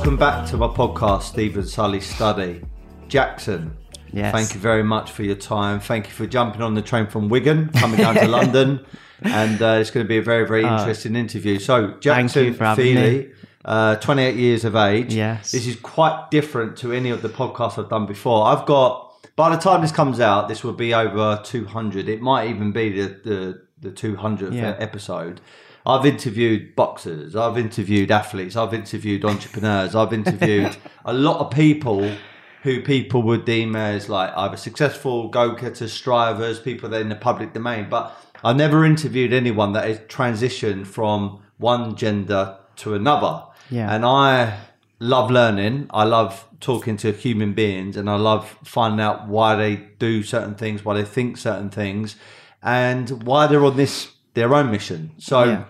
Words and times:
Welcome 0.00 0.16
back 0.16 0.48
to 0.48 0.56
my 0.56 0.66
podcast, 0.68 1.24
Steven 1.24 1.66
Sully 1.66 2.00
Study. 2.00 2.62
Jaxon, 3.10 3.72
Yes. 4.14 4.32
thank 4.32 4.54
you 4.54 4.58
very 4.60 4.82
much 4.82 5.10
for 5.12 5.22
your 5.24 5.34
time. 5.34 5.78
Thank 5.78 6.06
you 6.06 6.12
for 6.14 6.26
jumping 6.26 6.62
on 6.62 6.72
the 6.72 6.80
train 6.80 7.06
from 7.06 7.28
Wigan, 7.28 7.68
coming 7.74 7.98
down 7.98 8.14
to 8.14 8.26
London. 8.38 8.80
And 9.20 9.60
uh, 9.60 9.76
it's 9.78 9.90
going 9.90 10.02
to 10.06 10.08
be 10.08 10.16
a 10.16 10.22
very, 10.22 10.46
very 10.48 10.62
interesting 10.62 11.16
interview. 11.16 11.58
So, 11.58 11.88
Jaxon 12.00 12.58
Uh, 12.58 12.74
Feeley, 12.76 13.34
uh, 13.66 13.96
28 13.96 14.36
years 14.36 14.64
of 14.64 14.74
age. 14.74 15.12
Yes. 15.12 15.52
This 15.52 15.66
is 15.66 15.76
quite 15.76 16.30
different 16.30 16.78
to 16.78 16.92
any 16.92 17.10
of 17.10 17.20
the 17.20 17.28
podcasts 17.28 17.78
I've 17.78 17.90
done 17.90 18.06
before. 18.06 18.46
I've 18.46 18.64
got, 18.64 19.12
by 19.36 19.54
the 19.54 19.60
time 19.60 19.82
this 19.82 19.92
comes 19.92 20.18
out, 20.18 20.48
this 20.48 20.64
will 20.64 20.72
be 20.72 20.94
over 20.94 21.38
200. 21.44 22.08
It 22.08 22.22
might 22.22 22.48
even 22.48 22.72
be 22.72 22.88
the, 23.02 23.08
the, 23.22 23.62
the 23.82 23.90
200th 23.90 24.54
Yeah. 24.54 24.76
episode. 24.78 25.42
I've 25.90 26.06
interviewed 26.06 26.76
boxers, 26.76 27.34
I've 27.34 27.58
interviewed 27.58 28.10
athletes, 28.10 28.56
I've 28.56 28.72
interviewed 28.72 29.24
entrepreneurs, 29.24 29.94
I've 29.94 30.12
interviewed 30.12 30.76
a 31.04 31.12
lot 31.12 31.40
of 31.40 31.50
people 31.50 32.16
who 32.62 32.82
people 32.82 33.22
would 33.22 33.44
deem 33.44 33.74
as 33.74 34.08
like 34.08 34.32
either 34.36 34.56
successful 34.56 35.28
go-getters, 35.28 35.92
strivers, 35.92 36.60
people 36.60 36.88
that 36.90 36.98
are 36.98 37.00
in 37.00 37.08
the 37.08 37.16
public 37.16 37.52
domain. 37.54 37.88
But 37.88 38.14
I've 38.44 38.56
never 38.56 38.84
interviewed 38.84 39.32
anyone 39.32 39.72
that 39.72 39.88
has 39.88 39.98
transitioned 40.00 40.86
from 40.86 41.42
one 41.58 41.96
gender 41.96 42.58
to 42.76 42.94
another. 42.94 43.44
Yeah. 43.70 43.92
And 43.92 44.04
I 44.04 44.58
love 44.98 45.30
learning. 45.30 45.86
I 45.90 46.04
love 46.04 46.46
talking 46.60 46.96
to 46.98 47.12
human 47.12 47.54
beings 47.54 47.96
and 47.96 48.08
I 48.08 48.16
love 48.16 48.58
finding 48.64 49.00
out 49.00 49.26
why 49.26 49.54
they 49.56 49.76
do 49.98 50.22
certain 50.22 50.54
things, 50.54 50.84
why 50.84 50.94
they 50.94 51.04
think 51.04 51.38
certain 51.38 51.70
things, 51.70 52.16
and 52.62 53.24
why 53.24 53.46
they're 53.46 53.64
on 53.64 53.76
this 53.76 54.12
their 54.34 54.54
own 54.54 54.70
mission. 54.70 55.12
So 55.18 55.44
Yeah. 55.44 55.64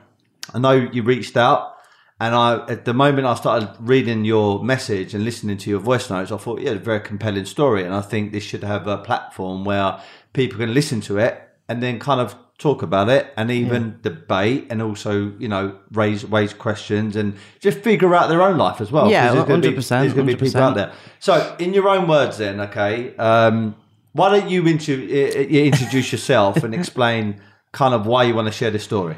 I 0.55 0.59
know 0.59 0.73
you 0.73 1.03
reached 1.03 1.37
out 1.37 1.77
and 2.21 2.35
I 2.35 2.65
at 2.69 2.85
the 2.85 2.95
moment 2.95 3.27
I 3.27 3.35
started 3.35 3.71
reading 3.81 4.25
your 4.25 4.63
message 4.63 5.15
and 5.15 5.25
listening 5.25 5.57
to 5.59 5.71
your 5.71 5.81
voice 5.81 6.11
notes, 6.11 6.31
I 6.33 6.37
thought, 6.37 6.61
yeah, 6.61 6.73
a 6.73 6.79
very 6.79 7.01
compelling 7.01 7.45
story. 7.47 7.85
And 7.85 7.95
I 7.95 8.01
think 8.03 8.33
this 8.33 8.43
should 8.45 8.65
have 8.65 8.87
a 8.87 8.99
platform 8.99 9.65
where 9.65 9.99
people 10.33 10.59
can 10.59 10.75
listen 10.75 11.01
to 11.03 11.19
it 11.19 11.41
and 11.69 11.83
then 11.83 11.99
kind 11.99 12.21
of 12.21 12.35
talk 12.59 12.83
about 12.83 13.09
it 13.09 13.33
and 13.39 13.51
even 13.51 13.99
debate 14.03 14.67
and 14.69 14.83
also, 14.83 15.33
you 15.39 15.49
know, 15.49 15.75
raise 15.93 16.25
raise 16.27 16.53
questions 16.53 17.17
and 17.17 17.35
just 17.61 17.79
figure 17.79 18.15
out 18.15 18.29
their 18.29 18.43
own 18.43 18.59
life 18.59 18.83
as 18.83 18.93
well. 18.93 19.11
yeah 19.11 19.33
there's 19.33 19.47
gonna 19.49 19.63
be- 19.63 19.69
100%, 19.77 19.89
There's 20.03 20.13
going 20.13 20.27
to 20.27 20.37
be 20.37 20.45
people 20.49 20.61
out 20.63 20.75
there. 20.75 20.93
So, 21.21 21.57
in 21.59 21.73
your 21.73 21.89
own 21.89 22.07
words, 22.07 22.37
then, 22.37 22.61
okay, 22.61 23.17
um, 23.17 23.77
why 24.13 24.29
don't 24.39 24.51
you 24.51 24.67
intro- 24.67 24.95
i- 24.95 25.47
i- 25.55 25.65
introduce 25.73 26.13
yourself 26.13 26.63
and 26.63 26.75
explain 26.75 27.41
kind 27.73 27.95
of 27.95 28.05
why 28.07 28.25
you 28.25 28.35
want 28.35 28.47
to 28.49 28.53
share 28.53 28.71
this 28.71 28.85
story? 28.85 29.17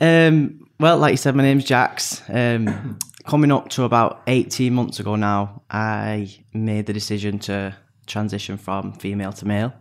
Um, 0.00 0.68
well, 0.78 0.98
like 0.98 1.12
you 1.12 1.16
said, 1.16 1.34
my 1.34 1.42
name's 1.42 1.64
Jax. 1.64 2.22
Um, 2.28 2.98
coming 3.26 3.50
up 3.50 3.68
to 3.70 3.84
about 3.84 4.22
18 4.26 4.74
months 4.74 5.00
ago 5.00 5.16
now, 5.16 5.62
I 5.70 6.34
made 6.52 6.86
the 6.86 6.92
decision 6.92 7.38
to 7.40 7.76
transition 8.06 8.56
from 8.58 8.92
female 8.92 9.32
to 9.32 9.46
male. 9.46 9.72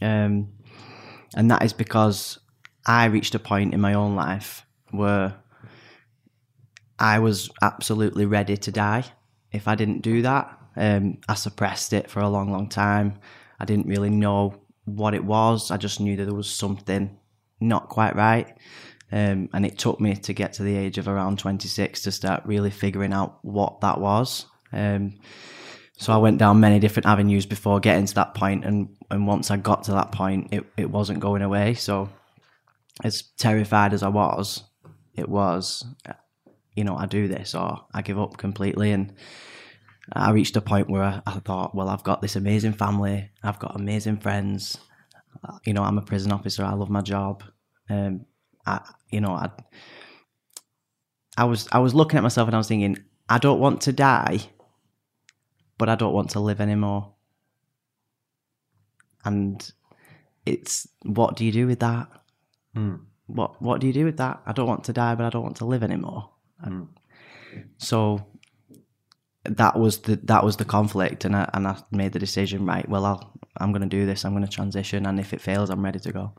Um, 0.00 0.48
and 1.34 1.50
that 1.50 1.62
is 1.62 1.72
because 1.72 2.38
I 2.86 3.06
reached 3.06 3.34
a 3.34 3.38
point 3.38 3.72
in 3.72 3.80
my 3.80 3.94
own 3.94 4.16
life 4.16 4.66
where 4.90 5.34
I 6.98 7.20
was 7.20 7.50
absolutely 7.62 8.26
ready 8.26 8.56
to 8.56 8.72
die 8.72 9.04
if 9.52 9.68
I 9.68 9.74
didn't 9.74 10.02
do 10.02 10.22
that. 10.22 10.58
Um, 10.76 11.18
I 11.28 11.34
suppressed 11.34 11.92
it 11.92 12.10
for 12.10 12.20
a 12.20 12.28
long, 12.28 12.50
long 12.50 12.68
time. 12.68 13.18
I 13.60 13.64
didn't 13.64 13.86
really 13.86 14.10
know 14.10 14.60
what 14.84 15.14
it 15.14 15.24
was. 15.24 15.70
I 15.70 15.76
just 15.76 16.00
knew 16.00 16.16
that 16.16 16.24
there 16.24 16.34
was 16.34 16.50
something 16.50 17.18
not 17.60 17.88
quite 17.88 18.16
right. 18.16 18.56
Um, 19.12 19.50
and 19.52 19.66
it 19.66 19.78
took 19.78 20.00
me 20.00 20.16
to 20.16 20.32
get 20.32 20.54
to 20.54 20.62
the 20.62 20.74
age 20.74 20.96
of 20.96 21.06
around 21.06 21.38
26 21.38 22.02
to 22.02 22.12
start 22.12 22.46
really 22.46 22.70
figuring 22.70 23.12
out 23.12 23.38
what 23.42 23.82
that 23.82 24.00
was. 24.00 24.46
Um, 24.72 25.18
so 25.98 26.12
I 26.12 26.16
went 26.16 26.38
down 26.38 26.60
many 26.60 26.78
different 26.78 27.06
avenues 27.06 27.44
before 27.44 27.78
getting 27.78 28.06
to 28.06 28.14
that 28.14 28.34
point, 28.34 28.64
and 28.64 28.96
and 29.10 29.26
once 29.26 29.50
I 29.50 29.58
got 29.58 29.84
to 29.84 29.92
that 29.92 30.12
point, 30.12 30.48
it 30.50 30.64
it 30.76 30.90
wasn't 30.90 31.20
going 31.20 31.42
away. 31.42 31.74
So 31.74 32.08
as 33.04 33.22
terrified 33.38 33.92
as 33.92 34.02
I 34.02 34.08
was, 34.08 34.64
it 35.14 35.28
was, 35.28 35.84
you 36.74 36.84
know, 36.84 36.96
I 36.96 37.06
do 37.06 37.28
this 37.28 37.54
or 37.54 37.84
I 37.92 38.02
give 38.02 38.18
up 38.18 38.38
completely, 38.38 38.92
and 38.92 39.12
I 40.12 40.30
reached 40.32 40.56
a 40.56 40.60
point 40.60 40.90
where 40.90 41.22
I, 41.26 41.32
thought, 41.44 41.74
well, 41.74 41.88
I've 41.88 42.02
got 42.02 42.20
this 42.20 42.36
amazing 42.36 42.72
family, 42.72 43.30
I've 43.42 43.58
got 43.58 43.76
amazing 43.76 44.18
friends, 44.18 44.78
you 45.64 45.72
know, 45.72 45.84
I'm 45.84 45.98
a 45.98 46.02
prison 46.02 46.32
officer, 46.32 46.64
I 46.64 46.72
love 46.72 46.90
my 46.90 47.02
job, 47.02 47.44
um, 47.88 48.26
I, 48.66 48.80
you 49.10 49.20
know, 49.20 49.32
I, 49.32 49.50
I 51.36 51.44
was 51.44 51.68
I 51.72 51.78
was 51.78 51.94
looking 51.94 52.16
at 52.18 52.22
myself 52.22 52.48
and 52.48 52.54
I 52.54 52.58
was 52.58 52.68
thinking, 52.68 52.98
I 53.28 53.38
don't 53.38 53.60
want 53.60 53.82
to 53.82 53.92
die, 53.92 54.40
but 55.78 55.88
I 55.88 55.94
don't 55.94 56.12
want 56.12 56.30
to 56.30 56.40
live 56.40 56.60
anymore. 56.60 57.14
And 59.24 59.72
it's 60.44 60.88
what 61.04 61.36
do 61.36 61.44
you 61.44 61.52
do 61.52 61.66
with 61.66 61.80
that? 61.80 62.08
Hmm. 62.74 62.96
What 63.26 63.60
what 63.62 63.80
do 63.80 63.86
you 63.86 63.92
do 63.92 64.04
with 64.04 64.18
that? 64.18 64.42
I 64.46 64.52
don't 64.52 64.66
want 64.66 64.84
to 64.84 64.92
die, 64.92 65.14
but 65.14 65.24
I 65.24 65.30
don't 65.30 65.42
want 65.42 65.56
to 65.56 65.64
live 65.64 65.82
anymore. 65.82 66.30
And 66.60 66.88
hmm. 67.52 67.60
so 67.78 68.26
that 69.44 69.78
was 69.78 69.98
the 69.98 70.16
that 70.24 70.44
was 70.44 70.56
the 70.56 70.64
conflict, 70.64 71.24
and 71.24 71.34
I 71.34 71.48
and 71.54 71.66
I 71.66 71.76
made 71.90 72.12
the 72.12 72.18
decision. 72.18 72.66
Right, 72.66 72.88
well, 72.88 73.04
I'll 73.04 73.32
I'm 73.58 73.72
going 73.72 73.82
to 73.82 73.88
do 73.88 74.06
this. 74.06 74.24
I'm 74.24 74.32
going 74.32 74.46
to 74.46 74.50
transition, 74.50 75.06
and 75.06 75.18
if 75.18 75.32
it 75.32 75.40
fails, 75.40 75.70
I'm 75.70 75.84
ready 75.84 75.98
to 76.00 76.12
go. 76.12 76.32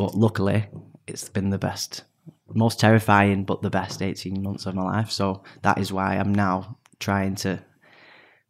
But 0.00 0.14
luckily, 0.14 0.64
it's 1.06 1.28
been 1.28 1.50
the 1.50 1.58
best, 1.58 2.04
most 2.54 2.80
terrifying, 2.80 3.44
but 3.44 3.60
the 3.60 3.68
best 3.68 4.00
18 4.00 4.42
months 4.42 4.64
of 4.64 4.74
my 4.74 4.82
life. 4.82 5.10
So 5.10 5.42
that 5.60 5.76
is 5.76 5.92
why 5.92 6.16
I'm 6.16 6.34
now 6.34 6.78
trying 7.00 7.34
to 7.34 7.62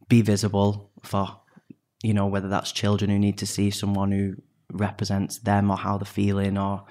be 0.09 0.23
visible 0.23 0.93
for, 1.03 1.41
you 2.05 2.15
know, 2.15 2.29
whether 2.29 2.47
that's 2.49 2.71
children 2.71 3.11
who 3.11 3.19
need 3.19 3.37
to 3.39 3.47
see 3.47 3.73
someone 3.73 4.13
who 4.13 4.37
represents 4.71 5.41
them 5.41 5.73
or 5.73 5.77
how 5.77 5.99
they're 5.99 6.05
feeling, 6.05 6.57
or 6.57 6.85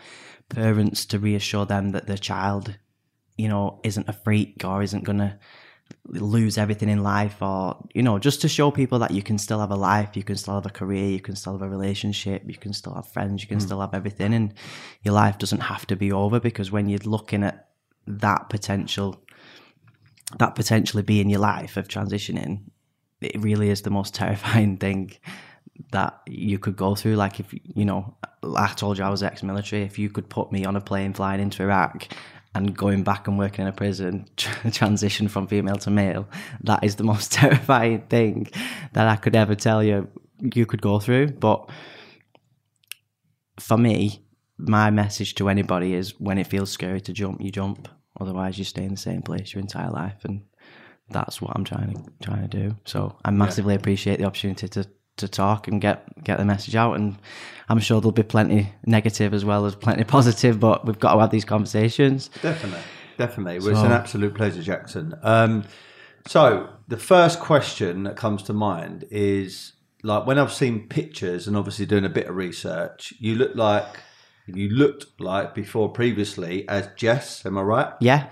parents 0.50 1.06
to 1.06 1.19
reassure 1.19 1.66
them 1.66 1.92
that 1.92 2.08
their 2.08 2.18
child, 2.18 2.78
you 3.38 3.48
know, 3.48 3.80
isn't 3.86 4.09
a 4.09 4.14
freak 4.25 4.66
or 4.66 4.84
isn't 4.84 5.06
going 5.06 5.19
to 5.19 5.40
lose 6.08 6.58
everything 6.58 6.90
in 6.90 7.04
life 7.04 7.42
or 7.42 7.78
you 7.94 8.02
know 8.02 8.18
just 8.18 8.42
to 8.42 8.48
show 8.48 8.72
people 8.72 9.00
that 9.00 9.12
you 9.12 9.22
can 9.22 9.38
still 9.38 9.60
have 9.60 9.70
a 9.70 9.76
life 9.76 10.16
you 10.16 10.24
can 10.24 10.36
still 10.36 10.56
have 10.56 10.66
a 10.66 10.70
career 10.70 11.08
you 11.10 11.20
can 11.20 11.36
still 11.36 11.54
have 11.54 11.62
a 11.62 11.70
relationship 11.70 12.44
you 12.48 12.58
can 12.58 12.74
still 12.74 12.94
have 12.94 13.08
friends 13.08 13.42
you 13.42 13.48
can 13.48 13.60
hmm. 13.60 13.66
still 13.66 13.82
have 13.82 13.94
everything. 13.94 14.34
And 14.34 14.54
your 15.04 15.14
life 15.14 15.38
doesn't 15.38 15.62
have 15.62 15.86
to 15.88 15.96
be 15.96 16.12
over 16.12 16.40
because 16.40 16.72
when 16.72 16.90
you're 16.90 17.00
looking 17.00 17.44
at 17.44 17.70
that 18.08 18.50
potential 18.50 19.24
that 20.38 20.56
potentially 20.56 21.04
being 21.04 21.30
your 21.30 21.42
life 21.42 21.78
of 21.78 21.88
transitioning 21.88 22.62
it 23.22 23.40
really 23.40 23.70
is 23.70 23.81
the 23.81 23.90
most 23.90 24.14
terrifying 24.22 24.78
thing 24.78 25.12
that 25.92 26.22
you 26.28 26.60
could 26.60 26.76
go 26.76 26.94
through. 26.94 27.16
Like 27.16 27.40
if 27.40 27.54
you 27.54 27.86
know 27.86 28.16
i 28.44 28.68
told 28.68 28.98
you 28.98 29.04
i 29.04 29.10
was 29.10 29.24
ex-military 29.24 29.84
if 29.84 30.00
you 30.00 30.10
could 30.10 30.30
put 30.30 30.52
me 30.52 30.66
on 30.66 30.76
a 30.76 30.81
plane 30.81 31.14
flying 31.14 31.42
into 31.42 31.64
iraq 31.64 32.08
and 32.56 32.76
going 32.76 33.04
back 33.04 33.28
and 33.28 33.38
working 33.38 33.64
in 33.64 33.68
a 33.68 33.74
prison, 33.74 34.28
tr- 34.38 34.70
transition 34.70 35.28
from 35.28 35.48
female 35.48 35.78
to 35.78 35.90
male, 35.90 36.28
that 36.62 36.84
is 36.84 36.96
the 36.96 37.04
most 37.04 37.32
terrifying 37.40 38.02
thing 38.02 38.50
that 38.94 39.08
I 39.08 39.16
could 39.16 39.36
ever 39.36 39.56
tell 39.56 39.84
you 39.84 40.08
you 40.42 40.66
could 40.66 40.82
go 40.82 41.00
through. 41.00 41.28
But 41.28 41.70
for 43.60 43.78
me, 43.78 44.26
my 44.58 44.90
message 44.90 45.36
to 45.36 45.50
anybody 45.50 45.94
is 45.94 46.20
when 46.20 46.38
it 46.38 46.48
feels 46.48 46.70
scary 46.70 47.02
to 47.02 47.14
jump, 47.14 47.42
you 47.42 47.52
jump. 47.52 47.88
Otherwise, 48.20 48.57
you 48.57 48.66
stay 48.66 48.84
in 48.84 48.92
the 48.92 48.98
same 48.98 49.22
place 49.22 49.54
your 49.54 49.62
entire 49.62 49.92
life, 49.92 50.25
and 50.25 50.42
that's 51.10 51.42
what 51.42 51.54
I'm 51.56 51.63
trying 51.63 51.94
to 51.94 52.12
trying 52.22 52.48
to 52.48 52.48
do. 52.48 52.75
So 52.86 53.18
I 53.24 53.31
massively 53.31 53.75
appreciate 53.75 54.19
the 54.19 54.25
opportunity 54.25 54.68
to 54.69 54.90
to 55.19 55.27
talk 55.27 55.68
and 55.68 55.80
get 55.80 56.24
get 56.24 56.38
the 56.38 56.45
message 56.45 56.75
out. 56.75 56.94
And 56.94 57.18
I'm 57.69 57.80
sure 57.80 58.01
there'll 58.01 58.12
be 58.12 58.24
plenty 58.24 58.74
negative 58.86 59.33
as 59.33 59.45
well 59.45 59.66
as 59.66 59.75
plenty 59.75 60.04
positive, 60.18 60.60
but 60.60 60.86
we've 60.86 61.00
got 61.00 61.13
to 61.13 61.19
have 61.19 61.30
these 61.31 61.45
conversations. 61.45 62.30
Definitely, 62.42 62.81
definitely. 63.18 63.60
Well, 63.60 63.69
it's 63.69 63.80
an 63.80 63.92
absolute 63.92 64.36
pleasure, 64.36 64.62
Jaxon. 64.62 65.18
Um, 65.24 65.66
so 66.27 66.69
the 66.88 66.98
first 66.98 67.39
question 67.39 68.04
that 68.04 68.16
comes 68.16 68.44
to 68.44 68.54
mind 68.54 69.06
is 69.10 69.74
like 70.04 70.25
when 70.25 70.38
I've 70.38 70.54
seen 70.54 70.88
pictures 70.88 71.48
and 71.48 71.56
obviously 71.57 71.86
doing 71.86 72.06
a 72.06 72.10
bit 72.10 72.27
of 72.27 72.36
research, 72.36 73.13
you 73.19 73.36
look 73.36 73.56
like 73.56 74.01
you 74.48 74.69
looked 74.69 75.06
like 75.19 75.54
before 75.54 75.89
previously 75.89 76.68
as 76.68 76.89
Jess. 76.95 77.45
Am 77.45 77.57
I 77.57 77.62
right? 77.62 77.94
Yeah, 78.01 78.30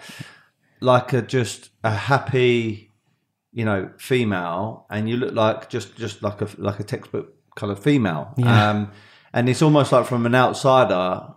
Like 0.79 1.13
a 1.13 1.21
just 1.21 1.69
a 1.83 1.91
happy, 1.91 2.86
you 3.53 3.65
know, 3.65 3.89
female, 3.97 4.85
and 4.89 5.09
you 5.09 5.17
look 5.17 5.33
like 5.33 5.69
just 5.69 5.95
just 5.97 6.21
like 6.23 6.41
a 6.41 6.47
like 6.57 6.79
a 6.79 6.83
textbook 6.83 7.33
kind 7.55 7.71
of 7.71 7.79
female. 7.79 8.33
Yeah. 8.37 8.69
Um, 8.69 8.91
and 9.33 9.49
it's 9.49 9.61
almost 9.61 9.91
like 9.91 10.05
from 10.05 10.25
an 10.25 10.35
outsider, 10.35 11.27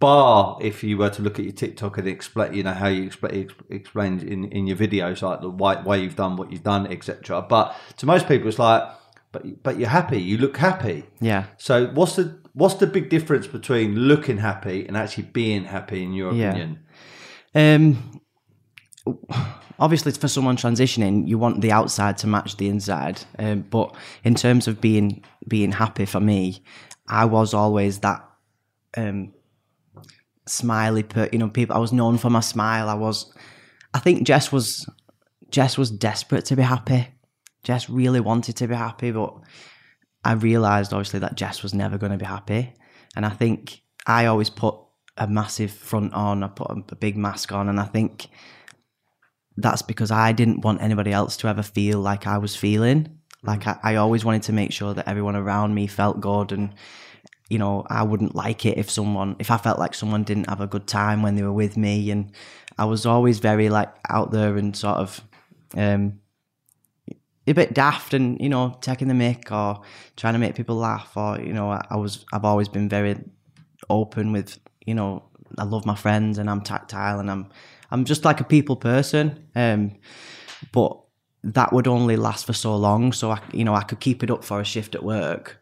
bar 0.00 0.58
if 0.60 0.82
you 0.84 0.98
were 0.98 1.10
to 1.10 1.22
look 1.22 1.38
at 1.38 1.44
your 1.44 1.54
TikTok 1.54 1.98
and 1.98 2.08
explain, 2.08 2.52
you 2.54 2.62
know, 2.62 2.72
how 2.72 2.88
you 2.88 3.04
explain 3.04 3.48
explain 3.70 4.18
in 4.20 4.44
in 4.46 4.66
your 4.66 4.76
videos, 4.76 5.22
like 5.22 5.40
the 5.40 5.50
why 5.50 5.76
why 5.76 5.96
you've 5.96 6.16
done 6.16 6.36
what 6.36 6.50
you've 6.52 6.64
done, 6.64 6.86
etc. 6.86 7.42
But 7.48 7.74
to 7.98 8.06
most 8.06 8.26
people, 8.28 8.48
it's 8.48 8.58
like, 8.58 8.82
but 9.32 9.62
but 9.62 9.78
you're 9.78 9.88
happy, 9.88 10.20
you 10.20 10.38
look 10.38 10.56
happy. 10.56 11.04
yeah. 11.20 11.44
So 11.56 11.86
what's 11.88 12.16
the 12.16 12.38
what's 12.54 12.74
the 12.74 12.86
big 12.86 13.08
difference 13.08 13.46
between 13.46 13.94
looking 13.94 14.38
happy 14.38 14.86
and 14.86 14.96
actually 14.96 15.24
being 15.32 15.64
happy, 15.64 16.02
in 16.02 16.12
your 16.12 16.32
Yeah. 16.34 16.50
opinion? 16.50 16.78
Um, 17.54 18.20
obviously 19.78 20.12
for 20.12 20.28
someone 20.28 20.56
transitioning, 20.56 21.26
you 21.28 21.38
want 21.38 21.60
the 21.60 21.72
outside 21.72 22.18
to 22.18 22.26
match 22.26 22.56
the 22.56 22.68
inside. 22.68 23.22
Um, 23.38 23.62
but 23.62 23.94
in 24.24 24.34
terms 24.34 24.68
of 24.68 24.80
being 24.80 25.24
being 25.46 25.72
happy 25.72 26.04
for 26.04 26.20
me, 26.20 26.62
I 27.08 27.24
was 27.24 27.54
always 27.54 28.00
that 28.00 28.28
um, 28.96 29.32
smiley. 30.46 31.02
Per, 31.02 31.28
you 31.32 31.38
know, 31.38 31.48
people. 31.48 31.76
I 31.76 31.78
was 31.78 31.92
known 31.92 32.18
for 32.18 32.30
my 32.30 32.40
smile. 32.40 32.88
I 32.88 32.94
was. 32.94 33.32
I 33.94 33.98
think 34.00 34.26
Jess 34.26 34.52
was. 34.52 34.88
Jess 35.50 35.78
was 35.78 35.90
desperate 35.90 36.44
to 36.46 36.56
be 36.56 36.62
happy. 36.62 37.08
Jess 37.62 37.88
really 37.88 38.20
wanted 38.20 38.56
to 38.56 38.68
be 38.68 38.74
happy, 38.74 39.10
but 39.10 39.34
I 40.24 40.32
realised 40.32 40.92
obviously 40.92 41.20
that 41.20 41.36
Jess 41.36 41.62
was 41.62 41.72
never 41.72 41.96
going 41.96 42.12
to 42.12 42.18
be 42.18 42.26
happy. 42.26 42.74
And 43.16 43.24
I 43.24 43.30
think 43.30 43.80
I 44.06 44.26
always 44.26 44.50
put 44.50 44.74
a 45.16 45.26
massive 45.26 45.70
front 45.70 46.12
on. 46.12 46.42
I 46.42 46.48
put 46.48 46.70
a 46.70 46.96
big 46.96 47.16
mask 47.16 47.50
on, 47.52 47.68
and 47.68 47.80
I 47.80 47.84
think 47.84 48.28
that's 49.60 49.82
because 49.82 50.10
I 50.10 50.32
didn't 50.32 50.60
want 50.60 50.80
anybody 50.80 51.12
else 51.12 51.36
to 51.38 51.48
ever 51.48 51.62
feel 51.62 52.00
like 52.00 52.26
I 52.26 52.38
was 52.38 52.54
feeling. 52.54 53.18
Like 53.42 53.66
I, 53.66 53.78
I 53.82 53.94
always 53.96 54.24
wanted 54.24 54.44
to 54.44 54.52
make 54.52 54.72
sure 54.72 54.94
that 54.94 55.08
everyone 55.08 55.36
around 55.36 55.74
me 55.74 55.86
felt 55.86 56.20
good 56.20 56.52
and 56.52 56.74
you 57.48 57.58
know, 57.58 57.86
I 57.88 58.02
wouldn't 58.02 58.34
like 58.34 58.66
it 58.66 58.76
if 58.76 58.90
someone 58.90 59.34
if 59.38 59.50
I 59.50 59.56
felt 59.56 59.78
like 59.78 59.94
someone 59.94 60.22
didn't 60.22 60.48
have 60.48 60.60
a 60.60 60.66
good 60.66 60.86
time 60.86 61.22
when 61.22 61.34
they 61.34 61.42
were 61.42 61.52
with 61.52 61.76
me 61.76 62.10
and 62.10 62.30
I 62.76 62.84
was 62.84 63.06
always 63.06 63.38
very 63.38 63.68
like 63.68 63.92
out 64.08 64.30
there 64.30 64.56
and 64.56 64.76
sort 64.76 64.98
of 64.98 65.20
um 65.76 66.20
a 67.46 67.54
bit 67.54 67.72
daft 67.72 68.12
and 68.14 68.38
you 68.40 68.48
know 68.48 68.76
taking 68.80 69.08
the 69.08 69.14
mic 69.14 69.50
or 69.50 69.80
trying 70.16 70.34
to 70.34 70.38
make 70.38 70.54
people 70.54 70.76
laugh 70.76 71.16
or 71.16 71.40
you 71.40 71.52
know 71.52 71.70
I, 71.70 71.84
I 71.90 71.96
was 71.96 72.24
I've 72.32 72.44
always 72.44 72.68
been 72.68 72.88
very 72.88 73.16
open 73.88 74.32
with 74.32 74.58
you 74.84 74.94
know 74.94 75.24
I 75.56 75.64
love 75.64 75.86
my 75.86 75.96
friends 75.96 76.36
and 76.38 76.48
I'm 76.50 76.60
tactile 76.60 77.18
and 77.18 77.30
I'm 77.30 77.48
I'm 77.90 78.04
just 78.04 78.24
like 78.24 78.40
a 78.40 78.44
people 78.44 78.76
person. 78.76 79.46
Um, 79.54 79.96
but 80.72 80.98
that 81.44 81.72
would 81.72 81.86
only 81.86 82.16
last 82.16 82.46
for 82.46 82.52
so 82.52 82.76
long. 82.76 83.12
So 83.12 83.30
I, 83.30 83.40
you 83.52 83.64
know, 83.64 83.74
I 83.74 83.82
could 83.82 84.00
keep 84.00 84.22
it 84.22 84.30
up 84.30 84.44
for 84.44 84.60
a 84.60 84.64
shift 84.64 84.94
at 84.94 85.02
work, 85.02 85.58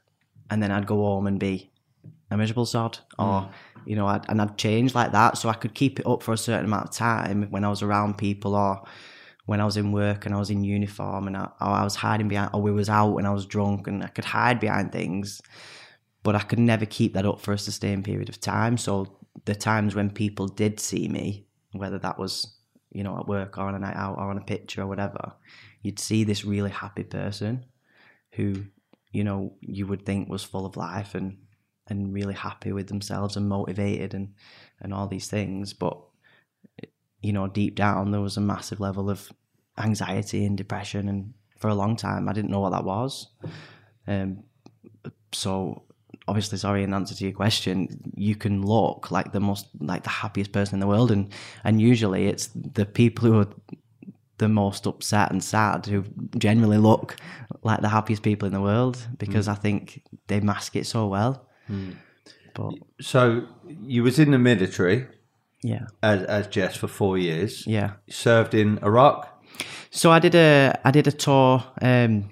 and 0.50 0.62
then 0.62 0.70
I'd 0.70 0.86
go 0.86 0.96
home 0.96 1.26
and 1.26 1.38
be 1.38 1.70
a 2.30 2.36
miserable 2.36 2.66
sod, 2.66 2.98
or 3.18 3.42
mm. 3.42 3.50
you 3.84 3.94
know, 3.94 4.06
I'd, 4.06 4.28
and 4.28 4.40
I'd 4.40 4.58
change 4.58 4.94
like 4.94 5.12
that. 5.12 5.38
So 5.38 5.48
I 5.48 5.54
could 5.54 5.74
keep 5.74 6.00
it 6.00 6.06
up 6.06 6.22
for 6.22 6.32
a 6.32 6.38
certain 6.38 6.64
amount 6.64 6.88
of 6.88 6.94
time 6.94 7.46
when 7.50 7.64
I 7.64 7.68
was 7.68 7.82
around 7.82 8.18
people, 8.18 8.54
or 8.54 8.82
when 9.44 9.60
I 9.60 9.64
was 9.64 9.76
in 9.76 9.92
work 9.92 10.26
and 10.26 10.34
I 10.34 10.38
was 10.38 10.50
in 10.50 10.64
uniform, 10.64 11.26
and 11.28 11.36
I, 11.36 11.44
or 11.60 11.68
I 11.68 11.84
was 11.84 11.94
hiding 11.94 12.28
behind, 12.28 12.50
or 12.52 12.62
we 12.62 12.72
was 12.72 12.88
out 12.88 13.16
and 13.16 13.26
I 13.26 13.32
was 13.32 13.46
drunk, 13.46 13.86
and 13.86 14.02
I 14.02 14.08
could 14.08 14.24
hide 14.24 14.58
behind 14.58 14.92
things. 14.92 15.40
But 16.22 16.34
I 16.34 16.40
could 16.40 16.58
never 16.58 16.86
keep 16.86 17.14
that 17.14 17.26
up 17.26 17.40
for 17.40 17.52
a 17.52 17.58
sustained 17.58 18.04
period 18.04 18.28
of 18.28 18.40
time. 18.40 18.78
So 18.78 19.18
the 19.44 19.54
times 19.54 19.94
when 19.94 20.10
people 20.10 20.48
did 20.48 20.80
see 20.80 21.06
me, 21.06 21.45
whether 21.72 21.98
that 21.98 22.18
was 22.18 22.56
you 22.90 23.02
know 23.02 23.18
at 23.18 23.28
work 23.28 23.58
or 23.58 23.62
on 23.62 23.74
a 23.74 23.78
night 23.78 23.96
out 23.96 24.16
or 24.18 24.30
on 24.30 24.38
a 24.38 24.42
picture 24.44 24.82
or 24.82 24.86
whatever, 24.86 25.32
you'd 25.82 25.98
see 25.98 26.24
this 26.24 26.44
really 26.44 26.70
happy 26.70 27.04
person 27.04 27.64
who 28.32 28.64
you 29.12 29.24
know 29.24 29.54
you 29.60 29.86
would 29.86 30.04
think 30.04 30.28
was 30.28 30.44
full 30.44 30.66
of 30.66 30.76
life 30.76 31.14
and 31.14 31.38
and 31.88 32.12
really 32.12 32.34
happy 32.34 32.72
with 32.72 32.88
themselves 32.88 33.36
and 33.36 33.48
motivated 33.48 34.14
and 34.14 34.34
and 34.80 34.92
all 34.92 35.06
these 35.06 35.28
things, 35.28 35.72
but 35.72 35.98
you 37.20 37.32
know 37.32 37.46
deep 37.46 37.74
down 37.74 38.10
there 38.10 38.20
was 38.20 38.36
a 38.36 38.40
massive 38.40 38.80
level 38.80 39.10
of 39.10 39.32
anxiety 39.78 40.44
and 40.44 40.56
depression 40.56 41.08
and 41.08 41.34
for 41.58 41.68
a 41.68 41.74
long 41.74 41.96
time 41.96 42.28
I 42.28 42.32
didn't 42.32 42.50
know 42.50 42.60
what 42.60 42.70
that 42.70 42.84
was. 42.84 43.28
Um, 44.06 44.44
so 45.32 45.85
obviously 46.28 46.58
sorry 46.58 46.82
in 46.82 46.92
answer 46.92 47.14
to 47.14 47.24
your 47.24 47.32
question 47.32 48.10
you 48.16 48.34
can 48.34 48.64
look 48.64 49.10
like 49.10 49.32
the 49.32 49.40
most 49.40 49.68
like 49.80 50.02
the 50.02 50.10
happiest 50.10 50.52
person 50.52 50.74
in 50.74 50.80
the 50.80 50.86
world 50.86 51.10
and 51.10 51.32
and 51.62 51.80
usually 51.80 52.26
it's 52.26 52.48
the 52.54 52.84
people 52.84 53.28
who 53.28 53.40
are 53.40 53.48
the 54.38 54.48
most 54.48 54.86
upset 54.86 55.30
and 55.30 55.42
sad 55.42 55.86
who 55.86 56.04
generally 56.36 56.78
look 56.78 57.16
like 57.62 57.80
the 57.80 57.88
happiest 57.88 58.22
people 58.22 58.46
in 58.46 58.52
the 58.52 58.60
world 58.60 59.06
because 59.18 59.48
mm. 59.48 59.52
I 59.52 59.54
think 59.54 60.02
they 60.26 60.40
mask 60.40 60.76
it 60.76 60.86
so 60.86 61.06
well. 61.06 61.46
Mm. 61.70 61.96
But 62.54 62.74
so 63.00 63.46
you 63.80 64.02
was 64.02 64.18
in 64.18 64.30
the 64.30 64.38
military, 64.38 65.06
yeah, 65.62 65.86
as 66.02 66.22
as 66.24 66.46
Jess 66.48 66.76
for 66.76 66.88
four 66.88 67.18
years. 67.18 67.66
Yeah, 67.66 67.92
served 68.08 68.54
in 68.54 68.78
Iraq. 68.82 69.32
So 69.90 70.10
I 70.10 70.18
did 70.18 70.34
a 70.34 70.78
I 70.84 70.90
did 70.90 71.06
a 71.06 71.12
tour. 71.12 71.64
Um, 71.80 72.30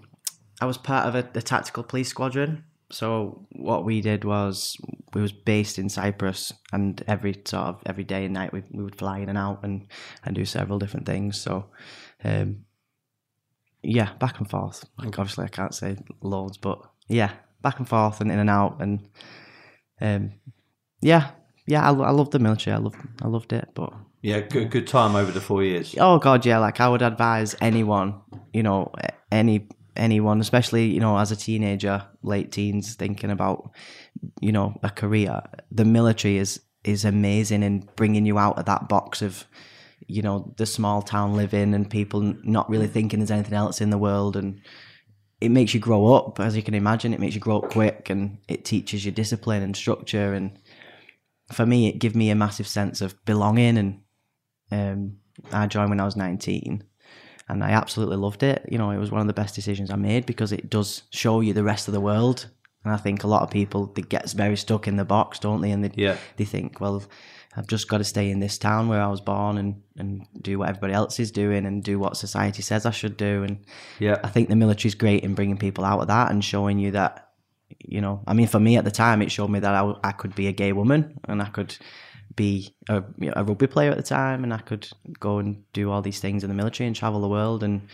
I 0.61 0.67
was 0.67 0.79
part 0.79 1.07
of 1.07 1.15
a, 1.15 1.29
a 1.39 1.43
tactical 1.43 1.83
police 1.83 2.09
squadron 2.09 2.65
so 2.95 3.45
what 3.51 3.85
we 3.85 4.01
did 4.01 4.25
was 4.25 4.77
we 5.15 5.21
was 5.21 5.33
based 5.33 5.79
in 5.81 5.89
Cyprus, 5.89 6.53
and 6.73 7.03
every 7.09 7.35
sort 7.45 7.67
of 7.67 7.83
every 7.87 8.05
day 8.05 8.25
and 8.25 8.35
night 8.35 8.53
we 8.53 8.63
we 8.71 8.85
would 8.85 8.97
fly 8.97 9.19
in 9.19 9.29
and 9.29 9.37
out 9.37 9.65
and 9.65 9.89
and 10.25 10.35
do 10.37 10.45
several 10.45 10.79
different 10.79 11.05
things. 11.05 11.41
So, 11.41 11.67
um, 12.23 12.65
yeah, 13.83 14.13
back 14.21 14.39
and 14.39 14.49
forth. 14.49 14.85
Like 14.97 15.19
obviously 15.19 15.45
I 15.45 15.49
can't 15.49 15.75
say 15.75 15.97
loads, 16.23 16.57
but 16.57 16.83
yeah, 17.09 17.33
back 17.63 17.81
and 17.81 17.89
forth 17.89 18.21
and 18.21 18.31
in 18.31 18.39
and 18.39 18.51
out, 18.51 18.81
and 18.81 19.09
um, 20.01 20.33
yeah, 21.01 21.33
yeah, 21.67 21.91
I, 21.91 21.93
I 21.93 22.11
loved 22.11 22.31
the 22.31 22.39
military. 22.39 22.77
I 22.77 22.79
loved 22.79 22.97
I 23.23 23.27
loved 23.27 23.53
it, 23.53 23.71
but 23.75 23.93
yeah, 24.23 24.39
good 24.39 24.71
good 24.71 24.87
time 24.87 25.17
over 25.17 25.33
the 25.33 25.41
four 25.41 25.65
years. 25.65 25.97
Oh 25.99 26.19
god, 26.19 26.47
yeah. 26.47 26.59
Like 26.59 26.81
I 26.81 26.89
would 26.89 27.03
advise 27.03 27.57
anyone, 27.61 28.21
you 28.53 28.63
know, 28.63 28.93
any 29.33 29.69
anyone, 29.97 30.41
especially 30.41 30.87
you 30.87 31.01
know 31.01 31.19
as 31.19 31.33
a 31.33 31.37
teenager, 31.37 32.05
late 32.23 32.53
teens, 32.53 32.95
thinking 32.95 33.31
about 33.31 33.71
you 34.41 34.53
know 34.53 34.79
a 34.83 34.91
career. 34.91 35.43
The 35.71 35.85
military 35.85 36.39
is 36.39 36.61
is 36.85 37.05
amazing 37.05 37.63
in 37.63 37.89
bringing 37.97 38.27
you 38.27 38.39
out 38.39 38.59
of 38.59 38.67
that 38.67 38.89
box 38.89 39.23
of 39.23 39.45
you 40.07 40.23
know 40.23 40.55
the 40.59 40.67
small 40.67 41.03
town 41.03 41.35
living 41.35 41.75
and 41.75 41.91
people 41.91 42.21
not 42.43 42.69
really 42.69 42.89
thinking 42.89 43.21
there's 43.21 43.31
anything 43.31 43.55
else 43.55 43.81
in 43.81 43.91
the 43.91 43.99
world. 43.99 44.37
And 44.37 44.61
it 45.41 45.51
makes 45.51 45.75
you 45.75 45.81
grow 45.81 46.15
up 46.15 46.41
as 46.41 46.57
you 46.57 46.63
can 46.63 46.75
imagine. 46.75 47.15
It 47.15 47.21
makes 47.21 47.35
you 47.35 47.41
grow 47.41 47.59
up 47.59 47.71
quick 47.71 48.11
and 48.11 48.39
it 48.49 48.65
teaches 48.65 49.05
you 49.05 49.13
discipline 49.13 49.63
and 49.63 49.77
structure. 49.77 50.35
And 50.35 50.59
for 51.53 51.67
me 51.67 51.89
it 51.89 51.99
gave 51.99 52.15
me 52.15 52.31
a 52.31 52.35
massive 52.35 52.69
sense 52.69 53.01
of 53.01 53.23
belonging. 53.25 53.79
And 53.79 54.01
um, 54.71 55.17
i 55.53 55.67
joined 55.67 55.91
when 55.91 56.01
i 56.01 56.05
was 56.05 56.17
19 56.17 56.85
and 57.49 57.63
I 57.63 57.71
absolutely 57.71 58.17
loved 58.17 58.43
it. 58.43 58.67
You 58.71 58.79
know, 58.79 58.91
it 58.91 58.99
was 58.99 59.11
one 59.11 59.21
of 59.21 59.27
the 59.27 59.33
best 59.33 59.55
decisions 59.55 59.91
I 59.91 59.97
made 59.97 60.27
because 60.27 60.53
it 60.53 60.71
does 60.71 61.03
show 61.11 61.41
you 61.41 61.53
the 61.53 61.65
rest 61.65 61.89
of 61.89 61.95
the 61.95 62.01
world. 62.01 62.49
And 62.85 62.93
I 62.93 62.97
think 62.97 63.25
a 63.25 63.27
lot 63.27 63.43
of 63.43 63.51
people 63.51 63.87
they 63.87 64.03
get 64.03 64.31
very 64.33 64.57
stuck 64.57 64.87
in 64.87 64.97
the 64.97 65.05
box, 65.05 65.39
don't 65.39 65.61
they? 65.61 65.71
And 65.71 65.85
they 65.85 65.91
yeah. 65.95 66.17
they 66.37 66.45
think, 66.45 66.81
well, 66.81 67.03
I've 67.57 67.67
just 67.67 67.89
got 67.89 67.99
to 67.99 68.05
stay 68.05 68.31
in 68.31 68.41
this 68.41 68.59
town 68.59 68.89
where 68.89 69.01
I 69.01 69.07
was 69.07 69.21
born 69.21 69.59
and 69.59 69.83
and 69.97 70.27
do 70.41 70.59
what 70.59 70.69
everybody 70.69 70.93
else 70.93 71.21
is 71.21 71.31
doing 71.31 71.67
and 71.67 71.83
do 71.83 71.99
what 71.99 72.17
society 72.17 72.63
says 72.63 72.87
I 72.87 72.91
should 72.91 73.17
do. 73.17 73.43
And 73.43 73.65
yeah, 73.99 74.19
I 74.23 74.29
think 74.29 74.49
the 74.49 74.57
military 74.57 74.89
is 74.89 74.95
great 74.95 75.25
in 75.25 75.35
bringing 75.35 75.59
people 75.59 75.85
out 75.85 76.01
of 76.01 76.09
that 76.09 76.31
and 76.31 76.45
showing 76.45 76.79
you 76.79 76.93
that. 76.93 77.21
You 77.87 78.01
know, 78.01 78.23
I 78.27 78.35
mean, 78.35 78.47
for 78.47 78.61
me 78.61 78.77
at 78.77 78.85
the 78.85 78.91
time, 78.91 79.21
it 79.21 79.33
showed 79.33 79.49
me 79.49 79.59
that 79.59 79.75
I, 79.75 79.95
I 80.05 80.13
could 80.13 80.35
be 80.35 80.47
a 80.49 80.53
gay 80.53 80.73
woman 80.73 81.19
and 81.25 81.43
I 81.43 81.47
could 81.47 81.77
be 82.37 82.75
a, 82.89 83.03
you 83.19 83.27
know, 83.27 83.35
a, 83.37 83.45
rugby 83.45 83.67
player 83.67 83.91
at 83.91 83.97
the 83.97 84.03
time 84.03 84.45
and 84.45 84.53
I 84.53 84.59
could 84.59 84.89
go 85.21 85.39
and 85.39 85.63
do 85.73 85.91
all 85.91 86.03
these 86.03 86.21
things 86.21 86.43
in 86.43 86.51
the 86.51 86.55
military 86.55 86.87
and 86.87 86.97
travel 86.97 87.21
the 87.21 87.29
world 87.29 87.63
and 87.63 87.89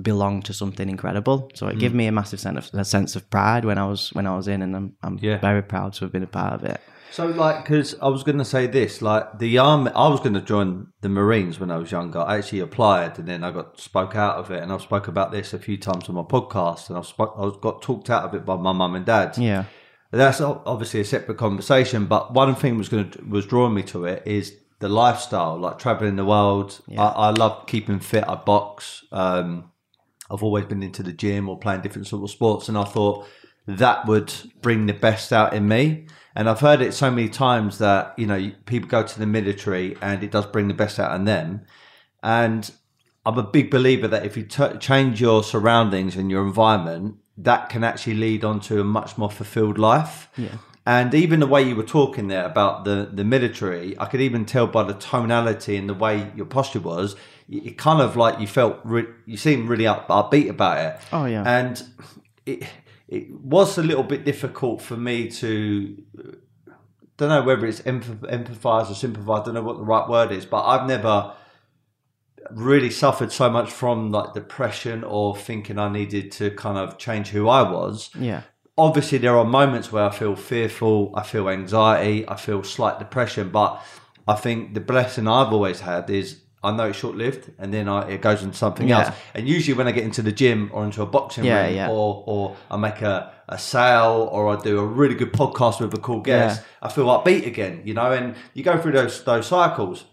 belong 0.00 0.42
to 0.42 0.52
something 0.52 0.88
incredible. 0.88 1.50
So 1.54 1.68
it 1.68 1.76
mm. 1.76 1.80
gave 1.80 1.94
me 1.94 2.06
a 2.06 2.12
massive 2.12 2.40
sense 2.40 2.72
of 2.72 2.80
a 2.80 2.84
sense 2.84 3.16
of 3.16 3.28
pride 3.30 3.64
when 3.64 3.78
I 3.78 3.86
was 3.86 4.12
when 4.12 4.26
I 4.26 4.36
was 4.36 4.48
in, 4.48 4.62
and 4.62 4.74
I'm 4.74 4.96
I'm 5.02 5.18
yeah. 5.20 5.38
very 5.38 5.62
proud 5.62 5.92
to 5.94 6.04
have 6.04 6.12
been 6.12 6.22
a 6.22 6.28
part 6.28 6.54
of 6.54 6.64
it. 6.64 6.80
So 7.10 7.26
like, 7.26 7.64
because 7.64 7.94
I 8.02 8.08
was 8.08 8.22
going 8.22 8.38
to 8.38 8.44
say 8.44 8.66
this, 8.66 9.00
like 9.00 9.38
the 9.38 9.56
army, 9.58 9.90
I 9.94 10.08
was 10.08 10.20
going 10.20 10.34
to 10.34 10.42
join 10.42 10.88
the 11.00 11.08
Marines 11.08 11.58
when 11.58 11.70
I 11.70 11.78
was 11.78 11.90
younger. 11.90 12.20
I 12.20 12.38
actually 12.38 12.60
applied, 12.60 13.18
and 13.18 13.26
then 13.26 13.44
I 13.44 13.50
got 13.50 13.80
spoke 13.80 14.14
out 14.14 14.36
of 14.36 14.50
it, 14.50 14.62
and 14.62 14.72
I've 14.72 14.82
spoke 14.82 15.08
about 15.08 15.32
this 15.32 15.54
a 15.54 15.58
few 15.58 15.78
times 15.78 16.08
on 16.08 16.16
my 16.16 16.22
podcast, 16.22 16.88
and 16.88 16.98
I've 16.98 17.06
spoke, 17.06 17.34
I 17.38 17.50
got 17.60 17.82
talked 17.82 18.10
out 18.10 18.24
of 18.24 18.34
it 18.34 18.44
by 18.44 18.56
my 18.56 18.72
mum 18.72 18.94
and 18.94 19.06
dad. 19.06 19.38
Yeah 19.38 19.64
that's 20.10 20.40
obviously 20.40 21.00
a 21.00 21.04
separate 21.04 21.36
conversation. 21.36 22.06
But 22.06 22.32
one 22.32 22.54
thing 22.54 22.78
was 22.78 22.88
going 22.88 23.10
to 23.10 23.24
was 23.24 23.46
drawing 23.46 23.74
me 23.74 23.82
to 23.84 24.04
it 24.04 24.22
is 24.26 24.56
the 24.80 24.88
lifestyle, 24.88 25.58
like 25.58 25.78
traveling 25.78 26.16
the 26.16 26.24
world. 26.24 26.80
Yeah. 26.86 27.02
I, 27.02 27.28
I, 27.28 27.30
love 27.30 27.66
keeping 27.66 28.00
fit. 28.00 28.24
I 28.26 28.36
box. 28.36 29.04
Um, 29.12 29.70
I've 30.30 30.42
always 30.42 30.66
been 30.66 30.82
into 30.82 31.02
the 31.02 31.12
gym 31.12 31.48
or 31.48 31.58
playing 31.58 31.82
different 31.82 32.06
sort 32.06 32.22
of 32.22 32.30
sports, 32.30 32.68
and 32.68 32.78
I 32.78 32.84
thought 32.84 33.26
that 33.66 34.06
would 34.06 34.32
bring 34.62 34.86
the 34.86 34.94
best 34.94 35.32
out 35.32 35.52
in 35.52 35.68
me. 35.68 36.06
And 36.34 36.48
I've 36.48 36.60
heard 36.60 36.80
it 36.80 36.94
so 36.94 37.10
many 37.10 37.28
times 37.28 37.78
that 37.78 38.14
you 38.16 38.26
know 38.26 38.50
people 38.66 38.88
go 38.88 39.02
to 39.02 39.18
the 39.18 39.26
military 39.26 39.96
and 40.00 40.22
it 40.22 40.30
does 40.30 40.46
bring 40.46 40.68
the 40.68 40.74
best 40.74 40.98
out 40.98 41.14
in 41.14 41.24
them. 41.24 41.66
And 42.22 42.70
I'm 43.26 43.38
a 43.38 43.42
big 43.42 43.70
believer 43.70 44.08
that 44.08 44.24
if 44.24 44.36
you 44.36 44.44
t- 44.44 44.78
change 44.78 45.20
your 45.20 45.42
surroundings 45.42 46.16
and 46.16 46.30
your 46.30 46.46
environment, 46.46 47.16
that 47.38 47.68
can 47.68 47.84
actually 47.84 48.14
lead 48.14 48.44
on 48.44 48.60
to 48.60 48.80
a 48.80 48.84
much 48.84 49.16
more 49.16 49.30
fulfilled 49.30 49.78
life. 49.78 50.28
Yeah. 50.36 50.58
And 50.84 51.14
even 51.14 51.40
the 51.40 51.46
way 51.46 51.62
you 51.62 51.76
were 51.76 51.82
talking 51.82 52.28
there 52.28 52.44
about 52.44 52.84
the, 52.84 53.10
the 53.12 53.22
military, 53.22 53.98
I 53.98 54.06
could 54.06 54.20
even 54.20 54.44
tell 54.44 54.66
by 54.66 54.84
the 54.84 54.94
tonality 54.94 55.76
and 55.76 55.88
the 55.88 55.94
way 55.94 56.32
your 56.34 56.46
posture 56.46 56.80
was, 56.80 57.14
it 57.50 57.76
kind 57.76 58.00
of 58.00 58.16
like 58.16 58.40
you 58.40 58.46
felt, 58.46 58.80
re- 58.84 59.06
you 59.26 59.36
seemed 59.36 59.68
really 59.68 59.86
up, 59.86 60.08
upbeat 60.08 60.48
about 60.48 60.78
it. 60.78 61.00
Oh, 61.12 61.26
yeah. 61.26 61.44
And 61.46 61.82
it, 62.46 62.64
it 63.06 63.30
was 63.30 63.76
a 63.76 63.82
little 63.82 64.02
bit 64.02 64.24
difficult 64.24 64.80
for 64.80 64.96
me 64.96 65.30
to, 65.30 66.02
don't 67.18 67.28
know 67.28 67.42
whether 67.42 67.66
it's 67.66 67.82
empathize 67.82 68.90
or 68.90 68.94
sympathize, 68.94 69.42
I 69.42 69.44
don't 69.44 69.54
know 69.54 69.62
what 69.62 69.76
the 69.76 69.84
right 69.84 70.08
word 70.08 70.32
is, 70.32 70.46
but 70.46 70.64
I've 70.64 70.88
never 70.88 71.34
really 72.50 72.90
suffered 72.90 73.32
so 73.32 73.50
much 73.50 73.70
from 73.70 74.10
like 74.10 74.34
depression 74.34 75.04
or 75.04 75.36
thinking 75.36 75.78
I 75.78 75.88
needed 75.90 76.32
to 76.32 76.50
kind 76.52 76.78
of 76.78 76.98
change 76.98 77.28
who 77.28 77.48
I 77.48 77.62
was. 77.70 78.10
Yeah. 78.18 78.42
Obviously, 78.76 79.18
there 79.18 79.36
are 79.36 79.44
moments 79.44 79.90
where 79.90 80.04
I 80.04 80.10
feel 80.10 80.36
fearful, 80.36 81.12
I 81.16 81.22
feel 81.24 81.48
anxiety, 81.48 82.28
I 82.28 82.36
feel 82.36 82.62
slight 82.62 82.98
depression, 83.00 83.50
but 83.50 83.82
I 84.26 84.34
think 84.34 84.74
the 84.74 84.80
blessing 84.80 85.26
I've 85.26 85.52
always 85.52 85.80
had 85.80 86.08
is 86.10 86.42
I 86.62 86.72
know 86.72 86.88
it's 86.88 86.98
short 86.98 87.16
lived, 87.16 87.50
and 87.58 87.72
then 87.72 87.88
I, 87.88 88.08
it 88.10 88.20
goes 88.20 88.42
into 88.42 88.56
something 88.56 88.88
Yeah. 88.88 89.06
else. 89.06 89.16
And 89.34 89.48
usually, 89.48 89.76
when 89.78 89.86
I 89.88 89.92
get 89.92 90.04
into 90.04 90.22
the 90.22 90.32
gym 90.32 90.70
or 90.72 90.84
into 90.84 91.02
a 91.02 91.06
boxing 91.06 91.44
Yeah, 91.44 91.64
ring, 91.66 91.76
yeah. 91.76 91.88
or 91.88 92.24
or 92.26 92.56
I 92.70 92.76
make 92.76 93.00
a, 93.00 93.32
a 93.48 93.58
sale, 93.58 94.28
or 94.32 94.48
I 94.56 94.60
do 94.60 94.78
a 94.80 94.84
really 94.84 95.14
good 95.14 95.32
podcast 95.32 95.80
with 95.80 95.94
a 95.94 95.98
cool 95.98 96.20
guest, 96.20 96.62
I 96.82 96.88
feel 96.88 97.06
upbeat 97.06 97.46
again. 97.46 97.82
You 97.84 97.94
know, 97.94 98.10
and 98.12 98.34
you 98.54 98.62
go 98.64 98.76
through 98.76 98.92
those 98.92 99.22
those 99.24 99.46
cycles. 99.46 100.04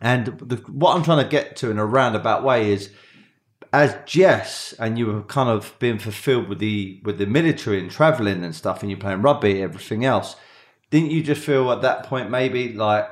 And 0.00 0.26
the, 0.26 0.56
what 0.70 0.94
I'm 0.96 1.02
trying 1.02 1.22
to 1.24 1.30
get 1.30 1.56
to 1.56 1.70
in 1.70 1.78
a 1.78 1.86
roundabout 1.86 2.44
way 2.44 2.72
is, 2.72 2.90
as 3.72 3.96
Jess, 4.06 4.72
and 4.78 4.98
you 4.98 5.06
were 5.06 5.22
kind 5.22 5.48
of 5.48 5.74
being 5.78 5.98
fulfilled 5.98 6.48
with 6.48 6.58
the 6.58 7.00
with 7.04 7.18
the 7.18 7.26
military 7.26 7.80
and 7.80 7.90
traveling 7.90 8.44
and 8.44 8.54
stuff, 8.54 8.82
and 8.82 8.90
you're 8.90 9.00
playing 9.00 9.22
rugby, 9.22 9.62
everything 9.62 10.04
else. 10.04 10.36
Didn't 10.90 11.10
you 11.10 11.22
just 11.22 11.42
feel 11.42 11.70
at 11.72 11.82
that 11.82 12.04
point 12.04 12.30
maybe 12.30 12.72
like 12.72 13.08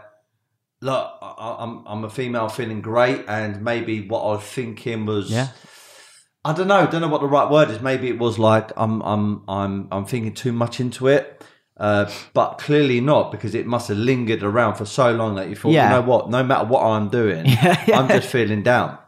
look, 0.81 1.13
I- 1.23 1.57
I'm 1.61 1.85
I'm 1.87 2.05
a 2.05 2.11
female 2.11 2.49
feeling 2.49 2.81
great, 2.81 3.25
and 3.29 3.63
maybe 3.63 4.07
what 4.07 4.23
I 4.23 4.27
was 4.37 4.43
thinking 4.45 5.07
was, 5.07 5.31
Yeah. 5.31 5.49
I 6.45 6.53
don't 6.53 6.67
know, 6.67 6.87
don't 6.87 7.01
know 7.01 7.09
what 7.09 7.21
the 7.21 7.29
right 7.29 7.49
word 7.51 7.71
is. 7.71 7.81
Maybe 7.81 8.09
it 8.09 8.19
was 8.19 8.39
like 8.39 8.71
I'm 8.77 9.01
I'm 9.03 9.43
I'm 9.49 9.89
I'm 9.93 10.05
thinking 10.05 10.35
too 10.35 10.53
much 10.53 10.81
into 10.81 11.07
it, 11.09 11.43
uh, 11.79 12.11
but 12.35 12.59
clearly 12.59 13.01
not 13.01 13.33
because 13.33 13.55
it 13.55 13.67
must 13.67 13.89
have 13.89 13.99
lingered 13.99 14.43
around 14.43 14.75
for 14.77 14.85
so 14.85 15.13
long 15.13 15.35
that 15.37 15.49
you 15.49 15.57
thought, 15.57 15.73
Yeah. 15.73 15.89
you 15.89 16.01
know 16.01 16.07
what, 16.09 16.31
no 16.31 16.43
matter 16.45 16.65
what 16.65 16.83
I'm 16.85 17.09
doing, 17.09 17.45
I'm 17.93 18.09
just 18.09 18.29
feeling 18.29 18.63
down. 18.63 18.99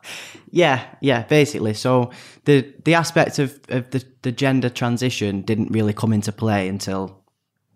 Yeah, 0.50 0.85
yeah, 1.00 1.25
basically. 1.25 1.75
So 1.75 2.11
the 2.44 2.73
the 2.85 2.94
aspect 2.94 3.38
of, 3.38 3.59
of 3.68 3.90
the, 3.90 4.04
the 4.23 4.30
gender 4.33 4.68
transition 4.71 5.42
didn't 5.42 5.73
really 5.73 5.92
come 5.92 6.12
into 6.12 6.30
play 6.33 6.68
until 6.68 7.23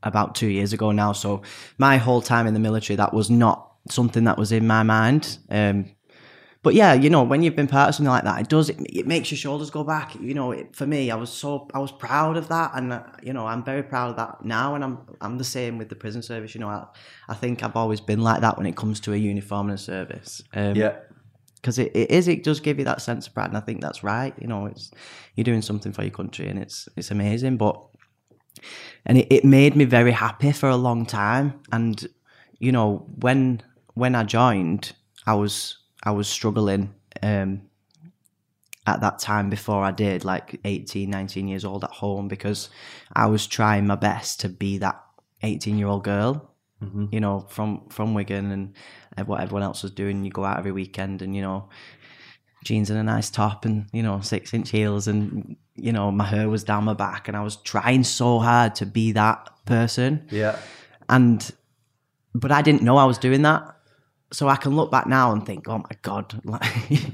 about 0.04 0.36
two 0.36 0.46
years 0.46 0.72
ago 0.72 0.92
now. 0.92 1.12
So 1.12 1.42
my 1.78 1.96
whole 1.96 2.22
time 2.22 2.46
in 2.46 2.54
the 2.54 2.60
military, 2.60 2.96
that 2.96 3.12
was 3.12 3.30
not 3.30 3.72
something 3.90 4.24
that 4.24 4.38
was 4.38 4.52
in 4.52 4.66
my 4.66 4.84
mind. 4.84 5.38
Um, 5.50 5.86
but 6.62 6.74
yeah, 6.74 6.92
you 6.92 7.08
know, 7.08 7.22
when 7.22 7.42
you've 7.42 7.54
been 7.54 7.68
part 7.68 7.88
of 7.88 7.94
something 7.94 8.10
like 8.10 8.24
that, 8.24 8.40
it 8.40 8.48
does. 8.48 8.68
It, 8.68 8.78
it 8.80 9.06
makes 9.06 9.30
your 9.30 9.38
shoulders 9.38 9.70
go 9.70 9.84
back. 9.84 10.16
You 10.20 10.34
know, 10.34 10.50
it, 10.50 10.74
for 10.74 10.86
me, 10.86 11.10
I 11.10 11.14
was 11.14 11.30
so 11.30 11.68
I 11.72 11.78
was 11.78 11.92
proud 11.92 12.36
of 12.36 12.48
that, 12.48 12.72
and 12.74 12.92
uh, 12.92 13.02
you 13.22 13.32
know, 13.32 13.46
I'm 13.46 13.62
very 13.62 13.82
proud 13.82 14.10
of 14.10 14.16
that 14.16 14.44
now, 14.44 14.74
and 14.74 14.82
I'm 14.82 14.98
I'm 15.20 15.38
the 15.38 15.44
same 15.44 15.78
with 15.78 15.88
the 15.88 15.94
prison 15.94 16.22
service. 16.22 16.54
You 16.54 16.60
know, 16.60 16.68
I, 16.68 16.86
I 17.28 17.34
think 17.34 17.62
I've 17.62 17.76
always 17.76 18.00
been 18.00 18.20
like 18.20 18.40
that 18.40 18.56
when 18.56 18.66
it 18.66 18.76
comes 18.76 18.98
to 19.00 19.12
a 19.12 19.16
uniform 19.16 19.68
and 19.68 19.78
a 19.78 19.82
service. 19.82 20.42
Um, 20.52 20.74
Yeah, 20.74 20.96
because 21.56 21.78
it, 21.78 21.92
it 21.94 22.10
is 22.10 22.28
it 22.28 22.42
does 22.42 22.60
give 22.60 22.78
you 22.78 22.84
that 22.84 23.02
sense 23.02 23.26
of 23.26 23.34
pride 23.34 23.48
and 23.48 23.56
i 23.56 23.60
think 23.60 23.80
that's 23.80 24.04
right 24.04 24.32
you 24.40 24.46
know 24.46 24.66
it's 24.66 24.92
you're 25.34 25.44
doing 25.44 25.60
something 25.60 25.92
for 25.92 26.02
your 26.02 26.10
country 26.12 26.48
and 26.48 26.58
it's 26.58 26.88
it's 26.96 27.10
amazing 27.10 27.56
but 27.56 27.84
and 29.06 29.18
it, 29.18 29.26
it 29.28 29.44
made 29.44 29.74
me 29.74 29.84
very 29.84 30.12
happy 30.12 30.52
for 30.52 30.68
a 30.68 30.76
long 30.76 31.04
time 31.04 31.60
and 31.72 32.06
you 32.60 32.70
know 32.70 33.04
when 33.16 33.60
when 33.94 34.14
i 34.14 34.22
joined 34.22 34.92
i 35.26 35.34
was 35.34 35.78
i 36.02 36.10
was 36.10 36.28
struggling 36.28 36.94
um 37.22 37.62
at 38.86 39.00
that 39.00 39.18
time 39.18 39.50
before 39.50 39.84
i 39.84 39.90
did 39.90 40.24
like 40.24 40.60
18 40.64 41.10
19 41.10 41.48
years 41.48 41.64
old 41.64 41.84
at 41.84 41.90
home 41.90 42.28
because 42.28 42.70
i 43.12 43.26
was 43.26 43.46
trying 43.46 43.86
my 43.86 43.96
best 43.96 44.40
to 44.40 44.48
be 44.48 44.78
that 44.78 45.02
18 45.42 45.78
year 45.78 45.88
old 45.88 46.04
girl 46.04 46.48
you 47.10 47.20
know, 47.20 47.40
from 47.48 47.88
from 47.88 48.14
Wigan 48.14 48.50
and 48.52 49.26
what 49.26 49.40
everyone 49.40 49.62
else 49.62 49.82
was 49.82 49.92
doing. 49.92 50.24
You 50.24 50.30
go 50.30 50.44
out 50.44 50.58
every 50.58 50.72
weekend 50.72 51.22
and 51.22 51.34
you 51.34 51.42
know, 51.42 51.68
jeans 52.64 52.90
and 52.90 52.98
a 52.98 53.02
nice 53.02 53.30
top 53.30 53.64
and 53.64 53.86
you 53.92 54.02
know 54.02 54.20
six 54.20 54.54
inch 54.54 54.70
heels 54.70 55.08
and 55.08 55.56
you 55.74 55.92
know 55.92 56.10
my 56.10 56.24
hair 56.24 56.48
was 56.48 56.64
down 56.64 56.84
my 56.84 56.94
back 56.94 57.28
and 57.28 57.36
I 57.36 57.42
was 57.42 57.56
trying 57.56 58.04
so 58.04 58.38
hard 58.38 58.76
to 58.76 58.86
be 58.86 59.12
that 59.12 59.50
person 59.66 60.28
yeah, 60.30 60.58
and 61.08 61.50
but 62.34 62.52
I 62.52 62.62
didn't 62.62 62.82
know 62.82 62.96
I 62.96 63.04
was 63.04 63.18
doing 63.18 63.42
that. 63.42 63.74
So 64.30 64.46
I 64.48 64.56
can 64.56 64.76
look 64.76 64.90
back 64.90 65.06
now 65.06 65.32
and 65.32 65.44
think, 65.46 65.68
oh 65.68 65.78
my 65.78 65.96
god, 66.02 66.38
like 66.44 66.64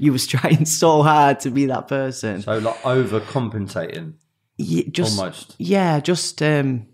you 0.01 0.11
was 0.11 0.27
trying 0.27 0.65
so 0.65 1.01
hard 1.01 1.39
to 1.41 1.49
be 1.49 1.65
that 1.67 1.87
person. 1.87 2.41
so 2.41 2.57
like 2.57 2.75
overcompensating, 2.81 4.13
Ye- 4.57 4.89
just 4.89 5.17
almost 5.17 5.55
yeah, 5.57 5.99
just 5.99 6.41
um 6.41 6.87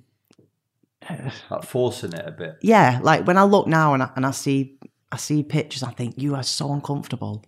like 1.50 1.64
forcing 1.64 2.14
it 2.14 2.24
a 2.26 2.32
bit. 2.32 2.58
yeah, 2.62 3.00
like 3.02 3.26
when 3.26 3.38
I 3.38 3.44
look 3.44 3.68
now 3.68 3.94
and 3.94 4.04
I, 4.04 4.10
and 4.16 4.26
I 4.26 4.32
see 4.32 4.78
I 5.12 5.18
see 5.18 5.44
pictures, 5.44 5.84
I 5.84 5.92
think 5.92 6.16
you 6.18 6.36
are 6.36 6.44
so 6.44 6.72
uncomfortable, 6.72 7.44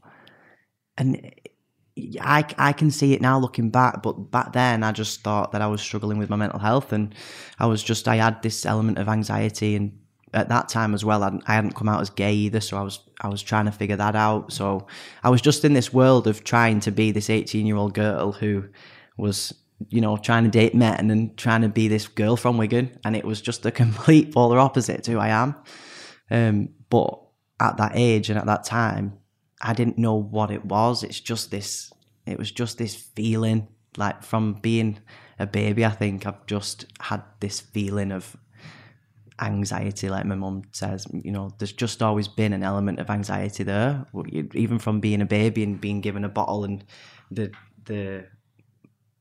and 0.97 1.31
I 2.19 2.45
I 2.57 2.73
can 2.73 2.89
see 2.91 3.13
it 3.13 3.21
now 3.21 3.37
looking 3.39 3.69
back. 3.69 4.01
But 4.01 4.31
back 4.31 4.53
then, 4.53 4.83
I 4.83 4.91
just 4.91 5.21
thought 5.21 5.51
that 5.51 5.61
I 5.61 5.67
was 5.67 5.81
struggling 5.81 6.17
with 6.17 6.29
my 6.29 6.35
mental 6.35 6.59
health, 6.59 6.91
and 6.91 7.13
I 7.59 7.67
was 7.67 7.83
just 7.83 8.07
I 8.07 8.15
had 8.15 8.41
this 8.41 8.65
element 8.65 8.97
of 8.97 9.07
anxiety, 9.07 9.75
and 9.75 9.99
at 10.33 10.49
that 10.49 10.69
time 10.69 10.93
as 10.93 11.05
well, 11.05 11.21
I 11.21 11.27
hadn't, 11.27 11.43
I 11.47 11.53
hadn't 11.53 11.75
come 11.75 11.89
out 11.89 12.01
as 12.01 12.09
gay 12.09 12.33
either, 12.33 12.59
so 12.59 12.77
I 12.77 12.81
was 12.81 12.99
I 13.21 13.27
was 13.27 13.41
trying 13.41 13.65
to 13.65 13.71
figure 13.71 13.95
that 13.95 14.15
out. 14.15 14.51
So 14.51 14.87
I 15.23 15.29
was 15.29 15.41
just 15.41 15.63
in 15.63 15.73
this 15.73 15.93
world 15.93 16.27
of 16.27 16.43
trying 16.43 16.79
to 16.81 16.91
be 16.91 17.11
this 17.11 17.29
eighteen 17.29 17.65
year 17.65 17.75
old 17.75 17.93
girl 17.93 18.31
who 18.31 18.65
was 19.17 19.53
you 19.89 20.01
know, 20.01 20.17
trying 20.17 20.43
to 20.43 20.49
date 20.49 20.75
men 20.75 21.09
and 21.09 21.35
trying 21.37 21.61
to 21.61 21.69
be 21.69 21.87
this 21.87 22.07
girl 22.07 22.35
from 22.35 22.57
Wigan, 22.57 22.97
and 23.03 23.15
it 23.15 23.25
was 23.25 23.41
just 23.41 23.65
a 23.65 23.71
complete 23.83 24.33
polar 24.33 24.59
opposite 24.59 25.03
to 25.03 25.11
who 25.11 25.19
I 25.19 25.29
am. 25.29 25.55
Um, 26.29 26.69
but 26.89 27.19
at 27.59 27.77
that 27.77 27.93
age 27.95 28.29
and 28.29 28.39
at 28.39 28.45
that 28.45 28.63
time, 28.63 29.17
I 29.61 29.73
didn't 29.73 29.97
know 29.97 30.15
what 30.15 30.51
it 30.51 30.65
was. 30.65 31.03
It's 31.03 31.19
just 31.19 31.51
this. 31.51 31.91
It 32.25 32.37
was 32.37 32.51
just 32.51 32.77
this 32.77 32.95
feeling, 32.95 33.67
like 33.97 34.23
from 34.23 34.53
being 34.55 34.99
a 35.39 35.47
baby. 35.47 35.85
I 35.85 35.89
think 35.89 36.25
I've 36.25 36.45
just 36.45 36.85
had 36.99 37.23
this 37.39 37.59
feeling 37.59 38.11
of 38.11 38.37
anxiety, 39.41 40.09
like 40.09 40.25
my 40.25 40.35
mum 40.35 40.63
says. 40.71 41.07
You 41.13 41.31
know, 41.31 41.51
there's 41.57 41.73
just 41.73 42.01
always 42.01 42.27
been 42.27 42.53
an 42.53 42.63
element 42.63 42.99
of 42.99 43.09
anxiety 43.09 43.63
there, 43.63 44.05
even 44.53 44.79
from 44.79 44.99
being 44.99 45.21
a 45.21 45.25
baby 45.25 45.63
and 45.63 45.79
being 45.81 46.01
given 46.01 46.23
a 46.23 46.29
bottle 46.29 46.63
and 46.63 46.83
the 47.31 47.51
the 47.85 48.25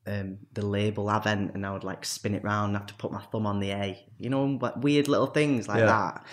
um, 0.07 0.39
the 0.53 0.67
label 0.67 1.07
Avent 1.07 1.55
and 1.55 1.65
I 1.65 1.73
would 1.73 1.85
like 1.85 2.05
spin 2.05 2.35
it 2.35 2.43
round 2.43 2.71
and 2.71 2.77
have 2.77 2.87
to 2.89 2.95
put 2.95 3.13
my 3.13 3.21
thumb 3.21 3.47
on 3.47 3.61
the 3.61 3.71
A. 3.71 4.05
You 4.19 4.31
know, 4.31 4.59
like 4.61 4.77
weird 4.77 5.09
little 5.09 5.29
things 5.29 5.69
like 5.69 5.79
Yeah. 5.79 5.87
that. 5.87 6.27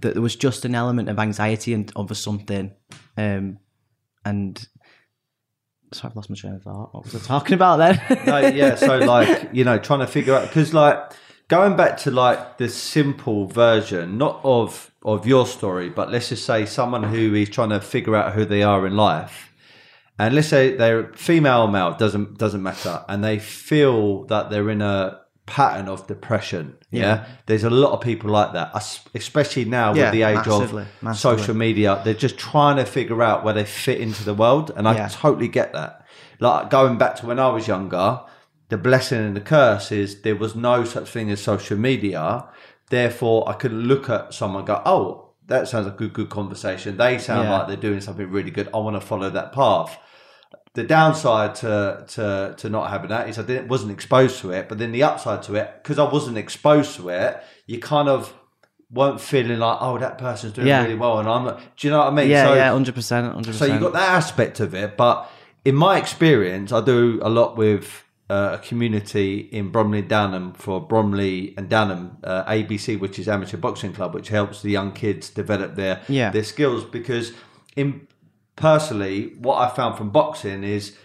That 0.00 0.14
there 0.14 0.22
was 0.22 0.34
just 0.36 0.64
an 0.64 0.74
element 0.74 1.08
of 1.08 1.18
anxiety 1.18 1.72
and 1.74 1.92
over 1.94 2.14
something. 2.14 2.72
Um, 3.16 3.58
and 4.24 4.66
so 5.92 6.08
I've 6.08 6.16
lost 6.16 6.30
my 6.30 6.34
train 6.36 6.54
of 6.54 6.62
thought. 6.62 6.92
What 6.94 7.04
was 7.04 7.14
I 7.14 7.18
talking 7.20 7.54
about 7.54 7.76
then? 7.76 8.00
no, 8.26 8.38
yeah. 8.48 8.74
So 8.74 8.98
like 8.98 9.50
you 9.52 9.64
know, 9.64 9.78
trying 9.78 10.00
to 10.00 10.06
figure 10.06 10.34
out 10.34 10.48
because 10.48 10.72
like 10.74 11.12
going 11.48 11.76
back 11.76 11.96
to 11.98 12.10
like 12.10 12.58
the 12.58 12.68
simple 12.68 13.46
version, 13.46 14.18
not 14.18 14.40
of 14.44 14.90
of 15.04 15.26
your 15.26 15.46
story, 15.46 15.90
but 15.90 16.10
let's 16.10 16.30
just 16.30 16.46
say 16.46 16.64
someone 16.66 17.02
who 17.02 17.34
is 17.34 17.48
trying 17.50 17.70
to 17.70 17.80
figure 17.80 18.16
out 18.16 18.32
who 18.32 18.44
they 18.44 18.62
are 18.62 18.86
in 18.86 18.96
life, 18.96 19.52
and 20.18 20.34
let's 20.34 20.48
say 20.48 20.74
they're 20.76 21.12
female 21.14 21.62
or 21.62 21.68
male 21.68 21.94
doesn't 21.94 22.38
doesn't 22.38 22.62
matter, 22.62 23.04
and 23.08 23.22
they 23.22 23.38
feel 23.38 24.24
that 24.26 24.50
they're 24.50 24.70
in 24.70 24.80
a 24.82 25.20
pattern 25.46 25.88
of 25.88 26.06
depression. 26.06 26.74
Yeah, 26.90 27.26
there's 27.46 27.64
a 27.64 27.70
lot 27.70 27.92
of 27.92 28.00
people 28.00 28.30
like 28.30 28.52
that, 28.54 28.72
especially 29.14 29.66
now 29.66 29.92
Yeah, 29.94 30.04
with 30.04 30.12
the 30.12 30.22
age 30.22 30.36
massively, 30.46 30.82
of 30.84 30.88
massively. 31.02 31.38
social 31.38 31.54
media. 31.54 32.00
They're 32.02 32.14
just 32.14 32.38
trying 32.38 32.76
to 32.76 32.86
figure 32.86 33.22
out 33.22 33.44
where 33.44 33.52
they 33.52 33.64
fit 33.64 34.00
into 34.00 34.24
the 34.24 34.32
world, 34.34 34.70
and 34.74 34.88
I 34.88 34.94
Yeah. 34.94 35.08
totally 35.10 35.48
get 35.48 35.72
that. 35.74 36.06
Like 36.40 36.70
going 36.70 36.96
back 36.96 37.16
to 37.16 37.26
when 37.26 37.38
I 37.38 37.48
was 37.48 37.68
younger, 37.68 38.20
the 38.68 38.78
blessing 38.78 39.20
and 39.20 39.36
the 39.36 39.40
curse 39.40 39.92
is 39.92 40.22
there 40.22 40.36
was 40.36 40.54
no 40.54 40.84
such 40.84 41.08
thing 41.08 41.30
as 41.30 41.40
social 41.40 41.76
media. 41.76 42.44
Therefore, 42.90 43.48
I 43.48 43.52
could 43.54 43.72
look 43.72 44.08
at 44.10 44.34
someone 44.34 44.60
and 44.60 44.66
go, 44.66 44.82
"Oh, 44.84 45.30
that 45.46 45.68
sounds 45.68 45.86
like 45.86 45.94
a 45.94 45.98
good, 45.98 46.12
good 46.12 46.30
conversation. 46.30 46.96
They 46.96 47.18
sound 47.18 47.48
Yeah. 47.48 47.58
like 47.58 47.68
they're 47.68 47.76
doing 47.76 48.00
something 48.00 48.30
really 48.30 48.50
good. 48.50 48.68
I 48.74 48.78
want 48.78 48.96
to 48.96 49.00
follow 49.00 49.30
that 49.30 49.52
path." 49.52 49.98
The 50.74 50.82
downside 50.84 51.54
to 51.56 52.04
to 52.08 52.54
to 52.56 52.68
not 52.68 52.90
having 52.90 53.10
that 53.10 53.28
is 53.28 53.38
I 53.38 53.42
didn't 53.42 53.68
wasn't 53.68 53.92
exposed 53.92 54.40
to 54.40 54.50
it. 54.50 54.68
But 54.68 54.78
then 54.78 54.92
the 54.92 55.02
upside 55.04 55.42
to 55.44 55.54
it, 55.54 55.70
because 55.82 55.98
I 55.98 56.04
wasn't 56.10 56.36
exposed 56.38 56.96
to 56.96 57.08
it, 57.10 57.42
you 57.66 57.78
kind 57.78 58.08
of 58.08 58.32
weren't 58.90 59.20
feeling 59.20 59.58
like, 59.58 59.78
"Oh, 59.80 59.98
that 59.98 60.18
person's 60.18 60.52
doing 60.52 60.66
Yeah. 60.68 60.82
really 60.82 60.94
well," 60.94 61.18
and 61.18 61.28
I'm. 61.28 61.44
not- 61.44 61.58
Do 61.76 61.86
you 61.86 61.90
know 61.92 61.98
what 61.98 62.08
I 62.08 62.10
mean? 62.10 62.28
yeah, 62.28 62.46
So- 62.48 62.54
yeah, 62.54 62.70
hundred 62.70 62.94
percent, 62.94 63.26
hundred 63.32 63.52
percent. 63.52 63.68
so 63.70 63.74
you 63.74 63.80
got 63.80 63.92
that 63.92 64.08
aspect 64.10 64.60
of 64.60 64.74
it, 64.74 64.96
but 64.96 65.28
in 65.64 65.74
my 65.74 65.96
experience, 65.98 66.72
I 66.72 66.80
do 66.80 67.18
a 67.22 67.28
lot 67.30 67.56
with 67.56 68.03
uh, 68.30 68.58
a 68.60 68.66
community 68.66 69.40
in 69.52 69.70
Bromley 69.70 69.98
and 70.00 70.08
Downham 70.08 70.54
for 70.54 70.80
Bromley 70.80 71.54
and 71.58 71.68
Downham 71.68 72.18
uh, 72.24 72.44
ABC, 72.44 72.98
which 72.98 73.18
is 73.18 73.28
amateur 73.28 73.58
boxing 73.58 73.92
club, 73.92 74.14
which 74.14 74.28
helps 74.28 74.62
the 74.62 74.70
young 74.70 74.92
kids 74.92 75.28
develop 75.30 75.74
their 75.76 76.00
Yeah. 76.08 76.30
their 76.30 76.44
skills. 76.44 76.84
Because 76.84 77.32
in 77.76 78.06
personally, 78.56 79.34
what 79.38 79.56
I 79.58 79.68
found 79.74 79.96
from 79.98 80.10
boxing 80.10 80.64
is 80.64 80.96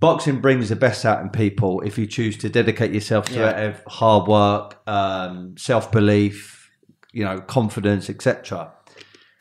boxing 0.00 0.40
brings 0.40 0.68
the 0.68 0.76
best 0.76 1.04
out 1.06 1.22
in 1.22 1.30
people 1.30 1.80
if 1.80 1.96
you 1.96 2.06
choose 2.06 2.36
to 2.38 2.48
dedicate 2.50 2.92
yourself 2.92 3.26
to 3.30 3.40
Yeah. 3.40 3.58
it, 3.68 3.82
hard 3.88 4.28
work, 4.28 4.76
um, 4.86 5.56
self 5.56 5.90
belief, 5.90 6.70
you 7.12 7.24
know, 7.24 7.40
confidence, 7.40 8.10
etc. 8.10 8.72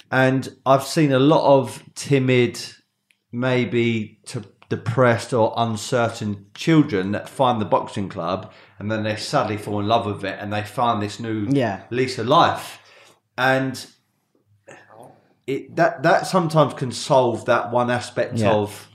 And 0.10 0.48
I've 0.66 0.84
seen 0.84 1.12
a 1.12 1.20
lot 1.20 1.44
of 1.60 1.84
timid 1.96 2.58
maybe 3.34 4.20
to 4.28 4.46
depressed 4.70 5.32
or 5.34 5.54
uncertain 5.58 6.46
children 6.56 7.12
that 7.12 7.30
find 7.30 7.62
the 7.62 7.66
boxing 7.66 8.10
club 8.10 8.52
and 8.80 8.92
then 8.92 9.04
they 9.04 9.16
suddenly 9.16 9.58
fall 9.58 9.80
in 9.80 9.88
love 9.88 10.06
with 10.06 10.24
it 10.24 10.38
and 10.40 10.52
they 10.52 10.64
find 10.64 11.02
this 11.02 11.20
new 11.20 11.48
Yeah. 11.50 11.82
lease 11.92 12.18
of 12.18 12.28
life. 12.28 12.80
And 13.38 13.86
it 15.48 15.76
that 15.76 16.02
that 16.04 16.26
sometimes 16.26 16.74
can 16.74 16.92
solve 16.92 17.46
that 17.46 17.72
one 17.72 17.90
aspect 17.92 18.38
Yeah. 18.40 18.52
of 18.54 18.88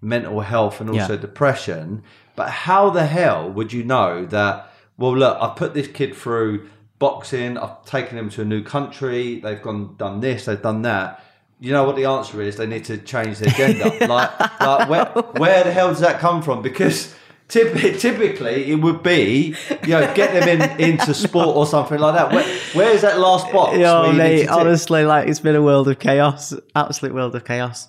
mental 0.00 0.40
health 0.40 0.80
and 0.80 0.90
also 0.90 1.14
Yeah. 1.14 1.20
depression. 1.20 2.02
But 2.34 2.50
how 2.50 2.90
the 2.90 3.06
hell 3.06 3.48
would 3.50 3.72
you 3.72 3.84
know 3.84 4.24
that? 4.26 4.68
Well, 4.98 5.16
look, 5.16 5.38
I've 5.40 5.56
put 5.56 5.74
this 5.74 5.86
kid 5.86 6.14
through 6.16 6.68
boxing. 6.98 7.56
I've 7.58 7.84
taken 7.84 8.18
him 8.18 8.28
to 8.30 8.42
a 8.42 8.44
new 8.44 8.62
country. 8.62 9.40
They've 9.40 9.62
gone 9.62 9.94
done 9.96 10.20
this. 10.20 10.46
They've 10.46 10.60
done 10.60 10.82
that. 10.82 11.22
You 11.62 11.70
know 11.70 11.84
what 11.84 11.94
the 11.94 12.06
answer 12.06 12.42
is? 12.42 12.56
They 12.56 12.66
need 12.66 12.84
to 12.86 12.98
change 12.98 13.38
their 13.38 13.52
gender. 13.52 13.84
like, 14.08 14.60
like 14.60 14.88
where, 14.88 15.04
where 15.36 15.62
the 15.62 15.72
hell 15.72 15.90
does 15.90 16.00
that 16.00 16.18
come 16.18 16.42
from? 16.42 16.60
Because 16.60 17.14
typically, 17.46 17.96
typically 17.96 18.72
it 18.72 18.74
would 18.74 19.04
be, 19.04 19.54
you 19.84 19.90
know, 19.90 20.12
get 20.12 20.32
them 20.32 20.48
in 20.48 20.80
into 20.80 21.14
sport 21.26 21.54
or 21.56 21.64
something 21.64 22.00
like 22.00 22.16
that. 22.16 22.32
Where, 22.32 22.58
where's 22.72 23.02
that 23.02 23.20
last 23.20 23.52
box? 23.52 23.78
Yo, 23.78 24.02
where 24.02 24.12
mate, 24.12 24.48
honestly, 24.48 25.04
like 25.04 25.28
it's 25.28 25.38
been 25.38 25.54
a 25.54 25.62
world 25.62 25.86
of 25.86 26.00
chaos, 26.00 26.52
absolute 26.74 27.14
world 27.14 27.36
of 27.36 27.44
chaos. 27.44 27.86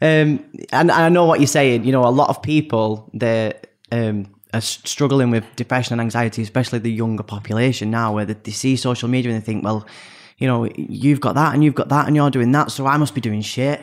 Um, 0.00 0.44
and 0.70 0.92
I 0.92 1.08
know 1.08 1.24
what 1.24 1.40
you're 1.40 1.48
saying. 1.48 1.84
You 1.84 1.90
know, 1.90 2.04
a 2.04 2.10
lot 2.10 2.28
of 2.28 2.42
people 2.42 3.10
they 3.12 3.54
um, 3.90 4.32
are 4.54 4.60
struggling 4.60 5.32
with 5.32 5.44
depression 5.56 5.94
and 5.94 6.00
anxiety, 6.00 6.42
especially 6.42 6.78
the 6.78 6.92
younger 6.92 7.24
population 7.24 7.90
now, 7.90 8.14
where 8.14 8.24
they, 8.24 8.34
they 8.34 8.52
see 8.52 8.76
social 8.76 9.08
media 9.08 9.32
and 9.32 9.42
they 9.42 9.44
think, 9.44 9.64
well, 9.64 9.84
you 10.38 10.46
know, 10.46 10.68
you've 10.76 11.20
got 11.20 11.34
that 11.34 11.54
and 11.54 11.64
you've 11.64 11.74
got 11.74 11.88
that 11.88 12.06
and 12.06 12.16
you're 12.16 12.30
doing 12.30 12.52
that, 12.52 12.70
so 12.70 12.86
I 12.86 12.96
must 12.96 13.14
be 13.14 13.20
doing 13.20 13.42
shit. 13.42 13.80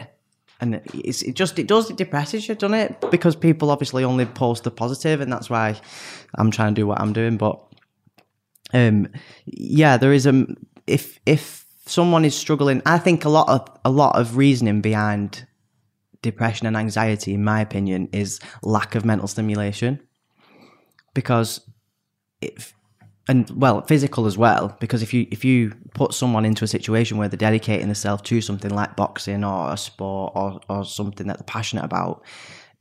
And 0.62 0.82
it's, 0.94 1.24
it 1.24 1.36
just 1.36 1.60
it 1.60 1.68
does 1.68 1.90
it 1.90 1.98
depresses 1.98 2.48
you, 2.48 2.56
doesn't 2.56 2.76
it? 2.76 3.12
Because 3.12 3.36
people 3.36 3.70
obviously 3.70 4.04
only 4.04 4.26
post 4.26 4.64
the 4.64 4.72
positive, 4.72 5.20
and 5.20 5.32
that's 5.32 5.50
why 5.50 5.76
I'm 6.36 6.52
trying 6.52 6.74
to 6.74 6.82
do 6.82 6.88
what 6.88 7.02
I'm 7.02 7.12
doing. 7.12 7.38
But 7.38 7.60
um 8.74 9.08
yeah 9.46 9.98
there 9.98 10.14
is 10.14 10.26
a 10.26 10.46
if 10.88 11.20
if 11.26 11.66
someone 11.86 12.26
is 12.26 12.36
struggling 12.36 12.82
i 12.86 12.98
think 12.98 13.24
a 13.24 13.30
lot 13.30 13.48
of 13.48 13.68
a 13.86 13.90
lot 13.90 14.20
of 14.20 14.36
reasoning 14.38 14.82
behind 14.82 15.46
depression 16.22 16.66
and 16.68 16.76
anxiety 16.76 17.34
in 17.34 17.44
my 17.44 17.62
opinion 17.62 18.10
is 18.12 18.40
lack 18.64 18.96
of 18.96 19.06
mental 19.06 19.28
stimulation 19.28 20.00
because 21.14 21.62
if 22.42 22.74
and 23.28 23.50
well 23.52 23.82
physical 23.82 24.26
as 24.26 24.38
well 24.38 24.76
because 24.80 25.02
if 25.02 25.14
you 25.14 25.26
if 25.32 25.46
you 25.46 25.74
put 25.94 26.14
someone 26.14 26.46
into 26.46 26.66
a 26.66 26.68
situation 26.68 27.18
where 27.18 27.30
they're 27.30 27.38
dedicating 27.38 27.88
themselves 27.88 28.22
to 28.24 28.42
something 28.42 28.74
like 28.74 28.96
boxing 28.98 29.44
or 29.44 29.72
a 29.72 29.78
sport 29.78 30.34
or, 30.36 30.60
or 30.70 30.84
something 30.84 31.28
that 31.28 31.38
they're 31.38 31.46
passionate 31.46 31.86
about 31.86 32.22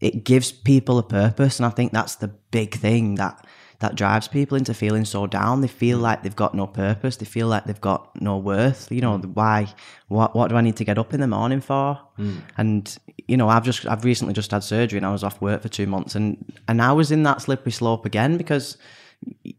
it 0.00 0.24
gives 0.24 0.50
people 0.50 0.98
a 0.98 1.02
purpose. 1.02 1.58
And 1.58 1.66
i 1.66 1.70
think 1.70 1.92
that's 1.92 2.16
the 2.16 2.28
big 2.28 2.74
thing 2.74 3.14
that 3.16 3.46
that 3.82 3.96
drives 3.96 4.28
people 4.28 4.56
into 4.56 4.72
feeling 4.74 5.04
so 5.04 5.26
down. 5.26 5.60
They 5.60 5.66
feel 5.66 5.98
mm. 5.98 6.02
like 6.02 6.22
they've 6.22 6.36
got 6.36 6.54
no 6.54 6.68
purpose. 6.68 7.16
They 7.16 7.26
feel 7.26 7.48
like 7.48 7.64
they've 7.64 7.80
got 7.80 8.20
no 8.22 8.38
worth. 8.38 8.90
You 8.92 9.00
know 9.00 9.18
mm. 9.18 9.34
why 9.34 9.66
what 10.06 10.36
what 10.36 10.48
do 10.48 10.56
i 10.56 10.60
need 10.60 10.76
to 10.76 10.84
get 10.84 10.98
up 10.98 11.12
in 11.12 11.20
the 11.20 11.26
morning 11.26 11.60
for? 11.60 11.98
Mm. 12.18 12.42
And 12.56 12.98
you 13.28 13.36
know 13.36 13.48
i've 13.48 13.64
just 13.64 13.86
i've 13.86 14.04
recently 14.04 14.34
just 14.34 14.50
had 14.50 14.64
surgery 14.64 14.96
and 14.96 15.06
i 15.06 15.12
was 15.12 15.22
off 15.22 15.40
work 15.40 15.62
for 15.62 15.68
two 15.68 15.86
months. 15.86 16.14
And 16.14 16.44
and 16.68 16.80
i 16.82 16.92
was 16.92 17.10
in 17.12 17.22
that 17.24 17.42
slippery 17.42 17.72
slope 17.72 18.06
again 18.06 18.36
because 18.36 18.76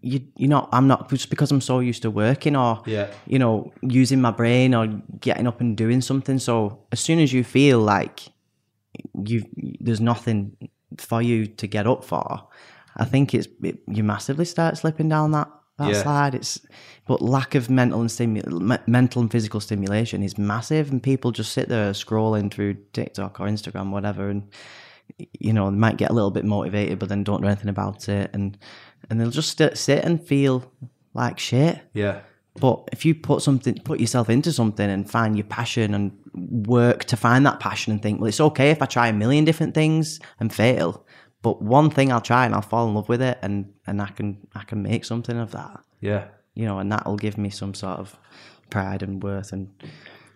you 0.01 0.21
you 0.35 0.47
know 0.47 0.67
I'm 0.71 0.87
not 0.87 1.09
just 1.09 1.29
because 1.29 1.51
I'm 1.51 1.61
so 1.61 1.79
used 1.79 2.01
to 2.01 2.11
working 2.11 2.55
or 2.55 2.81
Yeah. 2.85 3.07
you 3.25 3.39
know 3.39 3.71
using 3.81 4.19
my 4.21 4.31
brain 4.31 4.73
or 4.75 4.87
getting 5.19 5.47
up 5.47 5.61
and 5.61 5.77
doing 5.77 6.01
something. 6.01 6.39
So 6.39 6.79
as 6.91 6.99
soon 6.99 7.19
as 7.19 7.31
you 7.33 7.43
feel 7.43 7.79
like 7.79 8.21
you 9.25 9.43
there's 9.79 10.01
nothing 10.01 10.55
for 10.97 11.21
you 11.21 11.47
to 11.47 11.67
get 11.67 11.87
up 11.87 12.03
for, 12.03 12.47
I 12.97 13.05
think 13.05 13.33
it's 13.33 13.47
it, 13.63 13.79
you 13.87 14.03
massively 14.03 14.45
start 14.45 14.77
slipping 14.77 15.09
down 15.09 15.31
that 15.31 15.49
that 15.79 15.89
Yeah. 15.91 16.03
slide. 16.03 16.35
It's 16.35 16.59
but 17.07 17.21
lack 17.21 17.55
of 17.55 17.69
mental 17.69 17.99
and 18.01 18.09
stimu- 18.09 18.61
me- 18.61 18.77
mental 18.87 19.21
and 19.21 19.31
physical 19.31 19.59
stimulation 19.59 20.23
is 20.23 20.37
massive, 20.37 20.91
and 20.91 21.01
people 21.01 21.31
just 21.31 21.51
sit 21.51 21.67
there 21.69 21.91
scrolling 21.93 22.51
through 22.51 22.75
TikTok 22.93 23.39
or 23.39 23.47
Instagram, 23.47 23.89
whatever, 23.91 24.29
and 24.29 24.43
you 25.39 25.51
know, 25.51 25.69
they 25.69 25.75
might 25.77 25.97
get 25.97 26.11
a 26.11 26.13
little 26.13 26.31
bit 26.31 26.45
motivated, 26.45 26.97
but 26.97 27.09
then 27.09 27.23
don't 27.23 27.41
do 27.41 27.47
anything 27.47 27.69
about 27.69 28.07
it, 28.07 28.29
and 28.33 28.57
and 29.09 29.19
they'll 29.19 29.29
just 29.29 29.57
sit, 29.57 29.77
sit 29.77 30.03
and 30.03 30.21
feel 30.25 30.71
like 31.13 31.39
shit. 31.39 31.79
Yeah. 31.93 32.21
But 32.59 32.87
if 32.91 33.03
you 33.05 33.15
put 33.15 33.41
something, 33.41 33.75
put 33.83 33.99
yourself 33.99 34.29
into 34.29 34.51
something 34.51 34.87
and 34.89 35.09
find 35.09 35.35
your 35.35 35.45
passion 35.45 35.93
and 35.95 36.11
work 36.67 37.03
to 37.05 37.17
find 37.17 37.45
that 37.45 37.59
passion 37.59 37.91
and 37.93 38.01
think, 38.01 38.19
well, 38.19 38.27
it's 38.27 38.39
okay 38.39 38.69
if 38.69 38.81
I 38.81 38.85
try 38.85 39.07
a 39.07 39.13
million 39.13 39.43
different 39.43 39.73
things 39.73 40.19
and 40.39 40.53
fail, 40.53 41.03
but 41.41 41.61
one 41.63 41.89
thing 41.89 42.11
I'll 42.11 42.21
try 42.21 42.45
and 42.45 42.53
I'll 42.53 42.61
fall 42.61 42.87
in 42.87 42.93
love 42.93 43.09
with 43.09 43.21
it, 43.21 43.37
and 43.41 43.73
and 43.87 44.01
I 44.01 44.07
can 44.07 44.37
I 44.55 44.63
can 44.63 44.81
make 44.83 45.03
something 45.03 45.37
of 45.37 45.51
that, 45.51 45.79
Yeah. 45.99 46.25
you 46.53 46.65
know, 46.65 46.77
and 46.79 46.91
that'll 46.91 47.17
give 47.17 47.37
me 47.39 47.49
some 47.49 47.73
sort 47.73 47.99
of 47.99 48.17
pride 48.69 49.01
and 49.03 49.21
worth 49.21 49.51
and 49.51 49.69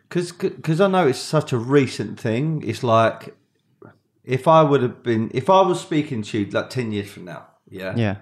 Because 0.10 0.82
I 0.82 0.88
know 0.88 1.08
it's 1.08 1.20
such 1.20 1.54
a 1.54 1.58
recent 1.58 2.20
thing. 2.20 2.64
It's 2.66 2.84
like 2.84 3.36
if 4.24 4.48
I 4.48 4.64
would 4.64 4.82
have 4.82 5.04
been, 5.04 5.30
if 5.34 5.50
I 5.50 5.62
was 5.62 5.80
speaking 5.82 6.22
to 6.24 6.40
you 6.40 6.46
like 6.50 6.70
10 6.70 6.92
years 6.92 7.10
from 7.10 7.26
now, 7.26 7.48
yeah, 7.70 7.94
yeah, 7.96 8.16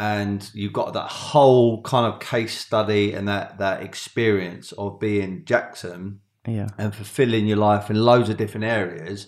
and 0.00 0.50
you've 0.54 0.72
got 0.72 0.94
that 0.94 1.08
whole 1.10 1.82
kind 1.82 2.10
of 2.10 2.20
case 2.20 2.56
study 2.58 3.12
and 3.12 3.28
that, 3.28 3.58
that 3.58 3.82
experience 3.82 4.72
of 4.72 4.98
being 4.98 5.42
Jaxon 5.44 6.16
yeah, 6.48 6.68
and 6.78 6.94
fulfilling 6.94 7.46
your 7.46 7.58
life 7.58 7.90
in 7.90 7.96
loads 8.02 8.30
of 8.30 8.38
different 8.38 8.64
areas. 8.64 9.26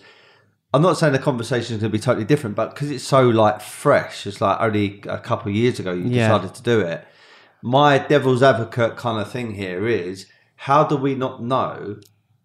I'm 0.73 0.81
not 0.81 0.97
saying 0.97 1.13
the 1.13 1.19
conversation 1.19 1.75
is 1.75 1.81
going 1.81 1.91
to 1.91 1.95
be 1.97 2.01
totally 2.01 2.25
different, 2.25 2.55
but 2.55 2.73
because 2.73 2.89
it's 2.89 3.03
so 3.03 3.21
like 3.29 3.61
fresh, 3.61 4.25
it's 4.25 4.41
like 4.41 4.59
only 4.59 5.03
a 5.07 5.19
couple 5.19 5.51
of 5.51 5.55
years 5.55 5.79
ago 5.79 5.93
you 5.93 6.05
Yeah. 6.09 6.27
decided 6.29 6.55
to 6.55 6.63
do 6.63 6.79
it. 6.79 7.05
My 7.61 7.99
devil's 7.99 8.41
advocate 8.41 8.97
kind 8.97 9.21
of 9.21 9.31
thing 9.31 9.53
here 9.53 9.87
is 9.87 10.25
how 10.55 10.83
do 10.85 10.97
we 10.97 11.13
not 11.13 11.43
know 11.43 11.97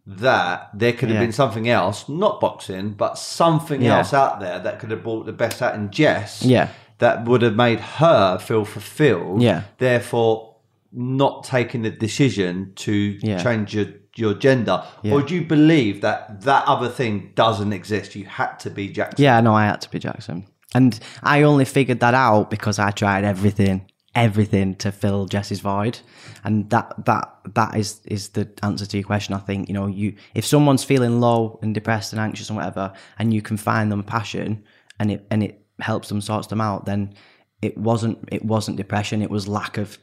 that 0.07 0.69
there 0.75 0.93
could 0.93 1.09
have 1.09 1.17
Yeah. 1.17 1.23
been 1.23 1.33
something 1.33 1.67
else, 1.67 2.07
not 2.11 2.41
boxing, 2.43 2.91
but 2.91 3.17
something 3.17 3.87
else 3.87 4.13
out 4.13 4.39
there 4.41 4.59
that 4.59 4.79
could 4.81 4.91
have 4.91 5.03
brought 5.03 5.25
the 5.25 5.33
best 5.33 5.63
out 5.63 5.75
in 5.75 5.91
Jess 5.91 6.43
Yeah. 6.43 6.69
That 6.99 7.25
would 7.27 7.43
have 7.43 7.55
made 7.57 7.81
her 7.81 8.39
feel 8.39 8.65
fulfilled. 8.65 9.43
Yeah. 9.43 9.63
Therefore, 9.79 10.57
not 10.93 11.45
taking 11.45 11.83
the 11.83 11.91
decision 11.91 12.73
to 12.77 12.93
Yeah. 13.23 13.43
change 13.43 13.75
your 13.75 13.87
your 14.17 14.35
gender, 14.35 14.83
or 15.05 15.23
do 15.23 15.33
you 15.33 15.43
believe 15.43 16.01
that 16.01 16.41
that 16.41 16.65
other 16.67 16.89
thing 16.89 17.31
doesn't 17.37 17.73
exist? 17.73 18.17
You 18.17 18.25
had 18.27 18.59
to 18.61 18.71
be 18.71 18.89
Jaxon. 18.89 19.19
Yeah, 19.19 19.41
no, 19.41 19.55
I 19.55 19.67
had 19.67 19.81
to 19.83 19.91
be 19.91 20.01
Jaxon. 20.01 20.43
And 20.75 20.99
I 21.23 21.43
only 21.43 21.65
figured 21.65 22.01
that 22.01 22.15
out 22.15 22.51
because 22.51 22.81
I 22.81 22.91
tried 22.91 23.23
everything, 23.25 23.83
everything 24.17 24.75
to 24.77 24.91
fill 24.91 25.27
Jesse's 25.27 25.61
void. 25.61 26.01
And 26.43 26.69
that 26.71 26.93
that 27.05 27.29
that 27.55 27.77
is 27.77 28.01
is 28.07 28.31
the 28.31 28.49
answer 28.63 28.87
to 28.87 28.97
your 28.97 29.05
question. 29.07 29.35
I 29.37 29.39
think, 29.39 29.69
you 29.69 29.75
know, 29.75 29.87
you 29.87 30.15
if 30.35 30.45
someone's 30.45 30.83
feeling 30.83 31.21
low 31.21 31.61
and 31.63 31.73
depressed 31.73 32.13
and 32.13 32.21
anxious 32.21 32.49
and 32.51 32.57
whatever, 32.57 32.93
and 33.21 33.33
you 33.33 33.41
can 33.41 33.57
find 33.57 33.93
them 33.93 34.01
a 34.01 34.03
passion 34.19 34.65
and 34.99 35.13
it 35.13 35.27
and 35.31 35.43
it 35.45 35.65
helps 35.81 36.09
them, 36.09 36.21
sorts 36.21 36.49
them 36.49 36.61
out, 36.61 36.85
then 36.85 37.15
it 37.63 37.77
wasn't 37.77 38.19
it 38.31 38.45
wasn't 38.45 38.77
depression, 38.77 39.23
it 39.23 39.31
was 39.31 39.49
lack 39.49 39.79
of 39.79 39.99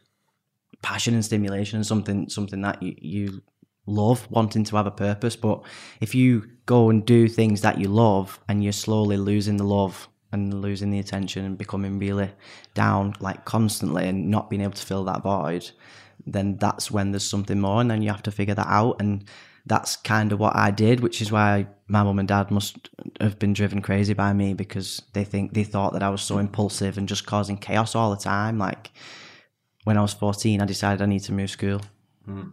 passion 0.82 1.14
and 1.14 1.26
stimulation, 1.26 1.78
and 1.78 1.86
something 1.86 2.30
something 2.30 2.62
that 2.62 2.82
you, 2.82 2.96
you 2.98 3.42
love, 3.88 4.28
wanting 4.30 4.64
to 4.66 4.76
have 4.76 4.88
a 4.88 4.92
purpose. 4.92 5.36
But 5.36 5.64
if 6.02 6.16
you 6.16 6.50
go 6.66 6.90
and 6.90 7.06
do 7.06 7.28
things 7.28 7.62
that 7.62 7.80
you 7.80 7.88
love 7.88 8.40
and 8.48 8.64
you're 8.64 8.74
slowly 8.74 9.18
losing 9.18 9.58
the 9.58 9.64
love 9.64 10.10
and 10.32 10.62
losing 10.62 10.92
the 10.92 11.00
attention 11.00 11.46
and 11.46 11.58
becoming 11.58 12.00
really 12.00 12.32
down 12.74 13.16
like 13.20 13.46
constantly 13.46 14.08
and 14.08 14.30
not 14.30 14.50
being 14.50 14.62
able 14.62 14.74
to 14.74 14.86
fill 14.86 15.04
that 15.06 15.24
void, 15.24 15.70
then 16.26 16.58
that's 16.58 16.90
when 16.90 17.12
there's 17.12 17.30
something 17.30 17.60
more 17.60 17.82
and 17.82 17.92
then 17.92 18.02
you 18.02 18.10
have 18.10 18.24
to 18.24 18.32
figure 18.32 18.56
that 18.56 18.68
out. 18.68 18.98
And 19.00 19.26
that's 19.66 19.96
kind 19.96 20.32
of 20.32 20.40
what 20.40 20.56
I 20.56 20.72
did, 20.72 21.00
which 21.00 21.22
is 21.22 21.32
why 21.32 21.68
my 21.88 22.04
mum 22.04 22.20
and 22.20 22.28
dad 22.28 22.52
must 22.52 22.90
have 23.20 23.40
been 23.40 23.54
driven 23.54 23.82
crazy 23.82 24.14
by 24.14 24.34
me 24.34 24.54
because 24.54 25.02
they 25.14 25.24
think 25.24 25.54
they 25.54 25.64
thought 25.64 25.94
that 25.94 26.04
I 26.04 26.10
was 26.10 26.22
so 26.22 26.36
hmm. 26.36 26.42
impulsive 26.42 26.98
and 26.98 27.08
just 27.08 27.26
causing 27.26 27.58
chaos 27.58 27.96
all 27.96 28.12
the 28.12 28.22
time. 28.22 28.58
Like 28.58 28.92
when 29.84 29.98
I 29.98 30.02
was 30.02 30.14
14, 30.14 30.62
I 30.62 30.66
decided 30.66 31.02
I 31.02 31.06
need 31.06 31.24
to 31.24 31.34
move 31.34 31.50
school 31.50 31.82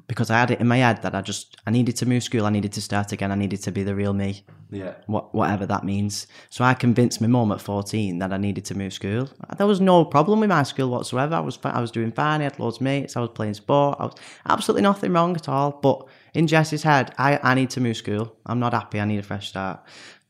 because 0.06 0.30
I 0.30 0.38
had 0.38 0.50
it 0.50 0.61
in 0.61 0.66
my 0.68 0.76
head 0.78 1.02
that 1.02 1.14
I 1.14 1.22
just 1.22 1.56
I 1.66 1.70
needed 1.70 1.96
to 1.96 2.06
move 2.06 2.22
school. 2.22 2.44
I 2.46 2.50
needed 2.50 2.72
to 2.72 2.80
start 2.80 3.12
again. 3.12 3.32
I 3.32 3.35
needed 3.37 3.62
to 3.62 3.72
be 3.72 3.82
the 3.82 3.94
real 3.94 4.12
me, 4.12 4.44
Yeah. 4.70 4.94
what 5.06 5.35
whatever 5.35 5.64
that 5.66 5.85
means. 5.85 6.26
So 6.50 6.64
I 6.64 6.74
convinced 6.74 7.20
my 7.20 7.26
mum 7.26 7.52
at 7.52 7.61
14 7.61 8.18
that 8.18 8.32
I 8.32 8.37
needed 8.37 8.64
to 8.66 8.74
move 8.76 8.92
school. 8.92 9.28
There 9.56 9.66
was 9.66 9.80
no 9.80 10.04
problem 10.04 10.40
with 10.40 10.48
my 10.50 10.62
school 10.64 10.90
whatsoever. 10.90 11.35
I 11.37 11.40
was 11.40 11.58
I 11.64 11.80
was 11.80 11.90
doing 11.90 12.12
fine. 12.12 12.40
I 12.40 12.44
had 12.44 12.58
loads 12.58 12.76
of 12.76 12.82
mates. 12.82 13.16
I 13.16 13.20
was 13.20 13.30
playing 13.30 13.54
sport. 13.54 13.96
I 14.00 14.04
was 14.04 14.14
absolutely 14.46 14.82
nothing 14.82 15.12
wrong 15.12 15.35
at 15.37 15.48
all. 15.48 15.70
But 15.82 16.06
in 16.35 16.46
Jess's 16.46 16.82
head, 16.82 17.14
I 17.18 17.38
I 17.42 17.54
need 17.54 17.70
to 17.70 17.80
move 17.80 17.96
school. 17.96 18.37
I'm 18.46 18.58
not 18.61 18.74
happy. 18.74 19.00
I 19.00 19.04
need 19.06 19.18
a 19.20 19.22
fresh 19.22 19.48
start. 19.48 19.80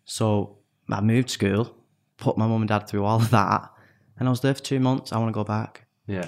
So 0.05 0.59
I 0.91 1.01
moved 1.01 1.31
school, 1.31 1.75
put 2.17 2.37
my 2.39 2.47
mum 2.47 2.63
and 2.63 2.69
dad 2.69 2.87
through 2.89 3.05
all 3.05 3.17
of 3.21 3.31
that, 3.31 3.71
and 4.19 4.29
I 4.29 4.31
was 4.31 4.41
there 4.41 4.55
for 4.55 4.63
two 4.63 4.81
months. 4.81 5.13
I 5.13 5.19
want 5.19 5.29
to 5.31 5.35
go 5.35 5.45
back 5.45 5.87
Yeah. 6.07 6.27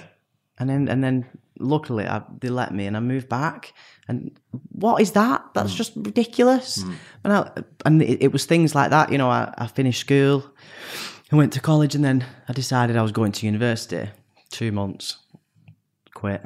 and 0.59 0.69
then 0.69 0.87
and 0.89 1.03
then 1.03 1.25
luckily 1.59 2.05
I, 2.07 2.21
they 2.39 2.49
let 2.49 2.73
me, 2.73 2.85
and 2.87 2.95
I 2.97 2.99
moved 2.99 3.29
back. 3.29 3.73
And 4.07 4.37
what 4.71 5.01
is 5.01 5.11
that? 5.13 5.43
That's 5.53 5.73
Mm. 5.73 5.77
just 5.77 5.93
ridiculous. 5.95 6.83
And 7.23 7.33
I, 7.33 7.51
and 7.85 8.01
it, 8.01 8.21
it 8.23 8.31
was 8.33 8.45
things 8.45 8.75
like 8.75 8.89
that. 8.91 9.11
You 9.11 9.17
know, 9.17 9.29
I, 9.29 9.53
I 9.57 9.67
finished 9.67 10.01
school, 10.01 10.45
I 11.31 11.35
went 11.35 11.53
to 11.53 11.59
college, 11.59 11.95
and 11.95 12.03
then 12.03 12.25
I 12.47 12.53
decided 12.53 12.95
I 12.97 13.01
was 13.01 13.11
going 13.11 13.31
to 13.33 13.45
university. 13.45 14.09
Two 14.51 14.71
months, 14.71 15.17
quit, 16.13 16.41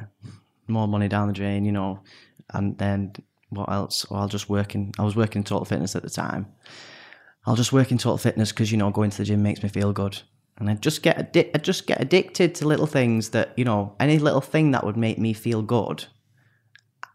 more 0.68 0.88
money 0.88 1.08
down 1.08 1.28
the 1.28 1.34
drain. 1.34 1.64
You 1.64 1.72
know, 1.72 2.00
and 2.54 2.78
then 2.78 3.12
what 3.50 3.70
else? 3.70 4.08
Well, 4.10 4.20
I'll 4.20 4.28
just 4.28 4.48
work 4.48 4.74
in. 4.74 4.92
I 4.98 5.02
was 5.04 5.14
working 5.16 5.40
in 5.40 5.44
total 5.44 5.64
fitness 5.66 5.94
at 5.96 6.02
the 6.02 6.10
time. 6.10 6.46
I'll 7.46 7.56
just 7.56 7.72
work 7.72 7.90
in 7.90 7.98
total 7.98 8.18
fitness 8.18 8.52
because 8.52 8.70
you 8.72 8.78
know 8.78 8.90
going 8.90 9.10
to 9.10 9.18
the 9.18 9.24
gym 9.24 9.42
makes 9.42 9.62
me 9.62 9.68
feel 9.68 9.92
good, 9.92 10.22
and 10.60 10.70
I 10.70 10.74
just 10.74 11.02
get 11.02 11.32
addi- 11.32 11.50
I 11.54 11.58
just 11.58 11.86
get 11.86 12.00
addicted 12.00 12.54
to 12.56 12.68
little 12.68 12.86
things 12.86 13.30
that 13.30 13.52
you 13.56 13.64
know 13.64 13.96
any 13.98 14.18
little 14.18 14.42
thing 14.42 14.70
that 14.72 14.84
would 14.84 14.96
make 14.96 15.18
me 15.18 15.32
feel 15.32 15.62
good, 15.62 16.06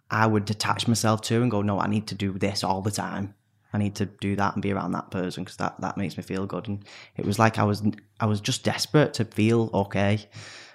I 0.09 0.27
would 0.27 0.45
detach 0.45 0.87
myself 0.87 1.21
to 1.23 1.41
and 1.41 1.51
go 1.51 1.61
no 1.61 1.79
I 1.79 1.87
need 1.87 2.07
to 2.07 2.15
do 2.15 2.33
this 2.33 2.63
all 2.63 2.81
the 2.81 2.91
time. 2.91 3.35
I 3.71 3.77
need 3.77 3.95
to 3.95 4.05
do 4.05 4.35
that 4.37 4.53
and 4.53 4.63
be 4.63 4.71
around 4.71 4.93
that 4.93 5.11
person 5.11 5.43
because 5.43 5.57
that 5.57 5.79
that 5.81 5.97
makes 5.97 6.17
me 6.17 6.23
feel 6.23 6.45
good. 6.45 6.67
And 6.67 6.83
it 7.15 7.25
was 7.25 7.37
like 7.37 7.59
I 7.59 7.63
was 7.63 7.83
I 8.19 8.25
was 8.25 8.41
just 8.41 8.63
desperate 8.63 9.13
to 9.15 9.25
feel 9.25 9.69
okay, 9.73 10.27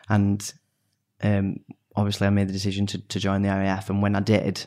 and 0.09 0.53
um, 1.23 1.61
obviously 1.97 2.27
I 2.27 2.31
made 2.31 2.49
the 2.49 2.53
decision 2.53 2.87
to 2.87 2.99
to 2.99 3.19
join 3.19 3.43
the 3.43 3.49
RAF. 3.49 3.91
And 3.91 4.01
when 4.01 4.15
I 4.15 4.21
did, 4.21 4.65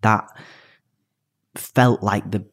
that 0.00 0.28
felt 1.54 2.02
like 2.02 2.30
the 2.30 2.44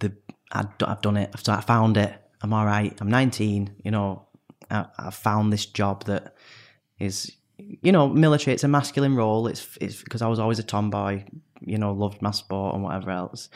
the 0.00 0.16
I'd, 0.50 0.82
I've 0.82 1.02
done 1.02 1.16
it. 1.18 1.30
I've, 1.34 1.48
I 1.48 1.60
found 1.60 1.96
it. 1.96 2.21
I'm 2.42 2.52
all 2.52 2.66
right. 2.66 2.96
I'm 3.00 3.08
19. 3.08 3.76
You 3.84 3.90
know, 3.90 4.26
I, 4.70 4.86
I 4.98 5.10
found 5.10 5.52
this 5.52 5.66
job 5.66 6.04
that 6.04 6.34
is, 6.98 7.32
you 7.58 7.92
know, 7.92 8.08
military. 8.08 8.54
It's 8.54 8.64
a 8.64 8.68
masculine 8.68 9.16
role. 9.16 9.46
It's 9.46 9.78
it's 9.80 10.02
because 10.02 10.22
I 10.22 10.28
was 10.28 10.38
always 10.38 10.58
a 10.58 10.64
tomboy. 10.64 11.24
You 11.60 11.78
know, 11.78 11.92
loved 11.92 12.20
my 12.20 12.32
sport 12.32 12.74
and 12.74 12.82
whatever 12.82 13.10
else. 13.10 13.48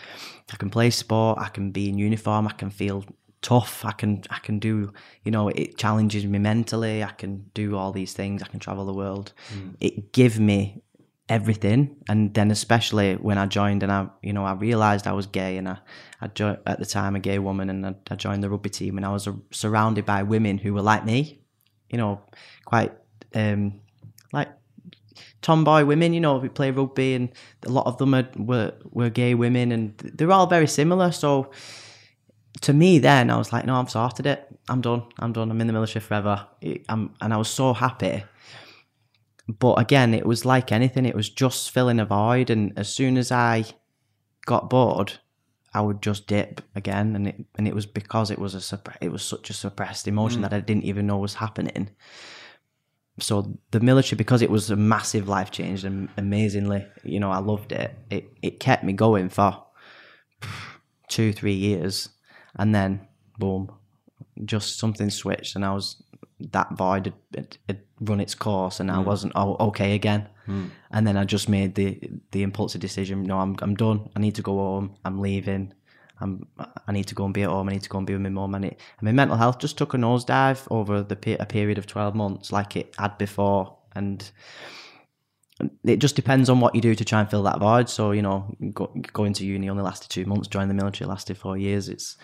I 0.53 0.57
can 0.57 0.71
play 0.71 0.91
sport. 0.91 1.39
I 1.41 1.49
can 1.49 1.73
be 1.73 1.89
in 1.89 1.99
uniform. 1.99 2.47
I 2.47 2.53
can 2.53 2.71
feel 2.71 3.05
tough. 3.43 3.85
I 3.85 3.93
can 3.93 4.23
I 4.31 4.39
can 4.39 4.59
do. 4.59 4.93
You 5.25 5.33
know, 5.33 5.49
it 5.49 5.77
challenges 5.77 6.25
me 6.25 6.39
mentally. 6.39 7.03
I 7.03 7.13
can 7.13 7.51
do 7.55 7.77
all 7.77 7.93
these 7.93 8.13
things. 8.13 8.43
I 8.43 8.47
can 8.47 8.61
travel 8.61 8.87
the 8.87 8.95
world. 8.95 9.33
Hmm. 9.53 9.71
It 9.81 10.13
give 10.13 10.39
me 10.39 10.83
everything. 11.29 11.97
And 12.09 12.33
then 12.35 12.51
especially 12.51 13.15
when 13.15 13.39
I 13.39 13.47
joined 13.47 13.83
and 13.83 13.91
I 13.91 14.09
you 14.23 14.33
know 14.33 14.45
I 14.45 14.53
realized 14.53 15.07
I 15.07 15.13
was 15.13 15.27
gay 15.27 15.57
and 15.57 15.69
I 15.69 15.79
I 16.21 16.29
jo- 16.29 16.59
at 16.67 16.79
the 16.79 16.87
time 16.87 17.17
a 17.17 17.21
gay 17.21 17.39
woman 17.39 17.69
and 17.71 17.87
I, 17.87 17.95
I 18.11 18.15
joined 18.15 18.43
the 18.43 18.51
rugby 18.51 18.71
team 18.71 18.97
and 18.97 19.05
I 19.05 19.11
was 19.11 19.27
uh, 19.27 19.33
surrounded 19.51 20.05
by 20.05 20.23
women 20.23 20.59
who 20.59 20.73
were 20.73 20.83
like 20.83 21.05
me 21.05 21.41
you 21.91 21.99
know 21.99 22.21
quite 22.65 22.93
um 23.35 23.81
like 24.33 24.49
tomboy 25.43 25.85
women 25.85 26.13
you 26.13 26.21
know 26.21 26.39
who 26.39 26.49
play 26.49 26.71
rugby 26.71 27.15
and 27.15 27.31
a 27.67 27.71
lot 27.71 27.87
of 27.87 27.99
them 27.99 28.15
are, 28.15 28.29
were 28.37 28.73
were 28.91 29.11
gay 29.11 29.35
women 29.35 29.73
and 29.73 29.99
they're 29.99 30.33
all 30.33 30.47
very 30.47 30.69
similar. 30.69 31.11
So 31.11 31.51
to 32.63 32.73
me 32.73 32.99
then 33.01 33.31
I 33.31 33.37
was 33.37 33.53
like 33.53 33.67
no 33.67 33.75
I've 33.81 33.91
sorted 33.91 34.27
it. 34.27 34.47
I'm 34.69 34.81
done. 34.81 35.03
I'm 35.19 35.33
done. 35.33 35.51
I'm 35.51 35.61
in 35.61 35.67
the 35.67 35.73
military 35.73 36.01
forever. 36.01 36.47
I'm, 36.89 37.15
and 37.21 37.33
I 37.35 37.37
was 37.37 37.49
so 37.49 37.73
happy 37.73 38.25
but 39.49 39.75
again, 39.75 40.13
it 40.13 40.27
was 40.27 40.45
like 40.45 40.73
anything, 40.73 41.07
it 41.07 41.15
was 41.15 41.29
just 41.29 41.71
filling 41.71 42.01
a 42.01 42.07
void. 42.07 42.51
And 42.51 42.73
as 42.77 42.89
soon 42.89 43.17
as 43.17 43.31
I 43.31 43.65
got 44.45 44.69
bored, 44.69 45.15
I 45.73 45.81
would 45.81 46.03
just 46.03 46.27
dip 46.27 46.63
again. 46.75 47.15
And 47.15 47.29
it, 47.29 47.45
and 47.57 47.69
it 47.69 47.75
was 47.75 47.87
because 47.87 48.31
it 48.31 48.39
was 48.39 48.73
a 48.73 48.83
it 49.01 49.13
was 49.13 49.23
such 49.23 49.51
a 49.51 49.55
suppressed 49.55 50.09
emotion 50.09 50.41
mm. 50.41 50.43
that 50.43 50.55
I 50.55 50.61
didn't 50.61 50.85
even 50.85 51.07
know 51.07 51.19
was 51.19 51.35
happening. 51.35 51.91
So 53.19 53.59
the 53.71 53.81
military, 53.81 54.17
because 54.17 54.43
it 54.43 54.51
was 54.51 54.71
a 54.71 54.77
massive 54.77 55.29
life 55.29 55.51
change 55.51 55.85
and 55.85 56.09
amazingly, 56.17 56.87
you 57.03 57.21
know, 57.21 57.31
I 57.31 57.39
loved 57.39 57.73
it. 57.73 57.97
It 58.11 58.31
it 58.43 58.61
kept 58.61 58.85
me 58.85 58.95
going 58.95 59.29
for 59.29 59.65
two, 61.09 61.33
three 61.33 61.55
years, 61.55 62.09
and 62.57 62.75
then 62.75 63.07
boom, 63.39 63.71
just 64.45 64.79
something 64.79 65.11
switched, 65.11 65.55
and 65.55 65.65
I 65.65 65.73
was 65.73 66.03
that 66.53 66.73
void 66.73 67.15
had, 67.35 67.57
had 67.69 67.81
run 68.01 68.21
its 68.21 68.35
course, 68.35 68.81
and 68.81 68.91
I 68.91 68.97
mm. 68.97 69.05
wasn't 69.05 69.33
oh, 69.35 69.57
okay 69.69 69.95
again. 69.95 70.29
Mm. 70.47 70.71
And 70.91 71.07
then 71.07 71.17
I 71.17 71.25
just 71.25 71.49
made 71.49 71.75
the 71.75 71.99
the 72.33 72.43
impulsive 72.43 72.81
decision. 72.81 73.23
No, 73.23 73.39
I'm 73.39 73.57
I'm 73.61 73.75
done. 73.75 74.09
I 74.15 74.21
need 74.21 74.35
to 74.37 74.43
go 74.43 74.57
home. 74.57 74.97
I'm 75.05 75.21
leaving. 75.21 75.73
I'm 76.21 76.47
I 76.87 76.93
need 76.93 77.07
to 77.09 77.15
go 77.15 77.25
and 77.25 77.35
be 77.35 77.43
at 77.43 77.51
home. 77.51 77.69
I 77.69 77.73
need 77.73 77.83
to 77.83 77.89
go 77.89 77.99
and 77.99 78.07
be 78.07 78.13
with 78.15 78.23
my 78.23 78.29
mum. 78.29 78.55
And, 78.55 78.65
it, 78.65 78.81
and 78.99 79.03
my 79.03 79.13
mental 79.13 79.37
health 79.37 79.59
just 79.59 79.77
took 79.77 79.95
a 79.95 79.97
nosedive 79.97 80.67
over 80.71 81.03
the 81.03 81.37
a 81.41 81.47
period 81.47 81.79
of 81.79 81.87
twelve 81.87 82.15
months, 82.15 82.53
like 82.53 82.77
it 82.77 82.95
had 82.99 83.19
before, 83.19 83.77
and 83.95 84.31
it 85.85 85.99
just 85.99 86.17
depends 86.17 86.51
on 86.51 86.61
what 86.61 86.75
you 86.75 86.81
do 86.81 86.95
to 86.95 87.05
try 87.05 87.21
and 87.21 87.31
fill 87.31 87.43
that 87.45 87.61
void. 87.61 87.89
So 87.89 88.13
you 88.13 88.23
know, 88.23 88.55
go, 88.73 88.87
going 89.13 89.33
to 89.35 89.47
uni 89.47 89.69
only 89.69 89.83
lasted 89.83 90.11
two 90.11 90.27
months. 90.27 90.49
Joining 90.49 90.69
the 90.69 90.75
military 90.75 91.09
lasted 91.09 91.39
four 91.39 91.57
years. 91.57 91.89
It's 91.89 92.17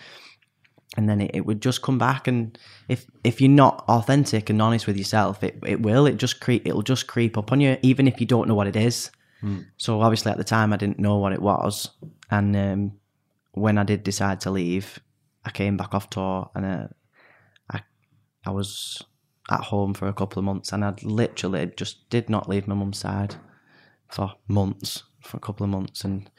and 0.95 1.09
then 1.09 1.21
it, 1.21 1.31
it 1.33 1.45
would 1.45 1.61
just 1.61 1.81
come 1.81 1.97
back. 1.97 2.27
And 2.27 2.57
if 2.87 3.05
if 3.23 3.41
you're 3.41 3.49
not 3.49 3.83
authentic 3.87 4.49
and 4.49 4.61
honest 4.61 4.87
with 4.87 4.97
yourself, 4.97 5.43
it, 5.43 5.57
it 5.65 5.81
will. 5.81 6.05
It 6.05 6.17
just 6.17 6.39
creep. 6.39 6.67
It'll 6.67 6.81
just 6.83 7.07
creep 7.07 7.37
up 7.37 7.51
on 7.51 7.61
you, 7.61 7.77
even 7.81 8.07
if 8.07 8.19
you 8.19 8.27
don't 8.27 8.47
know 8.47 8.55
what 8.55 8.67
it 8.67 8.75
is. 8.75 9.11
So 9.77 10.01
obviously 10.01 10.31
at 10.31 10.37
the 10.37 10.43
time 10.43 10.71
I 10.71 10.77
didn't 10.77 10.99
know 10.99 11.17
what 11.17 11.33
it 11.33 11.41
was, 11.41 11.89
and 12.31 12.55
um, 12.55 12.91
when 13.51 13.77
I 13.77 13.83
did 13.83 14.03
decide 14.03 14.39
to 14.41 14.51
leave, 14.51 14.99
I 15.43 15.51
came 15.51 15.75
back 15.77 15.93
off 15.93 16.09
tour 16.09 16.49
and 16.55 16.65
uh, 16.65 16.87
I 17.69 17.81
I 18.45 18.51
was 18.51 19.01
at 19.51 19.59
home 19.59 19.93
for 19.93 20.07
a 20.07 20.13
couple 20.13 20.39
of 20.39 20.45
months, 20.45 20.71
and 20.71 20.85
I 20.85 20.93
literally 21.03 21.71
just 21.75 22.09
did 22.09 22.29
not 22.29 22.47
leave 22.47 22.67
my 22.67 22.75
mum's 22.75 22.99
side 22.99 23.35
for 24.09 24.33
months, 24.47 25.03
for 25.21 25.37
a 25.37 25.41
couple 25.41 25.65
of 25.65 25.69
months, 25.69 26.05
and 26.05 26.29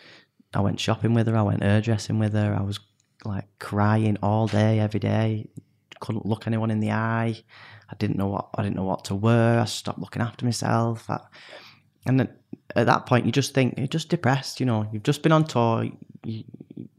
I 0.54 0.60
went 0.60 0.80
shopping 0.80 1.12
with 1.12 1.26
her, 1.26 1.36
I 1.36 1.42
went 1.42 1.62
hairdressing 1.62 2.18
with 2.18 2.32
her, 2.32 2.56
I 2.58 2.62
was 2.62 2.78
like 3.24 3.46
crying 3.58 4.18
all 4.22 4.46
day, 4.46 4.80
every 4.80 5.00
day, 5.00 5.48
couldn't 6.00 6.26
look 6.26 6.46
anyone 6.46 6.70
in 6.70 6.80
the 6.80 6.90
eye. 6.92 7.42
I 7.90 7.94
didn't 7.96 8.16
know 8.16 8.28
what 8.28 8.48
I 8.54 8.62
didn't 8.62 8.76
know 8.76 8.84
what 8.84 9.04
to 9.06 9.14
wear. 9.14 9.60
I 9.60 9.64
stopped 9.64 9.98
looking 9.98 10.22
after 10.22 10.44
myself. 10.44 11.08
I, 11.08 11.20
and 12.06 12.20
then 12.20 12.28
at 12.76 12.86
that 12.86 13.06
point, 13.06 13.26
you 13.26 13.32
just 13.32 13.54
think 13.54 13.74
you're 13.78 13.86
just 13.86 14.08
depressed. 14.08 14.60
You 14.60 14.66
know, 14.66 14.86
you've 14.92 15.02
just 15.02 15.22
been 15.22 15.32
on 15.32 15.44
tour. 15.44 15.86
You, 16.24 16.44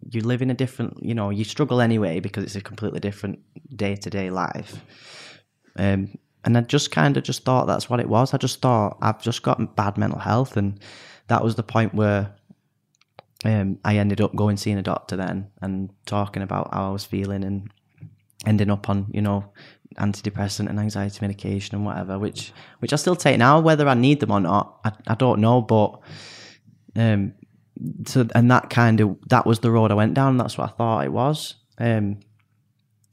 you 0.09 0.21
live 0.21 0.41
in 0.41 0.49
a 0.49 0.53
different. 0.53 1.03
You 1.03 1.13
know, 1.13 1.29
you 1.29 1.43
struggle 1.43 1.81
anyway 1.81 2.19
because 2.19 2.43
it's 2.43 2.55
a 2.55 2.61
completely 2.61 2.99
different 2.99 3.39
day 3.75 3.95
to 3.95 4.09
day 4.09 4.29
life. 4.29 4.81
Um, 5.77 6.17
and 6.43 6.57
I 6.57 6.61
just 6.61 6.91
kind 6.91 7.17
of 7.17 7.23
just 7.23 7.43
thought 7.43 7.65
that's 7.65 7.89
what 7.89 7.99
it 7.99 8.07
was. 8.07 8.33
I 8.33 8.37
just 8.37 8.61
thought 8.61 8.97
I've 9.01 9.21
just 9.21 9.41
got 9.41 9.75
bad 9.75 9.97
mental 9.97 10.19
health, 10.19 10.57
and 10.57 10.79
that 11.27 11.43
was 11.43 11.55
the 11.55 11.63
point 11.63 11.93
where 11.93 12.33
um, 13.45 13.77
I 13.85 13.97
ended 13.97 14.21
up 14.21 14.35
going 14.35 14.57
seeing 14.57 14.77
a 14.77 14.83
doctor 14.83 15.15
then 15.15 15.51
and 15.61 15.91
talking 16.05 16.41
about 16.41 16.73
how 16.73 16.89
I 16.89 16.91
was 16.91 17.05
feeling 17.05 17.43
and 17.43 17.69
ending 18.45 18.71
up 18.71 18.89
on 18.89 19.07
you 19.11 19.21
know 19.21 19.45
antidepressant 19.97 20.67
and 20.69 20.79
anxiety 20.79 21.19
medication 21.21 21.75
and 21.75 21.85
whatever, 21.85 22.17
which 22.17 22.51
which 22.79 22.91
I 22.91 22.95
still 22.95 23.15
take 23.15 23.37
now. 23.37 23.59
Whether 23.59 23.87
I 23.87 23.93
need 23.93 24.19
them 24.19 24.31
or 24.31 24.39
not, 24.39 24.79
I, 24.83 24.91
I 25.07 25.15
don't 25.15 25.41
know. 25.41 25.61
But 25.61 25.99
um, 26.95 27.33
so 28.05 28.27
and 28.33 28.49
that 28.49 28.69
kind 28.69 28.99
of 28.99 29.17
that 29.29 29.45
was 29.45 29.59
the 29.59 29.71
road 29.71 29.91
I 29.91 29.95
went 29.95 30.15
down. 30.15 30.37
That's 30.37 30.57
what 30.57 30.69
I 30.69 30.73
thought 30.73 31.05
it 31.05 31.11
was. 31.11 31.55
Um, 31.77 32.21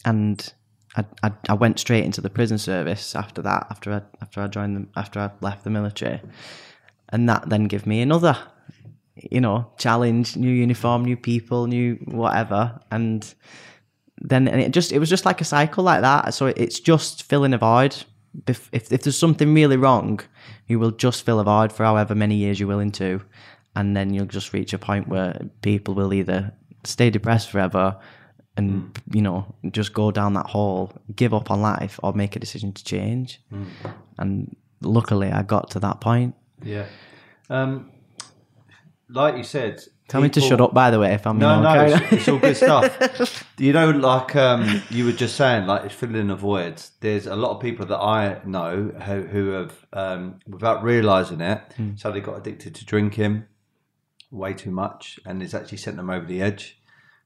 and 0.04 0.52
I, 0.96 1.04
I 1.22 1.32
I 1.50 1.54
went 1.54 1.78
straight 1.78 2.04
into 2.04 2.22
the 2.22 2.30
prison 2.30 2.58
service 2.58 3.14
after 3.14 3.42
that. 3.42 3.66
After 3.70 3.92
I 3.92 4.02
after 4.22 4.40
I 4.40 4.46
joined 4.46 4.76
them 4.76 4.90
after 4.96 5.20
I 5.20 5.30
left 5.42 5.64
the 5.64 5.70
military, 5.70 6.22
and 7.10 7.28
that 7.28 7.50
then 7.50 7.64
gave 7.64 7.86
me 7.86 8.00
another 8.00 8.38
you 9.30 9.40
know 9.40 9.70
challenge, 9.78 10.36
new 10.36 10.50
uniform, 10.50 11.04
new 11.04 11.16
people, 11.16 11.66
new 11.66 11.94
whatever, 12.06 12.80
and 12.90 13.34
then 14.20 14.48
and 14.48 14.60
it 14.60 14.72
just 14.72 14.92
it 14.92 14.98
was 14.98 15.10
just 15.10 15.26
like 15.26 15.40
a 15.40 15.44
cycle 15.44 15.84
like 15.84 16.02
that. 16.02 16.34
So 16.34 16.46
it's 16.46 16.80
just 16.80 17.22
filling 17.24 17.54
a 17.54 17.58
void. 17.58 17.96
If, 18.46 18.68
if 18.72 18.92
if 18.92 19.02
there's 19.02 19.18
something 19.18 19.52
really 19.52 19.76
wrong, 19.76 20.20
you 20.66 20.78
will 20.78 20.90
just 20.90 21.24
fill 21.24 21.40
a 21.40 21.44
void 21.44 21.72
for 21.72 21.84
however 21.84 22.14
many 22.14 22.36
years 22.36 22.58
you're 22.58 22.68
willing 22.68 22.92
to, 22.92 23.20
and 23.76 23.96
then 23.96 24.14
you'll 24.14 24.26
just 24.26 24.52
reach 24.52 24.72
a 24.72 24.78
point 24.78 25.08
where 25.08 25.40
people 25.60 25.94
will 25.94 26.12
either 26.12 26.52
stay 26.84 27.10
depressed 27.10 27.50
forever 27.50 27.96
and 28.56 28.98
you 29.12 29.22
know 29.22 29.54
just 29.70 29.92
go 29.92 30.10
down 30.10 30.34
that 30.34 30.46
hole, 30.46 30.92
give 31.14 31.34
up 31.34 31.50
on 31.50 31.60
life, 31.62 31.98
or 32.02 32.12
make 32.12 32.36
a 32.36 32.38
decision 32.38 32.72
to 32.72 32.84
change. 32.84 33.40
And 34.18 34.56
luckily, 34.82 35.30
I 35.30 35.42
got 35.42 35.70
to 35.70 35.80
that 35.80 36.00
point. 36.00 36.34
Yeah. 36.62 36.86
Um, 37.50 37.90
like 39.12 39.36
you 39.36 39.44
said, 39.44 39.82
Tell 40.08 40.20
me 40.20 40.28
to 40.28 40.40
shut 40.42 40.60
up, 40.60 40.74
by 40.74 40.90
the 40.90 40.98
way, 40.98 41.14
if 41.14 41.26
I'm 41.26 41.38
No, 41.38 41.62
no, 41.62 41.84
it's, 41.84 42.12
it's 42.12 42.28
all 42.28 42.38
good 42.38 42.56
stuff. 42.56 43.48
You 43.58 43.72
know, 43.72 43.90
like 43.90 44.34
um, 44.34 44.82
you 44.90 45.04
were 45.04 45.12
just 45.12 45.36
saying, 45.36 45.66
like 45.66 45.84
it's 45.84 45.94
filling 45.94 46.30
a 46.30 46.36
void. 46.36 46.82
There's 47.00 47.26
a 47.26 47.36
lot 47.36 47.54
of 47.54 47.60
people 47.60 47.86
that 47.86 47.98
I 47.98 48.40
know 48.44 48.88
who, 48.88 49.22
who 49.22 49.50
have, 49.50 49.86
um, 49.92 50.40
without 50.48 50.82
realizing 50.82 51.40
it, 51.40 51.62
so 51.94 52.10
they 52.10 52.20
got 52.20 52.36
addicted 52.38 52.74
to 52.74 52.84
drinking 52.84 53.44
way 54.32 54.52
too 54.52 54.72
much, 54.72 55.20
and 55.24 55.42
it's 55.42 55.54
actually 55.54 55.78
sent 55.78 55.96
them 55.96 56.10
over 56.10 56.26
the 56.26 56.42
edge. 56.42 56.82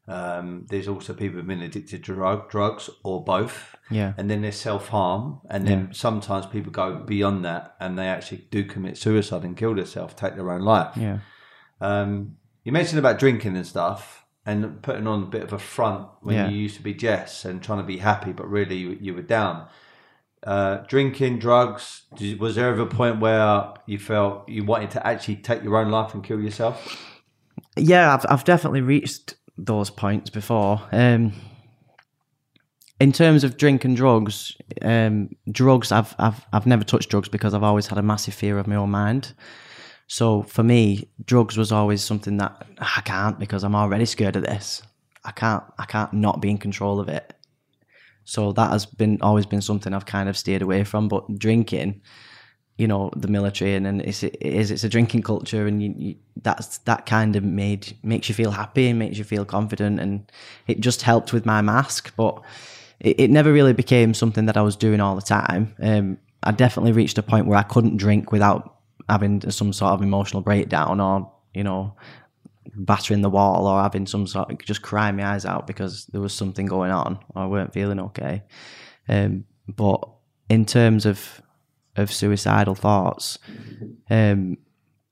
Um, 0.09 0.67
there's 0.69 0.87
also 0.87 1.15
people 1.15 1.39
who've 1.39 1.47
been 1.47 1.63
addicted 1.63 2.05
to 2.05 2.13
drug, 2.13 2.51
drugs 2.51 2.91
or 3.03 3.25
both. 3.25 3.75
Yeah. 3.91 4.13
And 4.17 4.31
then 4.31 4.43
there's 4.43 4.57
self 4.57 4.89
harm. 4.89 5.41
And 5.51 5.67
then 5.67 5.93
sometimes 5.93 6.47
people 6.47 6.71
go 6.71 6.97
beyond 6.97 7.45
that 7.45 7.75
and 7.81 7.99
they 7.99 8.07
actually 8.07 8.47
do 8.51 8.65
commit 8.65 8.97
suicide 8.97 9.43
and 9.43 9.57
kill 9.57 9.75
themselves, 9.75 10.15
take 10.15 10.37
their 10.37 10.51
own 10.51 10.61
life. 10.61 10.97
Yeah. 10.97 11.19
Um, 11.81 12.37
you 12.65 12.73
mentioned 12.73 12.99
about 12.99 13.19
drinking 13.19 13.57
and 13.57 13.67
stuff 13.67 14.25
and 14.45 14.81
putting 14.83 15.07
on 15.07 15.23
a 15.25 15.27
bit 15.27 15.43
of 15.43 15.53
a 15.53 15.59
front 15.59 16.09
when 16.23 16.37
Yeah. 16.37 16.49
you 16.49 16.57
used 16.57 16.77
to 16.77 16.83
be 16.83 16.95
Jess 16.95 17.45
and 17.45 17.63
trying 17.63 17.79
to 17.79 17.85
be 17.85 17.99
happy, 17.99 18.33
but 18.33 18.49
really 18.49 18.77
you, 18.77 18.97
you 19.01 19.15
were 19.15 19.23
down. 19.23 19.67
Uh, 20.43 20.77
drinking, 20.89 21.39
drugs, 21.39 22.03
did, 22.15 22.39
was 22.39 22.55
there 22.55 22.69
ever 22.69 22.83
a 22.83 22.87
point 22.87 23.19
where 23.21 23.73
you 23.87 23.99
felt 23.99 24.49
you 24.49 24.65
wanted 24.65 24.91
to 24.93 25.05
actually 25.07 25.37
take 25.37 25.63
your 25.65 25.77
own 25.77 25.91
life 25.91 26.15
and 26.15 26.23
kill 26.23 26.41
yourself? 26.41 27.03
yeah, 27.77 28.15
I've 28.15 28.25
I've 28.29 28.45
definitely 28.45 28.83
reached 28.83 29.35
those 29.59 29.91
points 29.91 30.31
before. 30.31 30.81
Um, 30.93 31.33
in 33.01 33.13
terms 33.13 33.45
of 33.45 33.57
drink 33.57 33.85
and 33.85 33.97
drugs, 33.97 34.57
um, 34.83 35.31
drugs 35.51 35.91
I've 35.91 36.15
I've 36.19 36.47
I've 36.53 36.67
never 36.67 36.85
touched 36.85 37.11
drugs 37.11 37.29
because 37.29 37.53
I've 37.53 37.63
always 37.65 37.89
had 37.89 37.99
a 37.99 38.03
massive 38.03 38.35
fear 38.35 38.59
of 38.59 38.67
my 38.67 38.77
own 38.77 38.91
mind. 38.91 39.35
So 40.07 40.43
for 40.43 40.63
me, 40.63 41.09
drugs 41.25 41.57
was 41.57 41.73
always 41.73 42.03
something 42.03 42.37
that 42.37 42.67
I 42.79 43.01
can't 43.05 43.39
because 43.39 43.65
I'm 43.65 43.75
already 43.75 44.07
scared 44.07 44.37
of 44.37 44.45
this. 44.45 44.83
I 45.25 45.33
can't 45.33 45.65
I 45.79 45.85
can't 45.85 46.13
not 46.13 46.41
be 46.41 46.51
in 46.51 46.59
control 46.59 47.01
of 47.01 47.09
it. 47.09 47.35
So 48.25 48.53
that 48.53 48.71
has 48.71 48.87
been 48.87 49.19
always 49.21 49.47
been 49.47 49.63
something 49.63 49.93
I've 49.93 50.07
kind 50.07 50.29
of 50.29 50.37
steered 50.37 50.63
away 50.63 50.85
from. 50.85 51.09
But 51.09 51.39
drinking, 51.39 52.03
you 52.79 52.87
know 52.87 53.11
the 53.17 53.29
military 53.29 53.75
and, 53.75 53.87
and 53.87 54.03
it's 54.03 54.23
it 54.23 54.37
is 54.41 54.71
it's 54.71 54.85
a 54.85 54.89
drinking 54.89 55.23
culture 55.23 55.67
and 55.67 55.83
you, 55.83 55.95
you 55.97 56.15
that's 56.43 56.79
that 56.79 57.07
kind 57.07 57.35
of 57.37 57.43
made 57.43 57.97
makes 58.03 58.29
you 58.29 58.35
feel 58.35 58.51
happy 58.51 58.89
and 58.89 58.99
makes 58.99 59.19
you 59.19 59.25
feel 59.25 59.45
confident 59.45 59.99
and 59.99 60.31
it 60.67 60.81
just 60.81 61.03
helped 61.03 61.33
with 61.33 61.47
my 61.47 61.63
mask 61.63 62.13
but 62.17 62.43
it, 63.01 63.21
it 63.21 63.31
never 63.31 63.53
really 63.53 63.73
became 63.73 64.13
something 64.13 64.47
that 64.47 64.57
I 64.57 64.63
was 64.63 64.77
doing 64.77 65.01
all 65.01 65.17
the 65.17 65.23
time 65.23 65.75
um 65.83 66.19
I 66.43 66.53
definitely 66.53 66.93
reached 66.93 67.19
a 67.19 67.23
point 67.23 67.47
where 67.47 67.59
I 67.59 67.63
couldn't 67.63 67.97
drink 67.97 68.31
without 68.31 68.76
having 69.09 69.51
some 69.51 69.73
sort 69.73 69.93
of 69.93 70.03
emotional 70.03 70.43
breakdown 70.43 71.01
or 71.01 71.33
you 71.55 71.65
know 71.65 71.95
battering 72.75 73.23
the 73.23 73.31
wall 73.31 73.67
or 73.67 73.81
having 73.81 74.07
some 74.07 74.27
sort 74.27 74.51
of 74.51 74.59
just 74.59 74.83
crying 74.83 75.17
my 75.17 75.27
eyes 75.27 75.47
out 75.47 75.67
because 75.67 76.07
there 76.07 76.21
was 76.21 76.35
something 76.35 76.67
going 76.67 76.91
on 76.91 77.19
or 77.35 77.43
I 77.43 77.47
weren't 77.47 77.73
feeling 77.73 78.01
okay 78.01 78.43
um 79.09 79.45
but 79.69 80.07
in 80.49 80.67
terms 80.67 81.07
of 81.07 81.41
of 81.97 82.13
suicidal 82.13 82.75
thoughts. 82.75 83.39
Um, 84.11 84.59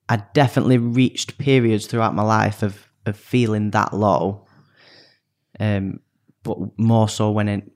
I 0.08 0.22
definitely 0.34 0.78
reached 0.78 1.38
periods 1.38 1.86
throughout 1.86 2.14
my 2.14 2.22
life 2.22 2.62
of, 2.62 2.88
of 3.06 3.16
feeling 3.16 3.70
that 3.70 3.94
low. 3.94 4.46
Um, 5.58 6.00
but 6.42 6.58
more 6.78 7.08
so 7.08 7.30
when 7.30 7.48
it 7.48 7.70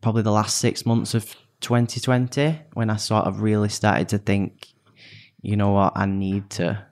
probably 0.00 0.22
the 0.22 0.30
last 0.30 0.58
six 0.58 0.86
months 0.86 1.14
of 1.14 1.34
2020 1.60 2.58
when 2.72 2.88
I 2.88 2.96
sort 2.96 3.26
of 3.26 3.42
really 3.42 3.68
started 3.68 4.08
to 4.10 4.18
think, 4.18 4.68
you 5.42 5.56
know 5.56 5.70
what, 5.70 5.92
I 5.96 6.06
need 6.06 6.50
to, 6.50 6.86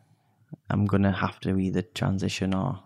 I'm 0.70 0.86
gonna 0.86 1.12
have 1.12 1.40
to 1.40 1.58
either 1.58 1.82
transition 1.82 2.54
or 2.54 2.80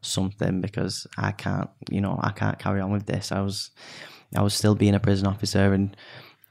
something 0.00 0.60
because 0.60 1.06
I 1.16 1.32
can't, 1.32 1.70
you 1.90 2.00
know, 2.00 2.18
I 2.22 2.30
can't 2.30 2.58
carry 2.58 2.80
on 2.80 2.92
with 2.92 3.06
this. 3.06 3.32
I 3.32 3.40
was, 3.40 3.70
I 4.34 4.42
was 4.42 4.54
still 4.54 4.74
being 4.74 4.94
a 4.94 5.00
prison 5.00 5.26
officer 5.26 5.72
and 5.72 5.96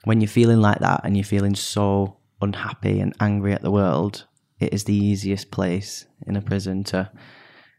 when 0.04 0.22
you're 0.22 0.28
feeling 0.28 0.62
like 0.62 0.80
that 0.80 1.02
and 1.04 1.18
you're 1.18 1.24
feeling 1.24 1.56
so 1.56 2.18
unhappy 2.42 3.00
and 3.00 3.14
angry 3.20 3.54
at 3.54 3.62
the 3.62 3.72
world, 3.72 4.26
it 4.60 4.74
is 4.74 4.84
the 4.86 4.96
easiest 4.96 5.52
place 5.52 6.06
in 6.26 6.36
a 6.36 6.42
prison 6.42 6.84
to 6.86 7.12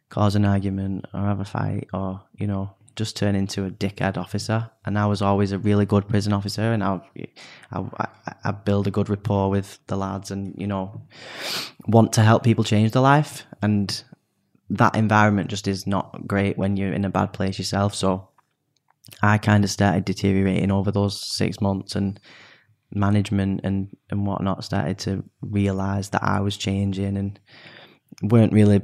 cause 0.09 0.35
an 0.35 0.45
argument 0.45 1.05
or 1.15 1.21
have 1.21 1.41
a 1.41 1.45
fight 1.45 1.89
or, 1.93 2.23
you 2.35 2.47
know, 2.47 2.75
just 2.97 3.17
turn 3.17 3.37
into 3.37 3.65
a 3.65 3.71
dickhead 3.71 4.17
officer. 4.17 4.71
And 4.85 4.99
I 4.99 5.07
was 5.07 5.23
always 5.23 5.53
a 5.53 5.59
really 5.59 5.87
good 5.87 6.09
prison 6.09 6.33
officer 6.33 6.73
and 6.73 6.83
I, 6.83 7.01
I, 7.73 8.09
I, 8.45 8.51
build 8.53 8.87
a 8.87 8.91
good 8.91 9.09
rapport 9.09 9.51
with 9.51 9.79
the 9.87 9.97
lads 9.97 10.31
and, 10.31 10.55
you 10.57 10.67
know, 10.67 11.03
want 11.87 12.15
to 12.15 12.23
help 12.23 12.43
people 12.43 12.65
change 12.65 12.93
their 12.93 13.03
life. 13.03 13.45
And 13.63 14.03
that 14.71 14.97
environment 14.97 15.51
just 15.51 15.69
is 15.69 15.87
not 15.87 16.27
great 16.27 16.59
when 16.59 16.77
you're 16.77 16.93
in 16.93 17.05
a 17.05 17.11
bad 17.11 17.33
place 17.33 17.59
yourself. 17.59 17.95
So 17.95 18.31
I 19.23 19.39
kind 19.39 19.65
of 19.65 19.71
started 19.71 20.05
deteriorating 20.05 20.71
over 20.71 20.91
those 20.91 21.21
six 21.21 21.61
months, 21.61 21.95
and 21.95 22.19
management 22.93 23.61
and 23.65 23.89
and 24.11 24.27
whatnot 24.27 24.65
started 24.65 24.99
to 24.99 25.25
realize 25.41 26.11
that 26.11 26.23
I 26.23 26.41
was 26.41 26.57
changing 26.57 27.17
and 27.17 27.39
weren't 28.23 28.53
really. 28.53 28.83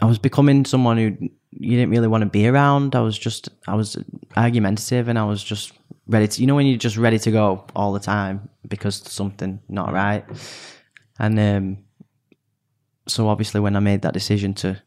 I 0.00 0.06
was 0.06 0.18
becoming 0.18 0.64
someone 0.64 0.96
who 0.96 1.16
you 1.50 1.76
didn't 1.76 1.90
really 1.90 2.08
want 2.08 2.22
to 2.22 2.30
be 2.30 2.46
around. 2.46 2.94
I 2.94 3.00
was 3.00 3.18
just 3.18 3.48
I 3.66 3.74
was 3.74 3.96
argumentative, 4.36 5.08
and 5.08 5.18
I 5.18 5.24
was 5.24 5.42
just 5.42 5.72
ready 6.06 6.28
to. 6.28 6.40
You 6.40 6.46
know 6.46 6.54
when 6.54 6.66
you're 6.66 6.78
just 6.78 6.96
ready 6.96 7.18
to 7.18 7.30
go 7.30 7.66
all 7.74 7.92
the 7.92 8.00
time 8.00 8.48
because 8.66 8.96
something 8.96 9.60
not 9.68 9.92
right, 9.92 10.24
and 11.18 11.38
um, 11.38 11.78
so 13.06 13.28
obviously 13.28 13.60
when 13.60 13.76
I 13.76 13.80
made 13.80 14.02
that 14.02 14.14
decision 14.14 14.54
to 14.54 14.80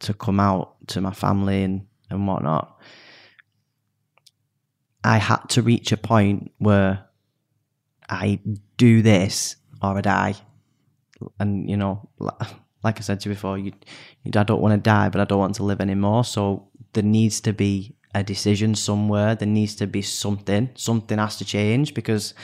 to 0.00 0.14
come 0.14 0.40
out 0.40 0.76
to 0.88 1.00
my 1.00 1.12
family 1.12 1.62
and 1.62 1.86
and 2.10 2.26
whatnot 2.26 2.78
I 5.04 5.18
had 5.18 5.48
to 5.50 5.62
reach 5.62 5.92
a 5.92 5.96
point 5.96 6.52
where 6.58 7.04
I 8.08 8.40
do 8.76 9.02
this 9.02 9.56
or 9.82 9.98
I 9.98 10.00
die. 10.00 10.34
And, 11.38 11.68
you 11.68 11.76
know, 11.76 12.08
like 12.18 12.98
I 12.98 13.00
said 13.00 13.20
to 13.20 13.28
you 13.28 13.34
before, 13.34 13.58
you, 13.58 13.72
I 14.26 14.42
don't 14.42 14.60
want 14.60 14.72
to 14.72 14.78
die, 14.78 15.08
but 15.08 15.20
I 15.20 15.24
don't 15.24 15.38
want 15.38 15.56
to 15.56 15.64
live 15.64 15.80
anymore. 15.80 16.24
So 16.24 16.68
there 16.92 17.02
needs 17.02 17.40
to 17.42 17.52
be 17.52 17.96
a 18.14 18.22
decision 18.22 18.74
somewhere. 18.74 19.34
There 19.34 19.48
needs 19.48 19.74
to 19.76 19.86
be 19.86 20.02
something. 20.02 20.70
Something 20.74 21.18
has 21.18 21.36
to 21.38 21.44
change 21.44 21.94
because 21.94 22.34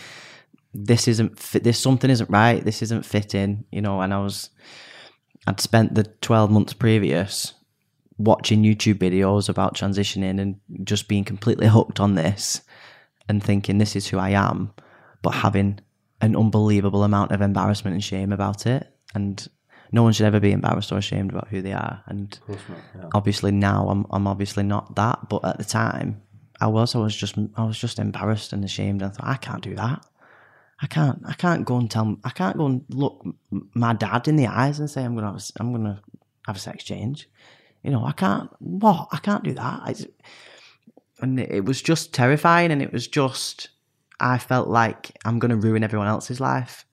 this 0.75 1.09
isn't 1.09 1.39
fit. 1.39 1.65
This 1.65 1.79
something 1.79 2.11
isn't 2.11 2.31
right. 2.31 2.65
This 2.65 2.83
isn't 2.83 3.05
fitting, 3.05 3.65
you 3.71 3.81
know. 3.81 4.01
And 4.01 4.13
I 4.13 4.21
was, 4.21 4.51
I'd 5.47 5.61
spent 5.61 5.95
the 5.95 6.05
12 6.05 6.51
months 6.51 6.73
previous 6.73 7.55
watching 8.19 8.65
YouTube 8.65 8.99
videos 8.99 9.49
about 9.49 9.77
transitioning 9.77 10.41
and 10.41 10.57
just 10.85 11.07
being 11.07 11.25
completely 11.25 11.69
hooked 11.69 12.01
on 12.01 12.17
this 12.17 12.63
and 13.29 13.43
thinking 13.43 13.79
this 13.79 13.95
is 13.95 14.09
who 14.09 14.19
I 14.19 14.31
am, 14.31 14.73
but 15.23 15.31
having 15.31 15.79
an 16.21 16.35
unbelievable 16.35 17.05
amount 17.05 17.31
of 17.31 17.41
embarrassment 17.41 17.95
and 17.95 18.03
shame 18.03 18.33
about 18.33 18.67
it. 18.67 18.93
And 19.15 19.47
no 19.93 20.03
one 20.03 20.13
should 20.13 20.27
ever 20.27 20.41
be 20.41 20.53
embarrassed 20.53 20.93
or 20.93 20.99
ashamed 20.99 21.31
about 21.31 21.49
who 21.49 21.63
they 21.63 21.73
are. 21.73 22.03
And 22.07 22.33
Of 22.33 22.47
course 22.47 22.61
not. 22.69 22.79
Yeah. 22.97 23.09
obviously 23.15 23.51
now 23.53 23.89
I'm 23.89 24.07
I'm 24.11 24.27
obviously 24.27 24.63
not 24.65 24.95
that, 24.97 25.29
but 25.29 25.45
at 25.45 25.59
the 25.59 25.65
time 25.65 26.23
I 26.61 26.67
was 26.67 26.95
I 26.95 26.99
was 26.99 27.17
just 27.17 27.37
I 27.57 27.65
was 27.65 27.79
just 27.79 27.99
embarrassed 27.99 28.53
and 28.53 28.65
ashamed 28.65 29.03
and 29.03 29.11
I 29.11 29.15
thought 29.15 29.27
I 29.29 29.37
can't 29.37 29.63
do 29.63 29.75
that. 29.77 30.05
I 30.81 30.87
can't 30.87 31.23
I 31.27 31.33
can't 31.35 31.65
go 31.65 31.77
and 31.77 31.91
tell 31.91 32.17
I 32.25 32.31
can't 32.31 32.57
go 32.57 32.67
and 32.67 32.85
look 32.91 33.25
my 33.75 33.95
dad 33.95 34.29
in 34.29 34.37
the 34.37 34.47
eyes 34.47 34.79
and 34.79 34.89
say 34.91 35.05
I'm 35.05 35.15
gonna 35.15 35.29
have 35.33 35.37
a, 35.37 35.43
I'm 35.61 35.73
gonna 35.73 36.01
have 36.47 36.57
a 36.57 36.61
sex 36.61 36.85
change. 36.85 37.29
You 37.83 37.91
know 37.91 38.05
I 38.05 38.13
can't 38.13 38.51
what 38.61 39.09
I 39.13 39.19
can't 39.19 39.45
do 39.45 39.55
that. 39.55 39.81
I, 39.85 39.95
and 41.21 41.41
it 41.41 41.65
was 41.65 41.83
just 41.83 42.13
terrifying 42.15 42.71
and 42.71 42.81
it 42.83 42.93
was 42.93 43.09
just 43.09 43.71
I 44.21 44.39
felt 44.39 44.69
like 44.69 45.11
I'm 45.25 45.39
gonna 45.39 45.57
ruin 45.57 45.83
everyone 45.83 46.09
else's 46.09 46.41
life 46.41 46.85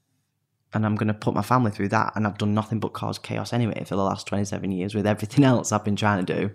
and 0.75 0.85
I'm 0.85 0.95
going 0.95 1.07
to 1.07 1.13
put 1.13 1.33
my 1.33 1.41
family 1.41 1.71
through 1.71 1.87
that. 1.89 2.11
And 2.15 2.27
I've 2.27 2.37
done 2.37 2.53
nothing 2.53 2.79
but 2.79 2.93
cause 2.93 3.17
chaos 3.17 3.53
anyway 3.53 3.85
for 3.85 3.95
the 3.95 4.03
last 4.03 4.27
27 4.27 4.71
years 4.71 4.93
with 4.93 5.07
everything 5.07 5.43
else 5.51 5.71
I've 5.71 5.85
been 5.85 5.95
trying 5.95 6.25
to 6.25 6.35
do. 6.35 6.51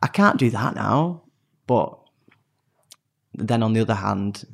I 0.00 0.06
can't 0.06 0.38
do 0.38 0.50
that 0.50 0.76
now. 0.76 1.24
But 1.66 1.98
then 3.34 3.64
on 3.64 3.72
the 3.72 3.80
other 3.80 3.96
hand, 3.96 4.44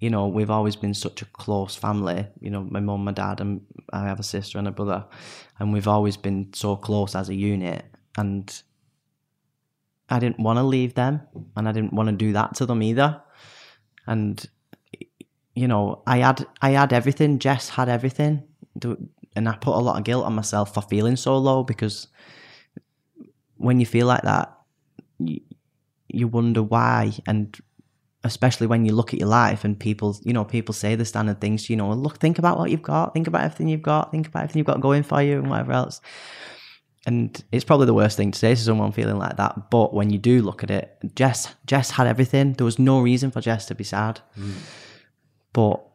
you 0.00 0.10
know, 0.10 0.28
we've 0.28 0.50
always 0.50 0.76
been 0.76 0.92
such 0.92 1.22
a 1.22 1.24
close 1.24 1.74
family. 1.74 2.28
You 2.40 2.50
know, 2.50 2.62
my 2.62 2.80
mum, 2.80 3.04
my 3.04 3.12
dad, 3.12 3.40
and 3.40 3.62
I 3.90 4.04
have 4.04 4.20
a 4.20 4.22
sister 4.22 4.58
and 4.58 4.68
a 4.68 4.70
brother. 4.70 5.06
And 5.58 5.72
we've 5.72 5.88
always 5.88 6.18
been 6.18 6.52
so 6.52 6.76
close 6.76 7.14
as 7.14 7.30
a 7.30 7.34
unit. 7.34 7.86
And 8.18 8.62
I 10.10 10.18
didn't 10.18 10.40
want 10.40 10.58
to 10.58 10.62
leave 10.62 10.92
them. 10.92 11.22
And 11.56 11.66
I 11.66 11.72
didn't 11.72 11.94
want 11.94 12.10
to 12.10 12.14
do 12.14 12.34
that 12.34 12.54
to 12.56 12.66
them 12.66 12.82
either. 12.82 13.22
And 14.06 14.46
you 15.58 15.66
know, 15.66 16.02
I 16.06 16.18
had 16.18 16.46
I 16.62 16.70
had 16.70 16.92
everything. 16.92 17.40
Jess 17.40 17.68
had 17.68 17.88
everything, 17.88 18.44
Do- 18.78 19.08
and 19.36 19.48
I 19.48 19.56
put 19.56 19.74
a 19.74 19.78
lot 19.78 19.98
of 19.98 20.04
guilt 20.04 20.24
on 20.24 20.34
myself 20.34 20.74
for 20.74 20.82
feeling 20.82 21.16
so 21.16 21.36
low 21.38 21.62
because 21.62 22.08
when 23.56 23.80
you 23.80 23.86
feel 23.86 24.06
like 24.06 24.22
that, 24.22 24.56
you, 25.18 25.40
you 26.08 26.28
wonder 26.28 26.62
why, 26.62 27.12
and 27.26 27.56
especially 28.24 28.66
when 28.66 28.84
you 28.84 28.92
look 28.92 29.12
at 29.12 29.20
your 29.20 29.28
life 29.28 29.64
and 29.64 29.78
people, 29.78 30.16
you 30.24 30.32
know, 30.32 30.44
people 30.44 30.72
say 30.72 30.94
the 30.94 31.04
standard 31.04 31.40
things. 31.40 31.68
You 31.68 31.76
know, 31.76 31.92
look, 31.92 32.18
think 32.18 32.38
about 32.38 32.58
what 32.58 32.70
you've 32.70 32.82
got, 32.82 33.14
think 33.14 33.26
about 33.26 33.44
everything 33.44 33.68
you've 33.68 33.82
got, 33.82 34.10
think 34.10 34.26
about 34.26 34.44
everything 34.44 34.60
you've 34.60 34.66
got 34.66 34.80
going 34.80 35.02
for 35.02 35.22
you, 35.22 35.38
and 35.38 35.50
whatever 35.50 35.72
else. 35.72 36.00
And 37.06 37.42
it's 37.52 37.64
probably 37.64 37.86
the 37.86 37.94
worst 37.94 38.16
thing 38.16 38.32
to 38.32 38.38
say 38.38 38.54
to 38.54 38.60
someone 38.60 38.92
feeling 38.92 39.18
like 39.18 39.36
that. 39.36 39.70
But 39.70 39.94
when 39.94 40.10
you 40.10 40.18
do 40.18 40.42
look 40.42 40.62
at 40.62 40.70
it, 40.70 40.98
Jess, 41.14 41.54
Jess 41.64 41.90
had 41.90 42.06
everything. 42.06 42.52
There 42.54 42.64
was 42.64 42.78
no 42.78 43.00
reason 43.00 43.30
for 43.30 43.40
Jess 43.40 43.66
to 43.66 43.74
be 43.74 43.84
sad. 43.84 44.20
Mm. 44.38 44.52
But 45.52 45.87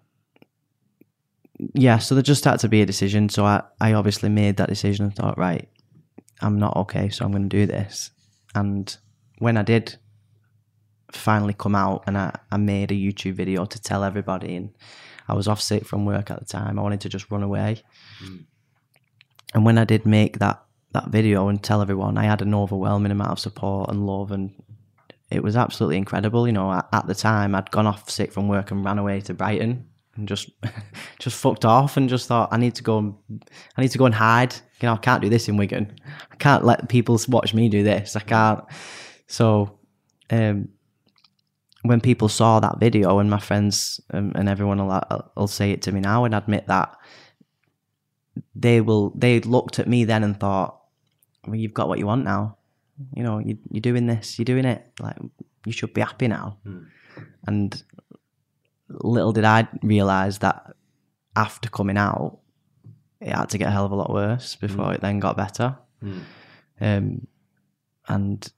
yeah, 1.74 1.98
so 1.98 2.16
there 2.16 2.22
just 2.22 2.46
had 2.46 2.60
to 2.60 2.70
be 2.70 2.82
a 2.82 2.86
decision. 2.86 3.30
So 3.30 3.46
I, 3.46 3.64
I 3.80 3.94
obviously 3.94 4.30
made 4.30 4.58
that 4.58 4.70
decision 4.70 5.06
and 5.06 5.16
thought, 5.16 5.38
right, 5.38 5.68
I'm 6.42 6.60
not 6.60 6.76
okay, 6.78 7.10
so 7.10 7.26
I'm 7.26 7.32
going 7.32 7.50
to 7.50 7.58
do 7.58 7.66
this. 7.66 8.12
And 8.56 8.96
when 9.40 9.58
I 9.58 9.64
did 9.64 9.98
finally 11.12 11.54
come 11.54 11.76
out 11.76 12.04
and 12.08 12.18
I, 12.18 12.38
I 12.52 12.58
made 12.58 12.92
a 12.92 12.96
YouTube 12.96 13.34
video 13.34 13.66
to 13.66 13.82
tell 13.82 14.04
everybody, 14.04 14.56
and 14.56 14.70
I 15.28 15.34
was 15.34 15.48
off 15.48 15.62
sick 15.62 15.86
from 15.86 16.06
work 16.06 16.32
at 16.32 16.40
the 16.40 16.46
time. 16.46 16.80
I 16.80 16.82
wanted 16.82 17.02
to 17.02 17.10
just 17.10 17.32
run 17.32 17.44
away. 17.44 17.82
Mm. 18.24 18.46
And 19.54 19.66
when 19.66 19.78
I 19.78 19.86
did 19.86 20.06
make 20.06 20.40
that 20.40 20.64
that 20.94 21.10
video 21.10 21.48
and 21.48 21.64
tell 21.64 21.82
everyone, 21.82 22.20
I 22.20 22.26
had 22.26 22.44
an 22.44 22.54
overwhelming 22.54 23.12
amount 23.12 23.32
of 23.32 23.40
support 23.40 23.90
and 23.90 24.06
love, 24.06 24.32
and 24.32 24.52
it 25.32 25.42
was 25.42 25.56
absolutely 25.56 25.98
incredible. 25.98 26.46
You 26.48 26.54
know, 26.54 26.72
at, 26.72 26.88
at 26.92 27.08
the 27.08 27.16
time, 27.16 27.56
I'd 27.56 27.72
gone 27.72 27.88
off 27.88 28.10
sick 28.10 28.32
from 28.32 28.48
work 28.48 28.72
and 28.72 28.86
ran 28.86 29.00
away 29.00 29.22
to 29.22 29.34
Brighton 29.34 29.88
and 30.16 30.28
just 30.28 30.50
just 31.20 31.40
fucked 31.40 31.66
off 31.66 31.98
and 31.98 32.10
just 32.10 32.28
thought 32.28 32.50
I 32.52 32.58
need 32.58 32.76
to 32.76 32.84
go 32.84 32.98
and 32.98 33.16
I 33.78 33.82
need 33.82 33.92
to 33.92 33.98
go 33.98 34.06
and 34.06 34.16
hide. 34.16 34.54
You 34.82 34.88
know, 34.88 34.94
I 34.94 34.98
can't 34.98 35.22
do 35.22 35.30
this 35.30 35.48
in 35.48 35.58
Wigan. 35.58 35.96
I 36.32 36.36
can't 36.36 36.66
let 36.66 36.90
people 36.90 37.20
watch 37.30 37.54
me 37.54 37.70
do 37.70 37.84
this. 37.84 38.16
I 38.16 38.20
can't. 38.20 38.64
So, 39.28 39.80
um, 40.30 40.70
when 41.84 42.02
people 42.02 42.30
saw 42.30 42.60
that 42.60 42.80
video 42.80 43.20
and 43.20 43.30
my 43.30 43.40
friends 43.40 44.00
um, 44.14 44.32
and 44.36 44.48
everyone 44.48 44.86
will, 44.86 45.32
will 45.36 45.48
say 45.48 45.72
it 45.72 45.82
to 45.84 45.92
me 45.92 46.00
now 46.00 46.24
and 46.24 46.34
admit 46.34 46.68
that 46.68 46.96
they 48.56 48.82
will 48.82 49.12
they 49.16 49.40
looked 49.42 49.80
at 49.80 49.88
me 49.88 50.06
then 50.06 50.24
and 50.24 50.40
thought 50.40 50.80
well 51.46 51.56
you've 51.56 51.74
got 51.74 51.88
what 51.88 52.00
you 52.00 52.08
want 52.08 52.24
now 52.24 52.58
you 53.14 53.22
know 53.22 53.38
you, 53.40 53.58
you're 53.70 53.82
doing 53.82 54.08
this 54.08 54.40
you're 54.40 54.46
doing 54.46 54.66
it 54.66 54.86
like 55.00 55.18
you 55.66 55.72
should 55.72 55.94
be 55.94 56.02
happy 56.02 56.28
now 56.28 56.58
and 57.46 57.84
little 58.90 59.32
did 59.32 59.46
i 59.46 59.68
realize 59.82 60.40
that 60.40 60.76
after 61.36 61.70
coming 61.70 61.98
out 61.98 62.40
it 63.24 63.34
had 63.34 63.50
to 63.50 63.58
get 63.58 63.70
a 63.70 63.72
hell 63.72 63.86
of 63.86 63.92
a 63.92 63.96
lot 63.96 64.12
worse 64.12 64.56
before 64.56 64.94
it 64.94 65.02
then 65.02 65.20
got 65.20 65.38
better. 65.38 65.78
Um, 66.82 67.28
and 68.08 68.52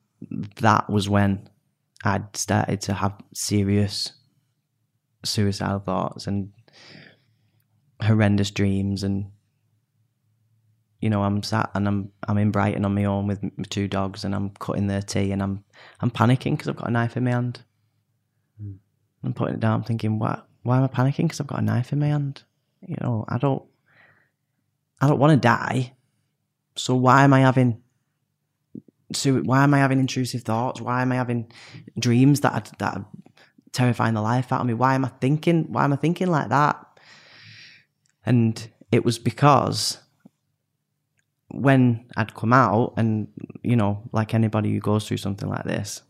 that 0.58 0.90
was 0.90 1.08
when 1.08 1.48
I'd 2.04 2.36
started 2.36 2.82
to 2.82 2.94
have 2.94 3.14
serious 3.34 4.14
suicidal 5.24 5.80
thoughts 5.80 6.26
and 6.26 6.52
horrendous 8.02 8.50
dreams. 8.50 9.04
And 9.04 9.32
you 11.00 11.10
know 11.12 11.22
I'm 11.22 11.44
sat 11.44 11.70
and 11.76 11.88
I'm 11.88 12.12
I'm 12.28 12.40
in 12.40 12.50
Brighton 12.50 12.86
on 12.86 12.96
my 12.96 13.06
own 13.06 13.28
with 13.28 13.44
my 13.44 13.66
two 13.70 13.88
dogs 13.88 14.24
and 14.24 14.34
I'm 14.34 14.50
cutting 14.52 14.88
their 14.88 15.04
tea 15.04 15.32
and 15.32 15.44
I'm 15.44 15.64
I'm 16.00 16.10
panicking 16.10 16.54
because 16.54 16.70
I've 16.70 16.78
got 16.78 16.88
a 16.88 16.92
knife 16.92 17.16
in 17.18 17.26
my 17.26 17.32
hand. 17.32 17.62
I'm 19.26 19.34
putting 19.34 19.56
it 19.56 19.60
down 19.60 19.74
I'm 19.74 19.84
thinking 19.84 20.20
why 20.20 20.42
why 20.64 20.78
am 20.78 20.84
I 20.84 20.88
panicking 20.88 21.26
because 21.26 21.40
I've 21.40 21.48
got 21.48 21.60
a 21.60 21.64
knife 21.64 21.94
in 21.94 22.00
my 22.00 22.08
hand? 22.08 22.44
You 22.88 22.98
know, 23.02 23.26
I 23.28 23.38
don't 23.38 23.64
I 25.00 25.08
don't 25.08 25.20
want 25.20 25.32
to 25.32 25.48
die. 25.48 25.94
So 26.76 26.96
why 26.96 27.24
am 27.24 27.34
I 27.34 27.42
having 27.42 27.82
so 29.14 29.36
why 29.36 29.64
am 29.64 29.74
I 29.74 29.80
having 29.80 30.00
intrusive 30.00 30.42
thoughts? 30.42 30.82
Why 30.82 31.02
am 31.02 31.12
I 31.12 31.16
having 31.16 31.52
dreams 32.00 32.42
that 32.42 32.54
are, 32.54 32.76
that 32.80 32.98
are 32.98 33.06
terrifying 33.72 34.16
the 34.16 34.22
life 34.22 34.52
out 34.52 34.62
of 34.62 34.68
me? 34.68 34.74
Why 34.74 34.96
am 34.96 35.06
I 35.06 35.10
thinking? 35.22 35.72
Why 35.72 35.84
am 35.84 35.94
I 35.94 35.98
thinking 35.98 36.28
like 36.28 36.50
that? 36.50 36.78
And 38.26 38.68
it 38.92 39.06
was 39.06 39.20
because 39.20 40.00
when 41.50 42.06
I'd 42.18 42.34
come 42.34 42.54
out, 42.54 42.94
and 42.98 43.28
you 43.62 43.76
know, 43.76 44.02
like 44.12 44.34
anybody 44.34 44.74
who 44.74 44.80
goes 44.80 45.08
through 45.08 45.18
something 45.18 45.48
like 45.48 45.64
this, 45.64 46.02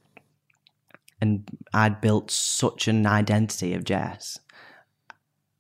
and 1.22 1.50
I'd 1.74 2.02
built 2.02 2.32
such 2.32 2.88
an 2.88 3.06
identity 3.06 3.74
of 3.74 3.84
Jess. 3.84 4.40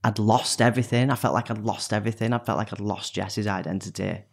I'd 0.03 0.19
lost 0.19 0.61
everything. 0.61 1.09
I 1.09 1.15
felt 1.15 1.33
like 1.33 1.49
I'd 1.49 1.57
lost 1.57 1.91
everything. 1.91 2.33
I 2.33 2.37
felt 2.37 2.57
like 2.57 2.71
I'd 2.71 2.79
lost 2.79 3.15
Jess's 3.15 3.47
identity, 3.47 4.23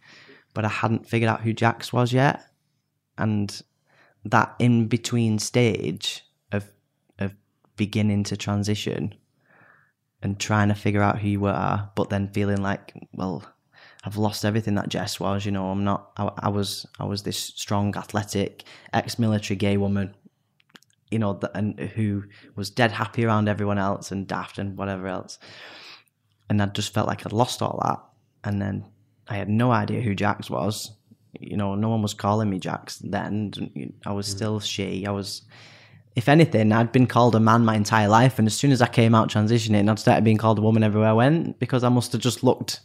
but 0.53 0.65
I 0.65 0.69
hadn't 0.69 1.07
figured 1.07 1.29
out 1.29 1.41
who 1.41 1.53
Jax 1.53 1.91
was 1.91 2.13
yet 2.13 2.43
and 3.17 3.61
that 4.25 4.55
in 4.59 4.87
between 4.87 5.39
stage 5.39 6.23
of 6.51 6.65
of 7.19 7.35
beginning 7.75 8.23
to 8.25 8.37
transition 8.37 9.13
and 10.21 10.39
trying 10.39 10.69
to 10.69 10.75
figure 10.75 11.01
out 11.01 11.19
who 11.19 11.27
you 11.27 11.45
are, 11.45 11.91
but 11.95 12.09
then 12.09 12.29
feeling 12.29 12.61
like, 12.61 12.93
well, 13.13 13.43
I've 14.05 14.17
lost 14.17 14.45
everything 14.45 14.75
that 14.75 14.89
Jess 14.89 15.19
was. 15.19 15.45
You 15.45 15.51
know, 15.51 15.69
I'm 15.69 15.83
not. 15.83 16.11
I, 16.17 16.31
I 16.37 16.49
was. 16.49 16.85
I 16.99 17.05
was 17.05 17.23
this 17.23 17.37
strong, 17.37 17.95
athletic, 17.95 18.63
ex-military 18.93 19.57
gay 19.57 19.77
woman. 19.77 20.15
You 21.13 21.19
know, 21.19 21.33
that, 21.33 21.51
and 21.55 21.79
who 21.79 22.23
was 22.55 22.69
dead 22.69 22.91
happy 22.91 23.25
around 23.25 23.47
everyone 23.47 23.77
else 23.77 24.11
and 24.11 24.27
daft 24.27 24.57
and 24.57 24.77
whatever 24.77 25.07
else. 25.07 25.39
And 26.49 26.61
I 26.61 26.65
just 26.65 26.93
felt 26.93 27.07
like 27.07 27.25
I'd 27.25 27.31
lost 27.31 27.61
all 27.61 27.79
that. 27.83 28.03
And 28.43 28.61
then 28.61 28.85
I 29.27 29.35
had 29.35 29.47
no 29.47 29.71
idea 29.71 30.01
who 30.01 30.13
Jax 30.15 30.49
was 30.49 30.91
you 31.39 31.57
know, 31.57 31.75
no 31.75 31.89
one 31.89 32.01
was 32.01 32.13
calling 32.13 32.49
me 32.49 32.59
Jax 32.59 32.97
then. 32.97 33.51
I 34.05 34.13
was 34.13 34.27
mm. 34.27 34.31
still 34.31 34.59
she. 34.59 35.05
I 35.05 35.11
was, 35.11 35.41
if 36.15 36.29
anything, 36.29 36.71
I'd 36.71 36.91
been 36.91 37.07
called 37.07 37.35
a 37.35 37.39
man 37.39 37.65
my 37.65 37.75
entire 37.75 38.07
life. 38.07 38.37
And 38.37 38.47
as 38.47 38.55
soon 38.55 38.71
as 38.71 38.81
I 38.81 38.87
came 38.87 39.15
out 39.15 39.29
transitioning, 39.29 39.89
I'd 39.89 39.99
started 39.99 40.23
being 40.23 40.37
called 40.37 40.59
a 40.59 40.61
woman 40.61 40.83
everywhere 40.83 41.09
I 41.09 41.13
went 41.13 41.59
because 41.59 41.83
I 41.83 41.89
must 41.89 42.11
have 42.13 42.21
just 42.21 42.43
looked 42.43 42.81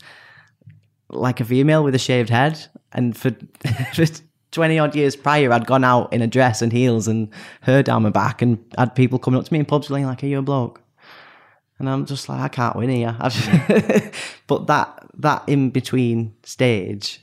like 1.11 1.41
a 1.41 1.45
female 1.45 1.85
with 1.85 1.95
a 1.95 1.99
shaved 1.99 2.31
head. 2.31 2.59
And 2.93 3.17
for 3.17 3.31
20 4.53 4.79
odd 4.79 4.95
years 4.95 5.17
prior, 5.17 5.53
I'd 5.53 5.67
gone 5.67 5.85
out 5.85 6.13
in 6.13 6.23
a 6.23 6.27
dress 6.27 6.63
and 6.63 6.73
heels 6.73 7.07
and 7.07 7.29
hair 7.63 7.83
down 7.83 8.03
my 8.03 8.11
back 8.11 8.43
and 8.43 8.59
had 8.77 8.95
people 8.95 9.19
coming 9.19 9.39
up 9.39 9.47
to 9.47 9.53
me 9.53 9.59
in 9.59 9.67
pubs 9.67 9.89
going 9.89 10.07
like, 10.07 10.23
are 10.23 10.27
you 10.27 10.39
a 10.39 10.43
bloke? 10.43 10.81
And 11.79 11.89
I'm 11.89 12.07
just 12.07 12.29
like, 12.29 12.41
I 12.41 12.49
can't 12.49 12.77
win 12.77 12.91
here. 12.91 13.17
but 14.47 14.67
that, 14.67 15.07
that 15.19 15.45
in 15.47 15.71
between 15.71 16.35
stage 16.43 17.21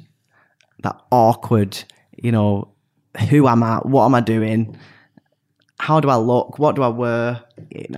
that 0.86 1.02
awkward, 1.12 1.84
you 2.16 2.32
know, 2.32 2.70
who 3.30 3.48
am 3.48 3.64
I? 3.64 3.78
What 3.78 4.06
am 4.06 4.16
I 4.16 4.22
doing? 4.22 4.78
How 5.80 6.00
do 6.00 6.10
I 6.10 6.16
look? 6.16 6.58
What 6.58 6.76
do 6.76 6.84
I 6.84 6.88
wear? 6.88 7.44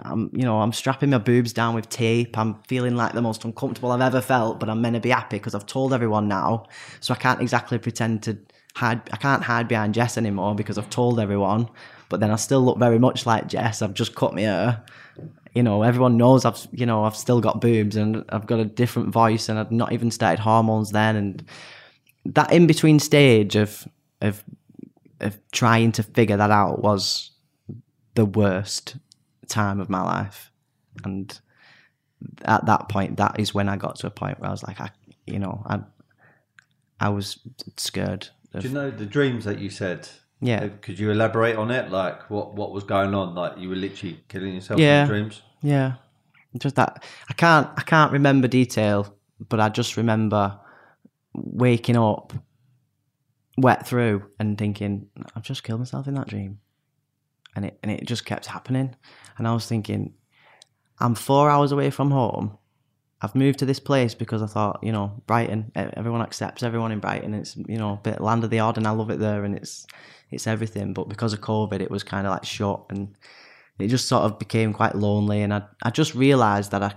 I'm, 0.03 0.31
you 0.33 0.43
know, 0.43 0.61
I'm 0.61 0.73
strapping 0.73 1.11
my 1.11 1.19
boobs 1.19 1.53
down 1.53 1.75
with 1.75 1.89
tape. 1.89 2.37
I'm 2.37 2.55
feeling 2.63 2.95
like 2.95 3.13
the 3.13 3.21
most 3.21 3.43
uncomfortable 3.43 3.91
I've 3.91 4.01
ever 4.01 4.21
felt, 4.21 4.59
but 4.59 4.69
I'm 4.69 4.81
meant 4.81 4.95
to 4.95 4.99
be 4.99 5.09
happy 5.09 5.37
because 5.37 5.53
I've 5.53 5.65
told 5.65 5.93
everyone 5.93 6.27
now. 6.27 6.65
So 7.01 7.13
I 7.13 7.17
can't 7.17 7.41
exactly 7.41 7.77
pretend 7.77 8.23
to 8.23 8.37
hide. 8.77 9.01
I 9.11 9.17
can't 9.17 9.43
hide 9.43 9.67
behind 9.67 9.93
Jess 9.93 10.17
anymore 10.17 10.55
because 10.55 10.77
I've 10.77 10.89
told 10.89 11.19
everyone. 11.19 11.69
But 12.09 12.19
then 12.21 12.31
I 12.31 12.37
still 12.37 12.63
look 12.63 12.77
very 12.77 12.99
much 12.99 13.25
like 13.25 13.47
Jess. 13.47 13.81
I've 13.81 13.93
just 13.93 14.15
cut 14.15 14.33
my 14.33 14.41
hair. 14.41 14.83
You 15.53 15.63
know, 15.63 15.81
everyone 15.83 16.17
knows 16.17 16.45
I've, 16.45 16.67
you 16.71 16.85
know, 16.85 17.03
I've 17.03 17.15
still 17.15 17.41
got 17.41 17.59
boobs 17.59 17.95
and 17.95 18.23
I've 18.29 18.45
got 18.45 18.59
a 18.59 18.65
different 18.65 19.09
voice 19.09 19.49
and 19.49 19.59
I've 19.59 19.71
not 19.71 19.91
even 19.91 20.11
started 20.11 20.39
hormones 20.39 20.91
then. 20.91 21.15
And 21.15 21.43
that 22.25 22.51
in 22.51 22.67
between 22.67 22.99
stage 22.99 23.55
of 23.55 23.87
of 24.21 24.43
of 25.19 25.39
trying 25.51 25.91
to 25.93 26.03
figure 26.03 26.37
that 26.37 26.51
out 26.51 26.81
was 26.81 27.31
the 28.15 28.25
worst 28.25 28.97
time 29.47 29.79
of 29.79 29.89
my 29.89 30.01
life 30.01 30.51
and 31.03 31.39
at 32.45 32.65
that 32.65 32.89
point 32.89 33.17
that 33.17 33.39
is 33.39 33.53
when 33.53 33.69
i 33.69 33.77
got 33.77 33.95
to 33.95 34.07
a 34.07 34.11
point 34.11 34.39
where 34.39 34.49
i 34.49 34.51
was 34.51 34.63
like 34.63 34.81
i 34.81 34.89
you 35.25 35.39
know 35.39 35.63
i 35.67 35.79
i 36.99 37.09
was 37.09 37.39
scared 37.77 38.27
Do 38.53 38.67
you 38.67 38.73
know 38.73 38.89
the 38.91 39.05
dreams 39.05 39.45
that 39.45 39.59
you 39.59 39.69
said? 39.69 40.07
yeah 40.39 40.63
uh, 40.65 40.69
Could 40.81 40.99
you 40.99 41.09
elaborate 41.11 41.55
on 41.57 41.71
it? 41.71 41.89
Like 41.91 42.29
what 42.29 42.53
what 42.55 42.71
was 42.71 42.83
going 42.83 43.13
on? 43.15 43.35
Like 43.35 43.57
you 43.57 43.69
were 43.69 43.75
literally 43.75 44.19
killing 44.29 44.53
yourself 44.55 44.79
Yeah. 44.79 45.01
in 45.03 45.07
dreams. 45.07 45.41
Yeah, 45.61 45.93
just 46.59 46.75
that. 46.75 47.03
I 47.29 47.33
can't. 47.33 47.67
I 47.77 47.81
can't 47.81 48.11
remember 48.11 48.47
detail, 48.47 49.15
but 49.49 49.59
I 49.59 49.69
just 49.69 49.97
remember 49.97 50.59
waking 51.33 51.97
up, 51.97 52.33
wet 53.57 53.87
through, 53.87 54.23
and 54.39 54.57
thinking, 54.57 55.07
"I've 55.35 55.43
just 55.43 55.63
killed 55.63 55.79
myself 55.79 56.07
in 56.07 56.13
that 56.15 56.27
dream," 56.27 56.59
and 57.55 57.65
it 57.65 57.79
and 57.81 57.91
it 57.91 58.05
just 58.05 58.25
kept 58.25 58.45
happening. 58.45 58.95
And 59.37 59.47
I 59.47 59.53
was 59.53 59.65
thinking, 59.67 60.13
I'm 60.99 61.15
four 61.15 61.49
hours 61.49 61.71
away 61.71 61.89
from 61.89 62.11
home. 62.11 62.57
I've 63.21 63.35
moved 63.35 63.59
to 63.59 63.65
this 63.65 63.79
place 63.79 64.13
because 64.13 64.43
I 64.43 64.47
thought, 64.47 64.79
you 64.83 64.91
know, 64.91 65.23
Brighton. 65.25 65.71
Everyone 65.75 66.21
accepts 66.21 66.61
everyone 66.61 66.91
in 66.91 66.99
Brighton. 66.99 67.33
It's 67.33 67.55
you 67.55 67.77
know, 67.77 67.93
a 67.93 67.97
bit 67.97 68.21
land 68.21 68.43
of 68.43 68.51
the 68.51 68.59
odd, 68.59 68.77
and 68.77 68.87
I 68.87 68.91
love 68.91 69.09
it 69.09 69.19
there, 69.19 69.43
and 69.43 69.55
it's 69.55 69.87
it's 70.31 70.47
everything. 70.47 70.93
But 70.93 71.09
because 71.09 71.33
of 71.33 71.41
COVID, 71.41 71.81
it 71.81 71.91
was 71.91 72.03
kind 72.03 72.27
of 72.27 72.31
like 72.31 72.45
shut 72.45 72.83
and 72.89 73.15
it 73.79 73.87
just 73.87 74.07
sort 74.07 74.23
of 74.23 74.39
became 74.39 74.73
quite 74.73 74.95
lonely 74.95 75.41
and 75.41 75.53
I, 75.53 75.63
I 75.83 75.89
just 75.89 76.15
realized 76.15 76.71
that 76.71 76.83
I, 76.83 76.93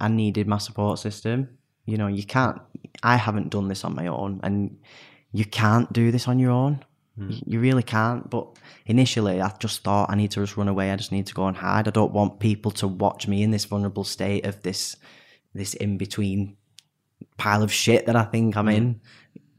I 0.00 0.08
needed 0.08 0.46
my 0.46 0.58
support 0.58 0.98
system. 0.98 1.58
You 1.86 1.98
know, 1.98 2.06
you 2.06 2.24
can't, 2.24 2.60
I 3.02 3.16
haven't 3.16 3.50
done 3.50 3.68
this 3.68 3.84
on 3.84 3.94
my 3.94 4.06
own 4.06 4.40
and 4.42 4.78
you 5.32 5.44
can't 5.44 5.92
do 5.92 6.10
this 6.10 6.28
on 6.28 6.38
your 6.38 6.52
own. 6.52 6.84
Hmm. 7.18 7.30
You, 7.30 7.40
you 7.46 7.60
really 7.60 7.82
can't. 7.82 8.30
But 8.30 8.48
initially, 8.86 9.40
I 9.40 9.52
just 9.58 9.82
thought 9.82 10.10
I 10.10 10.14
need 10.14 10.30
to 10.32 10.40
just 10.40 10.56
run 10.56 10.68
away. 10.68 10.90
I 10.90 10.96
just 10.96 11.12
need 11.12 11.26
to 11.26 11.34
go 11.34 11.46
and 11.46 11.56
hide. 11.56 11.88
I 11.88 11.90
don't 11.90 12.12
want 12.12 12.40
people 12.40 12.70
to 12.72 12.88
watch 12.88 13.26
me 13.26 13.42
in 13.42 13.50
this 13.50 13.64
vulnerable 13.64 14.04
state 14.04 14.46
of 14.46 14.62
this, 14.62 14.96
this 15.54 15.74
in 15.74 15.98
between 15.98 16.56
pile 17.36 17.62
of 17.62 17.72
shit 17.72 18.06
that 18.06 18.16
I 18.16 18.24
think 18.24 18.56
I'm 18.56 18.66
mm. 18.66 18.76
in 18.76 19.00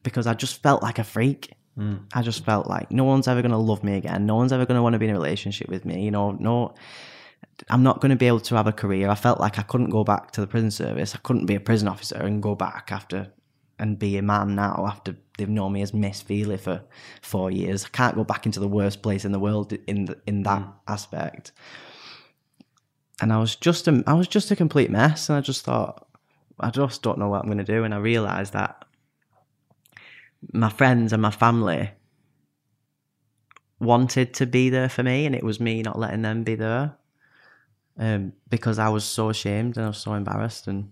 because 0.03 0.27
I 0.27 0.33
just 0.33 0.61
felt 0.61 0.83
like 0.83 0.99
a 0.99 1.03
freak. 1.03 1.53
Mm. 1.77 2.05
I 2.13 2.21
just 2.21 2.45
felt 2.45 2.67
like 2.67 2.91
no 2.91 3.03
one's 3.03 3.27
ever 3.27 3.41
going 3.41 3.51
to 3.51 3.57
love 3.57 3.83
me 3.83 3.97
again. 3.97 4.25
No 4.25 4.35
one's 4.35 4.53
ever 4.53 4.65
going 4.65 4.77
to 4.77 4.81
want 4.81 4.93
to 4.93 4.99
be 4.99 5.07
in 5.07 5.11
a 5.11 5.19
relationship 5.19 5.67
with 5.67 5.83
me. 5.83 6.03
You 6.03 6.11
know, 6.11 6.31
no, 6.31 6.75
I'm 7.69 7.83
not 7.83 7.99
going 8.01 8.11
to 8.11 8.15
be 8.15 8.27
able 8.27 8.39
to 8.41 8.55
have 8.55 8.67
a 8.67 8.71
career. 8.71 9.09
I 9.09 9.15
felt 9.15 9.39
like 9.39 9.59
I 9.59 9.63
couldn't 9.63 9.89
go 9.89 10.03
back 10.03 10.31
to 10.31 10.41
the 10.41 10.47
prison 10.47 10.71
service. 10.71 11.15
I 11.15 11.19
couldn't 11.19 11.45
be 11.45 11.55
a 11.55 11.59
prison 11.59 11.87
officer 11.87 12.17
and 12.17 12.41
go 12.41 12.55
back 12.55 12.91
after 12.91 13.31
and 13.77 13.99
be 13.99 14.17
a 14.17 14.21
man 14.21 14.55
now 14.55 14.85
after 14.87 15.17
they've 15.37 15.49
known 15.49 15.73
me 15.73 15.81
as 15.81 15.93
Miss 15.93 16.23
Feeley 16.23 16.59
for 16.59 16.81
four 17.21 17.51
years. 17.51 17.85
I 17.85 17.89
can't 17.89 18.15
go 18.15 18.23
back 18.23 18.45
into 18.45 18.59
the 18.59 18.67
worst 18.67 19.01
place 19.01 19.25
in 19.25 19.31
the 19.31 19.39
world 19.39 19.73
in 19.87 20.05
the, 20.05 20.17
in 20.25 20.43
that 20.43 20.61
mm. 20.61 20.73
aspect. 20.87 21.51
And 23.21 23.31
I 23.31 23.37
was 23.37 23.55
just 23.55 23.87
a, 23.87 24.03
I 24.05 24.13
was 24.13 24.27
just 24.27 24.51
a 24.51 24.55
complete 24.55 24.91
mess, 24.91 25.29
and 25.29 25.37
I 25.37 25.41
just 25.41 25.63
thought, 25.63 26.07
I 26.59 26.69
just 26.69 27.01
don't 27.01 27.17
know 27.17 27.29
what 27.29 27.41
I'm 27.41 27.47
going 27.47 27.57
to 27.57 27.63
do. 27.63 27.83
And 27.83 27.93
I 27.93 27.97
realised 27.97 28.53
that 28.53 28.85
my 30.51 30.69
friends 30.69 31.13
and 31.13 31.21
my 31.21 31.31
family 31.31 31.91
wanted 33.79 34.33
to 34.35 34.45
be 34.45 34.69
there 34.69 34.89
for 34.89 35.03
me, 35.03 35.25
and 35.25 35.35
it 35.35 35.43
was 35.43 35.59
me 35.59 35.81
not 35.81 35.97
letting 35.97 36.21
them 36.21 36.43
be 36.43 36.55
there 36.55 36.95
um, 37.97 38.33
because 38.49 38.79
I 38.79 38.89
was 38.89 39.03
so 39.03 39.29
ashamed 39.29 39.77
and 39.77 39.85
I 39.85 39.89
was 39.89 39.97
so 39.97 40.13
embarrassed. 40.13 40.67
And 40.67 40.91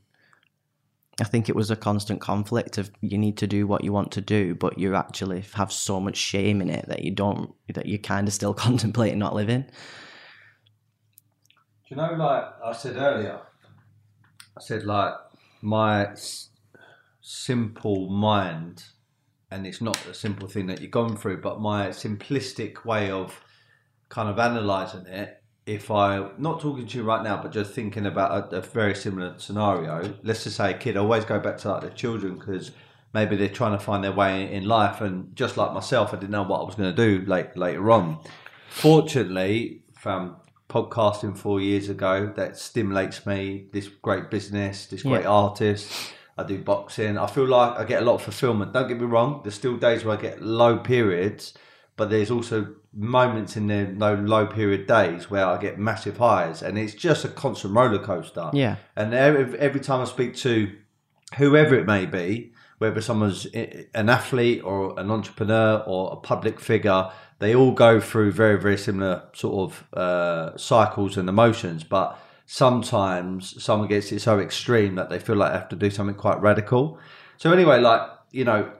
I 1.19 1.25
think 1.25 1.49
it 1.49 1.55
was 1.55 1.69
a 1.71 1.75
constant 1.75 2.21
conflict 2.21 2.77
of 2.77 2.91
you 3.01 3.17
need 3.17 3.37
to 3.37 3.47
do 3.47 3.67
what 3.67 3.83
you 3.83 3.93
want 3.93 4.11
to 4.13 4.21
do, 4.21 4.55
but 4.55 4.79
you 4.79 4.95
actually 4.95 5.43
have 5.53 5.71
so 5.71 5.99
much 5.99 6.17
shame 6.17 6.61
in 6.61 6.69
it 6.69 6.87
that 6.87 7.03
you 7.03 7.11
don't, 7.11 7.53
that 7.73 7.85
you 7.85 7.99
kind 7.99 8.27
of 8.27 8.33
still 8.33 8.53
contemplate 8.65 9.15
not 9.17 9.35
living. 9.35 9.65
You 11.93 11.97
know, 11.97 12.13
like 12.13 12.45
I 12.65 12.71
said 12.71 12.95
earlier, 12.95 13.39
I 14.57 14.61
said 14.61 14.83
like 14.83 15.13
my 15.61 16.07
s- 16.07 16.49
simple 17.21 18.09
mind, 18.09 18.83
and 19.51 19.67
it's 19.67 19.79
not 19.79 20.03
a 20.07 20.13
simple 20.15 20.47
thing 20.47 20.65
that 20.65 20.81
you've 20.81 20.89
gone 20.89 21.15
through, 21.15 21.41
but 21.41 21.61
my 21.61 21.89
simplistic 21.89 22.83
way 22.83 23.11
of 23.11 23.39
kind 24.09 24.27
of 24.27 24.39
analysing 24.39 25.05
it. 25.05 25.43
If 25.67 25.91
I 25.91 26.31
not 26.39 26.61
talking 26.61 26.87
to 26.87 26.97
you 26.97 27.03
right 27.03 27.23
now, 27.23 27.39
but 27.39 27.51
just 27.51 27.73
thinking 27.73 28.07
about 28.07 28.51
a, 28.51 28.57
a 28.57 28.61
very 28.61 28.95
similar 28.95 29.37
scenario, 29.37 30.15
let's 30.23 30.45
just 30.45 30.57
say 30.57 30.71
a 30.71 30.77
kid. 30.79 30.97
I 30.97 31.01
always 31.01 31.25
go 31.25 31.39
back 31.39 31.59
to 31.59 31.69
like 31.73 31.83
the 31.83 31.91
children 31.91 32.39
because 32.39 32.71
maybe 33.13 33.35
they're 33.35 33.49
trying 33.49 33.77
to 33.77 33.85
find 33.85 34.03
their 34.03 34.13
way 34.13 34.51
in 34.51 34.65
life, 34.67 34.99
and 35.01 35.35
just 35.35 35.57
like 35.57 35.73
myself, 35.73 36.11
I 36.11 36.15
didn't 36.15 36.31
know 36.31 36.41
what 36.41 36.61
I 36.61 36.63
was 36.63 36.73
going 36.73 36.95
to 36.95 37.19
do 37.19 37.23
like 37.27 37.55
later 37.55 37.91
on. 37.91 38.17
Fortunately, 38.71 39.83
found 39.95 40.37
podcasting 40.73 41.37
four 41.37 41.61
years 41.61 41.87
ago 41.89 42.31
that 42.35 42.57
stimulates 42.57 43.25
me. 43.25 43.67
This 43.71 43.87
great 43.87 44.31
business, 44.31 44.87
this 44.87 45.03
great 45.03 45.23
Yeah. 45.23 45.29
artist. 45.29 45.91
I 46.37 46.43
do 46.43 46.57
boxing. 46.57 47.17
I 47.17 47.27
feel 47.27 47.45
like 47.45 47.79
I 47.79 47.83
get 47.83 48.01
a 48.01 48.05
lot 48.05 48.15
of 48.15 48.23
fulfillment. 48.23 48.73
Don't 48.73 48.87
get 48.87 48.99
me 48.99 49.05
wrong. 49.05 49.41
There's 49.43 49.53
still 49.53 49.77
days 49.77 50.03
where 50.03 50.17
I 50.17 50.21
get 50.21 50.41
low 50.41 50.77
periods, 50.77 51.53
but 51.95 52.09
there's 52.09 52.31
also 52.31 52.73
moments 52.91 53.55
in 53.55 53.67
the 53.67 53.83
no 53.85 54.15
low 54.15 54.47
period 54.47 54.87
days 54.87 55.29
where 55.29 55.45
I 55.45 55.57
get 55.57 55.77
massive 55.77 56.17
highs, 56.17 56.63
and 56.63 56.77
it's 56.79 56.95
just 56.95 57.23
a 57.23 57.27
constant 57.27 57.75
roller 57.75 57.99
coaster. 57.99 58.49
Yeah. 58.53 58.77
And 58.95 59.13
every, 59.13 59.59
every 59.59 59.79
time 59.79 60.01
I 60.01 60.05
speak 60.05 60.35
to 60.37 60.71
whoever 61.37 61.75
it 61.75 61.85
may 61.85 62.07
be, 62.07 62.51
whether 62.79 62.99
someone's 62.99 63.45
an 63.93 64.09
athlete 64.09 64.61
or 64.63 64.99
an 64.99 65.11
entrepreneur 65.11 65.83
or 65.85 66.13
a 66.13 66.15
public 66.15 66.59
figure, 66.59 67.09
they 67.39 67.55
all 67.55 67.71
go 67.71 67.99
through 67.99 68.31
very, 68.31 68.59
very 68.59 68.77
similar 68.77 69.23
sort 69.33 69.71
of 69.71 69.97
uh, 69.97 70.57
cycles 70.57 71.17
and 71.17 71.27
emotions. 71.27 71.83
But 71.83 72.17
sometimes 72.45 73.63
someone 73.63 73.87
gets 73.87 74.11
it 74.11 74.19
so 74.19 74.39
extreme 74.39 74.95
that 74.95 75.09
they 75.09 75.19
feel 75.19 75.35
like 75.35 75.51
they 75.51 75.57
have 75.59 75.69
to 75.69 75.75
do 75.75 75.89
something 75.89 76.15
quite 76.15 76.41
radical. 76.41 76.99
So 77.37 77.51
anyway, 77.51 77.79
like 77.79 78.01
you 78.31 78.45
know, 78.45 78.71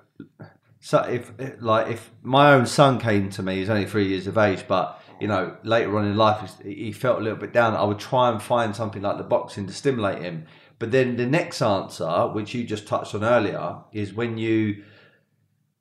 so 0.79 0.99
if 0.99 1.31
like 1.59 1.87
if 1.87 2.11
my 2.21 2.53
own 2.53 2.65
son 2.65 2.99
came 2.99 3.29
to 3.31 3.43
me, 3.43 3.57
he's 3.57 3.69
only 3.69 3.85
three 3.85 4.07
years 4.07 4.27
of 4.27 4.37
age, 4.37 4.65
but 4.67 4.99
you 5.19 5.27
know 5.27 5.55
later 5.63 5.97
on 5.97 6.05
in 6.05 6.17
life 6.17 6.57
he 6.63 6.91
felt 6.91 7.19
a 7.19 7.21
little 7.21 7.39
bit 7.39 7.53
down. 7.53 7.75
I 7.75 7.83
would 7.83 7.99
try 7.99 8.29
and 8.29 8.41
find 8.41 8.75
something 8.75 9.01
like 9.01 9.17
the 9.17 9.23
boxing 9.23 9.67
to 9.67 9.73
stimulate 9.73 10.21
him. 10.21 10.45
But 10.79 10.91
then 10.91 11.15
the 11.15 11.25
next 11.25 11.61
answer, 11.61 12.27
which 12.27 12.53
you 12.53 12.65
just 12.65 12.87
touched 12.87 13.15
on 13.15 13.23
earlier, 13.23 13.77
is 13.93 14.13
when 14.13 14.37
you 14.37 14.83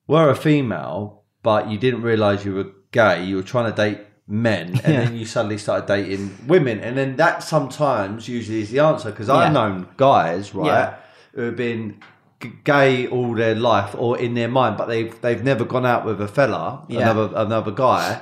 were 0.07 0.31
a 0.31 0.37
female, 0.37 1.22
but 1.43 1.69
you 1.71 1.79
didn't 1.79 2.03
realize 2.03 2.45
you 2.45 2.55
were 2.55 2.69
gay. 2.93 3.25
You 3.25 3.37
were 3.37 3.43
trying 3.43 3.71
to 3.71 3.77
date 3.77 3.99
men, 4.29 4.69
and 4.85 4.95
Yeah. 4.95 5.05
then 5.05 5.17
you 5.17 5.27
suddenly 5.27 5.59
started 5.59 5.87
dating 5.87 6.37
women, 6.47 6.81
and 6.81 6.97
then 6.97 7.17
that 7.17 7.43
sometimes 7.43 8.29
usually 8.29 8.61
is 8.63 8.71
the 8.71 8.79
answer 8.81 9.11
because 9.11 9.29
Yeah. 9.29 9.35
I've 9.35 9.53
known 9.53 9.89
guys 9.97 10.55
right 10.55 10.67
Yeah. 10.67 10.95
who 11.35 11.43
have 11.43 11.57
been 11.57 11.97
g- 12.41 12.53
gay 12.65 13.07
all 13.07 13.35
their 13.35 13.55
life 13.55 13.95
or 13.99 14.19
in 14.19 14.35
their 14.35 14.49
mind, 14.49 14.77
but 14.77 14.87
they've 14.89 15.15
they've 15.21 15.43
never 15.43 15.65
gone 15.65 15.85
out 15.87 16.05
with 16.05 16.21
a 16.21 16.29
fella, 16.29 16.85
another 16.89 17.31
another 17.35 17.71
guy, 17.73 18.21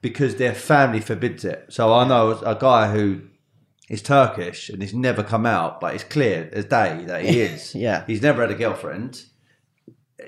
because 0.00 0.36
their 0.36 0.54
family 0.54 1.00
forbids 1.00 1.44
it. 1.44 1.66
So 1.68 1.92
I 1.94 2.06
know 2.06 2.30
a 2.44 2.54
guy 2.54 2.90
who 2.92 3.20
is 3.90 4.00
Turkish 4.02 4.70
and 4.70 4.80
he's 4.82 4.94
never 4.94 5.22
come 5.22 5.44
out, 5.44 5.78
but 5.80 5.94
it's 5.94 6.04
clear 6.04 6.48
as 6.54 6.64
day 6.64 7.04
that 7.06 7.22
he 7.22 7.40
is. 7.48 7.74
Yeah. 7.74 8.04
he's 8.06 8.22
never 8.22 8.40
had 8.40 8.50
a 8.50 8.54
girlfriend. 8.54 9.22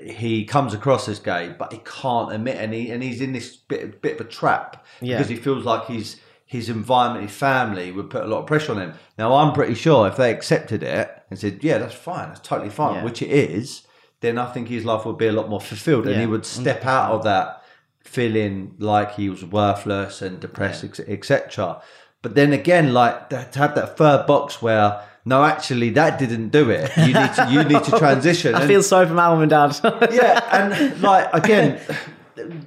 He 0.05 0.43
comes 0.45 0.73
across 0.73 1.07
as 1.07 1.19
gay, 1.19 1.55
but 1.57 1.71
he 1.71 1.79
can't 1.85 2.33
admit, 2.33 2.57
and 2.57 2.73
he 2.73 2.91
and 2.91 3.01
he's 3.01 3.21
in 3.21 3.31
this 3.33 3.55
bit 3.55 4.01
bit 4.01 4.19
of 4.19 4.25
a 4.27 4.29
trap 4.29 4.85
Yeah. 5.01 5.17
because 5.17 5.29
he 5.29 5.35
feels 5.37 5.63
like 5.65 5.85
he's 5.85 6.17
his 6.45 6.69
environment, 6.69 7.27
his 7.29 7.37
family 7.37 7.91
would 7.91 8.09
put 8.09 8.23
a 8.23 8.27
lot 8.27 8.39
of 8.39 8.47
pressure 8.47 8.71
on 8.73 8.79
him. 8.79 8.93
Now, 9.17 9.33
I'm 9.35 9.53
pretty 9.53 9.73
sure 9.75 10.07
if 10.07 10.15
they 10.17 10.31
accepted 10.31 10.81
it 10.83 11.09
and 11.29 11.37
said, 11.39 11.59
"Yeah, 11.61 11.77
that's 11.77 11.93
fine, 11.93 12.29
that's 12.29 12.39
totally 12.41 12.69
fine," 12.69 12.95
Yeah. 12.95 13.03
which 13.03 13.21
it 13.21 13.29
is, 13.31 13.81
then 14.21 14.37
I 14.37 14.45
think 14.45 14.67
his 14.69 14.85
life 14.85 15.05
would 15.05 15.17
be 15.17 15.27
a 15.27 15.31
lot 15.33 15.49
more 15.49 15.59
fulfilled, 15.61 16.07
and 16.07 16.19
he 16.19 16.25
would 16.27 16.45
step 16.45 16.85
out 16.85 17.11
of 17.11 17.23
that 17.23 17.61
feeling 18.03 18.73
like 18.79 19.15
he 19.15 19.29
was 19.29 19.43
worthless 19.43 20.21
and 20.21 20.39
depressed, 20.39 20.83
etc. 21.07 21.81
But 22.21 22.35
then 22.35 22.53
again, 22.53 22.93
like 22.93 23.29
to 23.29 23.37
have 23.59 23.75
that 23.75 23.97
third 23.97 24.25
box 24.25 24.61
where 24.61 25.01
no, 25.27 25.43
actually, 25.43 25.89
that 25.91 26.17
didn't 26.19 26.49
do 26.49 26.69
it. 26.69 26.89
You 26.97 27.13
need 27.21 27.33
to 27.35 27.47
you 27.51 27.63
need 27.63 27.83
to 27.83 27.91
transition. 28.05 28.55
I 28.55 28.61
And- 28.61 28.67
feel 28.67 28.83
sorry 28.83 29.07
for 29.07 29.13
my 29.13 29.27
mum 29.29 29.41
and 29.41 29.49
dad. 29.49 29.77
yeah, 30.11 30.41
and 30.57 31.01
like 31.01 31.27
again, 31.41 31.79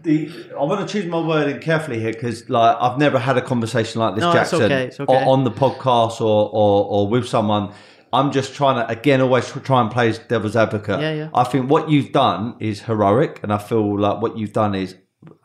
the 0.03 0.31
I 0.59 0.63
want 0.65 0.87
to 0.87 0.93
choose 0.93 1.07
my 1.11 1.21
wording 1.21 1.61
carefully 1.61 2.01
here 2.01 2.13
because 2.13 2.49
like 2.51 2.77
I've 2.81 2.99
never 2.99 3.19
had 3.19 3.37
a 3.37 3.43
conversation 3.43 4.01
like 4.01 4.15
this, 4.15 4.23
No, 4.23 4.33
it's 4.33 4.51
Jaxon, 4.53 4.61
okay, 4.63 4.85
it's 4.87 5.01
okay. 5.01 5.25
on 5.25 5.45
the 5.45 5.51
podcast 5.51 6.21
or, 6.21 6.51
or 6.53 6.85
or 6.93 7.09
with 7.09 7.27
someone. 7.27 7.73
I'm 8.13 8.33
just 8.33 8.55
trying 8.55 8.77
to 8.85 8.91
again 8.91 9.21
always 9.21 9.51
try 9.53 9.81
and 9.81 9.91
play 9.91 10.13
devil's 10.29 10.57
advocate. 10.57 11.01
Yeah, 11.01 11.13
yeah. 11.13 11.29
I 11.33 11.45
think 11.45 11.71
what 11.71 11.89
you've 11.89 12.11
done 12.13 12.57
is 12.59 12.83
heroic, 12.83 13.41
and 13.43 13.53
I 13.53 13.59
feel 13.59 13.99
like 13.99 14.21
what 14.21 14.37
you've 14.37 14.53
done 14.53 14.75
is 14.75 14.97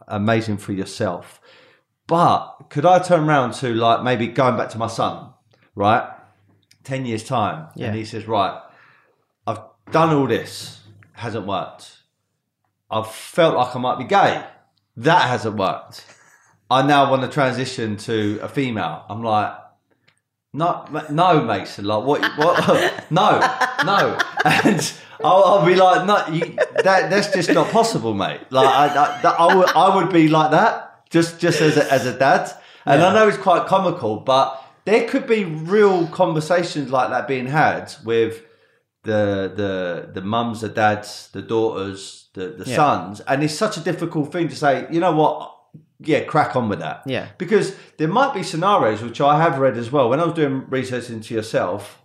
amazing 0.08 0.58
for 0.58 0.74
yourself. 0.74 1.40
But 2.08 2.42
could 2.70 2.86
I 2.86 3.00
turn 3.00 3.28
around 3.30 3.54
to 3.56 3.74
like 3.74 4.04
maybe 4.04 4.28
going 4.28 4.58
back 4.58 4.70
to 4.70 4.78
my 4.80 4.88
son, 4.88 5.32
right? 5.76 6.08
Ten 6.86 7.06
years 7.06 7.24
time, 7.24 7.68
Yeah. 7.76 7.88
and 7.88 7.96
he 7.96 8.06
says, 8.06 8.28
right, 8.28 8.58
I've 9.46 9.60
done 9.92 10.16
all 10.16 10.28
this, 10.28 10.80
hasn't 11.14 11.46
worked. 11.46 11.98
I've 12.90 13.12
felt 13.12 13.56
like 13.56 13.76
I 13.76 13.80
might 13.80 13.98
be 13.98 14.06
gay. 14.06 14.44
That 14.96 15.24
hasn't 15.24 15.58
worked. 15.58 16.06
I 16.70 16.86
now 16.86 17.10
want 17.12 17.24
to 17.24 17.28
transition 17.28 17.98
to 17.98 18.40
a 18.42 18.48
female. 18.48 19.04
I'm 19.10 19.24
like, 19.24 19.54
no, 20.54 20.86
no, 21.10 21.42
Mason. 21.44 21.86
Like, 21.86 22.04
what? 22.06 22.22
What? 22.38 23.04
no, 23.12 23.40
no. 23.84 24.18
And 24.46 24.94
I'll, 25.24 25.44
I'll 25.44 25.66
be 25.66 25.76
like, 25.76 26.06
no, 26.06 26.26
you, 26.34 26.56
that 26.84 27.10
that's 27.10 27.34
just 27.34 27.52
not 27.52 27.70
possible, 27.72 28.14
mate. 28.14 28.42
Like, 28.52 28.68
I, 28.68 28.88
I, 29.24 29.30
I 29.38 29.56
would, 29.56 29.70
I 29.70 29.96
would 29.96 30.14
be 30.14 30.28
like 30.30 30.52
that, 30.52 31.10
just 31.10 31.40
just 31.40 31.60
as 31.62 31.78
a, 31.78 31.92
as 31.92 32.06
a 32.06 32.18
dad. 32.18 32.52
And 32.86 33.02
I 33.04 33.14
know 33.14 33.28
it's 33.28 33.38
quite 33.38 33.66
comical, 33.68 34.18
but 34.18 34.62
there 34.86 35.08
could 35.08 35.28
be 35.28 35.44
real 35.46 36.08
conversations 36.08 36.92
like 36.92 37.10
that 37.10 37.28
being 37.28 37.48
had 37.48 37.94
with 38.04 38.42
the 39.04 39.52
the 39.56 40.12
the 40.14 40.22
mums, 40.22 40.62
the 40.62 40.70
dads, 40.70 41.30
the 41.34 41.42
daughters, 41.42 42.30
the 42.34 42.48
the 42.50 42.66
Yeah. 42.70 42.76
sons, 42.76 43.20
and 43.22 43.44
it's 43.44 43.54
such 43.54 43.78
a 43.78 43.82
difficult 43.82 44.32
thing 44.32 44.48
to 44.50 44.56
say. 44.56 44.88
You 44.92 45.00
know 45.00 45.12
what? 45.16 45.52
Yeah, 46.00 46.22
crack 46.26 46.56
on 46.56 46.68
with 46.70 46.80
that. 46.80 47.04
Yeah. 47.06 47.28
because 47.38 47.74
there 47.98 48.08
might 48.10 48.34
be 48.34 48.44
scenarios 48.44 49.02
which 49.02 49.22
I 49.22 49.42
have 49.42 49.60
read 49.60 49.78
as 49.78 49.92
well. 49.92 50.10
When 50.10 50.20
I 50.20 50.26
was 50.26 50.34
doing 50.34 50.66
research 50.70 51.10
into 51.10 51.34
yourself, 51.34 52.02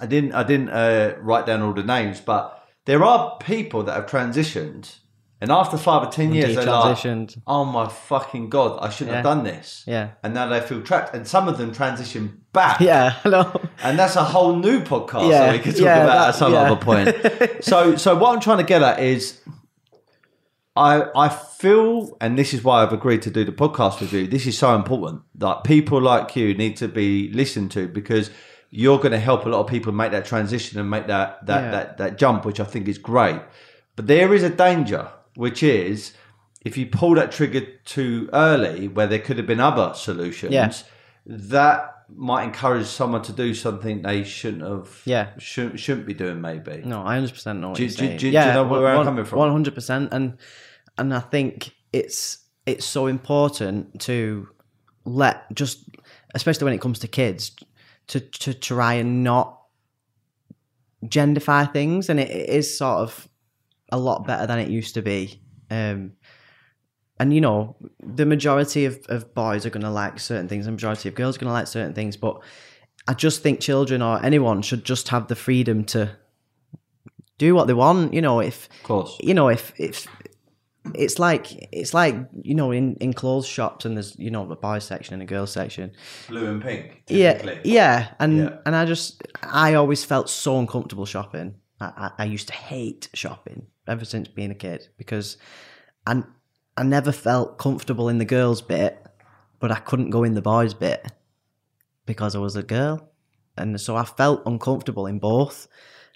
I 0.00 0.06
didn't 0.06 0.32
I 0.34 0.44
didn't 0.44 0.68
uh, 0.70 1.16
write 1.20 1.44
down 1.46 1.62
all 1.62 1.72
the 1.72 1.82
names, 1.82 2.20
but 2.20 2.42
there 2.86 3.02
are 3.04 3.36
people 3.38 3.82
that 3.84 3.94
have 3.94 4.06
transitioned, 4.06 4.94
and 5.40 5.52
after 5.52 5.76
five 5.78 6.06
or 6.08 6.10
ten 6.10 6.32
years, 6.34 6.56
they're 6.56 6.64
like, 6.66 7.30
"Oh 7.46 7.64
my 7.64 7.88
fucking 7.88 8.48
god, 8.50 8.78
I 8.82 8.90
shouldn't 8.90 9.14
have 9.16 9.24
done 9.24 9.44
this." 9.44 9.84
Yeah. 9.86 10.10
and 10.22 10.34
now 10.34 10.46
they 10.48 10.60
feel 10.60 10.82
trapped, 10.82 11.14
and 11.14 11.26
some 11.26 11.46
of 11.48 11.58
them 11.58 11.72
transition 11.72 12.42
back. 12.52 12.80
Yeah. 12.80 13.14
And 13.84 13.96
that's 13.96 14.16
a 14.16 14.24
whole 14.24 14.56
new 14.56 14.80
podcast 14.80 15.30
Yeah, 15.30 15.46
that 15.46 15.52
we 15.52 15.58
could 15.60 15.76
talk 15.76 15.84
yeah, 15.84 16.02
about 16.04 16.18
that- 16.18 16.28
at 16.30 16.34
some 16.34 16.52
yeah. 16.52 16.62
other 16.62 16.76
point. 16.84 17.64
so, 17.64 17.94
so 17.96 18.16
what 18.16 18.34
I'm 18.34 18.40
trying 18.40 18.58
to 18.58 18.64
get 18.64 18.82
at 18.82 18.98
is, 18.98 19.40
I 20.76 21.04
I 21.14 21.28
feel, 21.28 22.16
and 22.20 22.38
this 22.38 22.52
is 22.54 22.62
why 22.62 22.82
I've 22.82 22.92
agreed 22.92 23.22
to 23.22 23.30
do 23.30 23.44
the 23.44 23.52
podcast 23.52 24.00
with 24.00 24.12
you. 24.12 24.26
This 24.26 24.46
is 24.46 24.56
so 24.58 24.74
important. 24.74 25.22
Like 25.38 25.64
people 25.64 26.00
like 26.00 26.34
you 26.36 26.54
need 26.54 26.76
to 26.78 26.88
be 26.88 27.30
listened 27.32 27.70
to 27.72 27.88
because 27.88 28.30
you're 28.70 28.98
going 28.98 29.12
to 29.12 29.18
help 29.18 29.46
a 29.46 29.48
lot 29.48 29.60
of 29.60 29.66
people 29.66 29.92
make 29.92 30.12
that 30.12 30.24
transition 30.26 30.78
and 30.78 30.88
make 30.90 31.06
that 31.06 31.44
that 31.46 31.62
Yeah. 31.64 31.70
that 31.70 31.98
that 31.98 32.18
jump, 32.18 32.44
which 32.44 32.60
I 32.60 32.64
think 32.64 32.88
is 32.88 32.98
great. 32.98 33.40
But 33.96 34.06
there 34.06 34.32
is 34.34 34.42
a 34.44 34.50
danger, 34.50 35.08
which 35.38 35.62
is 35.62 36.12
if 36.64 36.76
you 36.76 36.84
pull 36.86 37.14
that 37.14 37.30
trigger 37.30 37.60
too 37.84 38.28
early, 38.32 38.88
where 38.88 39.06
there 39.06 39.20
could 39.20 39.36
have 39.36 39.46
been 39.46 39.60
other 39.60 39.94
solutions, 39.94 40.52
Yeah. 40.52 40.72
that 41.26 41.94
might 42.08 42.42
encourage 42.42 42.86
someone 42.86 43.22
to 43.22 43.32
do 43.32 43.54
something 43.54 44.02
they 44.02 44.24
shouldn't 44.24 44.64
have. 44.64 45.00
Yeah. 45.04 45.28
shouldn't 45.38 45.78
shouldn't 45.78 46.06
be 46.08 46.14
doing. 46.14 46.40
Maybe. 46.40 46.82
No, 46.84 47.02
I 47.06 47.14
hundred 47.14 47.34
percent 47.34 47.60
know 47.60 47.68
what 47.68 47.76
Do- 47.76 47.84
you're 47.84 47.90
do- 47.90 47.96
saying. 47.96 48.10
do- 48.12 48.18
do 48.18 48.26
you 48.26 48.32
yeah, 48.32 48.52
know 48.54 48.64
where 48.64 48.86
I'm 48.88 49.04
coming 49.04 49.24
from? 49.24 49.38
One 49.38 49.52
hundred 49.52 49.74
percent, 49.76 50.08
and 50.12 50.36
and 50.98 51.14
I 51.14 51.20
think 51.20 51.70
it's 51.92 52.38
it's 52.66 52.84
so 52.84 53.06
important 53.06 54.00
to 54.00 54.48
let 55.04 55.36
just, 55.54 55.84
especially 56.34 56.64
when 56.64 56.74
it 56.74 56.80
comes 56.80 56.98
to 57.00 57.08
kids, 57.08 57.52
to 58.08 58.18
to 58.20 58.54
try 58.54 58.94
and 58.94 59.22
not 59.22 59.54
genderify 61.04 61.72
things, 61.72 62.08
and 62.08 62.18
it, 62.18 62.28
it 62.30 62.48
is 62.48 62.76
sort 62.76 62.98
of 62.98 63.27
a 63.90 63.98
lot 63.98 64.26
better 64.26 64.46
than 64.46 64.58
it 64.58 64.68
used 64.68 64.94
to 64.94 65.02
be. 65.02 65.40
Um, 65.70 66.12
and 67.20 67.34
you 67.34 67.40
know, 67.40 67.76
the 68.02 68.26
majority 68.26 68.84
of, 68.84 68.98
of 69.08 69.34
boys 69.34 69.66
are 69.66 69.70
going 69.70 69.82
to 69.82 69.90
like 69.90 70.20
certain 70.20 70.48
things, 70.48 70.66
the 70.66 70.72
majority 70.72 71.08
of 71.08 71.14
girls 71.14 71.36
are 71.36 71.40
going 71.40 71.48
to 71.48 71.52
like 71.52 71.66
certain 71.66 71.94
things, 71.94 72.16
but 72.16 72.40
I 73.08 73.14
just 73.14 73.42
think 73.42 73.60
children 73.60 74.02
or 74.02 74.22
anyone 74.24 74.62
should 74.62 74.84
just 74.84 75.08
have 75.08 75.26
the 75.28 75.34
freedom 75.34 75.84
to 75.86 76.10
do 77.38 77.54
what 77.54 77.66
they 77.66 77.74
want. 77.74 78.14
You 78.14 78.22
know, 78.22 78.40
if 78.40 78.68
Of 78.80 78.82
course. 78.82 79.16
you 79.20 79.34
know 79.34 79.48
if 79.48 79.72
if 79.78 80.06
it's 80.94 81.18
like 81.18 81.68
it's 81.72 81.92
like 81.92 82.14
you 82.42 82.54
know 82.54 82.70
in 82.70 82.94
in 82.96 83.12
clothes 83.12 83.46
shops 83.46 83.84
and 83.84 83.96
there's 83.96 84.16
you 84.18 84.30
know 84.30 84.50
a 84.50 84.56
boys 84.56 84.84
section 84.84 85.14
and 85.14 85.22
a 85.22 85.26
girls 85.26 85.50
section. 85.52 85.92
Blue 86.28 86.46
and 86.46 86.62
pink. 86.62 87.02
Yeah, 87.08 87.58
yeah, 87.64 88.08
and 88.20 88.38
Yeah. 88.38 88.58
and 88.66 88.76
I 88.76 88.84
just 88.84 89.22
I 89.42 89.74
always 89.74 90.04
felt 90.04 90.28
so 90.30 90.58
uncomfortable 90.58 91.06
shopping. 91.06 91.54
I, 91.80 91.86
I, 91.86 92.10
I 92.18 92.24
used 92.24 92.48
to 92.48 92.54
hate 92.54 93.08
shopping 93.14 93.66
ever 93.88 94.04
since 94.04 94.28
being 94.28 94.50
a 94.50 94.54
kid 94.54 94.88
because 94.96 95.36
I 96.06 96.22
I 96.76 96.84
never 96.84 97.10
felt 97.10 97.58
comfortable 97.58 98.08
in 98.08 98.18
the 98.18 98.24
girls 98.24 98.62
bit, 98.62 99.04
but 99.58 99.72
I 99.72 99.80
couldn't 99.80 100.10
go 100.10 100.22
in 100.22 100.34
the 100.34 100.42
boys 100.42 100.74
bit 100.74 101.10
because 102.06 102.36
I 102.36 102.38
was 102.38 102.56
a 102.56 102.62
girl, 102.62 103.10
and 103.56 103.80
so 103.80 103.96
I 103.96 104.04
felt 104.04 104.46
uncomfortable 104.46 105.06
in 105.06 105.18
both, 105.18 105.66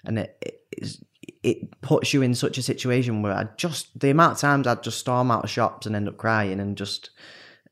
and 0.05 0.19
it 0.19 0.37
it, 0.71 0.97
it 1.43 1.81
puts 1.81 2.13
you 2.13 2.21
in 2.21 2.35
such 2.35 2.57
a 2.57 2.63
situation 2.63 3.21
where 3.21 3.33
I 3.33 3.47
just 3.57 3.99
the 3.99 4.09
amount 4.09 4.33
of 4.33 4.39
times 4.39 4.67
I'd 4.67 4.83
just 4.83 4.99
storm 4.99 5.31
out 5.31 5.43
of 5.43 5.49
shops 5.49 5.85
and 5.85 5.95
end 5.95 6.07
up 6.07 6.17
crying 6.17 6.59
and 6.59 6.77
just 6.77 7.09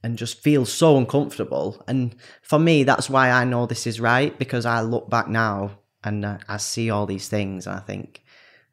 and 0.04 0.18
just 0.18 0.41
feel 0.41 0.66
so 0.66 0.97
uncomfortable. 0.97 1.84
And 1.88 2.16
for 2.41 2.60
me, 2.60 2.84
that's 2.84 3.10
why 3.10 3.30
I 3.30 3.45
know 3.45 3.66
this 3.66 3.86
is 3.86 3.99
right 3.99 4.38
because 4.38 4.66
I 4.66 4.82
look 4.82 5.10
back 5.10 5.28
now 5.28 5.78
and 6.04 6.26
I 6.26 6.58
see 6.58 6.89
all 6.89 7.06
these 7.06 7.28
things 7.28 7.68
and 7.68 7.76
I 7.76 7.80
think 7.80 8.24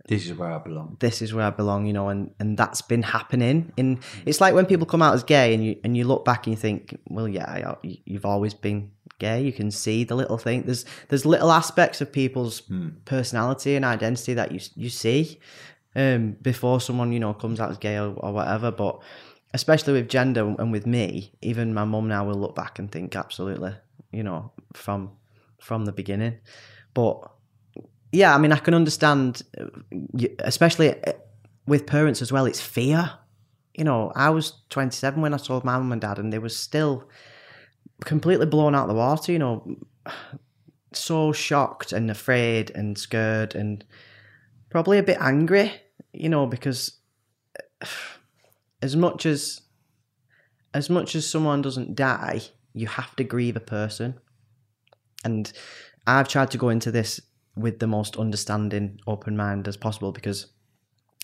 This 0.09 0.27
is 0.27 0.35
where 0.37 0.51
I 0.53 0.59
belong. 0.59 0.97
this 1.01 1.23
is 1.23 1.33
where 1.35 1.47
I 1.47 1.51
belong, 1.51 1.87
you 1.87 1.93
know, 1.93 2.09
and, 2.09 2.31
and 2.41 2.57
that's 2.59 2.83
been 2.83 3.03
happening. 3.03 3.73
In 3.77 4.01
it's 4.27 4.41
like 4.41 4.55
when 4.55 4.67
people 4.67 4.87
come 4.87 5.03
out 5.03 5.15
as 5.15 5.23
gay 5.23 5.55
and 5.55 5.65
you 5.65 5.77
and 5.85 5.97
you 5.97 6.05
look 6.05 6.25
back 6.25 6.47
and 6.47 6.55
you 6.55 6.61
think, 6.61 6.99
well, 7.09 7.29
yeah, 7.29 7.77
I- 7.83 8.01
you've 8.05 8.25
always 8.25 8.55
been 8.55 8.91
gay. 9.19 9.43
You 9.43 9.53
can 9.53 9.71
see 9.71 10.05
the 10.05 10.15
little 10.17 10.39
thing. 10.39 10.63
There's 10.63 10.85
there's 11.09 11.25
little 11.27 11.51
aspects 11.53 12.01
of 12.01 12.11
people's 12.13 12.63
personality 13.05 13.77
and 13.77 13.85
identity 13.85 14.35
that 14.35 14.53
you 14.53 14.61
you 14.77 14.89
see 14.91 15.39
um, 15.97 16.37
before 16.43 16.81
someone 16.81 17.13
you 17.13 17.21
know 17.21 17.35
comes 17.35 17.61
out 17.61 17.71
as 17.71 17.79
gay 17.79 17.97
or, 17.99 18.15
or 18.17 18.33
whatever. 18.33 18.71
But 18.71 19.01
especially 19.55 19.93
with 19.95 20.09
gender 20.09 20.43
and 20.59 20.73
with 20.73 20.87
me, 20.87 21.33
even 21.43 21.75
my 21.75 21.85
mum 21.85 22.09
now 22.09 22.25
will 22.27 22.37
look 22.41 22.55
back 22.55 22.79
and 22.79 22.91
think 22.91 23.17
absolutely, 23.17 23.75
you 24.13 24.23
know, 24.23 24.53
from 24.75 25.11
from 25.61 25.85
the 25.85 25.93
beginning. 25.93 26.39
But 26.95 27.31
yeah, 28.13 28.35
I 28.35 28.39
mean, 28.39 28.53
I 28.53 28.59
can 28.59 28.75
understand, 28.75 29.43
uh, 29.59 29.67
especially 30.41 31.03
uh, 31.05 31.13
with 31.67 31.87
parents 31.87 32.23
as 32.23 32.33
well. 32.33 32.47
It's 32.47 32.61
fear. 32.61 33.13
You 33.75 33.85
know, 33.85 34.13
I 34.15 34.31
was 34.31 34.55
27 34.71 35.21
when 35.21 35.35
I 35.35 35.37
told 35.37 35.65
my 35.65 35.77
mum 35.77 35.93
and 35.93 36.01
dad, 36.01 36.19
and 36.19 36.33
they 36.33 36.39
were 36.39 36.49
still 36.49 37.09
completely 38.05 38.47
blown 38.47 38.75
out 38.75 38.83
of 38.83 38.89
the 38.89 38.95
water. 38.95 39.33
You 39.33 39.39
know, 39.39 39.77
so 40.93 41.33
shocked 41.33 41.93
and 41.93 42.11
afraid 42.11 42.71
and 42.71 42.97
scared 42.97 43.55
and 43.55 43.85
probably 44.71 44.99
a 44.99 45.03
bit 45.03 45.19
angry. 45.21 45.73
You 46.13 46.31
know, 46.31 46.47
because 46.47 46.99
as 48.83 48.97
much 48.97 49.27
as 49.27 49.61
as 50.75 50.89
much 50.89 51.15
as 51.15 51.29
someone 51.29 51.63
doesn't 51.63 51.95
die, 51.95 52.41
you 52.73 52.87
have 52.87 53.15
to 53.17 53.25
grieve 53.25 53.57
a 53.57 53.61
person. 53.61 54.15
And 55.25 55.53
I've 56.07 56.29
tried 56.29 56.51
to 56.53 56.59
go 56.59 56.69
into 56.69 56.91
this 56.91 57.21
with 57.59 57.79
the 57.79 57.87
most 57.87 58.17
understanding, 58.17 58.99
open 59.07 59.37
mind 59.37 59.69
as 59.69 59.77
possible 59.77 60.13
because 60.13 60.47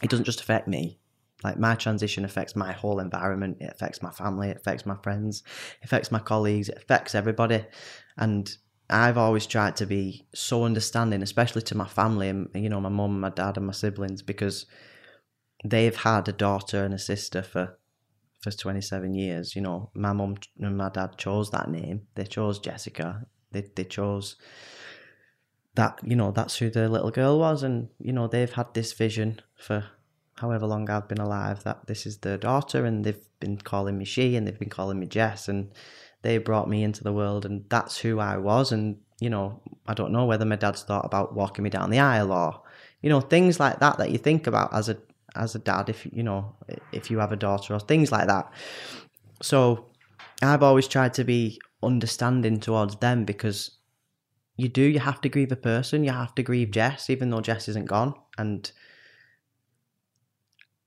it 0.03 0.11
doesn't 0.11 0.25
just 0.25 0.41
affect 0.41 0.69
me. 0.69 0.99
Like 1.43 1.59
my 1.59 1.75
transition 1.75 2.25
affects 2.25 2.57
my 2.57 2.73
whole 2.73 3.01
environment. 3.01 3.59
It 3.61 3.71
affects 3.71 4.03
my 4.03 4.11
family. 4.11 4.49
It 4.49 4.57
affects 4.57 4.87
my 4.87 4.97
friends. 5.03 5.43
It 5.81 5.85
affects 5.85 6.11
my 6.11 6.19
colleagues. 6.19 6.69
It 6.69 6.79
affects 6.79 7.15
everybody. 7.15 7.65
And 8.17 8.57
I've 8.89 9.19
always 9.19 9.47
tried 9.47 9.77
to 9.77 9.87
be 9.87 10.27
so 10.35 10.65
understanding, 10.65 11.23
especially 11.23 11.63
to 11.63 11.77
my 11.77 11.87
family 11.87 12.29
and 12.29 12.49
you 12.55 12.69
know 12.69 12.81
my 12.81 12.89
mum, 12.89 13.21
my 13.21 13.31
dad, 13.31 13.57
and 13.57 13.67
my 13.67 13.73
siblings 13.73 14.23
because 14.23 14.67
they've 15.65 15.97
had 15.97 16.29
a 16.29 16.33
daughter 16.33 16.85
and 16.85 16.95
a 16.95 16.99
sister 16.99 17.43
for 17.43 17.79
for 18.41 18.51
27 18.51 19.15
years. 19.15 19.57
You 19.57 19.63
know, 19.63 19.91
my 19.95 20.13
mum 20.13 20.37
and 20.59 20.77
my 20.77 20.91
dad 20.91 21.17
chose 21.17 21.51
that 21.51 21.71
name. 21.71 22.09
They 22.15 22.25
chose 22.25 22.59
Jessica. 22.59 23.27
They 23.53 23.65
they 23.75 23.85
chose 23.85 24.37
that. 25.75 25.99
You 26.05 26.17
know, 26.17 26.31
that's 26.31 26.57
who 26.57 26.71
the 26.71 26.89
little 26.89 27.11
girl 27.11 27.39
was, 27.39 27.63
and 27.63 27.89
you 27.99 28.13
know 28.13 28.27
they've 28.27 28.53
had 28.53 28.73
this 28.75 28.93
vision 28.93 29.41
for 29.57 29.85
however 30.37 30.67
long 30.67 30.91
I've 30.91 31.09
been 31.09 31.21
alive 31.21 31.63
that 31.65 31.87
this 31.87 32.07
is 32.07 32.19
their 32.19 32.39
daughter, 32.39 32.85
and 32.85 33.05
they've 33.05 33.29
been 33.41 33.57
calling 33.59 33.99
me 33.99 34.05
she, 34.05 34.37
and 34.37 34.47
they've 34.47 34.59
been 34.59 34.69
calling 34.69 34.99
me 34.99 35.07
Jess, 35.07 35.49
and 35.49 35.71
they 36.23 36.39
brought 36.39 36.69
me 36.69 36.83
into 36.83 37.05
the 37.05 37.13
world, 37.13 37.45
and 37.45 37.65
that's 37.69 37.99
who 37.99 38.19
I 38.19 38.37
was. 38.39 38.73
And 38.73 38.99
you 39.21 39.31
know, 39.31 39.61
I 39.87 39.95
don't 39.95 40.13
know 40.13 40.27
whether 40.27 40.45
my 40.45 40.57
dad's 40.57 40.83
thought 40.83 41.05
about 41.05 41.35
walking 41.35 41.63
me 41.63 41.71
down 41.71 41.91
the 41.91 42.01
aisle 42.01 42.33
or 42.33 42.63
you 43.05 43.11
know 43.11 43.21
things 43.21 43.61
like 43.61 43.81
that 43.81 43.99
that 43.99 44.11
you 44.11 44.19
think 44.19 44.47
about 44.47 44.73
as 44.73 44.89
a 44.89 44.97
as 45.37 45.55
a 45.55 45.59
dad 45.59 45.91
if 45.91 46.07
you 46.11 46.23
know 46.23 46.57
if 46.91 47.11
you 47.11 47.19
have 47.19 47.33
a 47.33 47.37
daughter 47.37 47.75
or 47.75 47.81
things 47.81 48.11
like 48.11 48.27
that 48.27 48.51
so 49.43 49.87
i've 50.43 50.63
always 50.63 50.89
tried 50.89 51.13
to 51.13 51.23
be 51.23 51.61
understanding 51.83 52.59
towards 52.59 52.97
them 52.97 53.27
because 53.27 53.73
you 54.57 54.69
do 54.69 54.83
you 54.83 55.01
have 55.01 55.21
to 55.21 55.29
grieve 55.29 55.53
a 55.53 55.57
person 55.57 56.05
you 56.05 56.13
have 56.13 56.35
to 56.35 56.43
grieve 56.43 56.71
jess 56.71 57.11
even 57.11 57.31
though 57.31 57.41
jess 57.41 57.69
isn't 57.69 57.87
gone. 57.87 58.15
And 58.39 58.71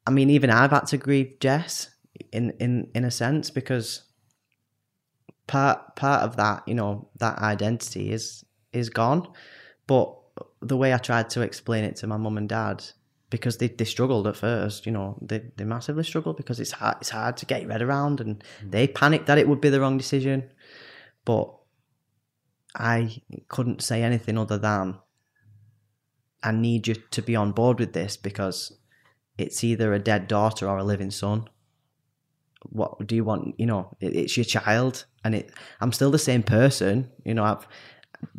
i 0.05 0.09
mean 0.09 0.29
even 0.29 0.49
i've 0.49 0.71
had 0.71 0.87
to 0.87 0.97
grieve 0.97 1.37
jess 1.39 1.89
in 2.31 2.51
in 2.59 2.89
in 2.95 3.03
a 3.03 3.11
sense 3.11 3.49
because 3.49 4.03
part 5.47 5.95
part 5.95 6.23
of 6.23 6.37
that 6.37 6.63
you 6.67 6.73
know 6.73 7.09
that 7.19 7.37
identity 7.39 8.11
is 8.11 8.45
is 8.73 8.89
gone. 8.89 9.27
But 9.87 10.13
the 10.61 10.77
way 10.77 10.93
i 10.93 10.97
tried 10.97 11.29
to 11.31 11.41
explain 11.41 11.83
it 11.83 11.95
to 11.97 12.07
my 12.07 12.17
mum 12.17 12.37
and 12.37 12.49
dad 12.49 12.83
because 13.29 13.57
they, 13.57 13.67
they 13.67 13.85
struggled 13.85 14.25
at 14.27 14.37
first, 14.37 14.85
you 14.85 14.91
know, 14.91 15.17
they, 15.21 15.41
they 15.57 15.65
massively 15.65 16.03
struggled 16.03 16.37
because 16.37 16.59
it's 16.59 16.71
hard, 16.71 16.97
it's 17.01 17.09
hard 17.09 17.35
to 17.37 17.45
get 17.45 17.61
your 17.61 17.71
head 17.71 17.81
around 17.81 18.21
and 18.21 18.43
hmm. 18.61 18.69
they 18.69 18.87
panicked 18.87 19.25
that 19.27 19.37
it 19.37 19.47
would 19.47 19.61
be 19.61 19.69
the 19.69 19.81
wrong 19.81 19.97
decision. 19.97 20.49
But 21.25 21.53
I 22.77 23.21
couldn't 23.47 23.81
say 23.81 24.03
anything 24.03 24.37
other 24.37 24.57
than 24.57 24.99
I 26.43 26.51
need 26.51 26.87
you 26.87 26.95
to 26.95 27.21
be 27.21 27.35
on 27.35 27.51
board 27.51 27.79
with 27.79 27.93
this 27.93 28.15
because 28.15 28.77
it's 29.37 29.63
either 29.63 29.93
a 29.93 29.99
dead 29.99 30.27
daughter 30.27 30.67
or 30.69 30.77
a 30.77 30.83
living 30.83 31.11
son. 31.11 31.49
What 32.63 33.05
do 33.05 33.15
you 33.15 33.23
want? 33.23 33.55
You 33.57 33.65
know, 33.65 33.97
it, 33.99 34.15
it's 34.15 34.37
your 34.37 34.43
child, 34.43 35.05
and 35.23 35.35
it. 35.35 35.51
I'm 35.81 35.91
still 35.91 36.11
the 36.11 36.19
same 36.19 36.43
person. 36.43 37.09
You 37.23 37.33
know, 37.33 37.43
I've 37.43 37.67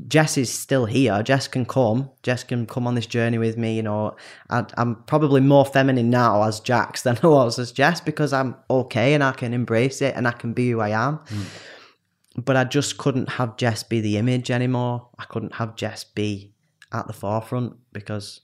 Jess 0.06 0.36
is 0.36 0.52
still 0.52 0.86
here. 0.86 1.22
Jess 1.22 1.48
can 1.48 1.64
come. 1.64 2.10
Jess 2.22 2.42
can 2.44 2.66
come 2.66 2.86
on 2.86 2.94
this 2.94 3.06
journey 3.06 3.38
with 3.38 3.56
me. 3.56 3.76
You 3.76 3.82
know, 3.82 4.16
I, 4.50 4.64
I'm 4.76 4.96
probably 5.04 5.40
more 5.40 5.64
feminine 5.64 6.10
now 6.10 6.42
as 6.42 6.60
Jax 6.60 7.02
than 7.02 7.18
I 7.22 7.26
was 7.26 7.58
as 7.58 7.72
Jess 7.72 8.00
because 8.00 8.32
I'm 8.32 8.56
okay 8.70 9.14
and 9.14 9.22
I 9.22 9.32
can 9.32 9.52
embrace 9.54 10.02
it 10.02 10.14
and 10.16 10.26
I 10.26 10.32
can 10.32 10.52
be 10.52 10.70
who 10.70 10.80
I 10.80 10.90
am. 10.90 11.16
Hmm. 11.28 11.42
But 12.44 12.56
I 12.56 12.62
just 12.64 12.98
couldn't 12.98 13.28
have 13.30 13.56
Jess 13.56 13.82
be 13.82 14.00
the 14.00 14.16
image 14.16 14.48
anymore. 14.50 15.08
I 15.18 15.24
couldn't 15.24 15.56
have 15.56 15.74
Jess 15.74 16.04
be 16.04 16.52
at 16.92 17.06
the 17.08 17.12
forefront 17.12 17.76
because 17.92 18.42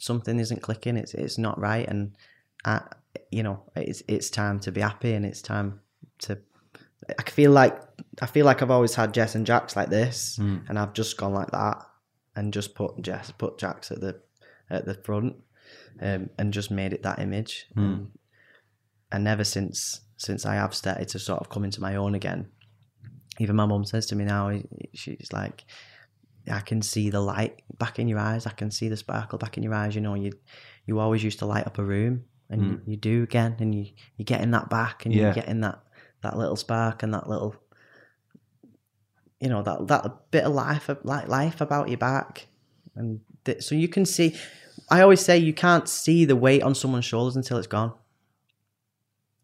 something 0.00 0.38
isn't 0.40 0.62
clicking. 0.62 0.96
It's 0.96 1.12
it's 1.14 1.36
not 1.36 1.60
right, 1.60 1.86
and 1.86 2.16
I, 2.64 2.80
you 3.30 3.42
know, 3.42 3.62
it's 3.76 4.02
it's 4.08 4.30
time 4.30 4.58
to 4.60 4.72
be 4.72 4.80
happy 4.80 5.12
and 5.12 5.26
it's 5.26 5.42
time 5.42 5.80
to. 6.20 6.38
I 7.18 7.30
feel 7.30 7.50
like 7.50 7.78
I 8.22 8.26
feel 8.26 8.46
like 8.46 8.62
I've 8.62 8.70
always 8.70 8.94
had 8.94 9.12
Jess 9.12 9.34
and 9.34 9.44
Jax 9.46 9.76
like 9.76 9.90
this, 9.90 10.38
and 10.68 10.78
I've 10.78 10.94
just 10.94 11.16
gone 11.18 11.34
like 11.34 11.50
that, 11.50 11.78
and 12.36 12.52
just 12.54 12.74
put 12.74 13.02
Jess, 13.02 13.30
put 13.32 13.58
Jax 13.58 13.90
at 13.90 14.00
the 14.00 14.20
at 14.70 14.86
the 14.86 14.94
front, 14.94 15.36
um, 16.00 16.30
and 16.38 16.52
just 16.54 16.70
made 16.70 16.92
it 16.94 17.02
that 17.02 17.18
image. 17.18 17.66
And, 17.76 18.10
and 19.12 19.28
ever 19.28 19.44
since 19.44 20.00
since 20.16 20.46
I 20.46 20.54
have 20.54 20.74
started 20.74 21.08
to 21.08 21.18
sort 21.18 21.40
of 21.40 21.48
come 21.50 21.64
into 21.64 21.80
my 21.80 21.96
own 21.96 22.14
again, 22.14 22.48
even 23.40 23.56
my 23.56 23.66
mum 23.66 23.84
says 23.84 24.06
to 24.06 24.14
me 24.16 24.24
now, 24.24 24.60
she's 24.92 25.32
like, 25.32 25.64
I 26.50 26.60
can 26.60 26.82
see 26.82 27.10
the 27.10 27.20
light 27.20 27.62
back 27.78 27.98
in 27.98 28.06
your 28.06 28.18
eyes. 28.18 28.46
I 28.46 28.50
can 28.50 28.70
see 28.70 28.88
the 28.88 28.96
sparkle 28.96 29.38
back 29.38 29.56
in 29.56 29.62
your 29.62 29.74
eyes. 29.74 29.94
You 29.94 30.02
know, 30.02 30.14
you 30.14 30.32
you 30.86 30.98
always 30.98 31.24
used 31.24 31.38
to 31.40 31.46
light 31.46 31.66
up 31.66 31.78
a 31.78 31.84
room, 31.84 32.24
and 32.50 32.62
you, 32.62 32.80
you 32.86 32.96
do 32.96 33.22
again, 33.22 33.56
and 33.58 33.74
you 33.74 33.86
you're 34.16 34.24
getting 34.24 34.50
that 34.52 34.68
back, 34.68 35.06
and 35.06 35.14
Yeah. 35.14 35.22
you're 35.22 35.34
getting 35.34 35.60
that 35.62 35.82
that 36.22 36.36
little 36.36 36.56
spark 36.56 37.02
and 37.02 37.14
that 37.14 37.28
little 37.28 37.54
you 39.40 39.48
know 39.48 39.62
that 39.62 39.86
that 39.88 40.30
bit 40.30 40.44
of 40.44 40.52
life 40.52 40.90
like 41.02 41.28
life 41.28 41.60
about 41.62 41.88
your 41.88 41.98
back, 41.98 42.46
and 42.94 43.20
th- 43.44 43.62
so 43.62 43.74
you 43.74 43.88
can 43.88 44.04
see. 44.04 44.36
I 44.90 45.02
always 45.02 45.20
say 45.20 45.38
you 45.38 45.54
can't 45.54 45.88
see 45.88 46.24
the 46.24 46.36
weight 46.36 46.62
on 46.62 46.74
someone's 46.74 47.04
shoulders 47.06 47.36
until 47.36 47.56
it's 47.58 47.66
gone, 47.66 47.94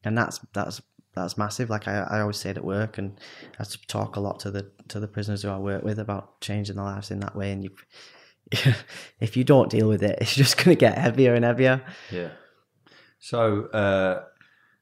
and 0.05 0.19
that's 0.19 0.41
that's 0.53 0.83
that's 1.17 1.39
massive. 1.39 1.71
Like 1.71 1.89
I, 1.89 2.07
I 2.11 2.21
always 2.21 2.37
say 2.37 2.51
it 2.51 2.59
at 2.59 2.64
work, 2.64 2.99
and 2.99 3.19
I 3.59 3.64
talk 3.89 4.17
a 4.17 4.21
lot 4.21 4.39
to 4.41 4.51
the 4.51 4.71
to 4.89 5.01
the 5.01 5.09
prisoners 5.09 5.43
who 5.43 5.49
I 5.49 5.59
work 5.59 5.83
with 5.83 5.99
about 5.99 6.41
changing 6.41 6.77
their 6.77 6.85
lives 6.85 7.11
in 7.11 7.21
that 7.21 7.35
way. 7.35 7.51
And 7.51 7.64
you, 7.64 7.71
if 9.21 9.37
you 9.37 9.43
don't 9.43 9.71
deal 9.71 9.89
with 9.89 10.03
it, 10.03 10.19
it's 10.21 10.35
just 10.35 10.57
going 10.57 10.77
to 10.77 10.81
get 10.81 10.99
heavier 10.99 11.35
and 11.35 11.45
heavier. 11.45 11.83
Yeah. 12.12 12.29
So, 13.19 13.64
uh, 13.67 14.25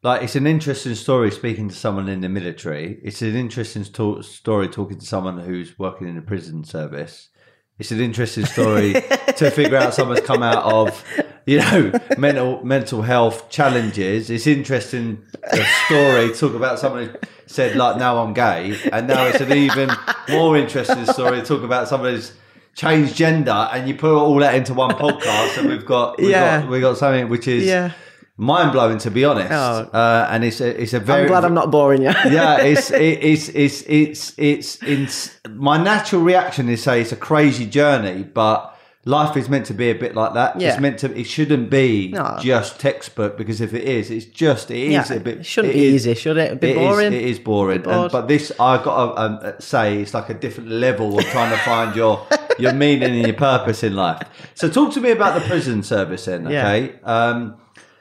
like, 0.02 0.22
it's 0.22 0.36
an 0.36 0.46
interesting 0.46 0.96
story 0.96 1.30
speaking 1.30 1.68
to 1.68 1.74
someone 1.74 2.08
in 2.08 2.20
the 2.20 2.28
military. 2.28 3.00
It's 3.02 3.22
an 3.22 3.36
interesting 3.36 3.84
sto- 3.84 4.20
story 4.20 4.68
talking 4.68 4.98
to 4.98 5.06
someone 5.06 5.38
who's 5.38 5.78
working 5.78 6.08
in 6.08 6.16
the 6.16 6.22
prison 6.22 6.64
service. 6.64 7.30
It's 7.78 7.90
an 7.90 8.00
interesting 8.00 8.44
story 8.44 8.92
to 9.36 9.50
figure 9.50 9.76
out 9.76 9.94
someone's 9.94 10.20
come 10.20 10.42
out 10.42 10.64
of 10.64 11.02
you 11.46 11.58
know, 11.58 11.92
mental 12.18 12.64
mental 12.64 13.02
health 13.02 13.48
challenges. 13.50 14.30
It's 14.30 14.46
interesting 14.46 15.24
the 15.50 15.64
story 15.86 16.32
talk 16.34 16.54
about 16.54 16.78
someone 16.78 17.06
who 17.08 17.14
said 17.46 17.76
like, 17.76 17.96
"Now 17.98 18.18
I'm 18.24 18.32
gay," 18.34 18.78
and 18.92 19.06
now 19.06 19.26
it's 19.26 19.40
an 19.40 19.52
even 19.52 19.90
more 20.30 20.56
interesting 20.56 21.04
story 21.06 21.40
to 21.40 21.46
talk 21.46 21.62
about 21.62 21.88
someone 21.88 22.12
who's 22.14 22.32
changed 22.74 23.14
gender, 23.14 23.68
and 23.72 23.86
you 23.88 23.94
put 23.94 24.12
all 24.16 24.36
that 24.36 24.54
into 24.54 24.74
one 24.74 24.90
podcast, 24.96 25.58
and 25.58 25.68
we've 25.68 25.86
got 25.86 26.18
we've 26.18 26.30
Yeah. 26.30 26.60
got, 26.62 26.70
we 26.70 26.80
got 26.80 26.96
something 26.96 27.28
which 27.28 27.46
is 27.46 27.64
Yeah. 27.64 27.92
mind 28.36 28.72
blowing 28.72 28.98
to 28.98 29.10
be 29.12 29.24
honest. 29.24 29.52
Oh. 29.52 29.88
Uh, 29.96 30.26
and 30.30 30.42
it's 30.44 30.60
a, 30.60 30.82
it's 30.82 30.92
a 30.92 30.98
very 31.00 31.22
I'm 31.22 31.28
glad 31.28 31.44
I'm 31.44 31.54
not 31.54 31.70
boring 31.70 32.02
you. 32.02 32.08
yeah, 32.30 32.56
it's 32.62 32.90
it, 32.90 33.22
it's 33.22 33.48
it's 33.50 33.82
it's 33.82 34.34
it's 34.38 34.82
it's 34.82 35.30
my 35.50 35.76
natural 35.82 36.22
reaction 36.22 36.68
is 36.68 36.82
say 36.82 37.00
it's 37.02 37.12
a 37.12 37.16
crazy 37.16 37.66
journey, 37.66 38.24
but 38.24 38.73
life 39.06 39.36
is 39.36 39.48
meant 39.48 39.66
to 39.66 39.74
be 39.74 39.90
a 39.90 39.94
bit 39.94 40.14
like 40.14 40.34
that. 40.34 40.58
Yeah. 40.60 40.70
It's 40.72 40.80
meant 40.80 40.98
to. 41.00 41.14
It 41.18 41.24
shouldn't 41.24 41.68
be 41.70 42.08
No. 42.08 42.38
just 42.40 42.80
textbook 42.80 43.36
because 43.36 43.60
if 43.60 43.74
it 43.74 43.84
is, 43.84 44.10
it's 44.10 44.24
just 44.26 44.70
it 44.70 44.78
is 44.78 45.10
yeah, 45.10 45.16
a 45.16 45.20
bit. 45.20 45.38
it 45.38 45.46
shouldn't 45.46 45.74
it 45.74 45.76
be 45.76 45.84
is- 45.86 46.06
easy, 46.06 46.14
should 46.14 46.36
it? 46.38 46.52
A 46.52 46.56
bit 46.56 46.70
it 46.70 46.76
is- 46.82 46.88
boring. 46.88 47.12
it 47.12 47.22
is 47.22 47.38
boring, 47.38 47.86
and, 47.86 48.10
but 48.10 48.28
this 48.28 48.50
I 48.58 48.82
got 48.82 49.14
to 49.14 49.20
um, 49.48 49.52
say 49.60 50.00
it's 50.00 50.14
like 50.14 50.30
a 50.30 50.34
different 50.34 50.70
level 50.70 51.18
of 51.18 51.24
trying 51.26 51.50
to 51.50 51.58
find 51.58 51.94
your 51.94 52.26
your 52.58 52.72
meaning 52.72 53.10
and 53.14 53.26
your 53.26 53.36
purpose 53.36 53.82
in 53.82 53.94
life. 53.94 54.22
So 54.54 54.68
talk 54.70 54.92
to 54.94 55.00
me 55.00 55.10
about 55.10 55.40
the 55.40 55.46
prison 55.48 55.82
service 55.82 56.24
then, 56.26 56.48
Yeah. 56.48 56.66
okay? 56.68 56.94
Um, 57.04 57.56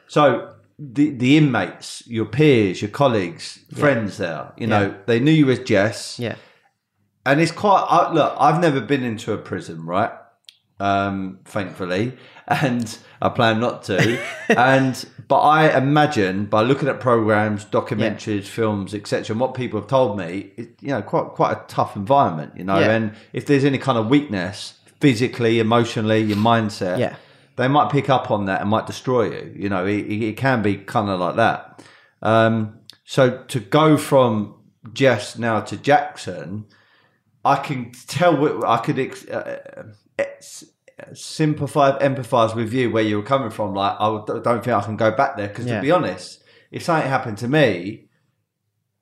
so 0.08 0.54
the 0.80 1.10
the 1.12 1.38
inmates, 1.38 2.04
your 2.08 2.26
peers, 2.26 2.82
your 2.82 2.92
colleagues, 2.92 3.60
friends 3.76 4.18
there, 4.18 4.54
you 4.58 4.68
know, 4.68 4.96
they 5.06 5.20
knew 5.20 5.32
you 5.32 5.50
as 5.50 5.60
Jess, 5.60 6.18
yeah, 6.20 6.36
and 7.26 7.42
it's 7.42 7.52
quite. 7.52 7.86
I, 7.90 8.12
look, 8.14 8.36
I've 8.40 8.62
never 8.62 8.80
been 8.82 9.04
into 9.04 9.34
a 9.34 9.38
prison, 9.38 9.86
right? 9.86 10.12
Um, 10.84 11.40
thankfully, 11.46 12.18
and 12.48 12.98
I 13.22 13.30
plan 13.30 13.60
not 13.62 13.84
to. 13.84 14.20
and 14.50 15.06
but 15.30 15.40
I 15.40 15.78
imagine 15.78 16.46
by 16.48 16.62
looking 16.62 16.90
at 16.90 17.00
programs, 17.00 17.64
documentaries, 17.66 18.44
films, 18.46 18.94
etc., 18.94 19.34
and 19.34 19.40
what 19.40 19.54
people 19.54 19.80
have 19.80 19.88
told 19.90 20.18
me, 20.18 20.52
it, 20.58 20.76
you 20.82 20.90
know, 20.90 21.02
quite 21.02 21.28
quite 21.40 21.54
a 21.54 21.62
tough 21.68 21.96
environment, 21.96 22.52
you 22.58 22.66
know. 22.66 22.80
Yeah. 22.80 22.92
And 22.92 23.14
if 23.32 23.46
there's 23.46 23.64
any 23.64 23.78
kind 23.78 23.98
of 23.98 24.08
weakness, 24.08 24.74
physically, 25.00 25.60
emotionally, 25.60 26.20
your 26.22 26.38
mindset, 26.38 26.98
Yeah. 27.00 27.16
they 27.56 27.70
might 27.70 27.90
pick 27.90 28.10
up 28.10 28.30
on 28.30 28.46
that 28.46 28.60
and 28.62 28.70
might 28.70 28.86
destroy 28.88 29.32
you. 29.32 29.54
You 29.56 29.70
know, 29.70 29.86
it, 29.86 30.02
it 30.12 30.36
can 30.38 30.62
be 30.62 30.76
kind 30.78 31.08
of 31.10 31.20
like 31.20 31.36
that. 31.38 31.82
Um, 32.22 32.80
so 33.06 33.44
to 33.48 33.60
go 33.62 33.96
from 33.96 34.56
Jess 34.92 35.38
now 35.38 35.62
to 35.62 35.78
Jaxon, 35.78 36.66
I 37.46 37.56
can 37.58 37.92
tell. 38.08 38.36
what- 38.36 38.66
I 38.68 38.78
could 38.86 39.00
ex- 39.00 39.28
uh, 39.30 39.84
sympathise, 41.14 42.00
empathise 42.02 42.56
with 42.56 42.74
you 42.74 42.92
where 42.92 43.04
you 43.04 43.18
were 43.18 43.24
coming 43.24 43.50
from. 43.50 43.74
Like, 43.74 43.96
I 44.00 44.08
don't 44.26 44.64
think 44.64 44.68
I 44.70 44.82
can 44.82 44.98
go 44.98 45.12
back 45.12 45.38
there 45.38 45.48
because, 45.48 45.66
Yeah. 45.66 45.76
to 45.78 45.82
be 45.82 45.92
honest, 45.92 46.44
if 46.72 46.84
something 46.84 47.10
happened 47.10 47.38
to 47.40 47.48
me, 47.48 48.06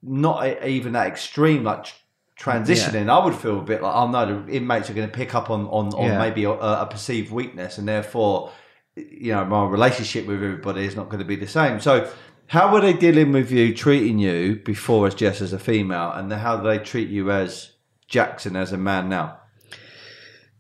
not 0.01 0.63
even 0.63 0.93
that 0.93 1.07
extreme, 1.07 1.63
like 1.63 1.83
tr- 1.83 1.93
transitioning, 2.39 3.09
I 3.09 3.23
would 3.23 3.35
feel 3.35 3.59
a 3.59 3.63
bit 3.63 3.81
like, 3.83 3.93
oh 3.95 4.07
no, 4.07 4.43
the 4.45 4.51
inmates 4.53 4.89
are 4.89 4.93
going 4.93 5.07
to 5.09 5.13
pick 5.15 5.35
up 5.35 5.49
on 5.49 5.67
on, 5.67 5.93
on 5.93 6.05
Yeah. 6.05 6.17
maybe 6.19 6.43
a, 6.45 6.51
a 6.51 6.87
perceived 6.89 7.31
weakness, 7.31 7.77
and 7.77 7.87
therefore, 7.87 8.51
you 8.95 9.31
know, 9.33 9.45
my 9.45 9.65
relationship 9.65 10.25
with 10.27 10.37
everybody 10.43 10.85
is 10.85 10.95
not 10.95 11.09
going 11.09 11.19
to 11.19 11.25
be 11.25 11.35
the 11.35 11.47
same. 11.47 11.79
So. 11.79 12.09
How 12.47 12.73
were 12.73 12.81
they 12.81 12.91
dealing 12.91 13.31
with 13.31 13.49
you, 13.49 13.73
treating 13.73 14.19
you 14.19 14.57
before 14.57 15.07
as 15.07 15.15
Jess 15.15 15.39
as 15.39 15.53
a 15.53 15.57
female, 15.59 16.11
and 16.11 16.29
then 16.29 16.39
how 16.39 16.57
do 16.57 16.63
they 16.67 16.79
treat 16.79 17.07
you 17.07 17.31
as 17.31 17.71
Jaxon 18.11 18.57
as 18.57 18.73
a 18.73 18.77
man 18.77 19.07
now? 19.07 19.37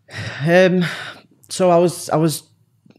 Um, 0.47 0.85
so 1.51 1.69
I 1.69 1.77
was 1.77 2.09
I 2.09 2.15
was 2.15 2.43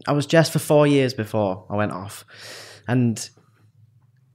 I 0.07 0.13
was 0.13 0.27
Jess 0.27 0.51
for 0.51 0.59
four 0.59 0.87
years 0.87 1.15
before 1.15 1.65
I 1.71 1.77
went 1.77 1.93
off, 1.93 2.25
and 2.87 3.29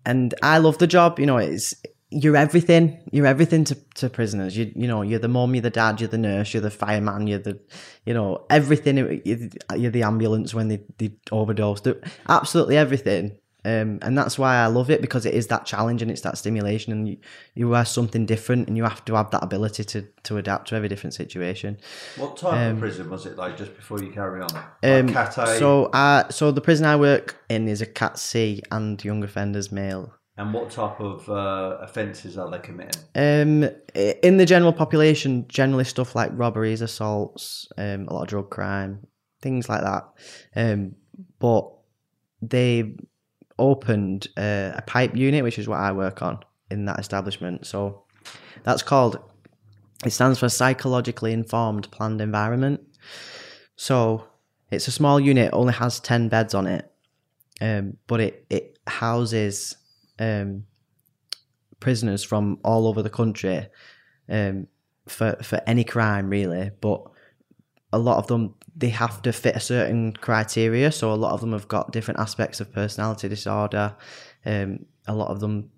and 0.05 0.34
I 0.41 0.57
love 0.57 0.78
the 0.78 0.88
job. 0.88 1.20
You 1.20 1.26
know, 1.26 1.38
it's 1.38 1.74
you're 2.09 2.38
everything. 2.38 2.97
You're 3.11 3.26
everything 3.28 3.63
to, 3.65 3.76
to 3.95 4.09
prisoners. 4.09 4.57
You 4.57 4.72
you 4.76 4.88
know, 4.88 5.01
you're 5.01 5.20
the 5.20 5.28
mum, 5.28 5.53
you're 5.53 5.61
the 5.61 5.70
dad, 5.70 5.99
you're 5.99 6.07
the 6.07 6.18
nurse, 6.18 6.53
you're 6.53 6.61
the 6.61 6.72
fireman, 6.72 7.28
you're 7.28 7.39
the 7.39 7.59
you 8.05 8.13
know 8.13 8.45
everything. 8.49 8.97
You're, 8.97 9.49
you're 9.76 9.91
the 9.91 10.03
ambulance 10.03 10.53
when 10.53 10.70
they 10.70 10.82
they 10.97 11.11
overdose. 11.32 11.82
Absolutely 12.28 12.78
everything. 12.78 13.38
Um, 13.68 13.99
and 14.01 14.18
that's 14.18 14.39
why 14.39 14.55
I 14.55 14.68
love 14.68 14.89
it 14.89 15.01
because 15.01 15.26
it 15.26 15.34
is 15.34 15.47
that 15.47 15.65
challenge 15.65 16.01
and 16.01 16.09
it's 16.09 16.22
that 16.22 16.38
stimulation, 16.38 16.93
and 16.93 17.09
you, 17.09 17.18
you 17.53 17.76
are 17.76 17.84
something 17.84 18.26
different, 18.26 18.70
and 18.70 18.78
you 18.78 18.84
have 18.86 19.03
to 19.05 19.15
have 19.15 19.30
that 19.32 19.43
ability 19.43 19.84
to 19.84 20.03
to 20.24 20.38
adapt 20.38 20.70
to 20.70 20.76
every 20.76 20.88
different 20.88 21.13
situation. 21.13 21.78
What 22.15 22.38
type 22.38 22.74
of 22.74 22.80
prison 22.80 23.09
was 23.09 23.26
it 23.26 23.36
like 23.36 23.57
just 23.57 23.76
before 23.76 24.01
you 24.01 24.09
carry 24.11 24.41
on? 24.41 24.55
Um, 24.55 25.07
like 25.07 25.13
Cat 25.13 25.38
A? 25.38 25.57
so, 25.57 25.86
uh, 25.88 26.30
so 26.30 26.51
the 26.51 26.61
prison 26.61 26.86
I 26.86 26.95
work 26.95 27.43
in 27.49 27.68
is 27.68 27.82
a 27.82 27.86
Cat 27.86 28.18
C 28.18 28.61
and 28.72 29.03
young 29.03 29.22
offenders 29.22 29.70
male. 29.70 30.13
and 30.38 30.53
what 30.53 30.70
type 30.70 31.01
of 31.01 31.30
uh, 31.30 31.80
offences 31.82 32.38
are 32.38 32.49
they 32.49 32.59
committing? 32.59 33.01
Um, 33.15 33.70
in 34.24 34.38
the 34.38 34.45
general 34.45 34.72
population, 34.72 35.45
generally 35.49 35.84
stuff 35.84 36.15
like 36.15 36.32
robberies, 36.34 36.82
assaults, 36.82 37.68
um, 37.78 38.07
a 38.07 38.13
lot 38.13 38.22
of 38.22 38.28
drug 38.30 38.49
crime, 38.49 39.07
things 39.41 39.68
like 39.68 39.82
that. 39.82 40.05
Um, 40.55 40.95
but 41.39 41.70
they 42.41 42.95
opened 43.59 44.27
uh, 44.37 44.71
a 44.75 44.83
PIPE 44.85 45.15
unit, 45.15 45.43
which 45.43 45.59
is 45.59 45.67
what 45.67 45.79
I 45.79 45.91
work 45.91 46.21
on 46.21 46.39
in 46.69 46.85
that 46.85 46.99
establishment. 46.99 47.65
So 47.65 48.03
that's 48.63 48.83
called. 48.83 49.19
It 50.05 50.11
stands 50.11 50.39
for 50.39 50.49
psychologically 50.49 51.33
informed 51.33 51.89
planned 51.91 52.21
environment. 52.21 52.81
So 53.75 54.27
it's 54.69 54.87
a 54.87 54.91
small 54.91 55.19
unit, 55.19 55.49
only 55.53 55.73
has 55.73 55.99
ten 55.99 56.29
beds 56.29 56.53
on 56.53 56.67
it, 56.67 56.91
um, 57.61 57.97
but 58.07 58.19
it 58.19 58.45
it 58.49 58.79
houses 58.85 59.75
um, 60.19 60.65
prisoners 61.79 62.23
from 62.23 62.59
all 62.63 62.87
over 62.87 63.01
the 63.01 63.09
country 63.09 63.67
um, 64.29 64.67
for 65.07 65.37
for 65.41 65.61
any 65.65 65.83
crime 65.83 66.29
really, 66.29 66.71
but 66.81 67.01
a 67.93 67.97
lot 67.97 68.17
of 68.17 68.27
them 68.27 68.55
they 68.78 68.89
have 68.89 69.23
to 69.23 69.34
fit 69.34 69.55
a 69.55 69.59
certain 69.59 70.13
criteria. 70.13 70.91
So 70.91 71.11
a 71.11 71.15
lot 71.15 71.34
of 71.34 71.41
them 71.41 71.51
have 71.51 71.67
got 71.67 71.91
different 71.91 72.19
aspects 72.19 72.61
of 72.61 72.71
personality 72.71 73.28
disorder. 73.28 73.95
Um, 74.45 74.86
a 75.07 75.15
lot 75.15 75.30
of 75.30 75.39
them 75.39 75.71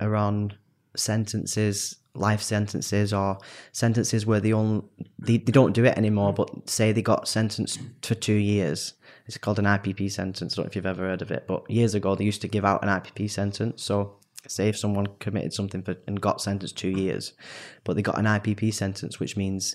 are 0.00 0.14
on 0.14 0.56
sentences, 0.96 1.96
life 2.14 2.40
sentences, 2.40 3.12
or 3.12 3.38
sentences 3.72 4.24
where 4.24 4.38
they 4.38 4.52
only 4.52 4.84
they, 5.18 5.38
they 5.38 5.50
don't 5.50 5.72
do 5.72 5.84
it 5.84 5.98
anymore. 5.98 6.32
But 6.32 6.70
say 6.70 6.92
they 6.92 7.02
got 7.02 7.26
sentenced 7.26 7.80
for 8.02 8.14
two 8.14 8.34
years. 8.34 8.94
It's 9.26 9.36
called 9.36 9.58
an 9.58 9.64
IPP 9.64 10.12
sentence. 10.12 10.54
I 10.54 10.56
don't 10.56 10.66
know 10.66 10.68
if 10.68 10.76
you've 10.76 10.86
ever 10.86 11.02
heard 11.02 11.22
of 11.22 11.32
it, 11.32 11.46
but 11.48 11.68
years 11.68 11.94
ago 11.94 12.14
they 12.14 12.24
used 12.24 12.42
to 12.42 12.48
give 12.48 12.64
out 12.64 12.84
an 12.84 12.88
IPP 12.88 13.30
sentence. 13.30 13.82
So 13.82 14.18
say 14.46 14.68
if 14.68 14.78
someone 14.78 15.08
committed 15.18 15.52
something 15.52 15.82
for, 15.82 15.96
and 16.06 16.20
got 16.20 16.40
sentenced 16.40 16.78
two 16.78 16.90
years, 16.90 17.32
but 17.82 17.96
they 17.96 18.02
got 18.02 18.18
an 18.18 18.26
IPP 18.26 18.72
sentence, 18.72 19.18
which 19.18 19.36
means 19.36 19.74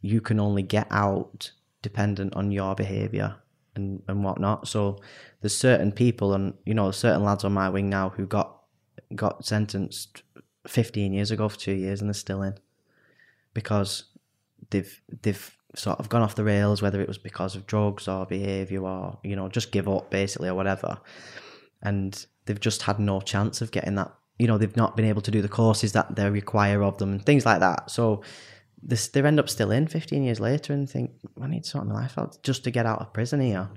you 0.00 0.20
can 0.20 0.38
only 0.38 0.62
get 0.62 0.86
out 0.90 1.50
dependent 1.82 2.34
on 2.34 2.50
your 2.50 2.74
behaviour 2.74 3.36
and, 3.74 4.02
and 4.08 4.24
whatnot. 4.24 4.68
So 4.68 4.98
there's 5.40 5.56
certain 5.56 5.92
people 5.92 6.34
and 6.34 6.54
you 6.64 6.74
know 6.74 6.90
certain 6.90 7.24
lads 7.24 7.44
on 7.44 7.52
my 7.52 7.68
wing 7.68 7.88
now 7.88 8.10
who 8.10 8.26
got 8.26 8.60
got 9.14 9.44
sentenced 9.44 10.22
15 10.66 11.12
years 11.12 11.30
ago 11.30 11.48
for 11.48 11.58
two 11.58 11.72
years 11.72 12.00
and 12.00 12.08
they're 12.08 12.14
still 12.14 12.42
in 12.42 12.54
because 13.54 14.04
they've 14.70 15.00
they've 15.22 15.56
sort 15.74 15.98
of 15.98 16.08
gone 16.08 16.22
off 16.22 16.34
the 16.34 16.44
rails 16.44 16.82
whether 16.82 17.00
it 17.00 17.08
was 17.08 17.18
because 17.18 17.54
of 17.54 17.66
drugs 17.66 18.08
or 18.08 18.26
behaviour 18.26 18.82
or 18.82 19.18
you 19.22 19.36
know 19.36 19.48
just 19.48 19.72
give 19.72 19.88
up 19.88 20.10
basically 20.10 20.48
or 20.48 20.54
whatever 20.54 20.98
and 21.82 22.26
they've 22.44 22.60
just 22.60 22.82
had 22.82 22.98
no 22.98 23.20
chance 23.20 23.60
of 23.62 23.70
getting 23.70 23.94
that 23.94 24.12
you 24.38 24.46
know 24.46 24.58
they've 24.58 24.76
not 24.76 24.96
been 24.96 25.06
able 25.06 25.22
to 25.22 25.30
do 25.30 25.40
the 25.42 25.48
courses 25.48 25.92
that 25.92 26.14
they 26.16 26.28
require 26.28 26.82
of 26.82 26.98
them 26.98 27.12
and 27.12 27.24
things 27.24 27.46
like 27.46 27.60
that 27.60 27.90
so 27.90 28.22
this 28.82 29.08
they 29.08 29.22
end 29.22 29.38
up 29.38 29.48
still 29.48 29.70
in 29.70 29.86
15 29.86 30.22
years 30.22 30.40
later 30.40 30.72
and 30.72 30.88
think 30.88 31.10
I 31.40 31.46
need 31.46 31.64
to 31.64 31.70
sort 31.70 31.86
my 31.86 31.94
life 31.94 32.16
out 32.16 32.38
just 32.42 32.64
to 32.64 32.70
get 32.70 32.86
out 32.86 33.00
of 33.00 33.12
prison 33.12 33.40
here 33.40 33.68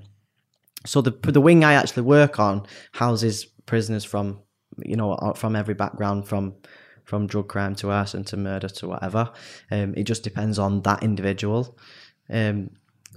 so 0.86 1.01
the 1.01 1.12
the 1.12 1.41
wing 1.41 1.64
I 1.64 1.74
actually 1.74 2.04
work 2.04 2.39
on 2.39 2.66
houses 2.93 3.45
prisoners 3.66 4.04
from 4.04 4.39
you 4.84 4.95
know 4.95 5.34
from 5.36 5.56
every 5.56 5.74
background 5.74 6.28
from 6.28 6.56
from 7.04 7.28
drug 7.28 7.47
crime 7.47 7.76
to 7.76 7.91
arson 7.91 8.24
to 8.24 8.38
murder 8.38 8.70
to 8.70 8.88
whatever. 8.88 9.32
Um, 9.72 9.93
it 9.95 10.04
just 10.04 10.24
depends 10.24 10.58
on 10.58 10.82
that 10.84 11.04
individual. 11.04 11.78
Um, 12.30 12.72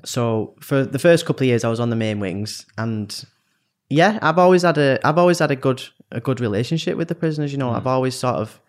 so 0.05 0.55
for 0.61 0.85
the 0.85 0.99
first 0.99 1.25
couple 1.25 1.45
of 1.45 1.49
years, 1.49 1.65
I 1.65 1.69
was 1.69 1.81
on 1.81 1.91
the 1.91 1.97
main 1.97 2.21
wings, 2.21 2.67
and 2.77 3.25
yeah, 3.89 4.19
I've 4.23 4.39
always 4.39 4.63
had 4.63 4.79
a 4.79 4.99
I've 5.05 5.19
always 5.19 5.39
had 5.39 5.51
a 5.51 5.57
good 5.57 5.83
a 6.13 6.21
good 6.21 6.41
relationship 6.41 6.97
with 6.97 7.09
the 7.09 7.15
prisoners. 7.15 7.53
You 7.53 7.59
know, 7.59 7.71
I've 7.71 7.87
always 7.87 8.15
sort 8.15 8.37
of 8.37 8.61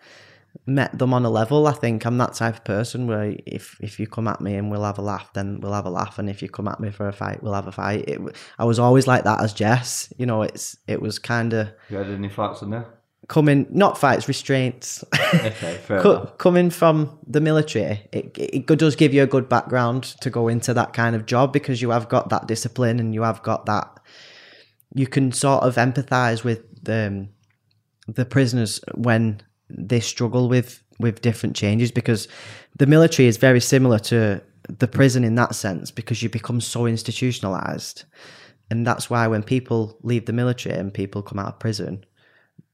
met 0.66 0.98
them 0.98 1.14
on 1.14 1.24
a 1.24 1.30
level. 1.30 1.66
I 1.66 1.72
think 1.72 2.04
I'm 2.04 2.18
that 2.18 2.34
type 2.34 2.56
of 2.56 2.64
person 2.64 3.06
where 3.06 3.34
if 3.46 3.76
if 3.80 3.98
you 4.00 4.06
come 4.06 4.28
at 4.28 4.40
me 4.40 4.54
and 4.54 4.70
we'll 4.70 4.84
have 4.84 4.98
a 4.98 5.02
laugh, 5.02 5.32
then 5.32 5.60
we'll 5.60 5.72
have 5.72 5.86
a 5.86 5.90
laugh, 5.90 6.18
and 6.18 6.28
if 6.28 6.42
you 6.42 6.48
come 6.48 6.68
at 6.68 6.80
me 6.80 6.90
for 6.90 7.08
a 7.08 7.12
fight, 7.12 7.42
we'll 7.42 7.54
have 7.54 7.66
a 7.66 7.72
fight. 7.72 8.04
It, 8.08 8.20
I 8.58 8.64
was 8.64 8.78
always 8.78 9.06
like 9.06 9.24
that 9.24 9.40
as 9.42 9.52
Jess. 9.52 10.12
You 10.18 10.26
know, 10.26 10.42
it's 10.42 10.76
it 10.86 11.00
was 11.00 11.18
kind 11.18 11.52
of 11.52 11.68
You 11.90 11.96
had 11.98 12.08
any 12.08 12.28
fights 12.28 12.62
on 12.62 12.70
there? 12.70 12.86
coming 13.26 13.66
not 13.68 13.98
fights 13.98 14.26
restraints 14.26 15.04
Okay, 15.34 15.76
fair 15.84 16.00
Co- 16.00 16.12
enough. 16.22 16.38
coming 16.38 16.70
from 16.70 17.18
the 17.26 17.42
military 17.42 18.00
it, 18.10 18.30
it 18.38 18.66
does 18.66 18.96
give 18.96 19.12
you 19.12 19.22
a 19.22 19.26
good 19.26 19.50
background 19.50 20.04
to 20.22 20.30
go 20.30 20.48
into 20.48 20.72
that 20.72 20.94
kind 20.94 21.14
of 21.14 21.26
job 21.26 21.52
because 21.52 21.82
you 21.82 21.90
have 21.90 22.08
got 22.08 22.30
that 22.30 22.46
discipline 22.46 22.98
and 22.98 23.12
you 23.12 23.22
have 23.22 23.42
got 23.42 23.66
that 23.66 24.00
you 24.94 25.06
can 25.06 25.30
sort 25.30 25.62
of 25.62 25.74
empathize 25.74 26.42
with 26.42 26.62
the 26.84 27.28
the 28.06 28.24
prisoners 28.24 28.80
when 28.94 29.42
they 29.70 30.00
struggle 30.00 30.48
with 30.48 30.82
with 30.98 31.22
different 31.22 31.54
changes 31.54 31.92
because 31.92 32.26
the 32.76 32.86
military 32.86 33.28
is 33.28 33.36
very 33.36 33.60
similar 33.60 33.98
to 34.00 34.42
the 34.68 34.88
prison 34.88 35.22
in 35.22 35.36
that 35.36 35.54
sense 35.54 35.90
because 35.90 36.22
you 36.22 36.28
become 36.28 36.60
so 36.60 36.86
institutionalized. 36.86 38.04
And 38.70 38.86
that's 38.86 39.08
why 39.08 39.28
when 39.28 39.42
people 39.42 39.96
leave 40.02 40.26
the 40.26 40.32
military 40.32 40.74
and 40.74 40.92
people 40.92 41.22
come 41.22 41.38
out 41.38 41.54
of 41.54 41.58
prison 41.58 42.04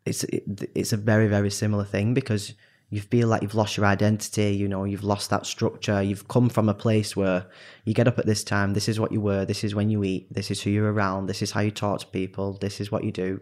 it's 0.06 0.24
it, 0.24 0.70
it's 0.74 0.92
a 0.92 0.96
very 0.96 1.28
very 1.28 1.50
similar 1.50 1.84
thing 1.84 2.14
because 2.14 2.54
you 2.90 3.00
feel 3.00 3.26
like 3.26 3.42
you've 3.42 3.54
lost 3.54 3.76
your 3.76 3.86
identity 3.86 4.54
you 4.54 4.68
know 4.68 4.84
you've 4.84 5.04
lost 5.04 5.30
that 5.30 5.46
structure 5.46 6.02
you've 6.02 6.28
come 6.28 6.48
from 6.48 6.68
a 6.68 6.74
place 6.74 7.16
where 7.16 7.46
you 7.84 7.94
get 7.94 8.06
up 8.06 8.18
at 8.18 8.26
this 8.26 8.44
time 8.44 8.74
this 8.74 8.88
is 8.88 9.00
what 9.00 9.12
you 9.12 9.20
were 9.20 9.44
this 9.44 9.64
is 9.64 9.74
when 9.74 9.90
you 9.90 10.04
eat 10.04 10.32
this 10.32 10.50
is 10.50 10.60
who 10.60 10.70
you're 10.70 10.92
around 10.92 11.26
this 11.26 11.42
is 11.42 11.50
how 11.50 11.60
you 11.60 11.70
talk 11.70 12.00
to 12.00 12.06
people 12.08 12.52
this 12.60 12.80
is 12.80 12.92
what 12.92 13.04
you 13.04 13.12
do. 13.12 13.40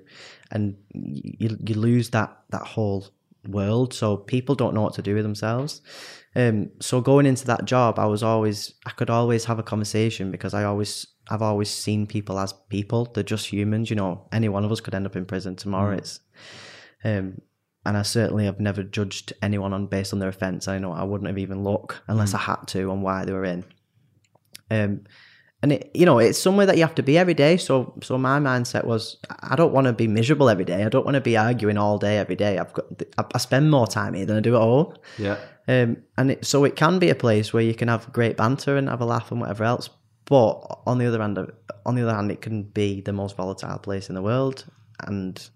And 0.51 0.77
you, 0.93 1.57
you 1.67 1.75
lose 1.75 2.11
that 2.11 2.37
that 2.51 2.63
whole 2.63 3.07
world 3.47 3.93
so 3.93 4.17
people 4.17 4.55
don't 4.55 4.75
know 4.75 4.83
what 4.83 4.95
to 4.95 5.03
do 5.03 5.15
with 5.15 5.25
themselves. 5.25 5.81
Um 6.35 6.71
so 6.81 7.01
going 7.01 7.27
into 7.27 7.45
that 7.47 7.67
job 7.67 7.99
i 7.99 8.07
was 8.07 8.23
always 8.23 8.73
i 8.87 8.91
could 8.91 9.11
always 9.11 9.45
have 9.45 9.59
a 9.59 9.63
conversation 9.63 10.31
because 10.31 10.55
i 10.55 10.65
always 10.65 11.07
i've 11.29 11.43
always 11.43 11.71
seen 11.71 12.07
people 12.07 12.39
as 12.39 12.55
people. 12.71 13.05
They're 13.05 13.23
just 13.23 13.53
humans 13.53 13.91
you 13.91 13.97
know. 13.97 14.29
Any 14.33 14.49
one 14.49 14.65
of 14.65 14.73
us 14.73 14.81
could 14.81 14.95
end 14.95 15.07
up 15.07 15.17
in 15.17 15.27
prison 15.27 15.57
tomorrow. 15.57 15.97
It's 15.97 16.21
um 17.05 17.41
and 17.85 17.97
I 17.97 18.03
certainly 18.03 18.45
have 18.45 18.61
never 18.61 18.83
judged 18.83 19.33
anyone 19.43 19.73
on 19.73 19.87
based 19.87 20.13
on 20.13 20.21
their 20.21 20.29
offence. 20.29 20.69
I 20.69 20.79
know 20.79 20.93
I 20.93 21.03
wouldn't 21.03 21.27
have 21.27 21.39
even 21.39 21.65
looked 21.65 22.01
unless 22.07 22.33
I 22.33 22.39
had 22.39 22.67
to 22.69 22.91
on 22.91 23.03
why 23.03 23.25
they 23.25 23.33
were 23.33 23.45
in. 23.45 23.65
Um, 24.71 25.05
and 25.63 25.73
it, 25.73 25.91
you 25.95 26.05
know, 26.05 26.19
it's 26.19 26.39
somewhere 26.39 26.67
that 26.67 26.77
you 26.77 26.83
have 26.83 26.97
to 26.97 27.03
be 27.03 27.17
every 27.17 27.35
day. 27.35 27.57
So, 27.57 27.95
so 28.03 28.19
my 28.19 28.41
mindset 28.41 28.85
was, 28.85 29.17
I 29.41 29.55
don't 29.55 29.73
want 29.73 29.87
to 29.87 29.93
be 29.93 30.09
miserable 30.09 30.49
every 30.49 30.65
day. 30.65 30.85
I 30.85 30.89
don't 30.89 31.05
want 31.05 31.15
to 31.15 31.21
be 31.21 31.37
arguing 31.37 31.79
all 31.79 31.99
day 31.99 32.19
every 32.19 32.35
day. 32.35 32.59
I've 32.59 32.73
got, 32.73 32.87
I, 33.17 33.39
spend 33.39 33.71
more 33.71 33.87
time 33.87 34.15
here 34.15 34.27
than 34.27 34.37
I 34.37 34.41
do 34.41 34.57
at 34.57 34.61
home. 34.61 34.97
Yeah. 35.19 35.39
Um, 35.69 35.99
and 36.19 36.33
it, 36.33 36.45
so 36.45 36.65
it 36.65 36.75
can 36.75 36.99
be 36.99 37.11
a 37.11 37.15
place 37.15 37.53
where 37.53 37.63
you 37.63 37.75
can 37.75 37.87
have 37.87 38.13
great 38.13 38.37
banter 38.37 38.77
and 38.77 38.89
have 38.89 39.01
a 39.01 39.05
laugh 39.05 39.31
and 39.31 39.41
whatever 39.41 39.63
else. 39.63 39.89
But 40.25 40.81
on 40.85 40.99
the 40.99 41.07
other 41.07 41.21
hand, 41.21 41.39
on 41.87 41.95
the 41.95 42.03
other 42.03 42.15
hand, 42.15 42.33
it 42.33 42.41
can 42.41 42.65
be 42.65 43.01
the 43.01 43.13
most 43.13 43.37
volatile 43.37 43.79
place 43.79 44.09
in 44.09 44.17
the 44.17 44.23
world. 44.23 44.65
And 45.07 45.49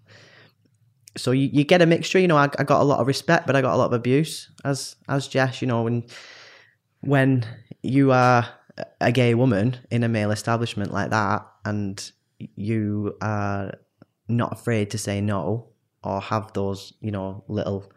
so 1.17 1.31
you, 1.31 1.49
you 1.51 1.65
get 1.65 1.81
a 1.81 1.85
mixture. 1.85 2.19
You 2.19 2.29
know, 2.29 2.37
I, 2.37 2.49
I 2.57 2.63
got 2.63 2.81
a 2.81 2.85
lot 2.85 2.99
of 2.99 3.07
respect, 3.07 3.45
but 3.45 3.57
I 3.57 3.61
got 3.61 3.73
a 3.73 3.77
lot 3.77 3.87
of 3.87 3.93
abuse 3.93 4.49
as 4.63 4.95
as 5.09 5.27
Jess. 5.27 5.61
You 5.61 5.67
know, 5.67 5.83
when 5.83 6.05
when 7.01 7.45
you 7.81 8.11
are 8.11 8.47
a 9.01 9.11
gay 9.11 9.33
woman 9.33 9.77
in 9.91 10.03
a 10.03 10.09
male 10.09 10.31
establishment 10.31 10.93
like 10.93 11.09
that, 11.11 11.45
and 11.65 12.11
you 12.55 13.15
are 13.21 13.73
not 14.27 14.53
afraid 14.53 14.91
to 14.91 14.97
say 14.97 15.21
no 15.21 15.67
or 16.03 16.21
have 16.21 16.53
those, 16.53 16.93
you 17.01 17.11
know, 17.11 17.43
little 17.47 17.91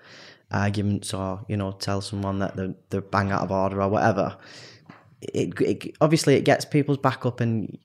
arguments 0.51 1.15
or 1.15 1.45
you 1.49 1.57
know 1.57 1.73
tell 1.73 2.01
someone 2.01 2.41
that 2.41 2.57
they're, 2.57 2.75
they're 2.91 3.01
bang 3.01 3.31
out 3.31 3.43
of 3.43 3.51
order 3.51 3.81
or 3.81 3.89
whatever. 3.89 4.37
It, 5.21 5.61
it 5.61 5.97
obviously 6.01 6.35
it 6.35 6.45
gets 6.45 6.65
people's 6.65 6.99
back 6.99 7.27
up 7.27 7.41
and 7.41 7.79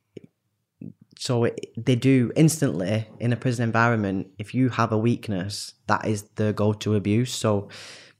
so 1.17 1.45
it, 1.45 1.73
they 1.77 1.95
do 1.95 2.31
instantly 2.35 3.07
in 3.19 3.33
a 3.33 3.35
prison 3.35 3.63
environment 3.63 4.27
if 4.37 4.53
you 4.53 4.69
have 4.69 4.91
a 4.91 4.97
weakness 4.97 5.73
that 5.87 6.05
is 6.07 6.23
the 6.35 6.53
go-to 6.53 6.95
abuse 6.95 7.33
so 7.33 7.67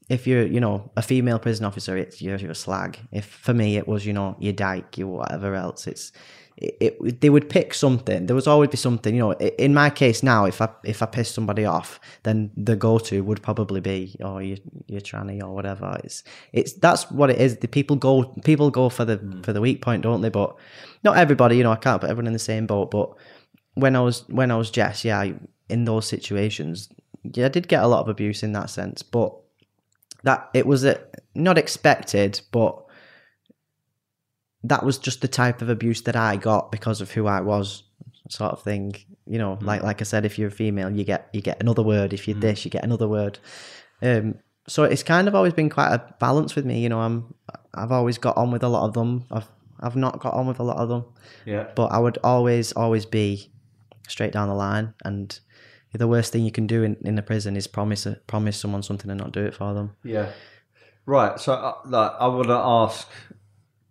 if 0.09 0.27
you're 0.27 0.45
you 0.45 0.59
know 0.59 0.91
a 0.95 1.01
female 1.01 1.39
prison 1.39 1.65
officer 1.65 1.97
it's 1.97 2.21
you're, 2.21 2.37
you're 2.37 2.51
a 2.51 2.55
slag 2.55 2.99
if 3.11 3.25
for 3.25 3.53
me 3.53 3.77
it 3.77 3.87
was 3.87 4.05
you 4.05 4.13
know 4.13 4.35
your 4.39 4.53
dyke 4.53 4.97
you 4.97 5.07
whatever 5.07 5.55
else 5.55 5.87
it's 5.87 6.11
it, 6.57 6.97
it, 7.03 7.21
they 7.21 7.29
would 7.29 7.49
pick 7.49 7.73
something. 7.73 8.27
There 8.27 8.35
was 8.35 8.47
always 8.47 8.69
be 8.69 8.77
something, 8.77 9.13
you 9.13 9.19
know. 9.19 9.31
In 9.33 9.73
my 9.73 9.89
case 9.89 10.23
now, 10.23 10.45
if 10.45 10.61
I 10.61 10.69
if 10.83 11.03
I 11.03 11.05
piss 11.05 11.29
somebody 11.29 11.65
off, 11.65 11.99
then 12.23 12.51
the 12.55 12.77
go 12.77 12.97
to 12.99 13.23
would 13.23 13.41
probably 13.41 13.81
be, 13.81 14.15
oh, 14.21 14.37
you 14.37 14.57
you're 14.87 15.01
tranny 15.01 15.43
or 15.43 15.53
whatever. 15.53 15.99
It's 16.03 16.23
it's 16.53 16.73
that's 16.73 17.11
what 17.11 17.29
it 17.29 17.39
is. 17.39 17.57
The 17.57 17.67
people 17.67 17.97
go 17.97 18.23
people 18.45 18.71
go 18.71 18.87
for 18.87 19.03
the 19.03 19.17
mm. 19.17 19.43
for 19.43 19.51
the 19.51 19.59
weak 19.59 19.81
point, 19.81 20.03
don't 20.03 20.21
they? 20.21 20.29
But 20.29 20.55
not 21.03 21.17
everybody, 21.17 21.57
you 21.57 21.63
know. 21.63 21.73
I 21.73 21.75
can't 21.75 21.99
put 21.99 22.09
everyone 22.09 22.27
in 22.27 22.33
the 22.33 22.39
same 22.39 22.67
boat. 22.67 22.89
But 22.89 23.13
when 23.73 23.95
I 23.97 23.99
was 23.99 24.23
when 24.29 24.49
I 24.49 24.55
was 24.55 24.71
Jess, 24.71 25.03
yeah, 25.03 25.19
I, 25.19 25.33
in 25.67 25.83
those 25.83 26.07
situations, 26.07 26.87
yeah, 27.33 27.47
I 27.47 27.49
did 27.49 27.67
get 27.67 27.83
a 27.83 27.87
lot 27.87 27.99
of 27.99 28.07
abuse 28.07 28.43
in 28.43 28.53
that 28.53 28.69
sense. 28.69 29.03
But 29.03 29.35
that 30.25 30.49
it 30.53 30.65
was 30.65 30.83
a, 30.83 30.99
not 31.33 31.57
expected, 31.57 32.41
but 32.51 32.83
that 34.63 34.83
was 34.83 34.97
just 34.97 35.21
the 35.21 35.27
type 35.27 35.61
of 35.61 35.69
abuse 35.69 36.01
that 36.03 36.15
I 36.15 36.35
got 36.37 36.71
because 36.71 36.99
of 37.01 37.11
who 37.11 37.27
I 37.27 37.41
was, 37.41 37.83
sort 38.29 38.51
of 38.51 38.61
thing. 38.63 38.95
You 39.27 39.37
know, 39.37 39.57
like 39.61 39.83
like 39.83 40.01
I 40.01 40.03
said, 40.03 40.25
if 40.25 40.37
you're 40.37 40.49
a 40.49 40.51
female, 40.51 40.89
you 40.89 41.03
get 41.03 41.29
you 41.33 41.41
get 41.41 41.61
another 41.61 41.83
word. 41.83 42.13
If 42.13 42.27
you're 42.27 42.37
this, 42.39 42.65
you 42.65 42.71
get 42.71 42.83
another 42.83 43.07
word. 43.07 43.39
Um, 44.01 44.35
so 44.67 44.83
it's 44.83 45.03
kind 45.03 45.27
of 45.27 45.35
always 45.35 45.53
been 45.53 45.69
quite 45.69 45.93
a 45.93 46.13
balance 46.19 46.55
with 46.55 46.65
me. 46.65 46.79
You 46.79 46.89
know, 46.89 46.99
I'm 46.99 47.33
I've 47.73 47.91
always 47.91 48.17
got 48.17 48.35
on 48.37 48.51
with 48.51 48.63
a 48.63 48.67
lot 48.67 48.85
of 48.87 48.93
them. 48.93 49.25
I've 49.31 49.47
I've 49.79 49.95
not 49.95 50.19
got 50.19 50.33
on 50.33 50.47
with 50.47 50.59
a 50.59 50.63
lot 50.63 50.77
of 50.77 50.89
them, 50.89 51.05
Yeah. 51.45 51.67
but 51.75 51.87
I 51.87 51.99
would 51.99 52.17
always 52.23 52.71
always 52.73 53.05
be 53.05 53.51
straight 54.07 54.33
down 54.33 54.47
the 54.47 54.55
line. 54.55 54.93
And 55.03 55.39
the 55.97 56.07
worst 56.07 56.31
thing 56.31 56.43
you 56.45 56.51
can 56.51 56.67
do 56.67 56.83
in, 56.83 56.97
in 57.01 57.17
a 57.17 57.21
prison 57.21 57.55
is 57.55 57.67
promise 57.67 58.07
promise 58.27 58.57
someone 58.57 58.83
something 58.83 59.09
and 59.09 59.19
not 59.19 59.31
do 59.31 59.43
it 59.45 59.53
for 59.53 59.73
them. 59.73 59.95
Yeah. 60.03 60.31
Right. 61.05 61.39
So, 61.39 61.53
uh, 61.53 61.75
like, 61.85 62.13
I 62.19 62.27
want 62.27 62.47
to 62.47 62.53
ask 62.53 63.07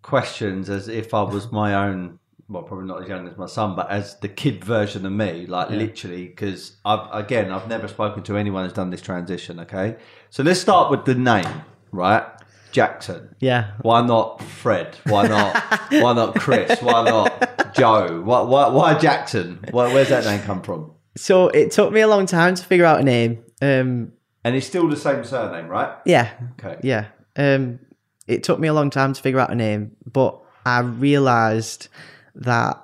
questions 0.02 0.68
as 0.68 0.88
if 0.88 1.14
I 1.14 1.22
was 1.22 1.50
my 1.52 1.74
own. 1.74 2.18
Well, 2.48 2.62
probably 2.62 2.86
not 2.86 3.02
as 3.02 3.08
young 3.08 3.26
as 3.26 3.38
my 3.38 3.46
son, 3.46 3.74
but 3.74 3.90
as 3.90 4.16
the 4.20 4.28
kid 4.28 4.62
version 4.64 5.06
of 5.06 5.12
me, 5.12 5.46
like 5.46 5.70
literally, 5.70 6.26
because 6.26 6.76
I've 6.84 7.08
again, 7.24 7.50
I've 7.50 7.68
never 7.68 7.88
spoken 7.88 8.22
to 8.24 8.36
anyone 8.36 8.64
who's 8.64 8.74
done 8.74 8.90
this 8.90 9.00
transition. 9.00 9.60
Okay, 9.60 9.96
so 10.28 10.42
let's 10.42 10.60
start 10.60 10.90
with 10.90 11.06
the 11.06 11.14
name, 11.14 11.62
right? 11.90 12.22
Jaxon. 12.70 13.34
Yeah, 13.40 13.70
Why 13.80 14.04
not 14.04 14.42
Fred? 14.42 14.96
Why 15.06 15.26
not? 15.26 15.56
why 15.92 16.12
not 16.12 16.34
Chris? 16.34 16.82
Why 16.82 17.04
not 17.04 17.74
Joe? 17.74 18.20
Why? 18.22 18.42
Why, 18.42 18.68
why 18.68 18.94
Jaxon? 18.94 19.72
Why, 19.72 19.94
where's 19.94 20.08
that 20.10 20.24
name 20.24 20.40
come 20.42 20.60
from? 20.60 20.90
So 21.16 21.48
it 21.48 21.70
took 21.70 21.92
me 21.92 22.00
a 22.00 22.08
long 22.08 22.26
time 22.26 22.54
to 22.54 22.64
figure 22.64 22.84
out 22.84 23.00
a 23.00 23.04
name. 23.04 23.42
Um, 23.62 24.12
And 24.44 24.54
it's 24.56 24.66
still 24.66 24.88
the 24.88 24.96
same 24.96 25.24
surname, 25.24 25.68
right? 25.68 25.96
yeah, 26.04 26.30
Okay. 26.58 26.78
yeah. 26.82 27.06
Um, 27.36 27.78
it 28.26 28.42
took 28.42 28.58
me 28.58 28.68
a 28.68 28.72
long 28.74 28.90
time 28.90 29.12
to 29.12 29.20
figure 29.22 29.40
out 29.40 29.50
a 29.50 29.54
name, 29.54 29.92
but 30.10 30.40
I 30.64 30.80
realised 30.80 31.88
that 32.36 32.80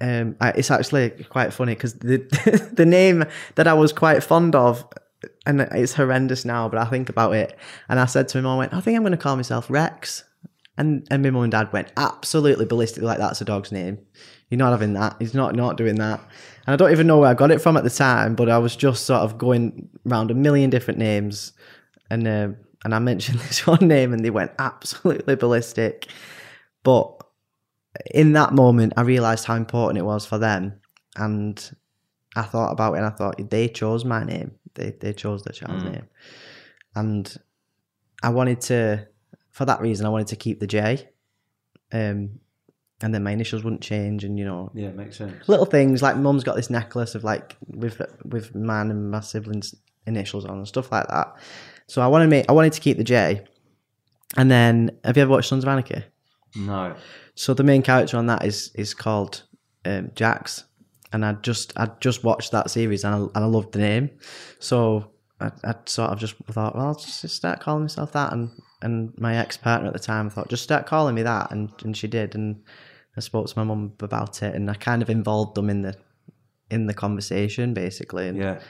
um, 0.00 0.36
I, 0.40 0.50
it's 0.50 0.70
actually 0.70 1.10
quite 1.28 1.52
funny 1.52 1.74
because 1.74 1.94
the 1.94 2.18
the 2.74 2.86
name 2.86 3.24
that 3.54 3.68
I 3.68 3.72
was 3.74 3.92
quite 3.92 4.22
fond 4.24 4.54
of, 4.56 4.84
and 5.46 5.60
it's 5.60 5.94
horrendous 5.94 6.44
now, 6.44 6.68
but 6.68 6.78
I 6.80 6.86
think 6.86 7.08
about 7.08 7.34
it, 7.34 7.56
and 7.88 8.00
I 8.00 8.06
said 8.06 8.26
to 8.28 8.38
my 8.38 8.42
mum, 8.42 8.54
I 8.54 8.58
went, 8.58 8.74
I 8.74 8.80
think 8.80 8.96
I'm 8.96 9.02
going 9.02 9.12
to 9.12 9.16
call 9.18 9.36
myself 9.36 9.70
Rex. 9.70 10.24
And 10.78 11.06
and 11.10 11.22
my 11.22 11.30
mum 11.30 11.42
and 11.42 11.52
dad 11.52 11.70
went 11.72 11.92
absolutely 11.98 12.64
ballistic, 12.64 13.02
like 13.02 13.18
that's 13.18 13.40
a 13.42 13.44
dog's 13.44 13.70
name. 13.70 13.98
You're 14.48 14.58
not 14.58 14.70
having 14.72 14.94
that. 14.94 15.16
He's 15.18 15.34
not 15.34 15.54
not 15.54 15.76
doing 15.76 15.96
that. 15.96 16.20
And 16.66 16.74
I 16.74 16.76
don't 16.76 16.92
even 16.92 17.06
know 17.06 17.18
where 17.18 17.30
I 17.30 17.34
got 17.34 17.50
it 17.50 17.60
from 17.60 17.76
at 17.76 17.84
the 17.84 17.90
time, 17.90 18.34
but 18.34 18.48
I 18.48 18.58
was 18.58 18.76
just 18.76 19.04
sort 19.04 19.22
of 19.22 19.38
going 19.38 19.88
around 20.06 20.30
a 20.30 20.34
million 20.34 20.70
different 20.70 20.98
names, 20.98 21.52
and 22.10 22.26
um 22.26 22.56
and 22.84 22.94
I 22.94 22.98
mentioned 22.98 23.38
this 23.48 23.66
one 23.66 23.86
name, 23.88 24.12
and 24.12 24.24
they 24.24 24.30
went 24.30 24.52
absolutely 24.58 25.36
ballistic. 25.36 26.08
But 26.82 27.22
in 28.12 28.32
that 28.32 28.52
moment, 28.52 28.94
I 28.96 29.02
realised 29.02 29.44
how 29.44 29.54
important 29.54 29.98
it 29.98 30.04
was 30.04 30.26
for 30.26 30.38
them, 30.38 30.80
and 31.16 31.76
I 32.36 32.42
thought 32.42 32.72
about 32.72 32.94
it, 32.94 32.98
and 32.98 33.06
I 33.06 33.10
thought 33.10 33.50
they 33.50 33.68
chose 33.68 34.04
my 34.04 34.24
name. 34.24 34.52
They 34.74 34.90
they 34.90 35.12
chose 35.12 35.42
the 35.42 35.52
child's 35.52 35.84
name, 35.84 36.08
and 36.94 37.36
I 38.22 38.28
wanted 38.28 38.60
to, 38.62 39.08
for 39.50 39.64
that 39.64 39.80
reason, 39.80 40.06
I 40.06 40.10
wanted 40.10 40.28
to 40.28 40.36
keep 40.36 40.60
the 40.60 40.66
J, 40.66 41.08
um, 41.92 42.38
and 43.02 43.12
then 43.14 43.22
my 43.22 43.30
initials 43.32 43.64
wouldn't 43.64 43.82
change, 43.82 44.24
and 44.24 44.38
you 44.38 44.44
know, 44.44 44.70
Yeah, 44.74 44.90
makes 44.90 45.16
sense. 45.18 45.48
little 45.48 45.66
things 45.66 46.02
like 46.02 46.16
mum's 46.16 46.44
got 46.44 46.56
this 46.56 46.70
necklace 46.70 47.14
of 47.14 47.24
like 47.24 47.56
with 47.68 48.00
with 48.24 48.54
man 48.54 48.90
and 48.90 49.10
my 49.10 49.20
siblings 49.20 49.74
initials 50.06 50.44
on 50.44 50.58
and 50.58 50.68
stuff 50.68 50.90
like 50.92 51.06
that. 51.08 51.36
So 51.88 52.02
I 52.02 52.06
wanted 52.06 52.28
me 52.30 52.44
I 52.48 52.52
wanted 52.52 52.72
to 52.74 52.80
keep 52.80 52.96
the 52.96 53.04
J. 53.04 53.44
And 54.36 54.50
then 54.50 54.98
have 55.04 55.16
you 55.16 55.22
ever 55.24 55.30
watched 55.30 55.48
Sons 55.50 55.62
of 55.64 55.68
Anarchy? 55.68 56.02
No. 56.56 56.94
So 57.34 57.52
the 57.54 57.62
main 57.64 57.82
character 57.82 58.16
on 58.16 58.26
that 58.26 58.44
is 58.44 58.70
is 58.74 58.94
called 58.94 59.42
um, 59.84 60.10
Jax, 60.14 60.64
and 61.12 61.24
I 61.24 61.32
just 61.34 61.72
I 61.78 61.90
just 62.00 62.24
watched 62.24 62.52
that 62.52 62.70
series 62.70 63.04
and 63.04 63.14
I, 63.14 63.18
and 63.18 63.30
I 63.36 63.44
loved 63.46 63.72
the 63.72 63.78
name, 63.80 64.10
so 64.58 65.10
I, 65.40 65.50
I 65.64 65.74
sort 65.86 66.10
of 66.10 66.18
just 66.18 66.34
thought, 66.50 66.76
well, 66.76 66.86
I'll 66.86 66.94
just 66.94 67.28
start 67.28 67.60
calling 67.60 67.82
myself 67.82 68.12
that, 68.12 68.32
and 68.32 68.50
and 68.82 69.12
my 69.18 69.36
ex 69.36 69.56
partner 69.56 69.88
at 69.88 69.92
the 69.92 69.98
time 69.98 70.28
thought, 70.30 70.48
just 70.48 70.62
start 70.62 70.86
calling 70.86 71.14
me 71.14 71.22
that, 71.22 71.50
and 71.50 71.70
and 71.84 71.96
she 71.96 72.06
did, 72.06 72.34
and 72.34 72.62
I 73.16 73.20
spoke 73.20 73.46
to 73.46 73.58
my 73.58 73.64
mum 73.64 73.92
about 74.00 74.42
it, 74.42 74.54
and 74.54 74.70
I 74.70 74.74
kind 74.74 75.02
of 75.02 75.10
involved 75.10 75.54
them 75.54 75.68
in 75.70 75.82
the 75.82 75.94
in 76.70 76.86
the 76.86 76.94
conversation 76.94 77.74
basically, 77.74 78.28
and 78.28 78.38
Yeah. 78.38 78.60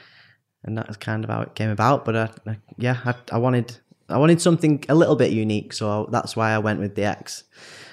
and 0.63 0.77
that's 0.77 0.97
kind 0.97 1.23
of 1.23 1.29
how 1.29 1.41
it 1.41 1.55
came 1.55 1.69
about. 1.69 2.03
But 2.05 2.15
I, 2.15 2.29
I, 2.47 2.57
yeah, 2.77 2.97
I, 3.05 3.13
I 3.31 3.37
wanted 3.37 3.77
I 4.09 4.17
wanted 4.17 4.41
something 4.41 4.83
a 4.89 4.95
little 4.95 5.15
bit 5.15 5.31
unique, 5.31 5.71
so 5.73 6.07
that's 6.11 6.35
why 6.35 6.51
I 6.51 6.57
went 6.59 6.79
with 6.79 6.95
the 6.95 7.05
X. 7.05 7.45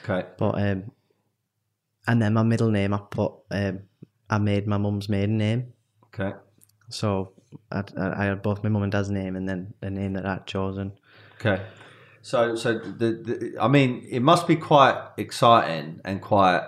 Okay. 0.05 0.27
But 0.39 0.61
um, 0.61 0.91
and 2.09 2.21
then 2.21 2.35
my 2.35 2.43
middle 2.43 2.71
name 2.71 2.93
I 2.95 2.99
put 3.11 3.33
um, 3.51 3.81
I 4.29 4.39
made 4.39 4.67
my 4.67 4.79
mum's 4.79 5.09
maiden 5.09 5.39
name, 5.39 5.73
Okay. 6.15 6.33
so 6.89 7.33
I, 7.71 7.85
I 7.97 8.23
I 8.23 8.25
had 8.27 8.43
both 8.43 8.63
my 8.65 8.71
mum 8.71 8.83
and 8.83 8.93
dad's 8.93 9.11
name, 9.11 9.37
and 9.37 9.49
then 9.49 9.75
the 9.81 9.91
name 9.91 10.15
that 10.15 10.27
I'd 10.27 10.47
chosen. 10.47 10.93
Okay. 11.41 11.63
So, 12.23 12.55
so 12.55 12.79
the, 12.79 13.13
the 13.13 13.57
I 13.61 13.69
mean, 13.69 14.07
it 14.11 14.21
must 14.21 14.47
be 14.47 14.57
quite 14.57 15.01
exciting 15.17 16.01
and 16.05 16.21
quite, 16.21 16.63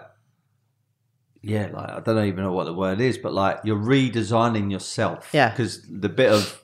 yeah, 1.42 1.68
like 1.72 1.90
I 1.90 2.00
don't 2.00 2.24
even 2.26 2.44
know 2.44 2.52
what 2.52 2.64
the 2.64 2.72
word 2.74 3.00
is, 3.00 3.18
but 3.18 3.32
like 3.34 3.60
you're 3.64 3.76
redesigning 3.76 4.70
yourself. 4.70 5.30
Yeah. 5.32 5.50
Because 5.50 5.82
the 5.88 6.08
bit 6.08 6.30
of 6.32 6.62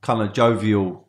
kind 0.00 0.22
of 0.22 0.32
jovial 0.32 1.08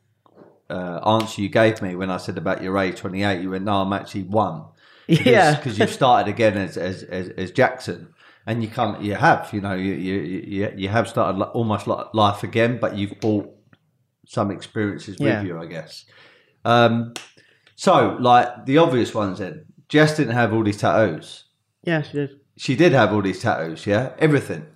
uh, 0.69 0.99
answer 1.05 1.41
you 1.41 1.49
gave 1.49 1.81
me 1.81 1.95
when 1.95 2.09
I 2.11 2.17
said 2.17 2.37
about 2.37 2.61
your 2.63 2.77
age, 2.77 2.97
28, 2.97 3.41
you 3.41 3.51
went, 3.51 3.63
no, 3.65 3.81
I'm 3.81 3.93
actually 3.93 4.23
one. 4.23 4.65
Yeah. 5.07 5.55
Because 5.55 5.77
you've 5.77 5.89
started 5.91 6.29
again 6.29 6.55
as, 6.57 6.77
as, 6.77 7.03
as, 7.03 7.29
as 7.29 7.51
Jaxon. 7.51 8.07
And 8.47 8.63
you 8.63 8.69
can't, 8.69 9.01
you 9.01 9.15
have, 9.15 9.49
you 9.53 9.59
know, 9.61 9.73
you, 9.73 9.93
you, 9.93 10.19
you, 10.21 10.73
you 10.75 10.89
have 10.89 11.07
started 11.09 11.41
almost 11.51 11.85
like 11.85 12.13
life 12.13 12.43
again, 12.43 12.79
but 12.79 12.95
you've 12.95 13.19
brought 13.19 13.49
some 14.25 14.51
experiences 14.51 15.19
with 15.19 15.27
Yeah. 15.27 15.43
you, 15.43 15.59
I 15.59 15.65
guess. 15.65 16.05
Um, 16.65 17.13
so, 17.75 18.17
like 18.19 18.65
the 18.65 18.77
obvious 18.77 19.13
ones 19.13 19.39
then, 19.39 19.65
Jess 19.89 20.17
didn't 20.17 20.33
have 20.33 20.53
all 20.53 20.63
these 20.63 20.77
tattoos. 20.77 21.45
Yeah, 21.83 22.01
she 22.01 22.13
did. 22.13 22.39
She 22.57 22.75
did 22.75 22.91
have 22.91 23.11
all 23.13 23.21
these 23.21 23.41
tattoos, 23.41 23.87
yeah? 23.87 24.13
Everything. 24.19 24.67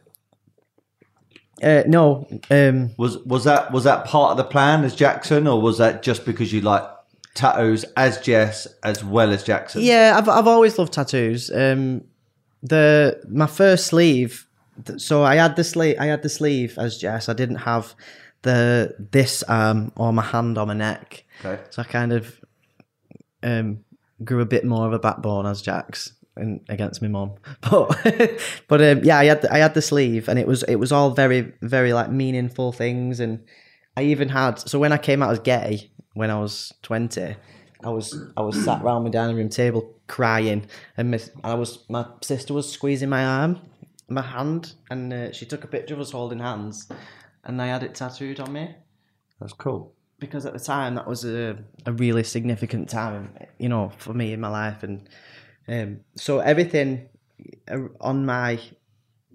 Uh, 1.64 1.84
no, 1.88 2.28
um, 2.52 2.92
Was 2.98 3.18
was 3.20 3.46
that 3.46 3.72
was 3.72 3.86
that 3.86 4.06
part 4.06 4.32
of 4.32 4.38
the 4.38 4.44
plan 4.44 4.84
as 4.84 4.96
Jaxon, 4.96 5.52
or 5.52 5.62
was 5.62 5.78
that 5.78 6.04
just 6.04 6.26
because 6.26 6.52
you 6.52 6.62
like 6.62 6.84
tattoos 7.34 7.86
as 7.96 8.20
Jess 8.20 8.68
as 8.84 9.04
well 9.04 9.32
as 9.32 9.44
Jaxon? 9.46 9.82
Yeah, 9.84 10.16
I've 10.18 10.28
I've 10.28 10.48
always 10.48 10.78
loved 10.78 10.94
tattoos. 10.94 11.50
Um, 11.52 12.04
the 12.62 13.22
my 13.30 13.48
first 13.48 13.88
sleeve. 13.88 14.48
So 14.98 15.24
I 15.24 15.36
had 15.36 15.56
the 15.56 15.64
sleeve. 15.64 15.96
I 16.00 16.08
had 16.08 16.24
the 16.24 16.30
sleeve 16.30 16.78
as 16.78 16.98
Jess. 16.98 17.30
I 17.30 17.34
didn't 17.34 17.58
have 17.58 17.96
the 18.42 18.96
this 19.12 19.42
arm 19.44 19.92
or 19.96 20.12
my 20.12 20.24
hand 20.24 20.58
on 20.58 20.68
my 20.68 20.74
neck. 20.74 21.25
Okay. 21.40 21.62
So 21.70 21.82
I 21.82 21.86
kind 21.86 22.14
of 22.14 22.40
um, 23.44 23.84
grew 24.24 24.42
a 24.42 24.46
bit 24.46 24.66
more 24.66 24.88
of 24.88 24.94
a 24.94 25.00
backbone 25.00 25.46
as 25.46 25.62
Jax 25.62 26.14
and 26.36 26.62
against 26.70 27.02
my 27.02 27.08
mom. 27.08 27.36
But 27.70 28.42
but 28.68 28.82
um, 28.82 29.04
yeah, 29.04 29.18
I 29.18 29.26
had 29.26 29.42
the, 29.42 29.54
I 29.54 29.60
had 29.60 29.74
the 29.74 29.82
sleeve, 29.82 30.28
and 30.28 30.38
it 30.38 30.48
was 30.48 30.64
it 30.64 30.76
was 30.76 30.92
all 30.92 31.12
very 31.12 31.54
very 31.62 31.94
like 31.94 32.10
meaningful 32.10 32.72
things, 32.72 33.20
and 33.20 33.44
I 33.98 34.04
even 34.04 34.30
had 34.30 34.60
so 34.60 34.80
when 34.80 34.92
I 34.92 34.98
came 34.98 35.24
out 35.24 35.32
as 35.32 35.40
gay 35.40 35.90
when 36.14 36.30
I 36.30 36.40
was 36.40 36.74
twenty. 36.82 37.36
I 37.84 37.90
was 37.90 38.18
I 38.36 38.42
was 38.42 38.64
sat 38.64 38.82
round 38.82 39.04
my 39.04 39.12
dining 39.12 39.36
room 39.36 39.50
table 39.50 39.94
crying, 40.08 40.66
and 40.98 41.12
my, 41.12 41.20
I 41.44 41.54
was 41.54 41.86
my 41.90 42.06
sister 42.22 42.54
was 42.54 42.72
squeezing 42.72 43.10
my 43.10 43.24
arm, 43.24 43.60
my 44.10 44.24
hand, 44.24 44.74
and 44.90 45.14
uh, 45.14 45.32
she 45.32 45.46
took 45.46 45.64
a 45.64 45.68
picture 45.68 45.94
of 45.94 46.00
us 46.00 46.12
holding 46.12 46.40
hands, 46.40 46.88
and 47.44 47.62
I 47.62 47.68
had 47.68 47.84
it 47.84 47.94
tattooed 47.94 48.40
on 48.40 48.54
me 48.54 48.76
That's 49.40 49.54
cool. 49.54 49.95
Because 50.20 50.46
at 50.46 50.54
the 50.54 50.60
time 50.60 50.96
that 50.96 51.08
was 51.08 51.26
a, 51.26 51.58
a 51.86 51.92
really 51.94 52.24
significant 52.24 52.90
time, 52.90 53.34
you 53.58 53.70
know, 53.70 53.92
for 53.98 54.14
me 54.14 54.34
in 54.34 54.40
my 54.42 54.50
life, 54.50 54.84
and 54.84 55.10
um, 55.68 56.00
so 56.16 56.40
everything 56.40 57.10
uh, 57.70 57.80
on 58.02 58.26
my 58.26 58.60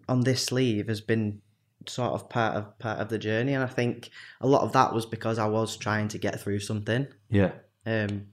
on 0.09 0.21
this 0.21 0.45
sleeve 0.45 0.89
has 0.89 1.01
been 1.01 1.41
sort 1.87 2.13
of 2.13 2.29
part 2.29 2.57
of 2.57 2.79
part 2.79 2.99
of 2.99 3.09
the 3.09 3.19
journey, 3.19 3.55
and 3.55 3.63
I 3.63 3.67
think 3.69 4.11
a 4.41 4.47
lot 4.47 4.63
of 4.63 4.73
that 4.73 4.93
was 4.93 5.07
because 5.07 5.39
I 5.39 5.47
was 5.47 5.77
trying 5.77 6.09
to 6.09 6.19
get 6.19 6.41
through 6.41 6.61
something. 6.61 7.07
Yeah. 7.31 7.53
Um, 7.87 8.27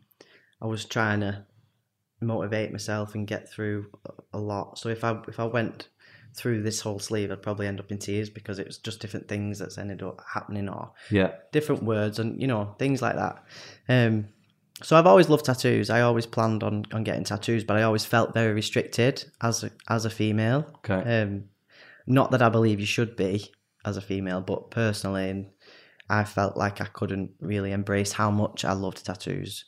I 0.62 0.66
was 0.68 0.86
trying 0.86 1.20
to 1.22 1.46
motivate 2.22 2.72
myself 2.72 3.14
and 3.14 3.28
get 3.28 3.50
through 3.50 3.88
a- 4.06 4.38
a 4.38 4.40
lot. 4.40 4.80
So 4.80 4.90
if 4.90 5.04
I 5.04 5.22
if 5.28 5.40
I 5.40 5.46
went 5.46 5.90
through 6.38 6.62
this 6.62 6.82
whole 6.82 7.00
sleeve, 7.00 7.32
I'd 7.32 7.42
probably 7.42 7.68
end 7.68 7.80
up 7.80 7.92
in 7.92 7.98
tears 7.98 8.30
because 8.30 8.60
it 8.60 8.68
was 8.68 8.78
just 8.78 9.00
different 9.02 9.28
things 9.28 9.60
that's 9.60 9.78
ended 9.78 10.04
up 10.04 10.22
happening 10.34 10.70
or 10.70 10.92
Yeah. 11.10 11.32
different 11.52 11.84
words 11.84 12.20
and 12.20 12.40
you 12.42 12.48
know 12.48 12.76
things 12.80 13.02
like 13.02 13.16
that. 13.16 13.44
Um, 13.90 14.28
so 14.84 14.96
I've 14.96 15.08
always 15.08 15.28
loved 15.30 15.46
tattoos. 15.46 15.90
I 15.90 16.02
always 16.02 16.28
planned 16.28 16.62
on, 16.62 16.86
on 16.94 17.04
getting 17.04 17.24
tattoos, 17.24 17.64
but 17.64 17.78
I 17.78 17.82
always 17.84 18.06
felt 18.06 18.36
very 18.36 18.54
restricted 18.54 19.26
as 19.42 19.64
a, 19.64 19.72
as 19.90 20.06
a 20.06 20.10
female. 20.12 20.68
Okay. 20.86 21.22
Um, 21.22 21.46
not 22.06 22.30
that 22.32 22.44
I 22.44 22.50
believe 22.50 22.80
you 22.80 22.86
should 22.86 23.16
be 23.16 23.52
as 23.84 23.98
a 23.98 24.02
female, 24.02 24.42
but 24.42 24.70
personally, 24.70 25.50
I 26.10 26.24
felt 26.24 26.56
like 26.56 26.80
I 26.80 26.86
couldn't 26.86 27.32
really 27.40 27.72
embrace 27.72 28.12
how 28.14 28.30
much 28.30 28.64
I 28.64 28.74
loved 28.74 29.04
tattoos 29.04 29.66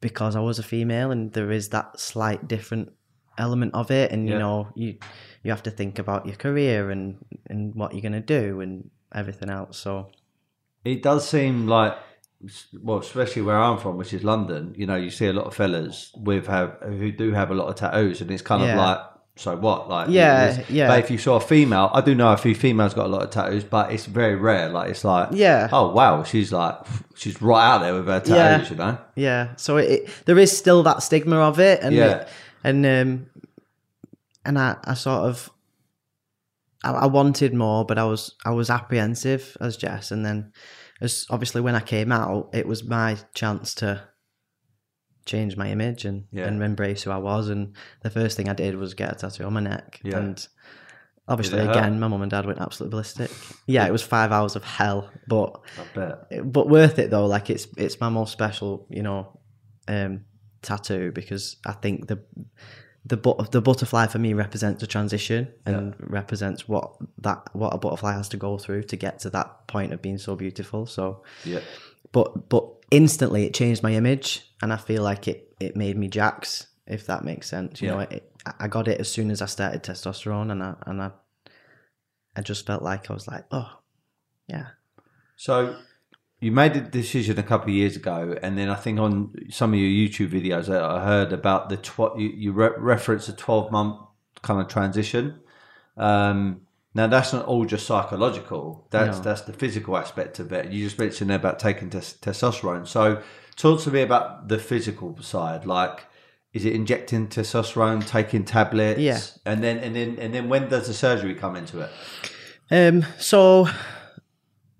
because 0.00 0.36
I 0.36 0.40
was 0.40 0.58
a 0.58 0.62
female, 0.62 1.10
and 1.10 1.32
there 1.32 1.50
is 1.50 1.70
that 1.70 1.98
slight 1.98 2.46
different 2.48 2.92
element 3.38 3.74
of 3.74 3.90
it, 3.90 4.12
and 4.12 4.26
Yeah. 4.26 4.32
you 4.34 4.38
know 4.38 4.68
you 4.74 4.94
you 5.42 5.50
have 5.50 5.62
to 5.64 5.70
think 5.70 5.98
about 5.98 6.26
your 6.26 6.36
career 6.36 6.90
and 6.90 7.16
and 7.50 7.74
what 7.74 7.92
you're 7.92 8.02
gonna 8.02 8.20
do 8.20 8.60
and 8.60 8.90
everything 9.14 9.50
else. 9.50 9.78
So 9.78 10.08
It 10.84 11.02
does 11.02 11.28
seem 11.28 11.66
like, 11.66 11.94
well, 12.82 12.98
especially 12.98 13.42
where 13.42 13.58
I'm 13.58 13.78
from, 13.78 13.96
which 13.96 14.12
is 14.12 14.22
London. 14.22 14.72
You 14.76 14.86
know, 14.86 14.94
you 14.96 15.10
see 15.10 15.26
a 15.26 15.32
lot 15.32 15.46
of 15.46 15.54
fellas 15.54 16.12
with 16.16 16.46
have 16.46 16.76
who 16.82 17.10
do 17.12 17.32
have 17.32 17.50
a 17.50 17.54
lot 17.54 17.68
of 17.68 17.74
tattoos, 17.76 18.20
and 18.20 18.30
it's 18.30 18.42
kind 18.42 18.62
of 18.62 18.76
like, 18.76 18.98
so 19.36 19.56
what? 19.56 19.88
Like, 19.88 20.08
Yeah, 20.10 20.62
yeah. 20.68 20.88
But 20.88 21.00
if 21.00 21.10
you 21.10 21.18
saw 21.18 21.36
a 21.36 21.40
female, 21.40 21.90
I 21.92 22.00
do 22.02 22.14
know 22.14 22.32
a 22.32 22.36
few 22.36 22.54
females 22.54 22.94
got 22.94 23.06
a 23.06 23.08
lot 23.08 23.22
of 23.22 23.30
tattoos, 23.30 23.64
but 23.64 23.90
it's 23.92 24.06
very 24.06 24.36
rare. 24.36 24.68
Like, 24.68 24.90
it's 24.90 25.04
like, 25.04 25.30
Yeah. 25.32 25.68
oh 25.72 25.90
wow, 25.92 26.22
she's 26.22 26.52
like, 26.52 26.76
she's 27.16 27.40
right 27.42 27.66
out 27.66 27.78
there 27.80 27.94
with 27.94 28.06
her 28.06 28.20
tattoos. 28.20 28.68
Yeah. 28.68 28.70
You 28.70 28.76
know, 28.76 28.98
Yeah, 29.16 29.48
so 29.56 29.76
it, 29.78 29.90
it 29.90 30.10
there 30.26 30.38
is 30.38 30.56
still 30.56 30.82
that 30.84 31.02
stigma 31.02 31.36
of 31.36 31.58
it, 31.58 31.80
and 31.82 31.94
Yeah. 31.94 32.04
it- 32.22 32.28
and 32.66 32.84
um, 32.86 33.26
and 34.44 34.58
I, 34.58 34.76
I 34.84 34.94
sort 34.94 35.22
of 35.28 35.50
I, 36.84 36.90
I 36.92 37.06
wanted 37.06 37.54
more, 37.54 37.84
but 37.84 37.98
I 37.98 38.04
was 38.04 38.34
I 38.44 38.50
was 38.50 38.68
apprehensive 38.70 39.56
as 39.60 39.76
Jess, 39.76 40.10
and 40.10 40.24
then 40.24 40.52
as 41.00 41.26
obviously 41.30 41.60
when 41.62 41.74
I 41.74 41.80
came 41.80 42.12
out, 42.12 42.50
it 42.52 42.66
was 42.66 42.84
my 42.84 43.16
chance 43.34 43.74
to 43.76 44.02
change 45.24 45.56
my 45.56 45.68
image 45.70 46.04
and 46.04 46.24
Yeah. 46.30 46.46
and 46.46 46.62
embrace 46.62 47.02
who 47.04 47.10
I 47.10 47.18
was, 47.18 47.48
and 47.48 47.74
the 48.02 48.10
first 48.10 48.36
thing 48.36 48.48
I 48.48 48.54
did 48.54 48.76
was 48.76 48.94
get 48.94 49.12
a 49.12 49.14
tattoo 49.16 49.44
on 49.44 49.52
my 49.54 49.60
neck, 49.60 50.00
Yeah. 50.04 50.18
and 50.18 50.48
obviously 51.28 51.58
it 51.58 51.66
hurt? 51.66 51.76
again, 51.76 51.98
my 52.00 52.08
mum 52.08 52.22
and 52.22 52.30
dad 52.30 52.46
went 52.46 52.60
absolutely 52.60 52.92
ballistic. 52.92 53.30
Yeah, 53.66 53.86
it 53.86 53.92
was 53.92 54.02
five 54.02 54.30
hours 54.32 54.54
of 54.56 54.62
hell, 54.64 55.10
but 55.26 55.60
but 56.44 56.68
worth 56.68 56.98
it 56.98 57.10
though. 57.10 57.26
Like 57.26 57.50
it's 57.50 57.66
it's 57.76 58.00
my 58.00 58.08
most 58.08 58.32
special, 58.32 58.86
you 58.90 59.02
know, 59.02 59.40
um, 59.88 60.24
tattoo 60.66 61.12
because 61.12 61.56
I 61.64 61.72
think 61.72 62.08
the 62.08 62.18
the 63.04 63.16
but 63.16 63.52
the 63.52 63.60
butterfly 63.60 64.08
for 64.08 64.18
me 64.18 64.32
represents 64.32 64.82
a 64.82 64.86
transition 64.86 65.48
and 65.64 65.94
represents 65.98 66.68
what 66.68 66.96
that 67.18 67.48
what 67.52 67.72
a 67.72 67.78
butterfly 67.78 68.12
has 68.12 68.28
to 68.30 68.36
go 68.36 68.58
through 68.58 68.82
to 68.84 68.96
get 68.96 69.20
to 69.20 69.30
that 69.30 69.66
point 69.68 69.92
of 69.92 70.02
being 70.02 70.18
so 70.18 70.34
beautiful. 70.34 70.86
So, 70.86 71.22
Yeah, 71.44 71.60
but 72.12 72.48
but 72.48 72.68
instantly 72.90 73.44
it 73.44 73.54
changed 73.54 73.82
my 73.82 73.92
image, 73.92 74.50
and 74.60 74.72
I 74.72 74.76
feel 74.76 75.02
like 75.02 75.28
it 75.28 75.54
it 75.60 75.76
made 75.76 75.96
me 75.96 76.08
Jax, 76.08 76.66
if 76.86 77.06
that 77.06 77.24
makes 77.24 77.48
sense. 77.48 77.80
You 77.80 77.88
know, 77.88 78.00
it, 78.00 78.32
I 78.58 78.66
got 78.66 78.88
it 78.88 79.00
as 79.00 79.08
soon 79.08 79.30
as 79.30 79.40
I 79.40 79.46
started 79.46 79.84
testosterone, 79.84 80.50
and 80.50 80.62
I 80.62 80.74
and 80.86 81.00
I 81.00 81.10
I 82.34 82.42
just 82.42 82.66
felt 82.66 82.82
like 82.82 83.08
I 83.08 83.14
was 83.14 83.28
like, 83.28 83.44
oh, 83.52 83.70
yeah, 84.48 84.66
So 85.36 85.76
you 86.46 86.52
made 86.52 86.74
the 86.74 86.80
decision 86.80 87.36
a 87.38 87.42
couple 87.42 87.70
of 87.70 87.74
years 87.74 87.96
ago, 87.96 88.38
and 88.40 88.56
then 88.56 88.68
I 88.70 88.76
think 88.76 89.00
on 89.00 89.10
some 89.50 89.72
of 89.74 89.80
your 89.80 89.88
YouTube 90.00 90.30
videos, 90.30 90.66
I 90.72 90.78
I 90.96 91.04
heard 91.04 91.32
about 91.32 91.68
the 91.70 91.76
tw- 91.76 92.16
you, 92.22 92.28
you 92.42 92.52
re- 92.52 92.78
reference 92.78 93.28
a 93.28 93.32
twelve 93.32 93.72
month 93.72 93.96
kind 94.42 94.60
of 94.60 94.68
transition. 94.68 95.24
Um, 95.96 96.60
now 96.94 97.08
that's 97.08 97.32
not 97.32 97.46
all 97.46 97.64
just 97.64 97.84
psychological; 97.84 98.86
that's 98.90 99.16
No. 99.18 99.24
that's 99.24 99.40
the 99.42 99.52
physical 99.52 99.96
aspect 99.96 100.38
of 100.38 100.52
it. 100.52 100.70
You 100.72 100.84
just 100.84 100.98
mentioned 101.00 101.32
about 101.32 101.58
taking 101.58 101.90
tes- 101.90 102.16
testosterone. 102.26 102.86
So 102.86 103.20
talk 103.56 103.80
to 103.82 103.90
me 103.90 104.02
about 104.02 104.48
the 104.48 104.58
physical 104.58 105.20
side, 105.20 105.66
like. 105.66 106.06
Is 106.52 106.64
it 106.64 106.72
injecting 106.72 107.28
testosterone, 107.28 108.06
taking 108.06 108.42
tablets? 108.46 108.98
Yeah. 108.98 109.20
And 109.44 109.62
then 109.62 109.76
and 109.84 109.94
then 109.94 110.16
and 110.18 110.32
then 110.34 110.48
when 110.48 110.70
does 110.70 110.86
the 110.86 110.94
surgery 110.94 111.34
come 111.34 111.54
into 111.54 111.80
it? 111.84 111.90
Um, 112.70 113.04
so 113.18 113.68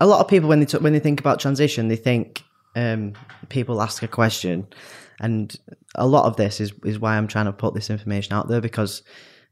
a 0.01 0.07
lot 0.07 0.21
of 0.21 0.29
people 0.29 0.49
when 0.49 0.61
they 0.61 0.79
when 0.79 0.93
they 0.93 1.01
think 1.01 1.21
about 1.21 1.41
transition, 1.41 1.89
they 1.89 1.97
think 1.97 2.43
um, 2.75 3.15
people 3.49 3.81
ask 3.81 4.03
a 4.03 4.09
question, 4.09 4.67
and 5.21 5.59
a 5.95 6.07
lot 6.07 6.27
of 6.27 6.37
this 6.37 6.61
is 6.61 6.73
is 6.85 6.99
why 6.99 7.17
I'm 7.17 7.29
trying 7.29 7.47
to 7.47 7.53
put 7.53 7.75
this 7.75 7.91
information 7.91 8.35
out 8.35 8.49
there 8.49 8.61
because 8.61 9.03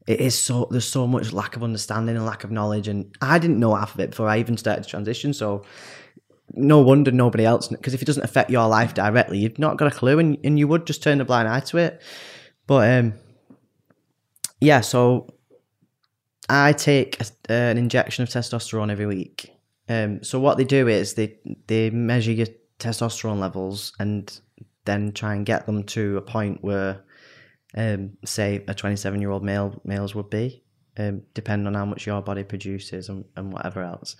it 0.07 0.19
is 0.19 0.37
so 0.37 0.67
there's 0.69 0.87
so 0.87 1.07
much 1.07 1.33
lack 1.33 1.55
of 1.55 1.63
understanding 1.63 2.15
and 2.15 2.25
lack 2.25 2.43
of 2.43 2.51
knowledge, 2.51 2.87
and 2.87 3.15
I 3.21 3.39
didn't 3.39 3.59
know 3.59 3.73
half 3.75 3.95
of 3.95 3.99
it 3.99 4.11
before 4.11 4.29
I 4.29 4.39
even 4.39 4.57
started 4.57 4.87
transition. 4.87 5.33
So 5.33 5.63
no 6.53 6.79
wonder 6.79 7.11
nobody 7.11 7.43
else 7.43 7.67
because 7.67 7.95
if 7.95 8.01
it 8.01 8.05
doesn't 8.05 8.23
affect 8.23 8.51
your 8.51 8.67
life 8.67 8.93
directly, 8.93 9.39
you've 9.39 9.59
not 9.59 9.77
got 9.77 9.91
a 9.91 9.95
clue, 9.95 10.19
and 10.19 10.37
and 10.43 10.59
you 10.59 10.67
would 10.67 10.85
just 10.85 11.01
turn 11.01 11.21
a 11.21 11.25
blind 11.25 11.47
eye 11.47 11.61
to 11.61 11.77
it. 11.77 12.01
But 12.67 12.99
um, 12.99 13.13
yeah, 14.61 14.81
so 14.81 15.33
I 16.47 16.73
take 16.73 17.19
a, 17.19 17.51
an 17.51 17.77
injection 17.79 18.23
of 18.23 18.29
testosterone 18.29 18.91
every 18.91 19.07
week. 19.07 19.54
Um, 19.87 20.23
so 20.23 20.39
what 20.39 20.57
they 20.57 20.63
do 20.63 20.87
is 20.87 21.13
they 21.13 21.37
they 21.67 21.89
measure 21.89 22.31
your 22.31 22.47
testosterone 22.79 23.39
levels 23.39 23.93
and 23.99 24.39
then 24.85 25.11
try 25.11 25.35
and 25.35 25.45
get 25.45 25.65
them 25.65 25.83
to 25.83 26.17
a 26.17 26.21
point 26.21 26.63
where, 26.63 27.03
um, 27.75 28.17
say, 28.23 28.63
a 28.67 28.73
27 28.73 29.21
year 29.21 29.31
old 29.31 29.43
male 29.43 29.79
males 29.83 30.15
would 30.15 30.29
be, 30.29 30.63
um, 30.97 31.23
depending 31.33 31.67
on 31.67 31.73
how 31.73 31.85
much 31.85 32.05
your 32.05 32.21
body 32.21 32.43
produces 32.43 33.09
and, 33.09 33.25
and 33.35 33.51
whatever 33.51 33.81
else. 33.81 34.15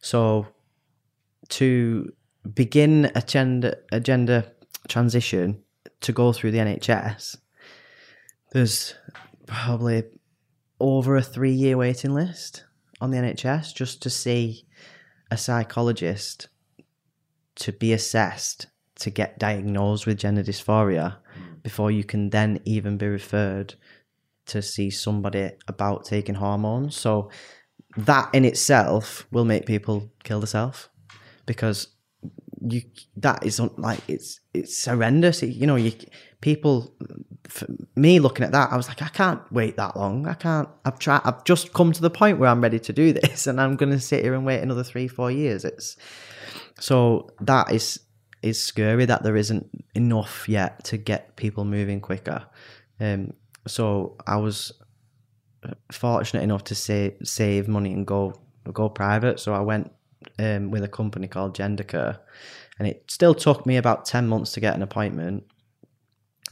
So 0.00 0.46
to 1.50 2.12
begin 2.54 3.10
a 3.14 3.22
gender 3.22 3.76
a 3.92 4.00
gender 4.00 4.50
transition 4.88 5.62
to 6.00 6.12
go 6.12 6.32
through 6.32 6.52
the 6.52 6.58
NHS, 6.58 7.36
there's 8.52 8.94
probably 9.46 10.04
over 10.80 11.16
a 11.16 11.22
three 11.22 11.52
year 11.52 11.76
waiting 11.76 12.14
list 12.14 12.64
on 13.00 13.10
the 13.10 13.18
NHS 13.18 13.74
just 13.74 14.02
to 14.02 14.10
see 14.10 14.66
a 15.32 15.36
psychologist 15.38 16.48
to 17.54 17.72
be 17.72 17.94
assessed 17.94 18.66
to 18.96 19.08
get 19.08 19.38
diagnosed 19.38 20.06
with 20.06 20.18
gender 20.18 20.42
dysphoria 20.42 21.16
mm. 21.16 21.62
before 21.62 21.90
you 21.90 22.04
can 22.04 22.28
then 22.28 22.60
even 22.66 22.98
be 22.98 23.06
referred 23.06 23.74
to 24.44 24.60
see 24.60 24.90
somebody 24.90 25.50
about 25.66 26.04
taking 26.04 26.34
hormones. 26.34 26.94
So 26.96 27.30
that 27.96 28.28
in 28.34 28.44
itself 28.44 29.26
will 29.30 29.46
make 29.46 29.64
people 29.64 30.12
kill 30.22 30.40
themselves 30.40 30.90
because 31.46 31.88
you 32.60 32.82
that 33.16 33.44
is 33.44 33.58
like 33.78 34.00
it's 34.08 34.38
it's 34.54 34.84
horrendous. 34.84 35.42
You 35.42 35.66
know, 35.66 35.76
you 35.76 35.92
people 36.40 36.94
me 37.96 38.18
looking 38.18 38.44
at 38.44 38.52
that, 38.52 38.72
I 38.72 38.76
was 38.76 38.88
like, 38.88 39.02
I 39.02 39.08
can't 39.08 39.40
wait 39.52 39.76
that 39.76 39.96
long. 39.96 40.26
I 40.26 40.34
can't. 40.34 40.68
I've 40.84 40.98
tried. 40.98 41.22
I've 41.24 41.44
just 41.44 41.72
come 41.72 41.92
to 41.92 42.00
the 42.00 42.10
point 42.10 42.38
where 42.38 42.48
I'm 42.48 42.60
ready 42.60 42.78
to 42.80 42.92
do 42.92 43.12
this, 43.20 43.46
and 43.46 43.60
I'm 43.60 43.76
going 43.76 43.92
to 43.92 44.00
sit 44.00 44.22
here 44.22 44.34
and 44.34 44.44
wait 44.44 44.62
another 44.62 44.84
three, 44.84 45.08
four 45.08 45.30
years. 45.30 45.64
It's 45.64 45.96
so 46.78 47.30
that 47.40 47.72
is 47.72 48.00
is 48.42 48.60
scary 48.60 49.04
that 49.04 49.22
there 49.22 49.36
isn't 49.36 49.70
enough 49.94 50.48
yet 50.48 50.82
to 50.84 50.96
get 50.96 51.36
people 51.36 51.64
moving 51.64 52.00
quicker. 52.00 52.44
Um, 52.98 53.34
so 53.68 54.16
I 54.26 54.36
was 54.36 54.72
fortunate 55.92 56.42
enough 56.42 56.64
to 56.64 56.74
save 56.74 57.16
save 57.22 57.68
money 57.68 57.92
and 57.92 58.06
go 58.06 58.34
go 58.72 58.88
private. 58.88 59.40
So 59.40 59.54
I 59.54 59.60
went 59.60 59.92
um, 60.38 60.70
with 60.70 60.82
a 60.84 60.88
company 60.88 61.28
called 61.28 61.56
Gendercare, 61.56 62.18
and 62.78 62.88
it 62.88 63.04
still 63.08 63.34
took 63.34 63.66
me 63.66 63.76
about 63.76 64.04
ten 64.04 64.28
months 64.28 64.52
to 64.52 64.60
get 64.60 64.74
an 64.74 64.82
appointment 64.82 65.44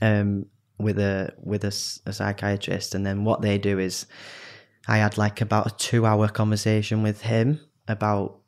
um, 0.02 0.46
with 0.78 0.98
a 0.98 1.32
with 1.38 1.64
a, 1.64 1.74
a 2.06 2.12
psychiatrist. 2.12 2.94
And 2.94 3.04
then 3.04 3.24
what 3.24 3.42
they 3.42 3.58
do 3.58 3.78
is, 3.78 4.06
I 4.86 4.98
had 4.98 5.18
like 5.18 5.40
about 5.40 5.66
a 5.66 5.76
two 5.76 6.06
hour 6.06 6.28
conversation 6.28 7.02
with 7.02 7.22
him 7.22 7.60
about 7.88 8.40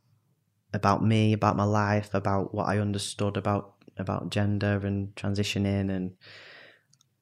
about 0.74 1.04
me, 1.04 1.32
about 1.32 1.56
my 1.56 1.64
life, 1.64 2.14
about 2.14 2.54
what 2.54 2.68
I 2.68 2.78
understood 2.78 3.36
about 3.36 3.74
about 3.98 4.30
gender 4.30 4.80
and 4.84 5.14
transitioning 5.16 5.90
and 5.90 6.12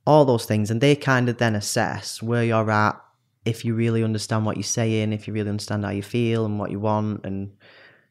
all 0.07 0.24
those 0.24 0.46
things. 0.46 0.70
And 0.70 0.80
they 0.80 0.96
kind 0.96 1.28
of 1.28 1.38
then 1.38 1.55
assess 1.55 2.22
where 2.22 2.44
you're 2.44 2.70
at, 2.70 3.01
if 3.44 3.64
you 3.64 3.74
really 3.74 4.05
understand 4.05 4.46
what 4.46 4.57
you're 4.57 4.62
saying, 4.62 5.12
if 5.12 5.26
you 5.26 5.34
really 5.34 5.51
understand 5.51 5.84
how 5.84 5.90
you 5.90 6.03
feel 6.03 6.44
and 6.46 6.59
what 6.59 6.70
you 6.70 6.80
want, 6.80 7.24
and 7.24 7.53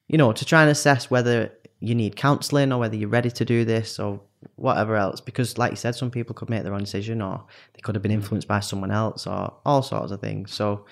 you 0.08 0.18
know, 0.18 0.32
to 0.32 0.46
try 0.46 0.62
and 0.62 0.72
assess 0.72 1.10
whether 1.10 1.52
you 1.80 1.96
need 1.96 2.16
counselling 2.16 2.72
or 2.72 2.80
whether 2.80 2.96
you're 2.96 3.10
ready 3.10 3.32
to 3.32 3.46
do 3.46 3.66
this 3.66 4.00
or 4.00 4.22
whatever 4.56 4.96
else. 4.96 5.22
Because, 5.22 5.58
like 5.58 5.72
you 5.72 5.78
said, 5.78 5.96
some 5.96 6.12
people 6.12 6.36
could 6.36 6.50
make 6.50 6.64
their 6.64 6.74
own 6.74 6.82
decision 6.82 7.22
or 7.22 7.46
they 7.74 7.80
could 7.82 7.96
have 7.96 8.02
been 8.02 8.12
influenced 8.12 8.48
by 8.48 8.60
someone 8.60 8.92
else 8.92 9.26
or 9.26 9.54
all 9.66 9.82
sorts 9.82 10.12
of 10.12 10.20
things. 10.20 10.54
So 10.54 10.86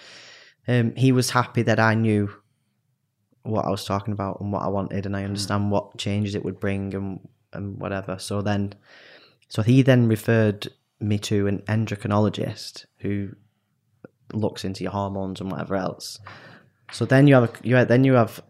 um, 0.67 0.95
he 0.95 1.11
was 1.11 1.29
happy 1.29 1.61
that 1.63 1.79
I 1.79 1.93
knew 1.95 2.29
what 3.43 3.65
I 3.65 3.69
was 3.69 3.85
talking 3.85 4.13
about 4.13 4.41
and 4.41 4.51
what 4.51 4.63
I 4.63 4.67
wanted, 4.67 5.05
and 5.05 5.15
I 5.15 5.21
hmm. 5.21 5.27
understand 5.27 5.65
mm. 5.65 5.69
what 5.69 5.97
changes 5.97 6.35
it 6.35 6.43
would 6.43 6.59
bring 6.59 6.93
and 6.93 7.19
and 7.53 7.79
whatever. 7.79 8.19
So 8.19 8.41
then, 8.41 8.73
so 9.47 9.61
he 9.61 9.81
then 9.81 10.07
referred 10.07 10.67
me 10.99 11.17
to 11.19 11.47
an 11.47 11.59
endocrinologist 11.67 12.85
who 12.99 13.29
looks 14.33 14.65
into 14.65 14.83
your 14.83 14.91
hormones 14.91 15.39
and 15.39 15.51
whatever 15.51 15.75
else. 15.75 16.19
So 16.91 17.05
then 17.05 17.27
you 17.27 17.35
have 17.35 17.43
a, 17.45 17.67
you 17.67 17.85
then 17.85 18.03
you 18.03 18.13
have 18.13 18.41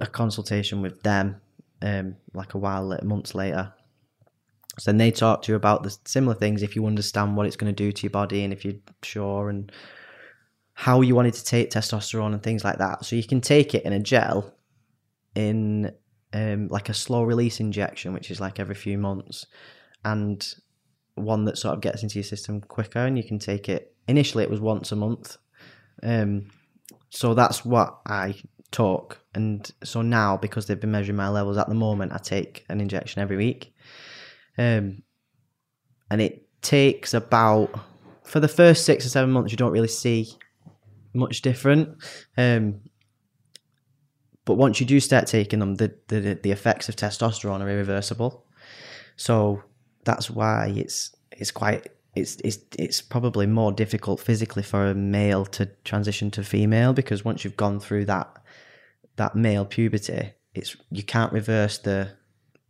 a 0.00 0.06
consultation 0.06 0.82
with 0.82 1.02
them, 1.02 1.40
um, 1.82 2.16
like 2.34 2.54
a 2.54 2.58
while 2.58 2.98
months 3.02 3.34
later. 3.34 3.72
So 4.78 4.90
then 4.90 4.98
they 4.98 5.10
talk 5.10 5.42
to 5.42 5.52
you 5.52 5.56
about 5.56 5.82
the 5.82 5.96
similar 6.04 6.34
things 6.34 6.62
if 6.62 6.76
you 6.76 6.86
understand 6.86 7.36
what 7.36 7.46
it's 7.46 7.56
going 7.56 7.74
to 7.74 7.84
do 7.84 7.92
to 7.92 8.02
your 8.02 8.10
body 8.10 8.44
and 8.44 8.52
if 8.52 8.64
you're 8.64 8.74
sure 9.02 9.48
and 9.48 9.72
how 10.74 11.00
you 11.00 11.14
wanted 11.14 11.32
to 11.32 11.44
take 11.44 11.70
testosterone 11.70 12.34
and 12.34 12.42
things 12.42 12.62
like 12.62 12.78
that. 12.78 13.04
So 13.04 13.16
you 13.16 13.24
can 13.24 13.40
take 13.40 13.74
it 13.74 13.84
in 13.84 13.94
a 13.94 13.98
gel 13.98 14.54
in 15.34 15.92
um, 16.34 16.68
like 16.68 16.90
a 16.90 16.94
slow 16.94 17.22
release 17.22 17.60
injection, 17.60 18.12
which 18.12 18.30
is 18.30 18.40
like 18.40 18.60
every 18.60 18.74
few 18.74 18.98
months, 18.98 19.46
and 20.04 20.46
one 21.14 21.46
that 21.46 21.56
sort 21.56 21.74
of 21.74 21.80
gets 21.80 22.02
into 22.02 22.16
your 22.16 22.24
system 22.24 22.60
quicker. 22.60 22.98
And 22.98 23.16
you 23.16 23.24
can 23.24 23.38
take 23.38 23.70
it 23.70 23.94
initially, 24.06 24.44
it 24.44 24.50
was 24.50 24.60
once 24.60 24.92
a 24.92 24.96
month. 24.96 25.38
Um, 26.02 26.50
so 27.08 27.32
that's 27.32 27.64
what 27.64 27.98
I 28.06 28.34
took. 28.70 29.20
And 29.34 29.70
so 29.84 30.02
now, 30.02 30.36
because 30.36 30.66
they've 30.66 30.80
been 30.80 30.90
measuring 30.90 31.16
my 31.16 31.28
levels 31.28 31.56
at 31.56 31.68
the 31.68 31.74
moment, 31.74 32.12
I 32.12 32.18
take 32.18 32.64
an 32.68 32.80
injection 32.80 33.22
every 33.22 33.36
week. 33.36 33.74
Um, 34.58 35.02
and 36.10 36.20
it 36.20 36.48
takes 36.62 37.14
about, 37.14 37.70
for 38.24 38.40
the 38.40 38.48
first 38.48 38.84
six 38.84 39.04
or 39.04 39.08
seven 39.08 39.30
months, 39.30 39.52
you 39.52 39.56
don't 39.56 39.72
really 39.72 39.88
see 39.88 40.32
much 41.12 41.42
different. 41.42 41.96
Um, 42.36 42.80
but 44.44 44.54
once 44.54 44.80
you 44.80 44.86
do 44.86 45.00
start 45.00 45.26
taking 45.26 45.58
them, 45.58 45.74
the, 45.74 45.92
the 46.06 46.38
the 46.40 46.52
effects 46.52 46.88
of 46.88 46.94
testosterone 46.94 47.60
are 47.60 47.68
irreversible. 47.68 48.46
So 49.16 49.62
that's 50.04 50.30
why 50.30 50.72
it's 50.76 51.14
it's 51.32 51.50
quite 51.50 51.88
it's 52.14 52.36
it's 52.44 52.58
it's 52.78 53.02
probably 53.02 53.46
more 53.46 53.72
difficult 53.72 54.20
physically 54.20 54.62
for 54.62 54.86
a 54.86 54.94
male 54.94 55.44
to 55.46 55.66
transition 55.84 56.30
to 56.30 56.44
female 56.44 56.92
because 56.92 57.24
once 57.24 57.44
you've 57.44 57.56
gone 57.56 57.80
through 57.80 58.04
that 58.04 58.28
that 59.16 59.34
male 59.34 59.64
puberty, 59.64 60.32
it's 60.54 60.76
you 60.90 61.02
can't 61.02 61.32
reverse 61.32 61.78
the 61.78 62.10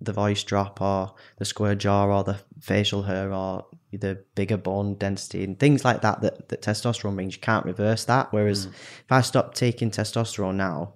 the 0.00 0.12
voice 0.12 0.42
drop 0.42 0.80
or 0.80 1.14
the 1.38 1.44
square 1.44 1.74
jaw 1.74 2.06
or 2.06 2.22
the 2.22 2.38
facial 2.60 3.02
hair 3.02 3.32
or 3.32 3.64
the 3.92 4.22
bigger 4.34 4.58
bone 4.58 4.94
density 4.94 5.42
and 5.42 5.58
things 5.58 5.84
like 5.84 6.02
that 6.02 6.20
that, 6.20 6.48
that 6.48 6.62
testosterone 6.62 7.14
brings. 7.14 7.34
You 7.34 7.40
can't 7.40 7.64
reverse 7.64 8.04
that. 8.04 8.32
Whereas 8.32 8.66
mm. 8.66 8.70
if 8.70 9.10
I 9.10 9.22
stop 9.22 9.54
taking 9.54 9.90
testosterone 9.90 10.56
now, 10.56 10.94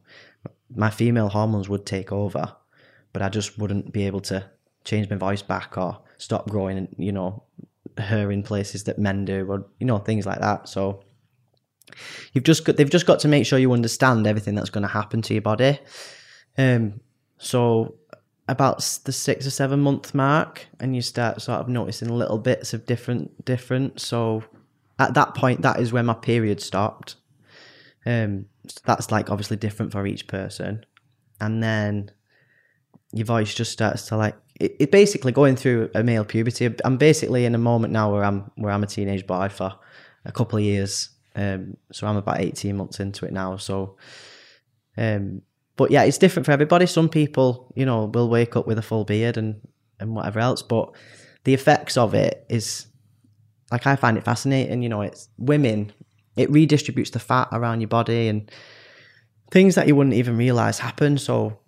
my 0.75 0.91
female 0.91 1.29
hormones 1.29 1.69
would 1.69 1.87
take 1.87 2.13
over, 2.13 2.55
but 3.13 3.23
I 3.23 3.29
just 3.29 3.59
wouldn't 3.59 3.93
be 3.93 4.07
able 4.07 4.21
to 4.23 4.45
change 4.85 5.09
my 5.09 5.17
voice 5.17 5.43
back 5.43 5.79
or 5.79 5.99
stop 6.19 6.49
growing, 6.49 6.89
you 6.99 7.13
know, 7.13 7.43
hair 7.97 8.31
in 8.31 8.43
places 8.43 8.85
that 8.85 8.99
men 8.99 9.25
do 9.25 9.47
or, 9.51 9.67
you 9.79 9.87
know, 9.87 9.99
things 9.99 10.27
like 10.27 10.41
that. 10.41 10.69
So 10.69 11.03
you've 12.33 12.45
just 12.45 12.65
got, 12.65 12.77
they've 12.77 12.91
just 12.91 13.07
got 13.07 13.21
to 13.21 13.29
make 13.29 13.47
sure 13.47 13.59
you 13.59 13.73
understand 13.73 14.27
everything 14.27 14.55
that's 14.55 14.71
going 14.71 14.83
to 14.83 14.89
happen 14.89 15.23
to 15.23 15.35
your 15.35 15.43
body. 15.43 15.79
Um, 16.59 17.01
so 17.39 17.95
about 18.51 18.79
the 19.05 19.13
six 19.13 19.47
or 19.47 19.51
seven 19.51 19.81
month 19.81 20.13
mark 20.13 20.67
and 20.81 20.95
you 20.97 21.01
start 21.01 21.41
sort 21.41 21.61
of 21.61 21.69
noticing 21.69 22.09
little 22.09 22.37
bits 22.37 22.75
of 22.75 22.85
different 22.85 23.45
different. 23.45 24.01
So 24.01 24.43
at 24.99 25.15
that 25.15 25.35
point 25.35 25.63
that 25.63 25.79
is 25.79 25.93
when 25.93 26.07
my 26.07 26.15
period 26.15 26.61
stopped. 26.61 27.15
Um 28.05 28.47
so 28.67 28.81
that's 28.85 29.13
like 29.13 29.31
obviously 29.31 29.57
different 29.57 29.93
for 29.93 30.05
each 30.05 30.27
person. 30.27 30.85
And 31.41 31.63
then 31.63 32.11
your 33.13 33.25
voice 33.25 33.55
just 33.55 33.71
starts 33.71 34.09
to 34.09 34.17
like 34.17 34.35
it, 34.59 34.75
it 34.81 34.91
basically 34.91 35.31
going 35.31 35.55
through 35.55 35.91
a 35.95 36.03
male 36.03 36.25
puberty. 36.25 36.75
I'm 36.85 36.97
basically 36.97 37.45
in 37.45 37.55
a 37.55 37.59
moment 37.59 37.93
now 37.93 38.13
where 38.13 38.25
i'm 38.25 38.51
where 38.57 38.73
i'm 38.73 38.83
a 38.83 38.89
teenage 38.89 39.29
boy 39.29 39.49
for 39.49 39.73
a 40.25 40.33
couple 40.33 40.59
of 40.59 40.65
years 40.65 41.11
um 41.37 41.77
so 41.93 42.07
i'm 42.07 42.17
about 42.17 42.41
18 42.41 42.77
months 42.77 43.01
into 43.01 43.25
it 43.25 43.33
now 43.33 43.57
so 43.57 43.97
um 44.97 45.43
but 45.81 45.91
yeah, 45.91 46.03
it's 46.03 46.19
different 46.19 46.45
for 46.45 46.53
everybody. 46.53 46.85
Some 46.85 47.09
people, 47.09 47.73
you 47.75 47.87
know, 47.87 48.05
will 48.05 48.29
wake 48.29 48.55
up 48.55 48.67
with 48.67 48.77
a 48.77 48.83
full 48.83 49.07
beard 49.07 49.39
and 49.39 49.67
and 49.99 50.15
whatever 50.15 50.39
else, 50.39 50.61
but 50.61 50.95
the 51.45 51.55
effects 51.55 51.97
of 51.97 52.13
it 52.13 52.45
is 52.51 52.85
like 53.73 53.87
I 53.87 53.97
find 53.97 54.19
it 54.19 54.25
fascinating. 54.25 54.83
You 54.83 54.91
know, 54.91 55.01
it's 55.01 55.31
women. 55.39 55.91
It 56.37 56.51
redistributes 56.51 57.13
the 57.13 57.19
fat 57.19 57.49
around 57.51 57.81
your 57.81 57.89
body 57.89 58.29
and 58.29 58.51
things 59.51 59.75
that 59.75 59.87
you 59.89 59.97
wouldn't 59.97 60.17
even 60.17 60.37
realize 60.37 60.79
happen. 60.79 61.17
So 61.17 61.59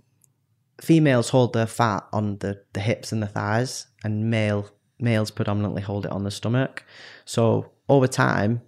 females 0.79 1.31
hold 1.31 1.55
their 1.55 1.67
fat 1.67 2.07
on 2.13 2.37
the, 2.41 2.63
the 2.75 2.81
hips 2.81 3.13
and 3.13 3.23
the 3.23 3.29
thighs, 3.29 3.87
and 4.05 4.31
male 4.31 4.69
males 5.01 5.31
predominantly 5.31 5.81
hold 5.81 6.05
it 6.05 6.13
on 6.13 6.25
the 6.25 6.31
stomach. 6.31 6.85
So 7.25 7.73
over 7.89 8.09
time, 8.09 8.61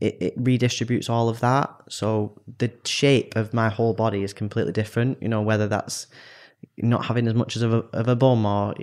it, 0.00 0.16
it 0.20 0.44
redistributes 0.44 1.08
all 1.08 1.28
of 1.28 1.40
that. 1.40 1.74
So 1.88 2.40
the 2.58 2.72
shape 2.84 3.36
of 3.36 3.52
my 3.52 3.68
whole 3.68 3.94
body 3.94 4.22
is 4.22 4.32
completely 4.32 4.72
different. 4.72 5.22
You 5.22 5.28
know, 5.28 5.42
whether 5.42 5.66
that's 5.68 6.06
not 6.76 7.04
having 7.04 7.26
as 7.26 7.34
much 7.34 7.56
as 7.56 7.62
of 7.62 7.72
a, 7.72 7.78
of 7.92 8.08
a 8.08 8.16
bum 8.16 8.46
or 8.46 8.74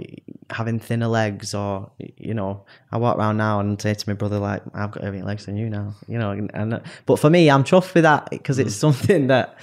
having 0.50 0.80
thinner 0.80 1.08
legs 1.08 1.54
or 1.54 1.92
you 2.18 2.34
know 2.34 2.66
I 2.92 2.98
walk 2.98 3.18
around 3.18 3.38
now 3.38 3.60
and 3.60 3.82
say 3.82 3.94
to 3.94 4.10
my 4.10 4.14
brother 4.14 4.40
like 4.40 4.62
I've 4.74 4.92
got 4.92 5.04
heavier 5.04 5.24
legs 5.24 5.46
than 5.46 5.58
you 5.58 5.70
now 5.70 5.94
you 6.08 6.18
know 6.18 6.32
and, 6.32 6.52
and 6.54 6.82
but 7.06 7.20
for 7.20 7.30
me 7.30 7.50
I'm 7.50 7.64
chuffed 7.64 7.94
with 7.94 8.04
that 8.04 8.30
because 8.30 8.60
it's 8.60 8.76
something 8.76 9.28
that 9.28 9.58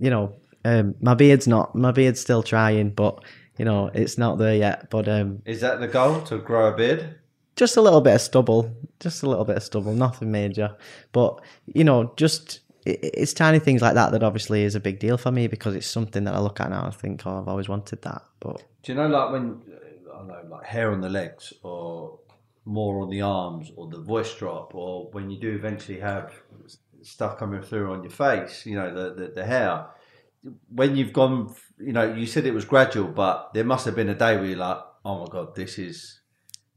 you 0.00 0.10
know 0.10 0.34
um, 0.64 0.94
my 1.00 1.14
beard's 1.14 1.48
not 1.48 1.74
my 1.74 1.90
beard's 1.90 2.20
still 2.20 2.42
trying 2.42 2.90
but 2.90 3.22
you 3.58 3.64
know 3.64 3.90
it's 3.92 4.18
not 4.18 4.38
there 4.38 4.54
yet 4.54 4.90
but 4.90 5.08
um, 5.08 5.42
Is 5.44 5.60
that 5.62 5.80
the 5.80 5.88
goal 5.88 6.22
to 6.22 6.38
grow 6.38 6.72
a 6.72 6.76
beard? 6.76 7.14
Just 7.58 7.76
a 7.76 7.82
little 7.82 8.00
bit 8.00 8.14
of 8.14 8.20
stubble, 8.20 8.72
just 9.00 9.24
a 9.24 9.28
little 9.28 9.44
bit 9.44 9.56
of 9.56 9.62
stubble, 9.64 9.92
nothing 9.92 10.30
major. 10.30 10.76
But 11.12 11.40
you 11.66 11.82
know, 11.82 12.12
just 12.16 12.60
it, 12.86 13.00
it's 13.02 13.34
tiny 13.34 13.58
things 13.58 13.82
like 13.82 13.94
that 13.94 14.12
that 14.12 14.22
obviously 14.22 14.62
is 14.62 14.76
a 14.76 14.80
big 14.80 15.00
deal 15.00 15.18
for 15.18 15.32
me 15.32 15.48
because 15.48 15.74
it's 15.74 15.86
something 15.86 16.24
that 16.24 16.34
I 16.34 16.38
look 16.38 16.60
at 16.60 16.70
now 16.70 16.84
and 16.84 16.94
think, 16.94 17.26
oh, 17.26 17.40
I've 17.40 17.48
always 17.48 17.68
wanted 17.68 18.00
that. 18.02 18.22
But 18.38 18.62
Do 18.84 18.92
you 18.92 18.98
know, 18.98 19.08
like 19.08 19.32
when 19.32 19.60
I 20.14 20.22
know, 20.22 20.42
like 20.48 20.64
hair 20.66 20.92
on 20.92 21.00
the 21.00 21.08
legs, 21.08 21.52
or 21.64 22.20
more 22.64 23.02
on 23.02 23.10
the 23.10 23.22
arms, 23.22 23.72
or 23.76 23.88
the 23.88 24.00
voice 24.00 24.32
drop, 24.34 24.74
or 24.74 25.10
when 25.10 25.28
you 25.28 25.40
do 25.40 25.52
eventually 25.52 25.98
have 25.98 26.32
stuff 27.02 27.38
coming 27.38 27.62
through 27.62 27.92
on 27.92 28.02
your 28.04 28.12
face, 28.12 28.64
you 28.66 28.76
know, 28.76 28.94
the 28.94 29.14
the, 29.14 29.32
the 29.34 29.44
hair. 29.44 29.86
When 30.68 30.96
you've 30.96 31.12
gone, 31.12 31.52
you 31.80 31.92
know, 31.92 32.14
you 32.14 32.24
said 32.24 32.46
it 32.46 32.54
was 32.54 32.64
gradual, 32.64 33.08
but 33.08 33.52
there 33.52 33.64
must 33.64 33.84
have 33.86 33.96
been 33.96 34.08
a 34.08 34.14
day 34.14 34.36
where 34.36 34.46
you're 34.46 34.56
like, 34.56 34.78
oh 35.04 35.18
my 35.18 35.26
god, 35.28 35.56
this 35.56 35.78
is, 35.78 36.17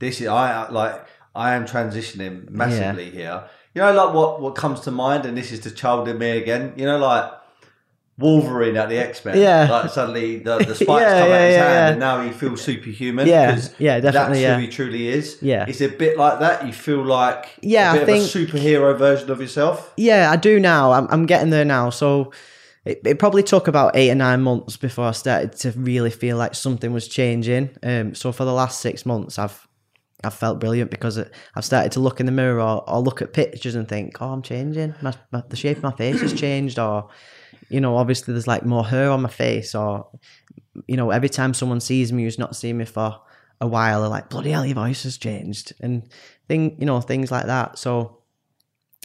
this 0.01 0.19
is, 0.19 0.27
I 0.27 0.69
like, 0.69 1.05
I 1.33 1.55
am 1.55 1.65
transitioning 1.65 2.49
massively 2.49 3.09
here. 3.09 3.45
You 3.73 3.81
know, 3.83 3.93
like 3.93 4.13
what 4.13 4.41
what 4.41 4.55
comes 4.55 4.81
to 4.81 4.91
mind, 4.91 5.25
and 5.25 5.37
this 5.37 5.53
is 5.53 5.61
the 5.61 5.71
child 5.71 6.09
in 6.09 6.17
me 6.17 6.31
again. 6.31 6.73
You 6.75 6.85
know, 6.87 6.97
like. 6.97 7.31
Wolverine 8.17 8.77
at 8.77 8.87
the 8.89 8.97
X 8.99 9.25
Men, 9.25 9.35
Yeah. 9.39 9.67
Like 9.71 9.89
suddenly 9.89 10.37
the, 10.39 10.59
the 10.59 10.75
spikes 10.81 11.01
Yeah, 11.01 11.19
come 11.21 11.29
yeah, 11.29 11.35
out 11.35 11.41
his 11.41 11.55
yeah, 11.55 11.63
hand, 11.63 11.73
yeah. 11.73 11.89
and 11.89 11.99
now 11.99 12.21
he 12.21 12.29
feels 12.31 12.61
superhuman. 12.61 13.25
Yeah, 13.27 13.59
yeah, 13.79 13.99
definitely, 13.99 14.11
That's 14.11 14.39
yeah. 14.41 14.55
who 14.57 14.61
he 14.61 14.67
truly 14.67 15.07
is. 15.07 15.39
Yeah. 15.41 15.65
it's 15.67 15.81
a 15.81 15.87
bit 15.87 16.17
like 16.17 16.39
that. 16.39 16.67
You 16.67 16.71
feel 16.73 17.03
like 17.03 17.45
Yeah, 17.61 17.95
a 17.95 18.05
bit 18.05 18.09
I 18.09 18.17
of 18.17 18.23
a 18.23 18.27
superhero 18.27 18.95
version 18.95 19.31
of 19.31 19.41
yourself. 19.41 19.91
yeah, 19.97 20.29
I 20.29 20.35
do 20.35 20.59
now. 20.59 20.91
I'm 20.91 21.07
I'm 21.09 21.25
getting 21.25 21.49
there 21.49 21.65
now. 21.65 21.89
So 21.89 22.31
it, 22.85 23.01
it 23.05 23.17
probably 23.17 23.41
took 23.43 23.67
about 23.67 23.95
eight 23.95 24.11
or 24.11 24.15
nine 24.15 24.41
months 24.43 24.77
before 24.77 25.05
I 25.05 25.11
started 25.13 25.53
to 25.59 25.71
really 25.71 26.11
feel 26.11 26.37
like 26.37 26.53
something 26.53 26.93
was 26.93 27.07
changing. 27.07 27.71
Um, 27.81 28.13
so 28.13 28.31
for 28.31 28.45
the 28.45 28.53
last 28.53 28.81
six 28.81 29.03
months, 29.03 29.39
I've 29.39 29.67
I've 30.23 30.33
felt 30.33 30.59
brilliant 30.59 30.91
because 30.91 31.17
it, 31.17 31.33
I've 31.55 31.65
started 31.65 31.91
to 31.93 31.99
look 31.99 32.19
in 32.19 32.25
the 32.25 32.31
mirror 32.31 32.59
or, 32.59 32.89
or 32.89 32.99
look 32.99 33.21
at 33.21 33.33
pictures 33.33 33.75
and 33.75 33.87
think, 33.87 34.21
oh, 34.21 34.31
I'm 34.31 34.41
changing. 34.41 34.95
My, 35.01 35.13
my, 35.31 35.43
the 35.49 35.55
shape 35.55 35.77
of 35.77 35.83
my 35.83 35.91
face 35.91 36.21
has 36.21 36.33
changed, 36.33 36.79
or 36.79 37.09
you 37.69 37.81
know, 37.81 37.97
obviously 37.97 38.33
there's 38.33 38.47
like 38.47 38.65
more 38.65 38.85
hair 38.85 39.09
on 39.09 39.21
my 39.21 39.29
face, 39.29 39.75
or 39.75 40.07
you 40.87 40.97
know, 40.97 41.11
every 41.11 41.29
time 41.29 41.53
someone 41.53 41.79
sees 41.79 42.11
me 42.11 42.23
who's 42.23 42.39
not 42.39 42.55
seen 42.55 42.77
me 42.77 42.85
for 42.85 43.19
a 43.59 43.67
while, 43.67 44.01
they're 44.01 44.09
like, 44.09 44.29
bloody 44.29 44.51
hell, 44.51 44.65
your 44.65 44.75
voice 44.75 45.03
has 45.03 45.17
changed, 45.17 45.73
and 45.81 46.09
thing, 46.47 46.75
you 46.79 46.85
know, 46.85 47.01
things 47.01 47.31
like 47.31 47.45
that. 47.45 47.77
So 47.77 48.21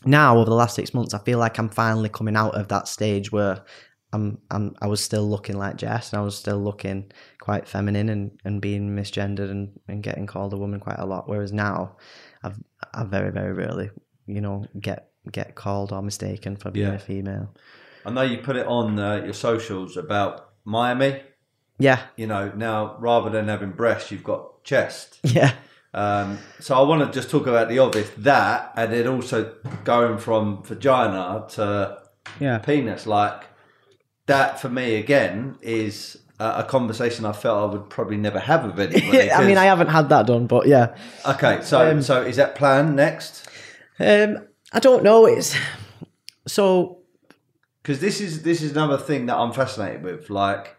now 0.05 0.37
over 0.37 0.51
the 0.51 0.55
last 0.55 0.75
six 0.75 0.95
months, 0.95 1.15
I 1.15 1.19
feel 1.19 1.39
like 1.39 1.59
I'm 1.59 1.69
finally 1.69 2.09
coming 2.09 2.37
out 2.37 2.55
of 2.55 2.69
that 2.69 2.89
stage 2.89 3.33
where 3.33 3.65
I'm, 4.13 4.39
I'm 4.51 4.75
I 4.81 4.87
was 4.87 5.03
still 5.03 5.29
looking 5.29 5.57
like 5.59 5.77
Jess, 5.77 6.13
and 6.13 6.21
I 6.21 6.25
was 6.25 6.37
still 6.37 6.59
looking 6.63 7.11
quite 7.41 7.69
feminine 7.69 8.09
and, 8.09 8.31
and 8.45 8.61
being 8.61 8.95
misgendered 8.97 9.51
and, 9.51 9.79
and 9.89 10.03
getting 10.03 10.27
called 10.27 10.53
a 10.53 10.57
woman 10.57 10.81
quite 10.81 10.99
a 10.99 11.05
lot. 11.07 11.29
Whereas 11.29 11.53
now, 11.53 11.97
I've 12.43 12.59
I 12.95 13.05
very 13.05 13.31
very 13.33 13.53
rarely, 13.53 13.91
you 14.27 14.41
know, 14.41 14.67
get 14.81 15.11
get 15.31 15.55
called 15.57 15.93
or 15.93 16.03
mistaken 16.03 16.57
for 16.57 16.71
being 16.71 16.87
Yeah. 16.87 16.95
a 16.95 16.99
female. 16.99 17.55
I 18.05 18.11
know 18.11 18.23
you 18.23 18.39
put 18.39 18.55
it 18.57 18.67
on 18.69 18.99
uh, 18.99 19.17
your 19.25 19.33
socials 19.35 19.97
about 19.97 20.51
Miami. 20.65 21.21
Yeah, 21.79 22.01
You 22.17 22.27
know, 22.27 22.53
now 22.57 22.97
rather 23.01 23.29
than 23.29 23.49
having 23.49 23.73
breasts, 23.73 24.11
you've 24.11 24.25
got 24.25 24.65
chest. 24.65 25.19
yeah, 25.25 25.53
Um, 25.93 26.39
so 26.59 26.75
I 26.75 26.81
want 26.89 27.05
to 27.05 27.19
just 27.21 27.29
talk 27.31 27.47
about 27.47 27.69
the 27.69 27.81
obvious 27.81 28.09
that, 28.19 28.73
and 28.77 28.93
then 28.93 29.07
also 29.09 29.55
going 29.85 30.17
from 30.19 30.63
vagina 30.63 31.45
to 31.51 31.99
yeah, 32.41 32.59
penis. 32.59 33.07
Like 33.07 33.43
that 34.27 34.61
for 34.61 34.69
me 34.69 34.97
again 34.97 35.57
is 35.63 36.19
a, 36.39 36.59
a 36.59 36.65
conversation 36.65 37.25
I 37.25 37.33
felt 37.33 37.71
I 37.71 37.73
would 37.73 37.91
probably 37.91 38.17
never 38.17 38.39
have 38.39 38.65
with 38.65 38.79
anybody. 38.95 39.31
I 39.31 39.47
mean, 39.47 39.57
I 39.57 39.65
haven't 39.65 39.89
had 39.89 40.09
that 40.11 40.27
done, 40.27 40.47
but 40.47 40.67
yeah. 40.67 40.97
okay. 41.25 41.61
So 41.63 42.01
so 42.01 42.23
is 42.23 42.37
that 42.37 42.55
plan 42.55 42.95
next? 42.95 43.49
Um, 43.99 44.47
I 44.73 44.81
don't 44.81 45.03
know. 45.03 45.27
It's 45.27 45.57
so 46.47 46.99
because 47.83 48.01
this 48.01 48.21
is 48.21 48.43
this 48.43 48.63
is 48.63 48.73
another 48.73 48.99
thing 48.99 49.27
that 49.27 49.37
I'm 49.37 49.53
fascinated 49.53 50.03
with. 50.03 50.29
Like 50.31 50.77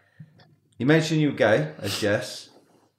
you 0.78 0.86
mentioned, 0.86 1.20
you're 1.20 1.32
gay 1.32 1.72
as 1.78 1.98
Jess, 1.98 2.50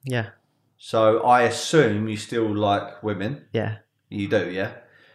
yeah, 0.04 0.30
so 0.76 1.22
I 1.22 1.42
assume 1.42 2.08
you 2.08 2.16
still 2.16 2.54
like 2.54 3.02
women. 3.02 3.46
yeah. 3.52 3.78
You 4.12 4.26
do, 4.26 4.50
yeah. 4.50 4.72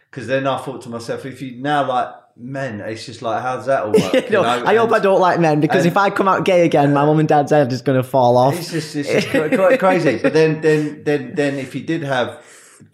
Because 0.09 0.27
then 0.27 0.47
I 0.47 0.57
thought 0.57 0.81
to 0.83 0.89
myself, 0.89 1.25
if 1.25 1.41
you 1.41 1.61
now 1.61 1.85
like 1.85 2.07
men, 2.37 2.81
it's 2.81 3.05
just 3.05 3.21
like, 3.21 3.41
how 3.41 3.55
does 3.55 3.65
that 3.67 3.83
all 3.83 3.91
work? 3.91 4.13
you 4.13 4.29
know? 4.29 4.43
I 4.43 4.75
hope 4.75 4.91
I 4.91 4.99
don't 4.99 5.21
like 5.21 5.39
men 5.39 5.59
because 5.61 5.83
and- 5.85 5.91
if 5.91 5.97
I 5.97 6.09
come 6.09 6.27
out 6.27 6.45
gay 6.45 6.65
again, 6.65 6.93
my 6.93 7.05
mum 7.05 7.19
and 7.19 7.27
dad's 7.27 7.51
head 7.51 7.71
is 7.71 7.81
going 7.81 7.97
to 8.01 8.03
fall 8.07 8.37
off. 8.37 8.55
It's 8.57 8.71
just 8.71 8.95
it's 8.95 9.09
just 9.09 9.29
cra- 9.29 9.77
crazy. 9.77 10.19
But 10.21 10.33
then 10.33 10.61
then 10.61 11.03
then 11.03 11.35
then 11.35 11.55
if 11.55 11.73
you 11.75 11.81
did 11.81 12.03
have 12.03 12.43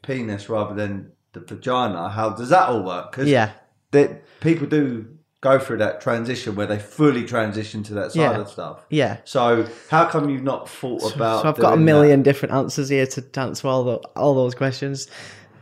penis 0.03 0.49
rather 0.49 0.75
than 0.75 1.11
the 1.33 1.39
vagina, 1.39 2.09
how 2.09 2.29
does 2.31 2.49
that 2.49 2.69
all 2.69 2.83
work? 2.83 3.11
Because 3.11 3.27
Yeah, 3.29 3.51
that 3.91 4.23
people 4.41 4.67
do 4.67 5.07
go 5.41 5.57
through 5.57 5.77
that 5.77 5.99
transition 6.01 6.53
where 6.55 6.67
they 6.67 6.77
fully 6.77 7.25
transition 7.25 7.81
to 7.81 7.95
that 7.95 8.11
side 8.11 8.19
Yeah. 8.19 8.37
of 8.37 8.47
stuff. 8.47 8.85
yeah. 8.91 9.17
So 9.23 9.67
how 9.89 10.05
come 10.05 10.29
you've 10.29 10.43
not 10.43 10.69
thought 10.69 11.15
about? 11.15 11.41
So 11.41 11.49
I've 11.49 11.57
got 11.57 11.73
a 11.73 11.77
million 11.77 12.21
different 12.21 12.53
answers 12.53 12.89
here 12.89 13.07
to 13.07 13.23
answer 13.39 13.67
all 13.67 13.83
the 13.83 13.95
all 14.15 14.35
those 14.35 14.53
questions 14.53 15.07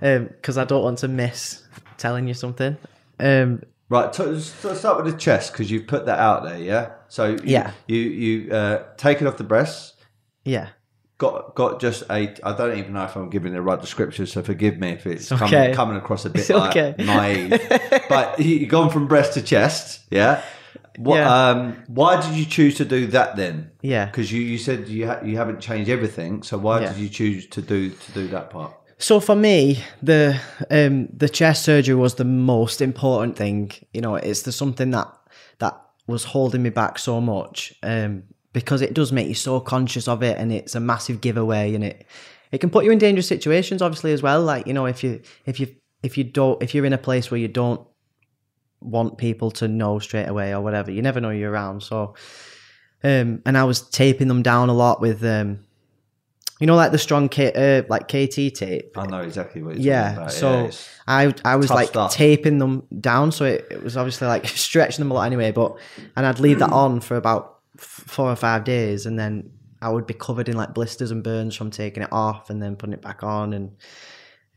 because 0.02 0.58
I 0.58 0.66
don't 0.66 0.84
want 0.84 0.98
to 1.00 1.08
miss 1.08 1.64
telling 1.98 2.28
you 2.28 2.34
something. 2.34 2.76
Um, 3.22 3.58
that? 3.58 3.68
Right. 3.90 4.14
So 4.14 4.38
start 4.40 5.04
with 5.04 5.12
the 5.14 5.20
chest 5.20 5.52
because 5.52 5.72
you've 5.72 5.88
put 5.88 6.06
that 6.06 6.20
out 6.20 6.44
there. 6.44 6.60
Yeah. 6.60 6.92
So 7.08 7.30
you, 7.32 7.40
Yeah. 7.44 7.72
you 7.88 7.98
you 7.98 8.52
uh, 8.54 8.84
take 8.98 9.22
it 9.22 9.28
off 9.28 9.38
the 9.38 9.44
breasts. 9.44 9.94
yeah, 10.46 10.70
Got 11.18 11.56
got 11.56 11.82
just 11.82 12.04
a. 12.10 12.34
I 12.44 12.54
don't 12.56 12.78
even 12.78 12.94
know 12.94 13.04
if 13.04 13.16
I'm 13.18 13.30
giving 13.30 13.52
the 13.54 13.62
right 13.62 13.82
description, 13.82 14.26
so 14.28 14.42
forgive 14.44 14.78
me 14.78 14.92
if 14.92 15.06
it's, 15.08 15.30
It's 15.32 15.40
coming, 15.40 15.54
okay. 15.54 15.74
coming 15.74 15.98
across 15.98 16.24
a 16.26 16.30
bit 16.36 16.42
It's 16.42 16.50
like 16.50 16.76
okay. 16.78 17.04
naive. 17.04 17.60
but 18.08 18.40
you- 18.46 18.56
you've 18.58 18.70
gone 18.70 18.90
from 18.90 19.08
breast 19.08 19.34
to 19.34 19.42
chest, 19.42 20.02
yeah. 20.12 20.42
What? 20.98 21.16
Yeah. 21.18 21.50
Um, 21.50 21.84
why 21.88 22.22
did 22.22 22.36
you 22.36 22.46
choose 22.46 22.76
to 22.78 22.86
do 22.86 23.08
that 23.08 23.36
then? 23.38 23.72
yeah. 23.82 24.06
Because 24.06 24.32
you, 24.32 24.42
you 24.42 24.58
said 24.58 24.88
you 24.88 25.08
ha- 25.08 25.22
you 25.24 25.36
haven't 25.38 25.62
changed 25.62 25.90
everything, 25.90 26.44
so 26.44 26.58
why 26.58 26.82
Yeah. 26.82 26.90
did 26.94 26.98
you 27.02 27.10
choose 27.10 27.48
to 27.48 27.62
do 27.62 27.90
to 27.90 28.12
do 28.12 28.28
that 28.30 28.50
part? 28.50 28.74
So 29.02 29.22
for 29.22 29.36
me, 29.36 29.82
the 30.04 30.40
um, 30.70 31.08
the 31.16 31.30
chest 31.30 31.64
surgery 31.64 31.96
was 31.96 32.16
the 32.16 32.26
most 32.26 32.82
important 32.82 33.38
thing. 33.38 33.72
You 33.94 34.02
know, 34.02 34.16
it's 34.16 34.42
the 34.42 34.52
something 34.52 34.92
that 34.92 35.08
that 35.60 35.82
was 36.06 36.26
holding 36.26 36.64
me 36.64 36.70
back 36.70 37.00
so 37.00 37.22
much 37.22 37.74
um, 37.82 38.24
because 38.52 38.82
it 38.82 38.94
does 38.94 39.14
make 39.14 39.30
you 39.30 39.36
so 39.36 39.62
conscious 39.62 40.10
of 40.10 40.22
it, 40.22 40.38
and 40.38 40.52
it's 40.52 40.76
a 40.76 40.82
massive 40.82 41.22
giveaway, 41.22 41.74
and 41.74 41.86
it 41.86 42.06
it 42.52 42.58
can 42.58 42.70
put 42.70 42.84
you 42.84 42.92
in 42.92 42.98
dangerous 42.98 43.28
situations, 43.28 43.82
obviously 43.82 44.12
as 44.12 44.22
well. 44.22 44.44
Like 44.44 44.68
you 44.68 44.74
know, 44.74 44.86
if 44.86 45.02
you 45.02 45.22
if 45.46 45.62
you 45.62 45.74
if 46.04 46.18
you 46.18 46.26
don't 46.26 46.62
if 46.62 46.76
you're 46.76 46.86
in 46.86 46.94
a 46.94 46.98
place 46.98 47.32
where 47.32 47.40
you 47.40 47.48
don't 47.48 47.88
want 48.82 49.18
people 49.18 49.50
to 49.52 49.70
know 49.70 50.00
straight 50.00 50.28
away 50.28 50.54
or 50.54 50.60
whatever, 50.60 50.92
you 50.92 51.02
never 51.02 51.22
know 51.22 51.30
you're 51.30 51.52
around. 51.52 51.84
So, 51.84 52.16
um, 53.06 53.42
and 53.46 53.58
I 53.58 53.64
was 53.64 53.82
taping 53.82 54.28
them 54.28 54.42
down 54.42 54.68
a 54.68 54.74
lot 54.74 55.00
with 55.00 55.24
um, 55.24 55.60
you 56.60 56.68
know, 56.68 56.76
like 56.76 56.92
the 56.92 56.98
strong 56.98 57.30
K, 57.30 57.52
uh, 57.54 57.84
like 57.90 58.08
KT 58.08 58.54
tape. 58.54 58.98
I 58.98 59.06
know 59.08 59.22
exactly 59.22 59.64
what 59.64 59.76
you're 59.76 59.94
Yeah, 59.94 60.04
talking 60.10 60.18
about. 60.18 60.32
so 60.34 60.54
it's- 60.66 60.90
I 61.08 61.34
I 61.46 61.56
was 61.56 61.70
like 61.70 61.88
stuff. 61.90 62.14
taping 62.14 62.58
them 62.60 62.84
down, 63.00 63.32
so 63.32 63.46
it, 63.46 63.66
it 63.72 63.84
was 63.84 63.96
obviously 63.98 64.28
like 64.28 64.48
stretching 64.68 65.02
them 65.04 65.12
a 65.12 65.14
lot 65.14 65.24
anyway. 65.24 65.52
But 65.52 65.76
and 66.16 66.26
I'd 66.26 66.40
leave 66.40 66.60
that 66.60 66.72
on 66.72 67.00
for 67.00 67.16
about 67.16 67.60
f- 67.78 68.04
four 68.08 68.30
or 68.30 68.36
five 68.36 68.64
days, 68.66 69.06
and 69.06 69.18
then 69.18 69.52
I 69.82 69.90
would 69.90 70.06
be 70.06 70.14
covered 70.14 70.50
in 70.50 70.58
like 70.58 70.74
blisters 70.74 71.12
and 71.12 71.24
burns 71.24 71.56
from 71.56 71.72
taking 71.72 72.04
it 72.04 72.10
off 72.12 72.50
and 72.50 72.62
then 72.62 72.76
putting 72.76 72.94
it 72.94 73.02
back 73.02 73.24
on, 73.24 73.54
and 73.54 73.72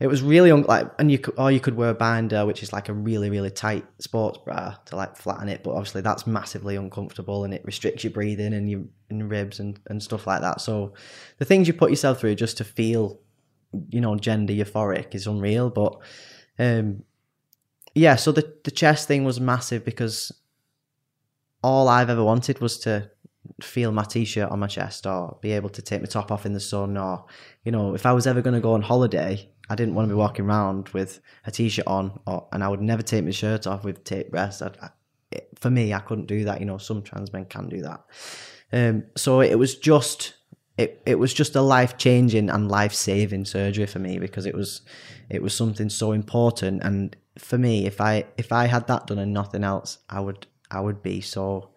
it 0.03 0.07
was 0.07 0.21
really 0.21 0.51
un- 0.51 0.63
like 0.63 0.91
and 0.99 1.09
you 1.09 1.17
could 1.17 1.33
or 1.37 1.49
you 1.49 1.61
could 1.61 1.77
wear 1.77 1.91
a 1.91 1.93
binder, 1.93 2.45
which 2.45 2.61
is 2.61 2.73
like 2.73 2.89
a 2.89 2.93
really 2.93 3.29
really 3.29 3.49
tight 3.49 3.85
sports 3.99 4.37
bra 4.43 4.75
to 4.87 4.97
like 4.97 5.15
flatten 5.15 5.47
it, 5.47 5.63
but 5.63 5.71
obviously 5.71 6.01
that's 6.01 6.27
massively 6.27 6.75
uncomfortable 6.75 7.45
and 7.45 7.53
it 7.53 7.63
restricts 7.63 8.03
your 8.03 8.11
breathing 8.11 8.53
and 8.53 8.69
your 8.69 8.81
and 9.09 9.31
ribs 9.31 9.61
and 9.61 9.79
and 9.87 10.03
stuff 10.03 10.27
like 10.27 10.41
that. 10.41 10.59
So 10.59 10.93
the 11.37 11.45
things 11.45 11.69
you 11.69 11.73
put 11.73 11.89
yourself 11.89 12.19
through 12.19 12.35
just 12.35 12.57
to 12.57 12.65
feel 12.65 13.21
you 13.87 14.01
know 14.01 14.17
gender 14.17 14.51
euphoric 14.51 15.15
is 15.15 15.25
unreal 15.25 15.69
but 15.69 15.97
um 16.59 17.01
yeah 17.95 18.17
so 18.17 18.33
the 18.33 18.53
the 18.65 18.71
chest 18.71 19.07
thing 19.07 19.23
was 19.23 19.39
massive 19.39 19.85
because 19.85 20.33
all 21.63 21.87
i've 21.87 22.09
ever 22.09 22.23
wanted 22.23 22.59
was 22.59 22.77
to 22.77 23.09
feel 23.61 23.91
my 23.91 24.03
t-shirt 24.03 24.51
on 24.51 24.59
my 24.59 24.67
chest 24.67 25.07
or 25.07 25.37
be 25.41 25.53
able 25.53 25.69
to 25.69 25.81
take 25.81 26.01
my 26.01 26.07
top 26.07 26.29
off 26.29 26.45
in 26.45 26.53
the 26.53 26.59
sun 26.59 26.97
or 26.97 27.25
you 27.63 27.71
know 27.71 27.95
if 27.95 28.05
i 28.05 28.11
was 28.11 28.27
ever 28.27 28.41
going 28.41 28.53
to 28.53 28.61
go 28.61 28.73
on 28.73 28.81
holiday 28.81 29.49
i 29.73 29.75
didn't 29.75 29.95
want 29.95 30.07
to 30.07 30.13
be 30.13 30.17
walking 30.17 30.45
around 30.45 30.89
with 30.89 31.19
a 31.45 31.51
t-shirt 31.51 31.85
on 31.87 32.19
or, 32.27 32.47
and 32.51 32.63
i 32.63 32.67
would 32.67 32.81
never 32.81 33.01
take 33.01 33.23
my 33.23 33.31
shirt 33.31 33.67
off 33.67 33.83
with 33.83 34.03
tape 34.03 34.31
breasts 34.31 34.61
I, 34.61 34.71
I, 34.81 34.89
it, 35.31 35.49
for 35.55 35.69
me 35.69 35.93
i 35.93 35.99
couldn't 35.99 36.27
do 36.27 36.43
that 36.45 36.59
you 36.59 36.65
know 36.65 36.77
some 36.77 37.01
trans 37.01 37.33
men 37.33 37.45
can 37.45 37.69
do 37.69 37.81
that 37.81 38.01
um, 38.71 39.03
so 39.15 39.41
it 39.41 39.55
was 39.55 39.75
just 39.75 40.35
it, 40.75 41.03
it 41.05 41.19
was 41.19 41.31
just 41.31 41.55
a 41.55 41.61
life 41.61 41.97
changing 41.97 42.49
and 42.49 42.67
life 42.67 42.93
saving 42.93 43.45
surgery 43.45 43.85
for 43.85 43.99
me 43.99 44.17
because 44.17 44.45
it 44.45 44.55
was 44.55 44.81
it 45.29 45.41
was 45.41 45.55
something 45.55 45.89
so 45.89 46.11
important 46.11 46.81
and 46.83 47.15
for 47.37 47.57
me 47.57 47.85
if 47.85 48.01
i 48.01 48.25
if 48.37 48.51
i 48.51 48.65
had 48.65 48.87
that 48.87 49.05
done 49.07 49.19
and 49.19 49.33
nothing 49.33 49.63
else 49.63 49.99
i 50.09 50.19
would 50.19 50.47
i 50.71 50.79
would 50.79 51.03
be 51.03 51.21
so 51.21 51.69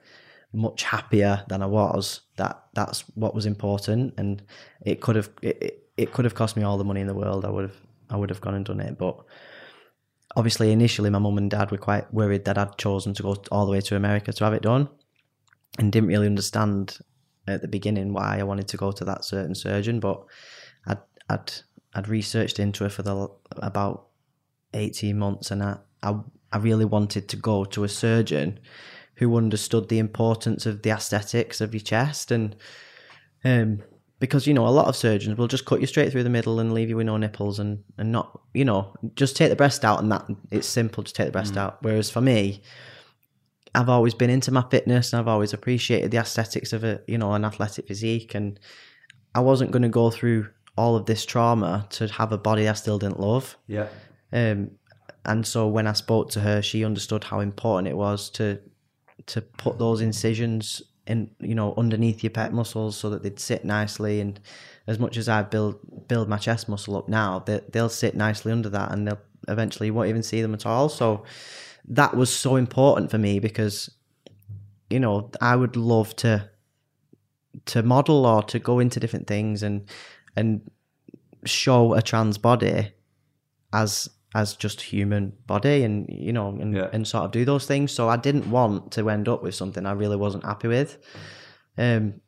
much 0.57 0.83
happier 0.83 1.45
than 1.49 1.63
I 1.63 1.67
was. 1.67 2.23
That 2.37 2.63
that's 2.75 3.03
what 3.15 3.35
was 3.35 3.47
important, 3.47 4.15
and 4.17 4.43
it 4.81 5.01
could 5.01 5.17
have 5.17 5.31
it, 5.43 5.91
it 5.97 6.13
could 6.13 6.25
have 6.25 6.35
cost 6.35 6.57
me 6.57 6.63
all 6.63 6.79
the 6.79 6.85
money 6.85 7.01
in 7.01 7.07
the 7.07 7.15
world. 7.15 7.45
I 7.45 7.51
would 7.51 7.71
have 7.71 7.86
I 8.11 8.17
would 8.17 8.31
have 8.31 8.41
gone 8.41 8.55
and 8.55 8.65
done 8.65 8.81
it, 8.81 8.99
but 8.99 9.17
obviously 10.37 10.73
initially 10.73 11.11
my 11.11 11.19
mum 11.19 11.39
and 11.39 11.51
dad 11.51 11.71
were 11.71 11.79
quite 11.79 12.13
worried 12.13 12.45
that 12.45 12.59
I'd 12.59 12.79
chosen 12.79 13.15
to 13.15 13.23
go 13.23 13.37
all 13.51 13.67
the 13.67 13.73
way 13.73 13.81
to 13.81 13.97
America 13.97 14.33
to 14.33 14.45
have 14.45 14.55
it 14.55 14.63
done, 14.63 14.89
and 15.79 15.93
didn't 15.93 16.09
really 16.09 16.27
understand 16.27 16.99
at 17.47 17.63
the 17.63 17.69
beginning 17.69 18.13
why 18.13 18.39
I 18.39 18.43
wanted 18.43 18.69
to 18.69 18.77
go 18.77 18.93
to 18.93 19.05
that 19.05 19.25
certain 19.25 19.55
surgeon. 19.55 20.01
But 20.01 20.25
I'd 20.87 20.99
I'd 21.29 21.53
I'd 21.95 22.09
researched 22.09 22.59
into 22.59 22.85
it 22.85 22.93
for 22.93 23.03
the 23.03 23.29
about 23.51 24.09
eighteen 24.75 25.19
months, 25.19 25.51
and 25.51 25.63
I 25.63 25.79
I, 26.03 26.15
I 26.53 26.59
really 26.59 26.85
wanted 26.85 27.29
to 27.29 27.37
go 27.37 27.65
to 27.65 27.85
a 27.85 27.89
surgeon 27.89 28.61
who 29.17 29.37
understood 29.37 29.89
the 29.89 29.99
importance 29.99 30.67
of 30.67 30.83
the 30.83 30.91
aesthetics 30.91 31.61
of 31.61 31.73
your 31.73 31.81
chest 31.81 32.31
and 32.31 32.55
um, 33.45 33.83
because 34.19 34.47
you 34.47 34.55
know 34.55 34.67
a 34.67 34.69
lot 34.69 34.89
of 34.89 34.97
surgeons 34.97 35.37
will 35.37 35.49
just 35.49 35.65
cut 35.65 35.81
you 35.81 35.87
straight 35.87 36.11
through 36.11 36.23
the 36.23 36.31
middle 36.31 36.59
and 36.59 36.73
leave 36.73 36.89
you 36.89 36.97
with 36.97 37.07
no 37.07 37.17
nipples 37.17 37.59
and 37.59 37.83
and 37.99 38.11
not 38.13 38.41
you 38.55 38.65
know 38.65 38.95
just 39.15 39.37
take 39.37 39.51
the 39.51 39.57
breast 39.57 39.85
out 39.85 40.01
and 40.01 40.11
that 40.11 40.27
it's 40.51 40.67
simple 40.67 41.05
to 41.05 41.13
take 41.13 41.27
the 41.27 41.33
breast 41.33 41.55
mm. 41.55 41.59
out. 41.59 41.83
Whereas 41.83 42.11
for 42.11 42.21
me 42.21 42.63
I've 43.75 43.89
always 43.89 44.15
been 44.15 44.31
into 44.31 44.51
my 44.53 44.65
fitness 44.71 45.13
and 45.13 45.21
I've 45.21 45.29
always 45.29 45.53
appreciated 45.53 46.11
the 46.11 46.19
aesthetics 46.19 46.73
of 46.73 46.85
a 46.85 47.01
you 47.07 47.19
know 47.19 47.33
an 47.33 47.45
athletic 47.45 47.89
physique 47.89 48.35
and 48.35 48.59
I 49.35 49.41
wasn't 49.41 49.71
going 49.71 49.83
to 49.83 49.89
go 49.89 50.11
through 50.11 50.49
all 50.77 50.97
of 50.97 51.07
this 51.07 51.27
trauma 51.27 51.87
to 51.91 52.07
have 52.09 52.33
a 52.33 52.39
body 52.39 52.69
I 52.69 52.73
still 52.73 52.99
didn't 52.99 53.21
love. 53.21 53.57
Yeah. 53.67 53.89
Um 54.33 54.71
and 55.25 55.47
so 55.47 55.67
when 55.67 55.87
I 55.87 55.93
spoke 55.93 56.31
to 56.31 56.41
her 56.41 56.63
she 56.63 56.85
understood 56.85 57.25
how 57.25 57.41
important 57.41 57.89
it 57.89 57.97
was 57.97 58.31
to 58.31 58.61
to 59.27 59.43
put 59.43 59.79
those 59.79 60.01
incisions 60.01 60.83
in, 61.07 61.31
you 61.41 61.55
know, 61.55 61.75
underneath 61.77 62.23
your 62.23 62.31
pec 62.31 62.53
muscles 62.53 62.97
so 62.97 63.11
that 63.11 63.23
they'd 63.23 63.39
sit 63.39 63.65
nicely. 63.65 64.21
And 64.21 64.41
as 64.87 64.99
much 64.99 65.17
as 65.17 65.29
I 65.29 65.43
build 65.43 65.79
build 66.09 66.29
my 66.29 66.39
chest 66.39 66.69
muscle 66.69 66.97
up 66.97 67.09
now, 67.09 67.41
they, 67.41 67.61
they'll 67.71 67.89
sit 67.89 68.15
nicely 68.15 68.53
under 68.53 68.69
that, 68.71 68.93
and 68.93 69.07
they'll 69.07 69.21
eventually 69.49 69.87
you 69.87 69.95
won't 69.95 70.09
even 70.09 70.23
see 70.23 70.43
them 70.43 70.55
at 70.55 70.67
all. 70.67 70.89
So 70.89 71.25
that 71.89 72.17
was 72.17 72.33
so 72.33 72.57
important 72.57 73.11
for 73.11 73.19
me 73.19 73.39
because, 73.39 73.91
you 74.91 74.99
know, 74.99 75.31
I 75.41 75.57
would 75.57 75.77
love 75.77 76.17
to 76.17 76.51
to 77.67 77.83
model 77.83 78.27
or 78.27 78.43
to 78.43 78.59
go 78.59 78.79
into 78.79 79.01
different 79.01 79.27
things 79.27 79.63
and 79.63 79.89
and 80.37 80.71
show 81.45 81.95
a 81.95 82.03
trans 82.03 82.39
body 82.39 82.93
as 83.73 84.09
as 84.37 84.55
just 84.55 84.81
human 84.81 85.33
body 85.47 85.83
and 85.83 86.07
you 86.11 86.33
know 86.33 86.49
and, 86.49 86.77
yeah. 86.77 86.89
and 86.93 87.09
sort 87.09 87.25
of 87.25 87.31
do 87.31 87.45
those 87.45 87.67
things. 87.67 87.91
So 87.91 88.09
i 88.09 88.17
didn't 88.17 88.51
want 88.51 88.93
to 88.93 89.09
end 89.11 89.29
up 89.29 89.43
with 89.43 89.55
something 89.55 89.87
i 89.87 89.93
really 89.93 90.17
wasn't 90.17 90.45
happy 90.45 90.69
with. 90.69 90.99
Um 91.79 92.21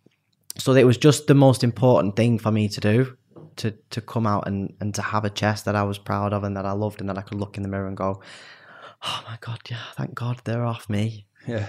so 0.56 0.74
it 0.74 0.84
was 0.84 0.98
just 0.98 1.26
the 1.26 1.34
most 1.34 1.62
important 1.62 2.16
thing 2.16 2.38
for 2.38 2.50
me 2.50 2.68
to 2.68 2.80
do 2.80 3.16
to 3.56 3.70
to 3.90 4.00
come 4.00 4.26
out 4.26 4.48
and 4.48 4.74
and 4.80 4.94
to 4.94 5.02
have 5.02 5.24
a 5.24 5.30
chest 5.30 5.64
that 5.64 5.76
i 5.76 5.82
was 5.82 5.98
proud 5.98 6.32
of 6.32 6.44
and 6.44 6.56
that 6.56 6.64
i 6.64 6.72
loved 6.72 7.00
and 7.00 7.08
that 7.08 7.18
i 7.18 7.22
could 7.22 7.38
look 7.38 7.56
in 7.56 7.62
the 7.62 7.68
mirror 7.68 7.86
and 7.86 7.96
go 7.96 8.20
oh 9.02 9.20
my 9.28 9.36
god 9.40 9.60
yeah 9.70 9.84
thank 9.96 10.14
god 10.14 10.40
they're 10.44 10.64
off 10.64 10.88
me. 10.88 11.26
Yeah. 11.46 11.66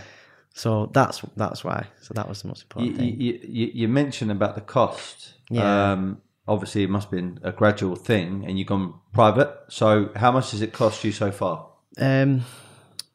So 0.54 0.92
that's 0.94 1.22
that's 1.36 1.64
why. 1.64 1.88
So 2.02 2.14
that 2.16 2.28
was 2.28 2.42
the 2.42 2.48
most 2.48 2.64
important 2.64 2.92
you, 2.92 2.98
thing. 2.98 3.22
you, 3.22 3.40
you, 3.44 3.72
you 3.74 3.88
mentioned 3.88 4.32
about 4.32 4.56
the 4.56 4.62
cost. 4.62 5.34
Yeah. 5.50 5.92
Um 5.92 6.22
obviously 6.50 6.84
it 6.84 6.90
must 6.90 7.06
have 7.06 7.12
been 7.12 7.40
a 7.44 7.52
gradual 7.52 7.96
thing 7.96 8.44
and 8.46 8.58
you've 8.58 8.68
gone 8.68 8.96
private. 9.14 9.56
So 9.70 10.10
how 10.16 10.32
much 10.32 10.52
does 10.52 10.62
it 10.62 10.74
cost 10.74 11.04
you 11.04 11.12
so 11.12 11.32
far? 11.32 11.70
Um, 11.98 12.42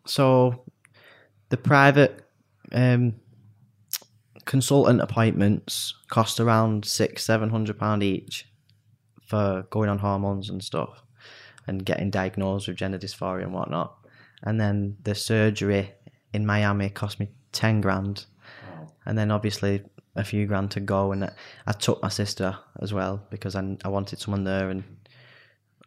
so 0.06 0.64
the 1.48 1.56
private 1.56 2.24
um, 2.72 3.14
consultant 4.44 5.00
appointments 5.00 5.94
cost 6.08 6.38
around 6.38 6.84
six, 6.84 7.24
seven 7.24 7.50
hundred 7.50 7.78
pound 7.78 8.02
each 8.02 8.48
for 9.26 9.66
going 9.70 9.88
on 9.88 9.98
hormones 9.98 10.48
and 10.48 10.62
stuff 10.62 11.02
and 11.66 11.84
getting 11.84 12.10
diagnosed 12.10 12.68
with 12.68 12.76
gender 12.76 12.98
dysphoria 12.98 13.42
and 13.42 13.52
whatnot. 13.52 13.96
And 14.42 14.60
then 14.60 14.96
the 15.02 15.14
surgery 15.14 15.92
in 16.32 16.46
Miami 16.46 16.88
cost 16.90 17.18
me 17.18 17.30
ten 17.52 17.80
grand. 17.80 18.26
And 19.06 19.18
then 19.18 19.30
obviously 19.30 19.82
a 20.16 20.24
few 20.24 20.46
grand 20.46 20.70
to 20.72 20.80
go, 20.80 21.12
and 21.12 21.30
I 21.66 21.72
took 21.72 22.02
my 22.02 22.08
sister 22.08 22.56
as 22.80 22.92
well 22.92 23.22
because 23.30 23.56
I, 23.56 23.76
I 23.84 23.88
wanted 23.88 24.18
someone 24.18 24.44
there, 24.44 24.70
and 24.70 24.84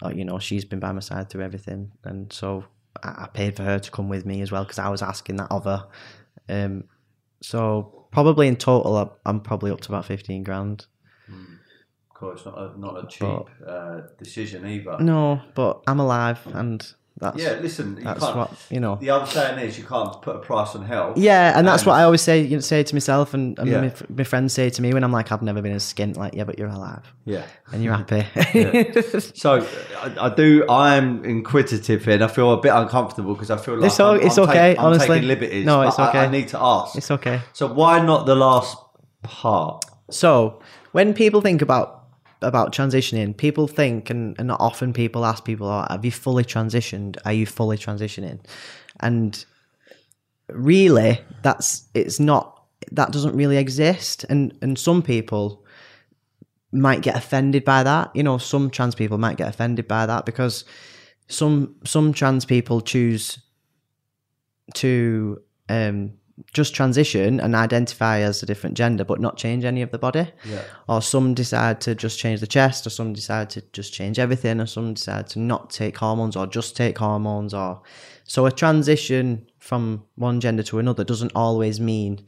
uh, 0.04 0.10
you 0.10 0.26
know 0.26 0.40
she's 0.40 0.66
been 0.66 0.80
by 0.80 0.92
my 0.92 1.00
side 1.00 1.30
through 1.30 1.44
everything, 1.44 1.92
and 2.04 2.32
so 2.32 2.66
I, 3.04 3.24
I 3.24 3.28
paid 3.34 3.56
for 3.56 3.64
her 3.64 3.80
to 3.80 3.92
come 3.92 4.10
with 4.10 4.26
me 4.26 4.42
as 4.42 4.52
well 4.52 4.64
because 4.64 4.80
I 4.80 4.90
was 4.90 5.02
asking 5.02 5.38
that 5.38 5.52
of 5.52 5.64
her. 5.66 5.88
Um, 6.50 6.86
so 7.42 8.08
probably 8.12 8.48
in 8.48 8.56
total, 8.56 9.18
I'm 9.26 9.42
probably 9.42 9.72
up 9.72 9.82
to 9.82 9.92
about 9.92 10.06
fifteen 10.06 10.44
grand. 10.44 10.86
Mm. 11.30 11.60
Of 12.10 12.20
course, 12.20 12.46
not 12.46 12.58
a, 12.58 12.80
not 12.80 13.04
a 13.04 13.08
cheap 13.08 13.46
but, 13.60 13.70
uh, 13.70 14.02
decision 14.18 14.66
either. 14.66 14.98
No, 15.00 15.40
but 15.54 15.84
I'm 15.86 16.00
alive 16.00 16.40
and 16.48 16.82
that's, 17.20 17.42
yeah, 17.42 17.54
listen, 17.54 17.98
you 17.98 18.04
that's 18.04 18.22
what 18.22 18.52
you 18.70 18.80
know. 18.80 18.96
The 18.96 19.10
other 19.10 19.26
saying 19.26 19.58
is 19.60 19.78
you 19.78 19.84
can't 19.84 20.22
put 20.22 20.36
a 20.36 20.40
price 20.40 20.76
on 20.76 20.86
health. 20.86 21.18
Yeah, 21.18 21.58
and 21.58 21.68
that's 21.68 21.82
and, 21.82 21.88
what 21.88 21.96
I 21.96 22.04
always 22.04 22.22
say. 22.22 22.42
You 22.42 22.58
know, 22.58 22.60
say 22.60 22.84
to 22.84 22.96
myself, 22.96 23.34
and, 23.34 23.58
and 23.58 23.68
yeah. 23.68 23.82
my, 23.82 23.94
my, 24.10 24.24
friends 24.24 24.54
say 24.54 24.70
to 24.70 24.82
me 24.84 24.94
when 24.94 25.04
I'm 25.04 25.12
like, 25.12 25.32
I've 25.32 25.42
never 25.42 25.62
been 25.64 25.72
as 25.72 25.84
skint. 25.84 26.16
Like, 26.16 26.36
yeah, 26.36 26.44
but 26.44 26.60
you're 26.60 26.68
alive. 26.68 27.12
Yeah, 27.26 27.48
and 27.72 27.84
you're 27.84 27.96
happy. 27.96 28.22
so 29.36 29.68
I, 29.98 30.28
I, 30.28 30.36
do. 30.36 30.64
I'm 30.70 31.26
inquisitive 31.26 32.06
here, 32.06 32.14
and 32.14 32.24
I 32.24 32.28
feel 32.28 32.54
a 32.54 32.62
bit 32.62 32.72
uncomfortable 32.74 33.34
because 33.34 33.50
I 33.50 33.58
feel 33.58 33.78
like 33.78 33.88
it's, 33.88 34.00
I'm, 34.00 34.22
it's 34.22 34.38
I'm 34.38 34.50
okay. 34.50 34.74
Take, 34.76 34.80
honestly, 34.80 35.22
liberties. 35.22 35.66
No, 35.66 35.82
it's 35.82 35.98
okay. 35.98 36.20
I, 36.20 36.26
I 36.26 36.30
need 36.30 36.50
to 36.50 36.60
ask. 36.60 36.96
It's 36.96 37.10
okay. 37.10 37.42
So 37.54 37.74
why 37.74 38.00
not 38.00 38.28
the 38.28 38.36
last 38.36 38.78
part? 39.24 39.86
So 40.12 40.62
when 40.92 41.16
people 41.16 41.42
think 41.42 41.64
about 41.64 41.97
about 42.42 42.74
transitioning, 42.74 43.36
people 43.36 43.68
think, 43.68 44.10
and, 44.10 44.36
and 44.40 44.52
often 44.52 44.94
people 44.94 45.26
ask 45.26 45.44
people, 45.44 45.68
oh, 45.68 45.86
have 45.90 46.06
you 46.06 46.12
fully 46.12 46.44
transitioned? 46.44 47.18
Are 47.26 47.34
you 47.34 47.46
fully 47.46 47.78
transitioning? 47.78 48.40
And 49.00 49.44
really, 50.50 51.20
that's 51.42 51.88
it's 51.94 52.20
not 52.20 52.64
that 52.92 53.12
doesn't 53.12 53.36
really 53.36 53.58
exist. 53.58 54.26
And 54.30 54.58
and 54.62 54.78
some 54.78 55.02
people 55.02 55.66
might 56.72 57.02
get 57.02 57.16
offended 57.16 57.64
by 57.66 57.84
that. 57.84 58.16
You 58.16 58.24
know, 58.24 58.38
some 58.38 58.70
trans 58.70 58.96
people 58.96 59.18
might 59.18 59.38
get 59.38 59.50
offended 59.50 59.88
by 59.88 60.06
that 60.06 60.26
because 60.26 60.66
some 61.28 61.76
some 61.84 62.14
trans 62.14 62.46
people 62.46 62.82
choose 62.82 63.40
to 64.76 65.42
um 65.70 66.14
just 66.54 66.76
transition 66.76 67.40
and 67.40 67.56
identify 67.56 68.20
as 68.20 68.44
a 68.44 68.46
different 68.46 68.78
gender 68.78 69.04
but 69.04 69.20
not 69.20 69.38
change 69.38 69.66
any 69.66 69.82
of 69.82 69.92
the 69.92 69.98
body. 69.98 70.28
Yeah. 70.46 70.62
Or 70.88 71.02
some 71.02 71.34
decide 71.34 71.82
to 71.82 71.96
just 71.96 72.20
change 72.20 72.42
the 72.42 72.48
chest, 72.48 72.86
or 72.86 72.90
some 72.92 73.14
decide 73.14 73.50
to 73.52 73.62
just 73.74 73.94
change 73.94 74.20
everything, 74.20 74.60
or 74.62 74.68
some 74.68 74.94
decide 74.94 75.28
to 75.30 75.40
not 75.40 75.70
take 75.70 75.98
hormones 75.98 76.36
or 76.36 76.46
just 76.46 76.76
take 76.76 76.98
hormones 76.98 77.54
or 77.54 77.82
so 78.24 78.46
a 78.46 78.52
transition 78.52 79.48
from 79.60 80.04
one 80.16 80.40
gender 80.40 80.64
to 80.64 80.80
another 80.80 81.04
doesn't 81.04 81.32
always 81.34 81.80
mean 81.80 82.26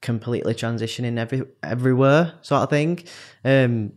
completely 0.00 0.54
transitioning 0.54 1.18
every 1.18 1.42
everywhere 1.62 2.34
sort 2.42 2.62
of 2.62 2.70
thing. 2.70 3.02
Um 3.44 3.92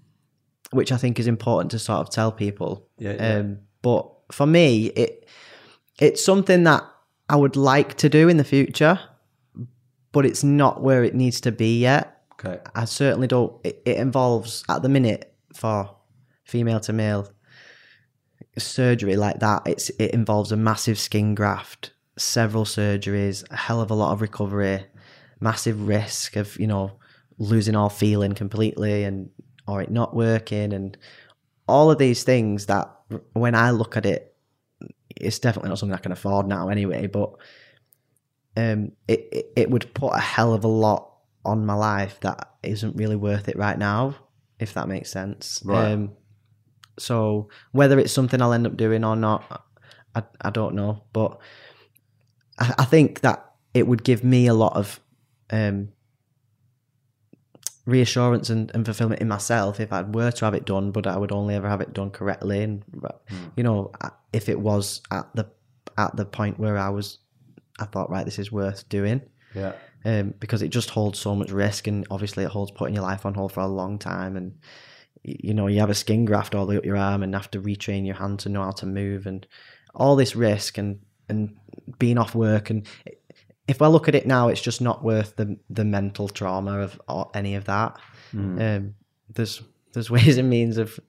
which 0.72 0.92
I 0.92 0.98
think 0.98 1.20
is 1.20 1.28
important 1.28 1.70
to 1.72 1.80
sort 1.80 2.00
of 2.00 2.10
tell 2.10 2.32
people. 2.32 2.88
Yeah, 2.98 3.14
yeah. 3.14 3.38
Um 3.38 3.60
but 3.84 4.10
for 4.32 4.48
me 4.48 4.88
it 4.88 5.28
it's 6.00 6.26
something 6.26 6.64
that 6.64 6.84
I 7.30 7.36
would 7.36 7.56
like 7.56 7.96
to 7.98 8.10
do 8.10 8.28
in 8.28 8.38
the 8.38 8.44
future 8.44 9.00
but 10.14 10.26
it's 10.26 10.44
not 10.44 10.82
where 10.82 11.04
it 11.04 11.14
needs 11.14 11.42
to 11.42 11.52
be 11.52 11.80
yet. 11.80 12.22
Okay. 12.34 12.60
I 12.74 12.86
certainly 12.86 13.28
don't. 13.28 13.54
It, 13.66 13.82
it 13.86 13.98
involves 13.98 14.64
at 14.70 14.82
the 14.82 14.90
minute 14.90 15.36
for 15.54 15.94
female 16.46 16.80
to 16.82 16.94
male 16.94 17.30
surgery 18.58 19.18
like 19.18 19.40
that. 19.40 19.64
It's 19.66 19.90
it 20.00 20.12
involves 20.12 20.54
a 20.54 20.58
massive 20.58 20.98
skin 20.98 21.36
graft, 21.36 21.92
several 22.18 22.64
surgeries, 22.64 23.44
a 23.52 23.58
hell 23.58 23.82
of 23.82 23.92
a 23.92 23.96
lot 23.96 24.14
of 24.14 24.22
recovery, 24.22 24.86
massive 25.42 25.88
risk 25.88 26.38
of 26.38 26.58
you 26.60 26.68
know 26.68 27.00
losing 27.40 27.76
all 27.76 27.90
feeling 27.90 28.34
completely 28.34 29.04
and 29.04 29.30
or 29.68 29.82
it 29.82 29.90
not 29.92 30.16
working 30.16 30.72
and 30.74 30.98
all 31.68 31.90
of 31.90 31.98
these 31.98 32.24
things 32.24 32.68
that 32.68 32.94
when 33.34 33.56
I 33.56 33.72
look 33.72 33.96
at 33.98 34.06
it, 34.06 34.36
it's 35.16 35.40
definitely 35.40 35.70
not 35.70 35.80
something 35.80 35.96
I 35.96 36.02
can 36.02 36.12
afford 36.12 36.48
now 36.48 36.70
anyway. 36.70 37.08
But 37.08 37.32
um, 38.56 38.92
it, 39.08 39.28
it, 39.32 39.54
it 39.56 39.70
would 39.70 39.94
put 39.94 40.14
a 40.14 40.20
hell 40.20 40.54
of 40.54 40.64
a 40.64 40.68
lot 40.68 41.12
on 41.46 41.66
my 41.66 41.74
life 41.74 42.20
that 42.22 42.52
isn't 42.64 42.96
really 42.96 43.16
worth 43.16 43.50
it 43.50 43.58
right 43.58 43.78
now, 43.78 44.16
if 44.60 44.74
that 44.74 44.88
makes 44.88 45.12
sense. 45.12 45.62
Right. 45.66 45.92
Um, 45.92 46.12
so 46.98 47.50
whether 47.72 48.00
it's 48.00 48.14
something 48.14 48.42
I'll 48.42 48.54
end 48.54 48.68
up 48.68 48.78
doing 48.78 49.04
or 49.04 49.16
not, 49.16 49.66
I, 50.16 50.24
I 50.42 50.50
don't 50.52 50.76
know. 50.76 51.04
But 51.12 51.40
I, 52.60 52.74
I 52.80 52.86
think 52.86 53.22
that 53.22 53.54
it 53.74 53.88
would 53.88 54.04
give 54.04 54.24
me 54.24 54.48
a 54.48 54.54
lot 54.54 54.76
of 54.76 55.00
um, 55.50 55.90
reassurance 57.86 58.50
and, 58.50 58.72
and 58.74 58.86
fulfillment 58.86 59.22
in 59.22 59.28
myself 59.28 59.80
if 59.80 59.92
I 59.92 60.02
were 60.04 60.32
to 60.32 60.46
have 60.46 60.54
it 60.54 60.66
done, 60.66 60.92
but 60.92 61.08
I 61.08 61.18
would 61.18 61.32
only 61.32 61.56
ever 61.56 61.68
have 61.68 61.82
it 61.82 61.94
done 61.94 62.12
correctly. 62.12 62.64
And 62.64 62.84
you 63.56 63.64
know, 63.64 63.92
if 64.32 64.50
it 64.50 64.60
was 64.60 65.02
at 65.12 65.28
the 65.36 65.48
at 65.98 66.16
the 66.16 66.26
point 66.26 66.60
where 66.60 66.78
I 66.78 66.90
was, 66.90 67.20
I 67.80 67.86
thought, 67.86 68.10
right, 68.10 68.26
this 68.26 68.40
is 68.40 68.52
worth 68.52 68.88
doing. 68.90 69.22
Yeah. 69.56 69.74
Um, 70.06 70.34
because 70.40 70.62
it 70.62 70.70
just 70.70 70.90
holds 70.90 71.20
so 71.20 71.36
much 71.36 71.52
risk, 71.52 71.88
and 71.88 72.06
obviously 72.12 72.44
it 72.44 72.50
holds 72.50 72.72
putting 72.72 72.96
your 72.96 73.04
life 73.04 73.26
on 73.26 73.34
hold 73.34 73.54
for 73.54 73.62
a 73.62 73.68
long 73.68 73.98
time, 73.98 74.36
and 74.36 74.60
you 75.24 75.54
know 75.54 75.68
you 75.68 75.80
have 75.80 75.90
a 75.90 75.96
skin 75.96 76.26
graft 76.26 76.54
all 76.54 76.66
the 76.66 76.72
way 76.72 76.78
up 76.78 76.86
your 76.86 76.98
arm, 76.98 77.24
and 77.24 77.34
have 77.34 77.52
to 77.52 77.62
retrain 77.62 78.06
your 78.06 78.16
hand 78.16 78.40
to 78.40 78.50
know 78.50 78.64
how 78.64 78.72
to 78.72 78.86
move, 78.86 79.26
and 79.26 79.48
all 79.96 80.16
this 80.16 80.36
risk, 80.36 80.78
and 80.78 81.00
and 81.30 81.56
being 82.00 82.18
off 82.18 82.36
work, 82.36 82.70
and 82.70 82.86
if 83.68 83.82
I 83.82 83.88
look 83.88 84.08
at 84.08 84.16
it 84.16 84.28
now, 84.28 84.50
it's 84.50 84.62
just 84.62 84.82
not 84.82 85.04
worth 85.04 85.36
the 85.38 85.58
the 85.70 85.86
mental 85.86 86.28
trauma 86.28 86.80
of 86.80 87.02
or 87.08 87.32
any 87.34 87.56
of 87.56 87.66
that. 87.66 87.98
Um, 88.62 88.96
there's 89.34 89.62
there's 89.94 90.10
ways 90.18 90.38
and 90.38 90.50
means 90.50 90.78
of 90.78 91.00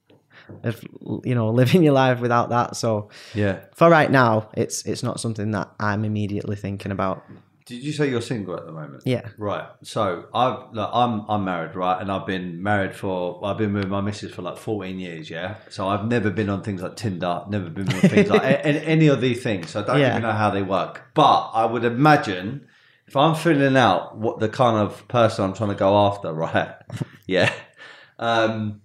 of 0.63 0.83
you 1.23 1.35
know 1.35 1.49
living 1.51 1.83
your 1.83 1.93
life 1.93 2.19
without 2.19 2.49
that. 2.49 2.75
So 2.75 3.09
Yeah. 3.33 3.59
for 3.73 3.89
right 3.89 4.09
now, 4.11 4.49
it's 4.55 4.85
it's 4.85 5.03
not 5.03 5.19
something 5.19 5.51
that 5.51 5.69
I'm 5.79 6.05
immediately 6.05 6.55
thinking 6.55 6.91
about. 6.91 7.23
Did 7.65 7.81
you 7.83 7.93
say 7.93 8.11
you're 8.11 8.21
single 8.21 8.55
at 8.55 8.67
the 8.67 8.71
moment? 8.71 9.01
Yeah. 9.07 9.27
Right. 9.39 9.65
So 9.81 10.25
I've 10.35 10.71
look, 10.71 10.89
I'm 10.93 11.25
I'm 11.27 11.43
married, 11.45 11.75
right, 11.75 11.99
and 11.99 12.11
I've 12.11 12.27
been 12.27 12.61
married 12.61 12.95
for 12.95 13.43
I've 13.43 13.57
been 13.57 13.73
with 13.73 13.87
my 13.87 14.01
missus 14.01 14.31
for 14.35 14.43
like 14.43 14.57
14 14.57 14.99
years, 14.99 15.31
yeah. 15.31 15.55
So 15.69 15.87
I've 15.87 16.05
never 16.05 16.29
been 16.29 16.47
on 16.49 16.61
things 16.61 16.83
like 16.83 16.95
Tinder, 16.95 17.41
never 17.49 17.71
been 17.71 17.89
on 17.91 18.01
things 18.01 18.29
like 18.29 18.43
a- 18.51 18.67
a- 18.67 18.83
any 18.85 19.07
of 19.07 19.19
these 19.19 19.41
things. 19.41 19.71
So 19.71 19.81
I 19.81 19.83
don't 19.83 19.99
Yeah. 19.99 20.11
even 20.11 20.21
know 20.21 20.31
how 20.33 20.51
they 20.51 20.61
work. 20.61 21.05
But 21.15 21.49
I 21.55 21.65
would 21.65 21.83
imagine 21.85 22.67
if 23.07 23.15
I'm 23.15 23.33
filling 23.33 23.75
out 23.77 24.15
what 24.15 24.39
the 24.39 24.49
kind 24.49 24.77
of 24.77 25.07
person 25.07 25.45
I'm 25.45 25.53
trying 25.53 25.69
to 25.69 25.75
go 25.75 25.97
after, 26.05 26.31
right? 26.33 26.75
Yeah. 27.27 27.51
Um, 28.19 28.81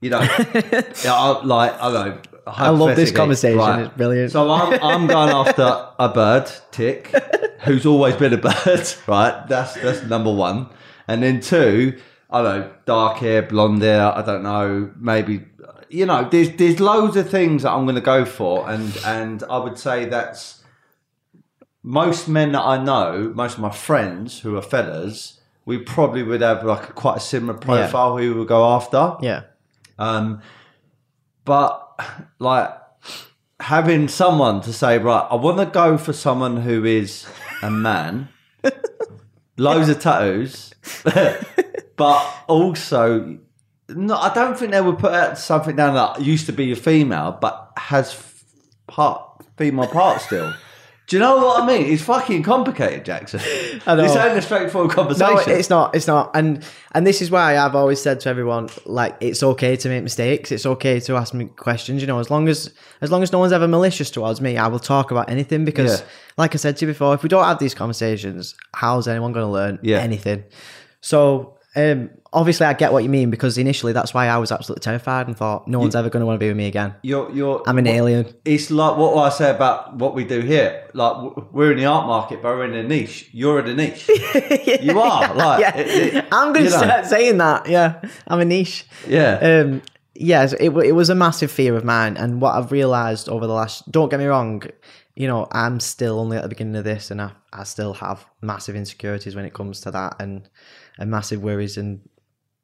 you 0.00 0.10
know, 0.10 0.20
yeah, 0.54 1.14
I, 1.14 1.44
like 1.44 1.72
I 1.80 1.92
don't 1.92 2.08
know. 2.08 2.20
I 2.46 2.70
love 2.70 2.96
this 2.96 3.12
conversation. 3.12 3.58
right. 3.58 3.80
It's 3.86 3.94
brilliant. 3.94 4.32
So 4.32 4.50
I'm, 4.50 4.78
I'm 4.82 5.06
going 5.06 5.28
after 5.28 5.88
a 5.98 6.08
bird, 6.08 6.50
tick, 6.70 7.08
who's 7.60 7.84
always 7.84 8.16
been 8.16 8.32
a 8.32 8.38
bird, 8.38 8.88
right? 9.06 9.44
That's 9.48 9.74
that's 9.74 10.02
number 10.04 10.32
one. 10.32 10.68
And 11.06 11.22
then 11.22 11.40
two, 11.40 11.98
I 12.30 12.42
don't 12.42 12.60
know, 12.60 12.72
dark 12.86 13.18
hair, 13.18 13.42
blonde 13.42 13.82
hair, 13.82 14.16
I 14.16 14.22
don't 14.22 14.42
know, 14.42 14.92
maybe 14.98 15.44
you 15.90 16.06
know, 16.06 16.28
there's 16.30 16.52
there's 16.56 16.80
loads 16.80 17.16
of 17.16 17.30
things 17.30 17.62
that 17.62 17.72
I'm 17.72 17.86
gonna 17.86 18.00
go 18.00 18.24
for 18.24 18.68
and 18.70 18.96
and 19.04 19.42
I 19.48 19.58
would 19.58 19.78
say 19.78 20.04
that's 20.04 20.62
most 21.82 22.28
men 22.28 22.52
that 22.52 22.62
I 22.62 22.82
know, 22.82 23.32
most 23.34 23.54
of 23.54 23.60
my 23.60 23.70
friends 23.70 24.40
who 24.40 24.56
are 24.56 24.62
fellas, 24.62 25.40
we 25.64 25.78
probably 25.78 26.22
would 26.22 26.42
have 26.42 26.64
like 26.64 26.90
a, 26.90 26.92
quite 26.92 27.16
a 27.16 27.20
similar 27.20 27.58
profile 27.58 28.18
who 28.18 28.32
we 28.34 28.38
would 28.40 28.48
go 28.48 28.64
after. 28.64 29.16
yeah. 29.22 29.44
Um, 29.98 30.42
but 31.44 31.98
like 32.38 32.74
having 33.60 34.08
someone 34.08 34.60
to 34.62 34.72
say, 34.72 34.98
right, 34.98 35.26
I 35.30 35.34
want 35.34 35.58
to 35.58 35.66
go 35.66 35.98
for 35.98 36.12
someone 36.12 36.58
who 36.58 36.84
is 36.84 37.26
a 37.62 37.70
man, 37.70 38.28
loads 39.56 39.88
of 39.88 40.00
tattoos, 40.00 40.72
but 41.96 42.44
also, 42.46 43.38
no, 43.88 44.16
I 44.16 44.32
don't 44.32 44.58
think 44.58 44.72
they 44.72 44.80
would 44.80 44.98
put 44.98 45.12
out 45.12 45.38
something 45.38 45.74
down 45.74 45.94
that 45.94 46.22
used 46.22 46.46
to 46.46 46.52
be 46.52 46.70
a 46.72 46.76
female, 46.76 47.36
but 47.40 47.72
has 47.76 48.22
part 48.86 49.22
female 49.56 49.88
part 49.88 50.20
still. 50.20 50.54
Do 51.08 51.16
you 51.16 51.20
know 51.20 51.38
what 51.38 51.62
I 51.62 51.66
mean? 51.66 51.86
It's 51.90 52.02
fucking 52.02 52.42
complicated, 52.42 53.02
Jaxon. 53.06 53.82
I 53.86 53.94
know. 53.96 54.02
This 54.02 54.14
ain't 54.14 54.36
a 54.36 54.42
straightforward 54.42 54.90
conversation. 54.90 55.34
No, 55.34 55.54
it's 55.58 55.70
not. 55.70 55.94
It's 55.94 56.06
not. 56.06 56.30
And 56.34 56.62
and 56.92 57.06
this 57.06 57.22
is 57.22 57.30
why 57.30 57.56
I've 57.56 57.74
always 57.74 57.98
said 57.98 58.20
to 58.20 58.28
everyone, 58.28 58.68
like, 58.84 59.16
it's 59.20 59.42
okay 59.42 59.74
to 59.76 59.88
make 59.88 60.02
mistakes. 60.02 60.52
It's 60.52 60.66
okay 60.66 61.00
to 61.00 61.16
ask 61.16 61.32
me 61.32 61.46
questions. 61.46 62.02
You 62.02 62.06
know, 62.08 62.18
as 62.18 62.30
long 62.30 62.46
as 62.46 62.74
as 63.00 63.10
long 63.10 63.22
as 63.22 63.32
no 63.32 63.38
one's 63.38 63.54
ever 63.54 63.66
malicious 63.66 64.10
towards 64.10 64.42
me, 64.42 64.58
I 64.58 64.66
will 64.66 64.78
talk 64.78 65.10
about 65.10 65.30
anything 65.30 65.64
because, 65.64 66.00
Yeah. 66.02 66.06
like 66.36 66.54
I 66.54 66.58
said 66.58 66.76
to 66.76 66.84
you 66.86 66.92
before, 66.92 67.14
if 67.14 67.22
we 67.22 67.30
don't 67.30 67.44
have 67.44 67.58
these 67.58 67.74
conversations, 67.74 68.54
how's 68.74 69.08
anyone 69.08 69.32
going 69.32 69.46
to 69.46 69.50
learn 69.52 69.78
Yeah. 69.82 70.00
anything? 70.00 70.44
So. 71.00 71.54
Um, 71.76 72.10
obviously, 72.32 72.66
I 72.66 72.72
get 72.72 72.92
what 72.92 73.02
you 73.02 73.08
mean 73.10 73.30
because 73.30 73.58
initially 73.58 73.92
that's 73.92 74.14
why 74.14 74.26
I 74.28 74.38
was 74.38 74.50
absolutely 74.50 74.80
terrified 74.82 75.26
and 75.26 75.36
thought 75.36 75.68
no 75.68 75.78
one's 75.78 75.94
ever 75.94 76.08
going 76.08 76.20
to 76.20 76.26
want 76.26 76.36
to 76.36 76.44
be 76.44 76.48
with 76.48 76.56
me 76.56 76.66
again. 76.66 76.94
you're, 77.02 77.30
you're, 77.30 77.62
I'm 77.66 77.78
an 77.78 77.86
alien. 77.86 78.26
it's 78.44 78.70
like 78.70 78.96
what 78.96 79.14
I 79.16 79.28
say 79.28 79.50
about 79.54 79.94
what 79.96 80.14
we 80.14 80.24
do 80.24 80.40
here. 80.40 80.88
Like 80.94 81.36
we're 81.52 81.72
in 81.72 81.78
the 81.78 81.84
art 81.86 82.06
market, 82.06 82.42
but 82.42 82.56
we're 82.56 82.64
in 82.64 82.74
a 82.74 82.82
niche. 82.82 83.28
You're 83.32 83.60
in 83.60 83.68
a 83.68 83.74
niche. 83.74 84.08
You 84.80 84.98
are 85.00 85.34
like 85.34 85.60
yeah. 85.60 85.76
it- 85.76 86.14
it- 86.14 86.24
I'm 86.32 86.52
going 86.52 86.64
you 86.64 86.70
to 86.70 86.76
know. 86.78 86.82
start 86.84 87.06
saying 87.06 87.38
that. 87.38 87.68
Yeah, 87.68 88.00
I'm 88.26 88.40
a 88.40 88.44
niche. 88.44 88.86
Yeah, 89.06 89.34
um 89.62 89.82
yes 90.20 90.52
it, 90.54 90.70
it 90.70 90.92
was 90.96 91.10
a 91.10 91.14
massive 91.14 91.48
fear 91.48 91.76
of 91.76 91.84
mine 91.84 92.16
and 92.16 92.40
what 92.40 92.52
i've 92.56 92.72
realized 92.72 93.28
over 93.28 93.46
the 93.46 93.52
last 93.52 93.88
don't 93.92 94.08
get 94.08 94.18
me 94.18 94.26
wrong 94.26 94.60
you 95.14 95.28
know 95.28 95.46
i'm 95.52 95.78
still 95.78 96.18
only 96.18 96.36
at 96.36 96.42
the 96.42 96.48
beginning 96.48 96.74
of 96.74 96.82
this 96.82 97.12
and 97.12 97.22
i, 97.22 97.30
I 97.52 97.62
still 97.62 97.92
have 97.94 98.26
massive 98.42 98.74
insecurities 98.74 99.36
when 99.36 99.44
it 99.44 99.54
comes 99.54 99.80
to 99.82 99.92
that 99.92 100.16
and 100.18 100.48
and 100.98 101.10
massive 101.10 101.42
worries 101.42 101.76
and 101.76 102.00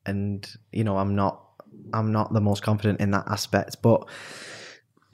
and 0.07 0.57
you 0.73 0.85
know 0.85 0.99
i'm 0.99 1.15
not 1.15 1.43
i'm 1.93 2.13
not 2.13 2.33
the 2.33 2.41
most 2.41 2.63
confident 2.63 3.01
in 3.01 3.11
that 3.11 3.25
aspect. 3.29 3.77
But 3.83 4.07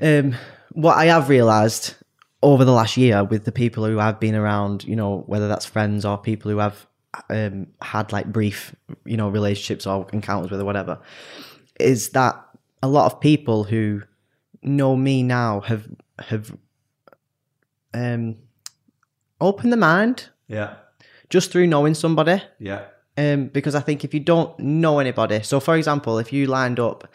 um 0.03 0.35
what 0.73 0.97
i 0.97 1.07
have 1.07 1.29
realized 1.29 1.95
over 2.43 2.65
the 2.65 2.73
last 2.73 2.97
year 2.97 3.23
with 3.25 3.45
the 3.45 3.53
people 3.53 3.85
who 3.85 3.99
i've 3.99 4.19
been 4.21 4.35
around 4.35 4.85
you 4.85 4.97
know 4.97 5.25
whether 5.27 5.49
that's 5.49 5.67
friends 5.67 6.05
or 6.05 6.17
people 6.17 6.51
who 6.51 6.59
have 6.59 6.87
um 7.29 7.67
had 7.83 8.13
like 8.13 8.33
brief 8.33 8.75
you 9.05 9.17
know 9.17 9.29
relationships 9.29 9.87
or 9.87 10.07
encounters 10.13 10.51
with 10.51 10.61
or 10.61 10.65
whatever 10.65 10.99
is 11.79 12.11
that 12.11 12.43
a 12.83 12.89
lot 12.89 13.13
of 13.13 13.21
people 13.21 13.65
who 13.65 14.01
know 14.63 14.97
me 14.97 15.23
now 15.23 15.61
have 15.61 15.87
have 16.21 16.57
um 17.93 18.37
opened 19.41 19.73
the 19.73 19.77
mind 19.77 20.31
yeah, 20.51 20.75
just 21.29 21.53
through 21.53 21.69
knowing 21.69 21.95
somebody. 21.95 22.43
Yeah, 22.59 22.87
um 23.19 23.47
because 23.49 23.75
i 23.75 23.81
think 23.81 24.05
if 24.05 24.15
you 24.15 24.21
don't 24.21 24.59
know 24.59 24.99
anybody 24.99 25.43
so 25.43 25.61
for 25.61 25.77
example 25.77 26.19
if 26.19 26.33
you 26.33 26.47
lined 26.47 26.79
up 26.79 27.09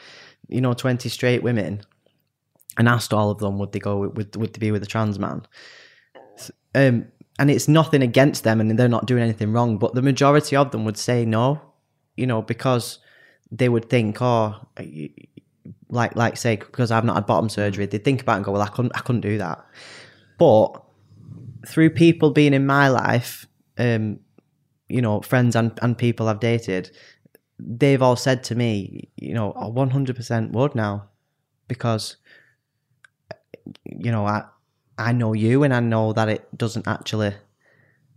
you 0.48 0.62
know 0.62 0.74
20 0.74 1.08
straight 1.10 1.44
women 1.44 1.82
and 2.78 2.88
asked 2.88 3.14
all 3.14 3.32
of 3.32 3.40
them 3.40 3.58
would 3.58 3.72
they 3.72 3.80
go 3.80 4.08
would, 4.08 4.36
would 4.36 4.54
they 4.54 4.60
be 4.60 4.72
with 4.72 4.84
a 4.84 4.88
trans 4.88 5.18
man? 5.18 5.46
Um 6.74 7.08
and 7.38 7.52
it's 7.52 7.68
nothing 7.68 8.02
against 8.02 8.44
them 8.44 8.62
and 8.62 8.78
they're 8.80 8.88
not 8.88 9.08
doing 9.08 9.24
anything 9.24 9.52
wrong 9.52 9.78
but 9.78 9.94
the 9.94 10.02
majority 10.02 10.56
of 10.56 10.72
them 10.72 10.86
would 10.86 10.98
say 10.98 11.26
no 11.26 11.62
you 12.16 12.28
know 12.28 12.42
because 12.42 13.00
they 13.52 13.70
would 13.70 13.90
think 13.90 14.22
oh 14.22 14.56
like 15.90 16.16
like 16.16 16.38
say 16.38 16.56
because 16.58 16.92
I've 16.92 17.06
not 17.06 17.16
had 17.16 17.26
bottom 17.26 17.50
surgery 17.50 17.86
they'd 17.86 18.04
think 18.04 18.22
about 18.22 18.34
it 18.34 18.36
and 18.38 18.46
go 18.46 18.52
well 18.52 18.62
I 18.62 18.68
couldn't 18.68 18.92
I 18.96 19.00
couldn't 19.00 19.22
do 19.22 19.38
that. 19.38 19.66
But 20.38 20.82
through 21.68 21.92
people 21.92 22.32
being 22.32 22.54
in 22.54 22.66
my 22.66 22.90
life 22.90 23.46
um 23.78 24.20
you 24.90 25.02
know 25.02 25.22
friends 25.22 25.56
and, 25.56 25.78
and 25.82 25.98
people 25.98 26.28
I've 26.28 26.40
dated 26.40 26.92
they've 27.60 28.02
all 28.02 28.16
said 28.16 28.44
to 28.46 28.56
me 28.56 29.10
you 29.16 29.34
know 29.34 29.54
I 29.54 29.66
100% 29.66 30.52
would 30.52 30.76
now 30.76 31.10
because 31.68 32.18
you 33.86 34.12
know 34.12 34.26
I 34.26 34.44
I 34.98 35.12
know 35.12 35.34
you 35.34 35.64
and 35.64 35.74
I 35.74 35.80
know 35.80 36.14
that 36.14 36.30
it 36.30 36.58
doesn't 36.58 36.88
actually 36.88 37.34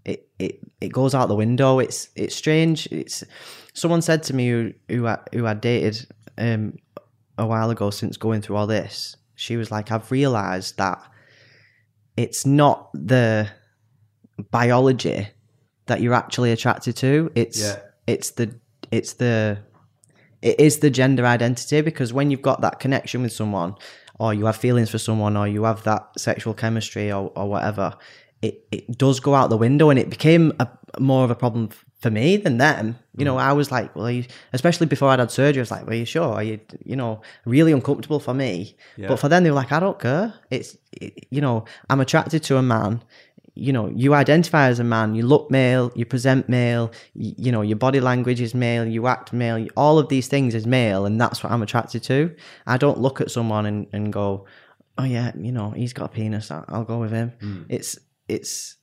it 0.04 0.28
it, 0.38 0.60
it 0.80 0.92
goes 0.92 1.14
out 1.14 1.26
the 1.26 1.34
window. 1.34 1.80
It's 1.80 2.08
it's 2.14 2.36
strange. 2.36 2.86
It's 2.86 3.24
someone 3.74 4.00
said 4.00 4.22
to 4.24 4.34
me 4.34 4.48
who 4.48 4.72
who 4.88 5.06
I, 5.06 5.18
who 5.32 5.46
I 5.46 5.54
dated 5.54 6.06
um 6.36 6.74
a 7.36 7.46
while 7.46 7.70
ago 7.70 7.90
since 7.90 8.16
going 8.16 8.42
through 8.42 8.56
all 8.56 8.66
this 8.66 9.16
she 9.38 9.56
was 9.56 9.70
like 9.70 9.92
I've 9.92 10.10
realized 10.10 10.76
that 10.78 11.00
it's 12.16 12.44
not 12.44 12.90
the 12.92 13.48
biology 14.50 15.28
that 15.88 16.00
you're 16.00 16.14
actually 16.14 16.52
attracted 16.52 16.96
to 16.96 17.30
it's 17.34 17.60
Yeah. 17.60 17.80
it's 18.06 18.30
the 18.30 18.54
it's 18.90 19.14
the 19.14 19.58
it 20.40 20.60
is 20.60 20.78
the 20.78 20.90
gender 20.90 21.26
identity 21.26 21.80
because 21.80 22.12
when 22.12 22.30
you've 22.30 22.42
got 22.42 22.60
that 22.60 22.78
connection 22.78 23.22
with 23.22 23.32
someone 23.32 23.74
or 24.20 24.32
you 24.32 24.46
have 24.46 24.56
feelings 24.56 24.90
for 24.90 24.98
someone 24.98 25.36
or 25.36 25.48
you 25.48 25.64
have 25.64 25.82
that 25.84 26.08
sexual 26.16 26.54
chemistry 26.54 27.10
or, 27.12 27.32
or 27.34 27.48
whatever 27.48 27.94
it, 28.40 28.66
it 28.70 28.96
does 28.96 29.18
go 29.20 29.34
out 29.34 29.50
the 29.50 29.56
window 29.56 29.90
and 29.90 29.98
it 29.98 30.08
became 30.08 30.52
a 30.60 30.68
more 31.00 31.24
of 31.24 31.30
a 31.30 31.34
problem 31.34 31.70
for 32.00 32.10
me 32.10 32.36
than 32.36 32.58
them. 32.58 32.96
You 33.16 33.24
know 33.24 33.34
mm. 33.34 33.40
i 33.40 33.52
was 33.52 33.72
like 33.72 33.94
well 33.96 34.06
are 34.06 34.12
you, 34.12 34.24
especially 34.52 34.86
before 34.86 35.08
i'd 35.08 35.18
had 35.18 35.32
surgery 35.32 35.60
i 35.60 35.62
was 35.62 35.72
like 35.72 35.82
well 35.82 35.90
are 35.90 35.98
you 35.98 36.04
sure? 36.04 36.34
Are 36.34 36.42
you 36.42 36.60
you 36.84 36.94
know 36.94 37.20
really 37.44 37.72
uncomfortable 37.72 38.20
for 38.20 38.32
me? 38.32 38.76
Yeah. 38.96 39.08
but 39.08 39.18
for 39.18 39.28
them 39.28 39.42
they 39.42 39.50
were 39.50 39.56
like 39.56 39.72
i 39.72 39.80
don't 39.80 39.98
care. 39.98 40.34
It's 40.50 40.76
it, 40.92 41.26
you 41.30 41.40
know 41.40 41.64
i'm 41.90 42.00
attracted 42.00 42.44
to 42.44 42.56
a 42.56 42.62
man 42.62 43.02
you 43.58 43.72
know, 43.72 43.88
you 43.88 44.14
identify 44.14 44.68
as 44.68 44.78
a 44.78 44.84
man, 44.84 45.16
you 45.16 45.26
look 45.26 45.50
male, 45.50 45.90
you 45.96 46.06
present 46.06 46.48
male, 46.48 46.92
you, 47.14 47.34
you 47.36 47.52
know, 47.52 47.60
your 47.60 47.76
body 47.76 47.98
language 47.98 48.40
is 48.40 48.54
male, 48.54 48.86
you 48.86 49.08
act 49.08 49.32
male, 49.32 49.66
all 49.76 49.98
of 49.98 50.08
these 50.08 50.28
things 50.28 50.54
is 50.54 50.64
male, 50.64 51.04
and 51.04 51.20
that's 51.20 51.42
what 51.42 51.52
I'm 51.52 51.62
attracted 51.62 52.04
to. 52.04 52.34
I 52.66 52.76
don't 52.76 52.98
look 52.98 53.20
at 53.20 53.32
someone 53.32 53.66
and, 53.66 53.88
and 53.92 54.12
go, 54.12 54.46
oh 54.96 55.02
yeah, 55.02 55.32
you 55.36 55.50
know, 55.50 55.70
he's 55.70 55.92
got 55.92 56.04
a 56.06 56.08
penis, 56.08 56.52
I'll, 56.52 56.84
go 56.84 56.98
with 56.98 57.10
him. 57.10 57.32
Hmm. 57.40 57.62
It's, 57.68 57.98
it's, 58.28 58.76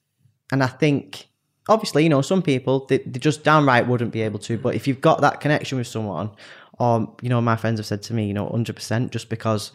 and 0.51 0.61
I 0.61 0.67
think, 0.67 1.29
obviously, 1.69 2.03
you 2.03 2.09
know, 2.09 2.21
some 2.21 2.41
people, 2.41 2.85
they, 2.87 2.97
they 2.97 3.19
just 3.19 3.45
downright 3.45 3.87
wouldn't 3.87 4.11
be 4.11 4.23
able 4.23 4.39
to, 4.39 4.57
but 4.57 4.75
if 4.75 4.87
you've 4.87 5.01
got 5.01 5.21
that 5.21 5.39
connection 5.39 5.77
with 5.77 5.87
someone, 5.87 6.31
or, 6.79 7.15
you 7.21 7.29
know, 7.29 7.39
my 7.39 7.55
friends 7.55 7.79
have 7.79 7.85
said 7.85 8.03
to 8.03 8.13
me, 8.13 8.27
you 8.27 8.33
know, 8.33 8.49
100% 8.49 9.11
just 9.11 9.29
because, 9.29 9.71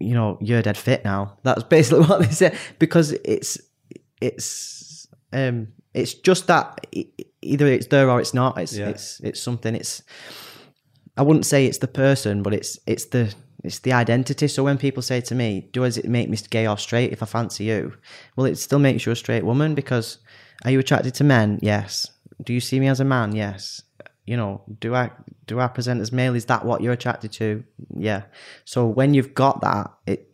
you 0.00 0.14
know, 0.14 0.38
you're 0.40 0.60
dead 0.60 0.76
fit 0.76 1.04
now. 1.04 1.38
That's 1.44 1.62
basically 1.62 2.04
what 2.06 2.22
they 2.22 2.30
said 2.32 2.58
because 2.80 3.12
it's, 3.12 3.60
it's 4.22 5.06
um 5.32 5.68
it's 5.94 6.14
just 6.14 6.46
that 6.46 6.86
either 7.42 7.66
it's 7.66 7.88
there 7.88 8.08
or 8.10 8.20
it's 8.20 8.34
not. 8.34 8.58
It's 8.58 8.76
Yeah. 8.76 8.88
it's 8.88 9.20
it's 9.20 9.40
something. 9.40 9.74
It's 9.74 10.02
i 11.18 11.22
wouldn't 11.22 11.44
say 11.44 11.66
it's 11.66 11.76
the 11.78 11.86
person 12.04 12.42
but 12.42 12.54
it's 12.54 12.78
it's 12.86 13.06
the 13.06 13.34
it's 13.64 13.80
the 13.80 13.92
identity. 13.92 14.48
So 14.48 14.64
when 14.64 14.78
people 14.78 15.02
say 15.02 15.20
to 15.20 15.34
me 15.34 15.68
does 15.72 15.98
it 15.98 16.08
make 16.08 16.28
me 16.30 16.38
gay 16.50 16.66
or 16.66 16.78
straight 16.78 17.12
if 17.12 17.22
i 17.22 17.26
fancy 17.26 17.64
you? 17.64 17.92
Well 18.36 18.46
it 18.46 18.56
still 18.58 18.78
makes 18.78 19.04
you 19.06 19.12
a 19.12 19.16
straight 19.16 19.44
woman 19.44 19.74
because 19.74 20.18
are 20.64 20.70
you 20.70 20.78
attracted 20.80 21.14
to 21.14 21.24
men? 21.24 21.58
Yes. 21.62 22.10
Do 22.44 22.52
you 22.52 22.60
see 22.60 22.80
me 22.80 22.88
as 22.88 23.00
a 23.00 23.04
man? 23.04 23.34
Yes. 23.34 23.82
You 24.26 24.36
know 24.36 24.62
do 24.80 24.94
i 24.94 25.10
do 25.46 25.60
i 25.60 25.66
present 25.68 26.00
as 26.00 26.12
male? 26.12 26.34
Is 26.34 26.46
that 26.46 26.64
what 26.64 26.80
you're 26.80 26.94
attracted 26.94 27.32
to? 27.32 27.62
Yeah. 28.08 28.22
So 28.64 28.86
when 28.86 29.14
you've 29.14 29.34
got 29.34 29.60
that 29.60 29.90
it 30.06 30.31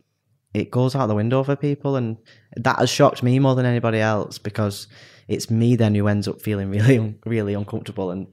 it 0.55 0.71
goes 0.71 0.95
out 0.95 1.07
the 1.07 1.15
window 1.15 1.43
for 1.43 1.57
people 1.57 1.97
and 1.97 2.17
that 2.57 2.79
has 2.79 2.89
shocked 2.91 3.23
me 3.23 3.39
more 3.39 3.55
than 3.55 3.67
anybody 3.67 3.99
else 4.01 4.39
because 4.39 4.89
it's 5.29 5.51
me 5.51 5.77
then 5.77 5.95
who 5.95 6.09
ends 6.09 6.27
up 6.27 6.41
feeling 6.41 6.71
really 6.77 7.15
really 7.27 7.55
uncomfortable 7.55 8.11
and 8.11 8.27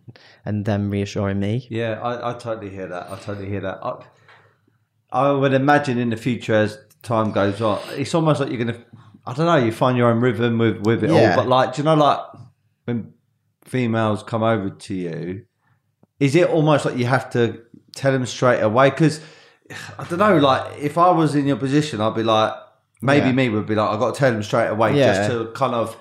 and 0.45 0.65
them 0.65 0.89
reassuring 0.89 1.39
me 1.39 1.67
Yeah, 1.69 1.99
I, 2.01 2.31
I 2.31 2.33
totally 2.37 2.69
hear 2.69 2.87
that. 2.87 3.11
I 3.11 3.17
totally 3.17 3.49
hear 3.49 3.61
that. 3.61 3.79
I, 3.83 4.05
I 5.11 5.31
would 5.31 5.53
imagine 5.53 5.97
in 5.97 6.09
the 6.09 6.17
future 6.17 6.55
as 6.55 6.77
time 7.03 7.31
goes 7.31 7.61
on, 7.61 7.79
it's 7.91 8.13
almost 8.15 8.39
like 8.39 8.49
you're 8.49 8.63
going 8.63 8.73
to, 8.75 8.83
I 9.25 9.33
don't 9.33 9.45
know, 9.45 9.57
you 9.63 9.71
find 9.71 9.97
your 9.97 10.09
own 10.09 10.19
rhythm 10.19 10.57
with, 10.57 10.85
with 10.85 11.03
it 11.03 11.09
Yeah. 11.11 11.31
all. 11.31 11.35
But 11.35 11.47
like, 11.47 11.73
do 11.75 11.81
you 11.81 11.85
know, 11.85 11.95
like 11.95 12.19
when 12.85 13.13
females 13.63 14.23
come 14.23 14.43
over 14.43 14.69
to 14.71 14.93
you, 14.93 15.45
is 16.19 16.35
it 16.35 16.49
almost 16.49 16.85
like 16.85 16.97
you 16.97 17.05
have 17.05 17.29
to 17.31 17.61
tell 17.95 18.11
them 18.11 18.25
straight 18.25 18.61
away? 18.61 18.89
Because 18.89 19.21
I 19.97 20.03
don't 20.03 20.19
know, 20.19 20.37
like 20.37 20.79
if 20.79 20.97
I 20.97 21.09
was 21.11 21.35
in 21.35 21.45
your 21.47 21.57
position, 21.57 22.01
I'd 22.01 22.15
be 22.15 22.23
like, 22.23 22.53
maybe 23.01 23.27
Yeah. 23.27 23.31
me 23.33 23.49
would 23.49 23.65
be 23.65 23.75
like, 23.75 23.89
I've 23.89 23.99
got 23.99 24.13
to 24.13 24.19
tell 24.19 24.31
them 24.31 24.43
straight 24.43 24.67
away 24.67 24.97
Yeah. 24.97 25.15
just 25.27 25.31
to 25.31 25.45
kind 25.53 25.73
of, 25.73 25.97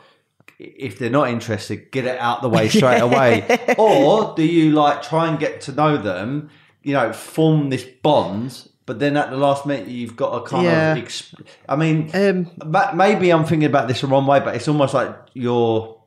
if 0.59 0.99
they're 0.99 1.11
not 1.11 1.29
interested, 1.31 1.91
get 1.91 2.05
it 2.05 2.19
out 2.19 2.43
the 2.43 2.49
way 2.49 2.69
straight 2.79 3.01
away. 3.01 3.47
Or 3.79 4.35
do 4.37 4.45
you 4.45 4.73
like 4.73 5.03
try 5.03 5.29
and 5.29 5.39
get 5.39 5.63
to 5.63 5.73
know 5.73 5.97
them, 5.97 6.51
you 6.83 6.93
know, 6.93 7.13
form 7.13 7.71
this 7.71 7.85
bond, 8.03 8.69
but 8.87 8.99
then 8.99 9.17
at 9.17 9.31
the 9.31 9.37
last 9.39 9.65
minute 9.65 9.89
you've 9.89 10.15
got 10.17 10.39
to 10.45 10.51
kind 10.51 10.65
Yeah. 10.65 10.95
of, 10.95 11.05
exp- 11.05 11.35
I 11.69 11.77
mean, 11.77 12.11
um 12.15 12.51
maybe 12.97 13.31
I'm 13.31 13.45
thinking 13.45 13.67
about 13.67 13.89
this 13.89 14.03
the 14.03 14.07
wrong 14.07 14.27
way, 14.27 14.41
but 14.41 14.55
it's 14.57 14.69
almost 14.69 14.93
like 14.95 15.15
you're. 15.33 16.01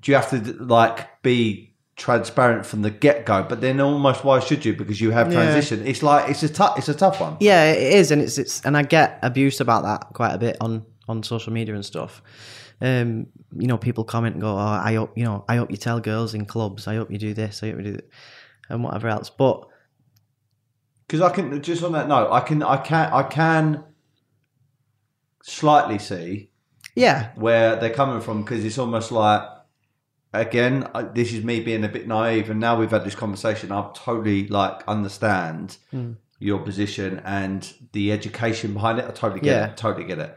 Do 0.00 0.10
you 0.10 0.16
have 0.16 0.30
to 0.30 0.36
like 0.64 1.22
be 1.22 1.71
transparent 1.96 2.64
from 2.66 2.82
the 2.82 2.90
get 2.90 3.26
go? 3.26 3.42
But 3.42 3.60
then 3.60 3.80
almost 3.80 4.24
why 4.24 4.40
should 4.40 4.64
you? 4.64 4.74
Because 4.74 5.00
you 5.00 5.10
have 5.10 5.28
Yeah. 5.32 5.34
transition. 5.42 5.86
It's 5.86 6.02
like 6.02 6.30
it's 6.30 6.42
a 6.42 6.48
tough. 6.48 6.78
It's 6.78 6.88
a 6.88 6.94
tough 6.94 7.20
one. 7.20 7.36
yeah 7.40 7.72
it 7.72 7.92
is 7.94 8.10
and 8.10 8.22
it's 8.22 8.38
it's 8.38 8.64
and 8.64 8.76
i 8.76 8.82
get 8.82 9.18
abuse 9.22 9.60
about 9.60 9.82
that 9.84 10.00
quite 10.14 10.32
a 10.34 10.38
bit 10.38 10.56
on 10.60 10.84
on 11.08 11.22
social 11.22 11.52
media 11.52 11.74
and 11.74 11.84
stuff 11.84 12.22
um 12.80 13.26
you 13.58 13.66
know 13.66 13.76
people 13.78 14.04
comment 14.04 14.34
and 14.34 14.42
go 14.42 14.52
oh 14.54 14.58
i 14.88 14.94
hope 14.94 15.12
you 15.16 15.24
know 15.24 15.44
i 15.48 15.56
hope 15.56 15.70
you 15.70 15.76
tell 15.76 16.00
girls 16.00 16.32
in 16.34 16.44
clubs 16.46 16.86
i 16.86 16.94
hope 16.96 17.10
you 17.10 17.18
do 17.18 17.34
this 17.34 17.62
i 17.62 17.68
hope 17.68 17.76
you 17.78 17.84
do 17.84 17.92
that 17.92 18.08
and 18.70 18.82
whatever 18.84 19.08
else 19.08 19.28
but 19.30 19.66
Because 21.06 21.20
I 21.20 21.30
can 21.34 21.60
just 21.62 21.82
on 21.84 21.92
that 21.92 22.08
note, 22.08 22.30
I 22.32 22.40
can 22.40 22.62
I 22.62 22.76
can 22.78 23.12
I 23.12 23.22
can 23.24 23.84
slightly 25.42 25.98
see 25.98 26.48
yeah 26.94 27.30
where 27.34 27.76
they're 27.76 27.90
coming 27.94 28.20
from 28.20 28.42
because 28.42 28.64
it's 28.64 28.78
almost 28.78 29.10
like 29.12 29.42
again 30.32 30.88
I- 30.94 31.02
this 31.02 31.32
is 31.32 31.44
me 31.44 31.60
being 31.60 31.84
a 31.84 31.88
bit 31.88 32.06
naive 32.08 32.50
and 32.50 32.58
now 32.60 32.78
we've 32.78 32.90
had 32.90 33.04
this 33.04 33.14
conversation 33.14 33.70
i 33.72 33.88
totally 33.94 34.48
like 34.48 34.82
understand 34.88 35.76
Hmm. 35.90 36.12
your 36.38 36.58
position 36.60 37.20
and 37.24 37.70
the 37.92 38.12
education 38.12 38.72
behind 38.74 38.98
it 38.98 39.04
i 39.04 39.10
totally 39.10 39.40
get 39.40 39.56
Yeah. 39.56 39.66
it 39.70 39.76
totally 39.76 40.04
get 40.04 40.18
it 40.18 40.36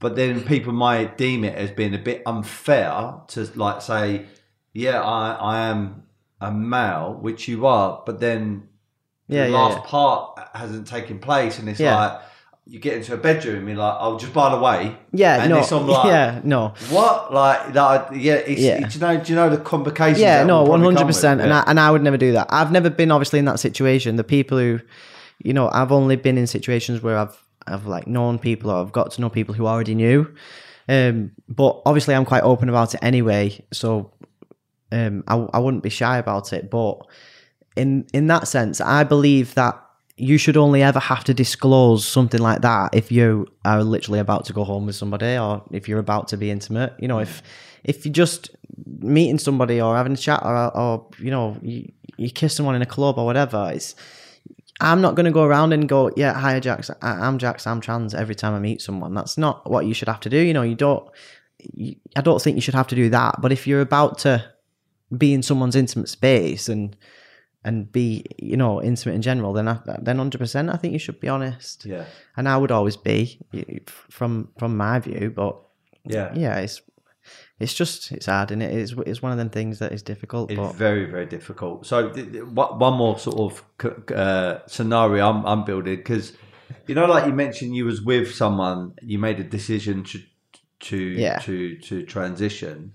but 0.00 0.16
then 0.16 0.42
people 0.44 0.72
might 0.72 1.16
deem 1.16 1.44
it 1.44 1.54
as 1.54 1.70
being 1.70 1.94
a 1.94 1.98
bit 1.98 2.22
unfair 2.26 3.14
to 3.28 3.48
like 3.54 3.80
say 3.82 4.26
yeah 4.72 5.00
i 5.02 5.32
i 5.34 5.58
am 5.68 6.02
a 6.40 6.50
male 6.52 7.14
which 7.20 7.48
you 7.48 7.66
are 7.66 8.02
but 8.04 8.20
then 8.20 8.68
yeah 9.28 9.44
the 9.44 9.50
yeah, 9.50 9.56
last 9.56 9.86
part 9.86 10.38
hasn't 10.54 10.86
taken 10.86 11.18
place 11.18 11.58
and 11.58 11.68
it's 11.68 11.80
like 11.80 12.20
you 12.68 12.80
get 12.80 12.94
into 12.94 13.14
a 13.14 13.16
bedroom 13.16 13.58
and 13.58 13.68
you're 13.68 13.76
like 13.78 13.96
oh 14.00 14.18
just 14.18 14.32
by 14.32 14.50
the 14.50 14.58
way 14.58 14.96
yeah 15.12 15.42
and 15.42 15.50
no 15.50 15.60
it's 15.60 15.70
on 15.70 15.86
like 15.86 16.06
yeah 16.06 16.40
no 16.42 16.74
what? 16.90 17.32
Like 17.32 17.72
that? 17.74 18.14
Yeah. 18.16 18.34
It's, 18.34 18.60
Yeah. 18.60 18.88
Do 18.88 18.94
you 18.94 19.00
know? 19.00 19.16
Do 19.22 19.32
you 19.32 19.36
know 19.36 19.50
the 19.50 19.58
complications? 19.58 20.20
Yeah, 20.20 20.44
no, 20.44 20.62
one 20.64 20.82
hundred 20.82 21.06
percent. 21.06 21.40
And. 21.40 21.52
I 21.52 21.64
and 21.66 21.78
I 21.78 21.90
would 21.90 22.02
never 22.02 22.16
do 22.16 22.32
that. 22.32 22.48
I've 22.50 22.72
never 22.72 22.90
been 22.90 23.10
obviously 23.10 23.38
in 23.38 23.44
that 23.46 23.60
situation. 23.60 24.16
The 24.16 24.24
people 24.24 24.58
who, 24.58 24.80
you 25.42 25.52
know, 25.52 25.68
I've 25.68 25.92
only 25.92 26.16
been 26.16 26.38
in 26.38 26.46
situations 26.46 27.02
where 27.02 27.18
I've 27.18 27.36
I've 27.66 27.86
like 27.86 28.06
known 28.06 28.38
people 28.38 28.70
or 28.70 28.80
I've 28.80 28.92
got 28.92 29.12
to 29.12 29.20
know 29.20 29.28
people 29.28 29.54
who 29.54 29.66
already 29.66 29.94
knew. 29.94 30.32
Um, 30.88 31.32
but 31.48 31.82
obviously 31.84 32.14
I'm 32.14 32.24
quite 32.24 32.42
open 32.42 32.68
about 32.68 32.94
it 32.94 33.00
anyway. 33.02 33.64
So, 33.72 34.12
um, 34.92 35.24
I 35.26 35.36
I 35.52 35.58
wouldn't 35.58 35.82
be 35.82 35.90
shy 35.90 36.18
about 36.18 36.52
it. 36.52 36.70
But 36.70 36.98
in 37.76 38.06
in 38.12 38.28
that 38.28 38.48
sense, 38.48 38.80
I 38.80 39.04
believe 39.04 39.54
that 39.54 39.80
you 40.16 40.38
should 40.38 40.56
only 40.56 40.82
ever 40.82 40.98
have 40.98 41.24
to 41.24 41.34
disclose 41.34 42.06
something 42.06 42.40
like 42.40 42.62
that 42.62 42.94
if 42.94 43.12
you 43.12 43.46
are 43.64 43.84
literally 43.84 44.18
about 44.18 44.46
to 44.46 44.52
go 44.52 44.64
home 44.64 44.86
with 44.86 44.96
somebody 44.96 45.36
or 45.36 45.62
if 45.72 45.88
you're 45.88 45.98
about 45.98 46.28
to 46.28 46.36
be 46.36 46.50
intimate. 46.50 46.94
You 46.98 47.08
know, 47.08 47.18
if 47.18 47.42
if 47.84 48.04
you're 48.04 48.12
just 48.12 48.50
meeting 48.86 49.38
somebody 49.38 49.80
or 49.80 49.94
having 49.96 50.14
a 50.14 50.16
chat 50.16 50.40
or, 50.42 50.74
or 50.76 51.06
you 51.18 51.30
know 51.30 51.58
you, 51.62 51.92
you 52.16 52.30
kiss 52.30 52.56
someone 52.56 52.74
in 52.74 52.82
a 52.82 52.86
club 52.86 53.18
or 53.18 53.26
whatever, 53.26 53.70
it's 53.74 53.94
I'm 54.80 55.00
not 55.00 55.14
going 55.14 55.24
to 55.26 55.32
go 55.32 55.44
around 55.44 55.72
and 55.72 55.88
go, 55.88 56.10
yeah, 56.16 56.34
hi, 56.34 56.60
Jax, 56.60 56.90
I- 57.00 57.26
I'm 57.26 57.38
Jax, 57.38 57.66
I'm 57.66 57.80
trans 57.80 58.14
every 58.14 58.34
time 58.34 58.54
I 58.54 58.58
meet 58.58 58.82
someone. 58.82 59.14
That's 59.14 59.38
not 59.38 59.70
what 59.70 59.86
you 59.86 59.94
should 59.94 60.08
have 60.08 60.20
to 60.20 60.30
do. 60.30 60.38
You 60.38 60.52
know, 60.54 60.62
you 60.62 60.74
don't. 60.74 61.08
You, 61.74 61.96
I 62.14 62.20
don't 62.20 62.40
think 62.40 62.56
you 62.56 62.60
should 62.60 62.74
have 62.74 62.86
to 62.88 62.94
do 62.94 63.08
that. 63.10 63.36
But 63.40 63.52
if 63.52 63.66
you're 63.66 63.80
about 63.80 64.18
to 64.18 64.44
be 65.16 65.32
in 65.32 65.42
someone's 65.42 65.76
intimate 65.76 66.08
space 66.08 66.68
and 66.68 66.96
and 67.66 67.90
be, 67.92 68.24
you 68.38 68.56
know, 68.56 68.80
intimate 68.82 69.14
in 69.16 69.22
general, 69.22 69.52
then 69.52 69.68
I, 69.68 69.78
then 70.06 70.18
hundred 70.18 70.38
percent, 70.38 70.70
I 70.70 70.76
think 70.78 70.92
you 70.92 70.98
should 71.00 71.20
be 71.20 71.28
honest. 71.28 71.84
Yeah. 71.84 72.04
And 72.36 72.48
I 72.48 72.56
would 72.56 72.70
always 72.70 72.96
be 72.96 73.40
from 74.10 74.48
from 74.58 74.76
my 74.76 74.98
view, 75.00 75.32
but 75.34 75.54
Yeah. 76.04 76.32
yeah, 76.34 76.56
it's 76.64 76.80
it's 77.58 77.74
just 77.74 78.12
it's 78.12 78.26
hard, 78.26 78.50
and 78.52 78.62
it 78.62 78.72
is 78.72 78.94
it's 79.06 79.20
one 79.22 79.32
of 79.32 79.38
them 79.38 79.50
things 79.50 79.78
that 79.78 79.92
is 79.92 80.02
difficult. 80.02 80.50
It's 80.50 80.60
but 80.60 80.74
very, 80.76 81.06
very 81.10 81.26
difficult. 81.26 81.86
So, 81.86 82.10
th- 82.10 82.32
th- 82.32 82.44
one 82.44 82.94
more 82.94 83.18
sort 83.18 83.38
of 83.46 83.52
c- 83.82 84.14
uh, 84.14 84.58
scenario 84.66 85.28
I'm, 85.30 85.44
I'm 85.46 85.64
building 85.64 85.96
because, 85.96 86.32
you 86.86 86.94
know, 86.94 87.06
like 87.06 87.26
you 87.26 87.32
mentioned, 87.32 87.74
you 87.74 87.84
was 87.86 88.00
with 88.00 88.28
someone, 88.34 88.92
you 89.02 89.18
made 89.18 89.40
a 89.40 89.44
decision 89.44 90.04
to 90.04 90.18
to 90.88 90.96
Yeah. 90.96 91.38
to 91.46 91.76
to 91.88 92.02
transition. 92.04 92.92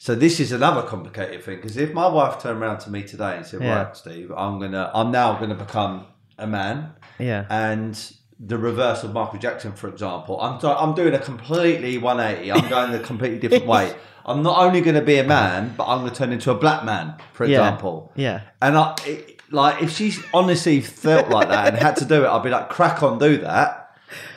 So 0.00 0.14
this 0.14 0.38
is 0.38 0.52
another 0.52 0.82
complicated 0.82 1.42
thing 1.42 1.56
because 1.56 1.76
if 1.76 1.92
my 1.92 2.06
wife 2.06 2.40
turned 2.40 2.62
around 2.62 2.78
to 2.80 2.90
me 2.90 3.02
today 3.02 3.36
and 3.36 3.44
said, 3.44 3.60
Yeah. 3.62 3.82
"Right, 3.84 3.96
Steve, 3.96 4.32
I'm 4.36 4.60
gonna, 4.60 4.90
I'm 4.94 5.10
now 5.10 5.34
gonna 5.34 5.56
become 5.56 6.06
a 6.38 6.46
man," 6.46 6.92
yeah, 7.18 7.44
and 7.50 8.12
the 8.38 8.56
reverse 8.58 9.02
of 9.02 9.12
Michael 9.12 9.40
Jackson, 9.40 9.72
for 9.72 9.88
example. 9.88 10.40
I'm 10.40 10.60
do- 10.60 10.68
I'm 10.68 10.94
doing 10.94 11.14
a 11.14 11.18
completely 11.18 11.98
180. 11.98 12.52
I'm 12.52 12.68
going 12.68 12.94
a 12.94 13.00
completely 13.00 13.40
different 13.40 13.66
way. 13.74 13.92
I'm 14.24 14.42
not 14.44 14.58
only 14.58 14.80
going 14.82 14.94
to 14.94 15.00
be 15.02 15.16
a 15.18 15.24
man, 15.24 15.74
but 15.76 15.86
I'm 15.88 16.00
going 16.00 16.10
to 16.12 16.16
turn 16.16 16.32
into 16.32 16.50
a 16.50 16.54
black 16.54 16.84
man, 16.84 17.14
for 17.32 17.46
Yeah. 17.46 17.58
example. 17.60 18.12
yeah, 18.14 18.42
And 18.60 18.76
I, 18.76 18.94
it, 19.06 19.40
like, 19.50 19.82
if 19.82 19.90
she 19.90 20.12
honestly 20.34 20.82
felt 20.82 21.30
like 21.30 21.48
that 21.48 21.68
and 21.68 21.76
had 21.78 21.96
to 21.96 22.04
do 22.04 22.24
it, 22.24 22.28
I'd 22.28 22.42
be 22.42 22.50
like, 22.50 22.68
crack 22.68 23.02
on, 23.02 23.18
do 23.18 23.38
that. 23.38 23.90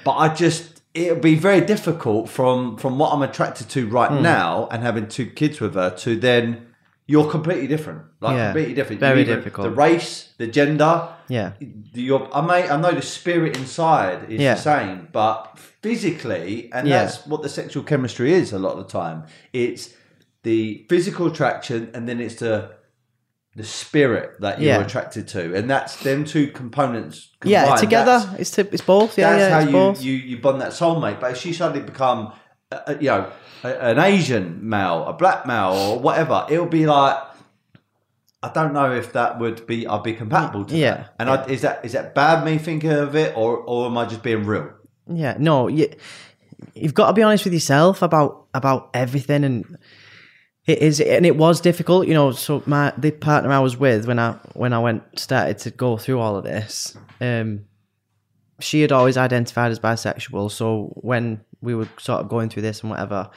But 0.05 0.13
I 0.15 0.33
just, 0.33 0.70
it 0.93 1.11
would 1.11 1.21
be 1.21 1.35
very 1.35 1.61
difficult 1.61 2.29
from 2.29 2.77
from 2.77 2.97
what 2.99 3.13
I'm 3.13 3.21
attracted 3.21 3.69
to 3.69 3.87
right 3.87 4.11
Hmm. 4.11 4.21
now 4.23 4.67
and 4.71 4.83
having 4.83 5.07
two 5.07 5.25
kids 5.27 5.59
with 5.61 5.75
her 5.75 5.89
to 6.03 6.15
then. 6.15 6.67
You're 7.07 7.29
completely 7.29 7.67
different, 7.67 8.03
like 8.21 8.37
Yeah. 8.37 8.45
completely 8.53 8.73
different. 8.73 9.01
Very 9.01 9.25
difficult. 9.25 9.65
The 9.65 9.75
race, 9.75 10.29
the 10.37 10.47
gender, 10.47 11.09
yeah, 11.27 11.51
your 11.93 12.29
I 12.33 12.39
may 12.39 12.69
I 12.69 12.77
know 12.79 12.91
the 12.91 13.01
spirit 13.01 13.57
inside 13.57 14.19
is 14.29 14.39
Yeah. 14.39 14.53
the 14.53 14.61
same, 14.61 15.07
but 15.11 15.57
physically, 15.81 16.69
and 16.71 16.87
Yeah. 16.87 17.03
that's 17.03 17.25
what 17.27 17.41
the 17.41 17.49
sexual 17.49 17.83
chemistry 17.83 18.31
is 18.33 18.53
a 18.53 18.59
lot 18.59 18.77
of 18.77 18.85
the 18.87 18.91
time. 18.99 19.23
It's 19.51 19.89
the 20.43 20.85
physical 20.87 21.27
attraction, 21.27 21.89
and 21.93 22.07
then 22.07 22.21
it's 22.21 22.35
the 22.35 22.69
the 23.55 23.63
spirit 23.63 24.39
that 24.39 24.61
you're 24.61 24.75
Yeah. 24.75 24.81
attracted 24.85 25.27
to, 25.29 25.53
and 25.55 25.69
that's 25.69 25.97
them 26.03 26.23
two 26.23 26.47
components. 26.47 27.29
yeah. 27.43 27.75
Together, 27.75 28.35
it's 28.39 28.57
it's 28.57 28.81
both. 28.81 29.17
Yeah, 29.17 29.31
that's 29.31 29.41
yeah, 29.41 29.59
how 29.59 29.65
you, 29.65 29.71
both. 29.71 30.01
you 30.03 30.13
you 30.13 30.37
bond 30.37 30.61
that 30.61 30.71
soulmate. 30.71 31.19
But 31.19 31.31
if 31.31 31.37
she 31.37 31.51
suddenly 31.53 31.83
become 31.83 32.31
uh, 32.71 32.95
you 33.01 33.07
know, 33.07 33.29
a, 33.63 33.67
an 33.91 33.99
Asian 33.99 34.67
male, 34.69 35.03
a 35.05 35.13
black 35.13 35.45
male, 35.45 35.73
or 35.73 35.99
whatever, 35.99 36.45
it'll 36.49 36.65
be 36.67 36.85
like. 36.85 37.17
I 38.43 38.49
don't 38.49 38.73
know 38.73 38.91
if 38.91 39.13
that 39.13 39.37
would 39.37 39.67
be 39.67 39.85
I'd 39.85 40.01
be 40.01 40.13
compatible 40.13 40.65
to 40.65 40.75
Yeah. 40.75 40.95
that. 40.95 41.13
And 41.19 41.29
I, 41.29 41.45
is 41.45 41.61
that 41.61 41.85
is 41.85 41.91
that 41.91 42.15
bad 42.15 42.43
me 42.43 42.57
thinking 42.57 42.89
of 42.91 43.15
it, 43.15 43.37
or 43.37 43.57
or 43.57 43.85
am 43.85 43.95
I 43.99 44.05
just 44.05 44.23
being 44.23 44.45
real? 44.47 44.71
Yeah, 45.07 45.35
no, 45.37 45.67
you, 45.67 45.89
you've 46.73 46.95
got 46.95 47.07
to 47.07 47.13
be 47.13 47.21
honest 47.21 47.43
with 47.43 47.53
yourself 47.53 48.01
about 48.01 48.47
about 48.55 48.89
everything, 48.95 49.43
and 49.43 49.77
it 50.71 50.79
is, 50.79 50.99
and 50.99 51.25
it 51.25 51.37
was 51.37 51.61
difficult, 51.61 52.07
you 52.07 52.13
know. 52.13 52.31
So 52.31 52.63
my 52.65 52.93
the 52.97 53.11
partner 53.11 53.51
I 53.51 53.59
was 53.59 53.77
with 53.77 54.07
when 54.07 54.19
I 54.19 54.33
when 54.53 54.73
I 54.73 54.79
went 54.79 55.19
started 55.19 55.57
to 55.59 55.71
go 55.71 55.97
through 55.97 56.19
all 56.19 56.35
of 56.35 56.43
this, 56.43 56.97
um, 57.19 57.65
she 58.59 58.81
had 58.81 58.91
always 58.91 59.17
identified 59.17 59.71
as 59.71 59.79
bisexual. 59.79 60.51
So 60.51 60.91
when 60.95 61.41
we 61.61 61.75
were 61.75 61.87
sort 61.99 62.21
of 62.21 62.29
going 62.29 62.49
through 62.49 62.63
this 62.63 62.81
and 62.81 62.89
whatever, 62.89 63.29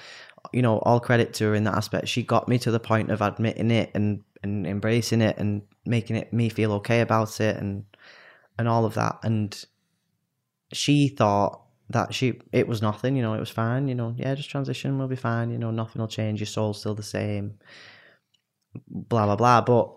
you 0.52 0.62
know, 0.62 0.78
all 0.78 1.00
credit 1.00 1.34
to 1.34 1.44
her 1.44 1.54
in 1.54 1.64
that 1.64 1.74
aspect. 1.74 2.08
She 2.08 2.22
got 2.22 2.48
me 2.48 2.58
to 2.60 2.70
the 2.70 2.80
point 2.80 3.10
of 3.10 3.20
admitting 3.20 3.70
it 3.70 3.90
and 3.94 4.22
and 4.42 4.66
embracing 4.66 5.20
it 5.20 5.36
and 5.38 5.62
making 5.86 6.16
it 6.16 6.32
me 6.32 6.48
feel 6.48 6.72
okay 6.74 7.00
about 7.00 7.40
it 7.40 7.56
and 7.56 7.84
and 8.58 8.68
all 8.68 8.84
of 8.84 8.94
that 8.94 9.18
and 9.22 9.64
she 10.72 11.08
thought 11.08 11.63
that 11.90 12.14
she 12.14 12.40
it 12.52 12.66
was 12.66 12.82
nothing, 12.82 13.16
you 13.16 13.22
know, 13.22 13.34
it 13.34 13.40
was 13.40 13.50
fine, 13.50 13.88
you 13.88 13.94
know, 13.94 14.14
yeah, 14.16 14.34
just 14.34 14.50
transition, 14.50 14.98
we'll 14.98 15.08
be 15.08 15.16
fine, 15.16 15.50
you 15.50 15.58
know, 15.58 15.70
nothing 15.70 16.00
will 16.00 16.08
change, 16.08 16.40
your 16.40 16.46
soul's 16.46 16.80
still 16.80 16.94
the 16.94 17.02
same, 17.02 17.58
blah 18.88 19.26
blah 19.26 19.36
blah. 19.36 19.60
But 19.60 19.92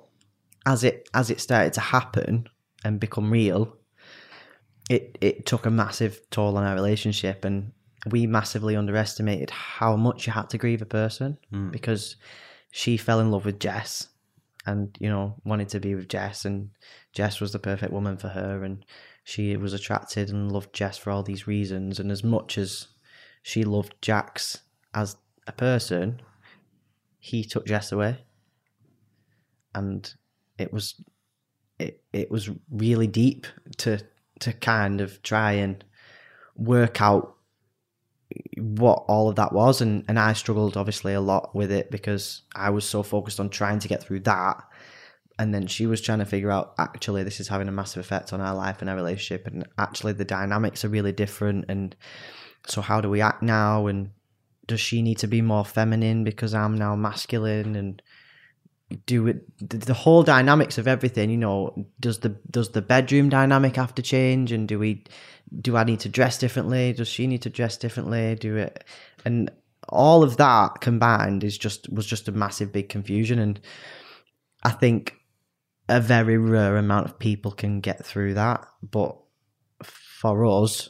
as 0.65 0.83
it 0.83 1.07
as 1.13 1.29
it 1.29 1.39
started 1.39 1.73
to 1.73 1.81
happen 1.81 2.47
and 2.83 2.99
become 2.99 3.31
real, 3.31 3.77
it 4.89 5.17
it 5.21 5.45
took 5.45 5.65
a 5.65 5.71
massive 5.71 6.21
toll 6.29 6.57
on 6.57 6.63
our 6.63 6.75
relationship 6.75 7.45
and 7.45 7.71
we 8.11 8.27
massively 8.27 8.75
underestimated 8.75 9.49
how 9.49 9.95
much 9.95 10.27
you 10.27 10.33
had 10.33 10.49
to 10.49 10.57
grieve 10.57 10.81
a 10.81 10.85
person 10.85 11.37
hmm. 11.51 11.71
because 11.71 12.15
she 12.71 12.97
fell 12.97 13.19
in 13.19 13.31
love 13.31 13.45
with 13.45 13.59
Jess 13.59 14.09
and 14.65 14.95
you 14.99 15.09
know 15.09 15.35
wanted 15.45 15.69
to 15.69 15.79
be 15.79 15.95
with 15.95 16.09
Jess 16.09 16.45
and 16.45 16.69
Jess 17.13 17.39
was 17.39 17.53
the 17.53 17.59
perfect 17.59 17.93
woman 17.93 18.17
for 18.17 18.27
her 18.27 18.63
and 18.63 18.85
she 19.27 19.57
was 19.57 19.73
attracted 19.73 20.29
and 20.29 20.53
loved 20.53 20.71
Jess 20.71 20.97
for 20.97 21.11
all 21.11 21.21
these 21.21 21.47
reasons 21.47 21.99
and 21.99 22.13
as 22.13 22.23
much 22.23 22.57
as 22.57 22.87
she 23.43 23.65
loved 23.65 23.93
Jax 24.01 24.61
as 24.93 25.17
a 25.45 25.51
person 25.51 26.21
he 27.19 27.43
took 27.43 27.65
Jess 27.65 27.91
away. 27.91 28.19
And 29.75 30.09
it 30.57 30.71
was 30.71 30.95
it 31.77 32.01
it 32.13 32.31
was 32.31 32.49
really 32.71 33.05
deep 33.05 33.45
to 33.79 33.99
to 34.39 34.53
kind 34.53 35.01
of 35.01 35.21
try 35.23 35.51
and 35.51 35.83
work 36.55 37.01
out 37.01 37.35
what 38.55 39.03
all 39.09 39.27
of 39.27 39.35
that 39.35 39.51
was 39.51 39.81
and 39.81 40.05
and 40.07 40.17
I 40.17 40.31
struggled 40.31 40.77
obviously 40.77 41.13
a 41.13 41.19
lot 41.19 41.53
with 41.53 41.69
it 41.69 41.91
because 41.91 42.43
I 42.55 42.69
was 42.69 42.85
so 42.85 43.03
focused 43.03 43.41
on 43.41 43.49
trying 43.49 43.79
to 43.79 43.89
get 43.89 44.01
through 44.01 44.21
that 44.21 44.63
and 45.39 45.53
then 45.53 45.67
she 45.67 45.85
was 45.85 46.01
trying 46.01 46.19
to 46.19 46.25
figure 46.25 46.51
out 46.51 46.73
actually 46.77 47.23
this 47.23 47.39
is 47.39 47.47
having 47.47 47.67
a 47.67 47.71
massive 47.71 47.99
effect 47.99 48.33
on 48.33 48.41
our 48.41 48.55
life 48.55 48.81
and 48.81 48.89
our 48.89 48.95
relationship 48.95 49.45
and 49.47 49.67
actually 49.77 50.13
the 50.13 50.25
dynamics 50.25 50.83
are 50.83 50.89
really 50.89 51.11
different 51.11 51.65
and 51.69 51.95
so 52.65 52.81
how 52.81 53.01
do 53.01 53.09
we 53.09 53.21
act 53.21 53.41
now 53.43 53.87
and 53.87 54.09
does 54.65 54.79
she 54.79 55.01
need 55.01 55.17
to 55.17 55.27
be 55.27 55.41
more 55.41 55.65
feminine 55.65 56.23
because 56.23 56.53
I'm 56.53 56.75
now 56.75 56.95
masculine 56.95 57.75
and 57.75 58.01
do 59.05 59.27
it 59.27 59.43
the, 59.59 59.93
whole 59.93 60.23
dynamics 60.23 60.77
of 60.77 60.87
everything 60.87 61.29
you 61.29 61.37
know 61.37 61.87
does 61.99 62.19
the 62.19 62.29
does 62.49 62.69
the 62.69 62.81
bedroom 62.81 63.27
dynamic 63.27 63.75
have 63.75 63.93
to 63.95 64.01
change 64.01 64.51
and 64.53 64.67
do 64.67 64.79
we 64.79 65.03
do 65.61 65.77
I 65.77 65.83
need 65.85 66.01
to 66.01 66.09
dress 66.09 66.37
differently? 66.37 66.91
Does 66.93 67.07
she 67.07 67.25
need 67.27 67.41
to 67.43 67.49
dress 67.49 67.77
differently? 67.77 68.35
Do 68.35 68.55
it 68.55 68.83
and 69.25 69.51
all 69.89 70.23
of 70.23 70.37
that 70.37 70.79
combined 70.81 71.43
is 71.43 71.57
just 71.57 71.91
was 71.91 72.05
just 72.05 72.27
a 72.27 72.31
massive 72.31 72.71
big 72.71 72.87
confusion 72.87 73.39
and 73.39 73.59
I 74.63 74.71
think 74.71 75.15
a 75.89 75.99
very 75.99 76.37
rare 76.37 76.77
amount 76.77 77.05
of 77.05 77.19
people 77.19 77.51
can 77.51 77.79
get 77.79 78.05
through 78.05 78.33
that 78.33 78.65
but 78.81 79.17
for 79.81 80.45
us 80.45 80.89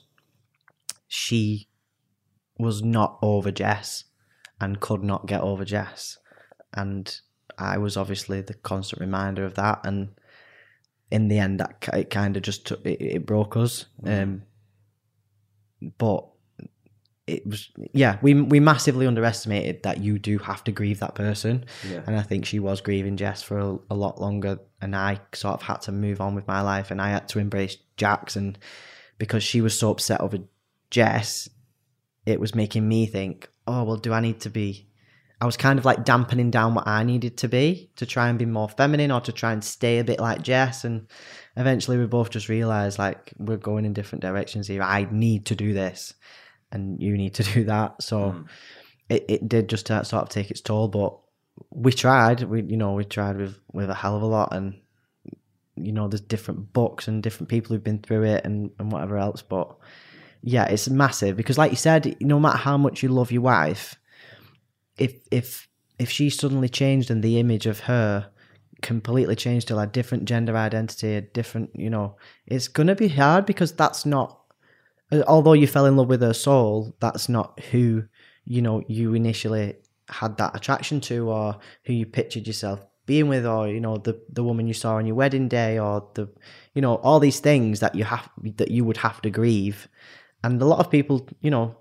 she 1.08 1.68
was 2.58 2.82
not 2.82 3.20
over 3.22 3.52
Jess 3.52 4.06
and 4.60 4.80
could 4.80 5.04
not 5.04 5.28
get 5.28 5.42
over 5.42 5.64
Jess 5.64 6.18
and 6.74 7.20
I 7.58 7.78
was 7.78 7.98
obviously 7.98 8.42
the 8.42 8.54
constant 8.54 9.02
reminder 9.02 9.44
of 9.44 9.56
that, 9.56 9.82
and 9.84 10.10
in 11.10 11.28
the 11.28 11.40
end, 11.40 11.60
that 11.60 11.90
it 11.94 12.10
kind 12.10 12.38
of 12.38 12.44
just 12.44 12.68
took, 12.68 12.86
it, 12.86 13.02
it 13.02 13.26
broke 13.26 13.58
us. 13.58 13.86
Um, 14.04 14.44
but 15.98 16.28
it 17.28 17.46
was 17.46 17.70
yeah, 17.94 18.18
we 18.22 18.34
we 18.34 18.60
massively 18.60 19.06
underestimated 19.06 19.84
that 19.84 20.00
you 20.00 20.18
do 20.18 20.38
have 20.40 20.64
to 20.64 20.72
grieve 20.72 21.00
that 21.02 21.14
person, 21.14 21.66
Yeah. 21.90 22.02
and 22.08 22.16
I 22.16 22.22
think 22.22 22.46
she 22.46 22.60
was 22.60 22.82
grieving 22.82 23.18
Jess 23.18 23.44
for 23.44 23.60
a, 23.60 23.78
a 23.90 23.96
lot 23.96 24.20
longer, 24.20 24.60
and 24.82 24.96
I 24.96 25.20
sort 25.34 25.56
of 25.56 25.62
had 25.62 25.82
to 25.82 25.92
move 25.92 26.22
on 26.22 26.36
with 26.36 26.48
my 26.48 26.62
life, 26.62 26.90
and 26.90 27.02
I 27.02 27.10
had 27.10 27.28
to 27.30 27.40
embrace 27.40 27.78
Jax, 27.98 28.36
and 28.36 28.58
because 29.18 29.44
she 29.44 29.62
was 29.62 29.78
so 29.78 29.92
upset 29.92 30.22
over 30.22 30.38
Jess, 30.90 31.50
it 32.26 32.40
was 32.40 32.56
making 32.56 32.88
me 32.88 33.06
think, 33.06 33.50
oh 33.68 33.84
well, 33.84 33.98
do 33.98 34.14
I 34.14 34.22
need 34.22 34.40
to 34.42 34.50
be 34.50 34.88
I 35.40 35.46
was 35.46 35.58
kind 35.58 35.78
of 35.78 35.86
like 35.86 36.04
dampening 36.04 36.50
down 36.50 36.74
what 36.74 36.88
I 36.88 37.04
needed 37.04 37.38
to 37.38 37.48
be 37.48 37.92
to 37.98 38.08
try 38.08 38.30
and 38.30 38.40
be 38.40 38.46
more 38.46 38.70
feminine 38.70 39.12
or 39.12 39.22
to 39.22 39.32
try 39.32 39.54
and 39.54 39.64
stay 39.64 40.00
a 40.00 40.04
bit 40.04 40.20
like 40.20 40.42
Jess. 40.42 40.84
And 40.84 41.08
eventually 41.56 41.98
we 41.98 42.08
both 42.08 42.32
just 42.32 42.50
realized 42.50 42.98
like 42.98 43.34
we're 43.38 43.58
going 43.58 43.86
in 43.86 43.94
different 43.94 44.24
directions 44.24 44.68
here. 44.68 44.82
I 44.82 45.08
need 45.12 45.46
to 45.46 45.56
do 45.56 45.74
this 45.74 46.16
and 46.72 47.02
you 47.02 47.18
need 47.18 47.34
to 47.36 47.44
do 47.54 47.64
that. 47.66 48.02
So 48.02 48.46
it, 49.10 49.26
it 49.28 49.50
did 49.50 49.70
just 49.70 49.90
uh, 49.90 50.04
sort 50.04 50.24
of 50.24 50.30
take 50.30 50.52
its 50.52 50.62
toll, 50.62 50.88
but 50.88 51.18
we 51.72 51.92
tried. 51.92 52.44
We, 52.44 52.64
you 52.64 52.78
know, 52.78 52.94
we 52.94 53.06
tried 53.06 53.38
with, 53.38 53.58
with 53.72 53.90
a 53.90 53.96
hell 53.96 54.16
of 54.16 54.22
a 54.22 54.28
lot 54.28 54.54
and, 54.54 54.80
you 55.76 55.92
know, 55.92 56.08
there's 56.08 56.22
different 56.22 56.74
books 56.74 57.08
and 57.08 57.22
different 57.22 57.50
people 57.50 57.74
who've 57.74 57.84
been 57.84 58.00
through 58.00 58.24
it 58.24 58.46
and, 58.46 58.72
and 58.80 58.92
whatever 58.92 59.18
else. 59.18 59.42
But 59.42 59.76
yeah, 60.42 60.66
it's 60.66 60.90
massive 60.90 61.36
because 61.36 61.58
like 61.58 61.72
you 61.72 61.78
said, 61.78 62.16
no 62.22 62.40
matter 62.40 62.58
how 62.58 62.78
much 62.78 63.04
you 63.04 63.10
love 63.10 63.32
your 63.32 63.42
wife, 63.42 63.96
if 64.98 65.14
if 65.32 65.68
if 66.00 66.10
she 66.10 66.30
suddenly 66.30 66.70
changed 66.70 67.10
and 67.10 67.24
the 67.24 67.40
image 67.40 67.66
of 67.66 67.82
her 67.82 68.30
completely 68.82 69.36
changed 69.36 69.68
to 69.68 69.76
like 69.76 69.92
different 69.92 70.26
gender 70.26 70.56
identity, 70.56 71.16
a 71.16 71.22
different, 71.22 71.72
you 71.74 71.90
know, 71.90 72.16
it's 72.46 72.68
gonna 72.68 72.96
be 72.96 73.08
hard 73.08 73.46
because 73.46 73.72
that's 73.72 74.06
not. 74.06 74.40
Uh, 75.12 75.24
Although 75.28 75.54
you 75.54 75.68
fell 75.68 75.86
in 75.86 75.96
love 75.96 76.08
with 76.08 76.22
her 76.22 76.34
soul, 76.34 76.96
that's 77.00 77.30
not 77.30 77.60
who 77.72 78.04
you 78.46 78.62
know 78.62 78.84
you 78.88 79.14
initially 79.14 79.76
had 80.10 80.38
that 80.38 80.56
attraction 80.56 81.02
to, 81.02 81.30
or 81.30 81.58
who 81.84 81.94
you 81.94 82.06
pictured 82.06 82.48
yourself 82.48 82.86
being 83.06 83.28
with, 83.28 83.46
or 83.46 83.68
you 83.68 83.80
know 83.80 83.98
the 83.98 84.20
the 84.30 84.44
woman 84.44 84.68
you 84.68 84.74
saw 84.74 84.96
on 84.96 85.06
your 85.06 85.16
wedding 85.16 85.48
day, 85.48 85.80
or 85.80 86.08
the 86.16 86.30
you 86.74 86.82
know 86.82 86.96
all 86.96 87.20
these 87.20 87.40
things 87.40 87.80
that 87.80 87.96
you 87.96 88.04
have 88.04 88.30
that 88.58 88.72
you 88.72 88.84
would 88.86 88.98
have 88.98 89.22
to 89.22 89.30
grieve, 89.30 89.88
and 90.44 90.62
a 90.62 90.66
lot 90.66 90.80
of 90.80 90.92
people, 90.92 91.28
you 91.42 91.52
know, 91.52 91.76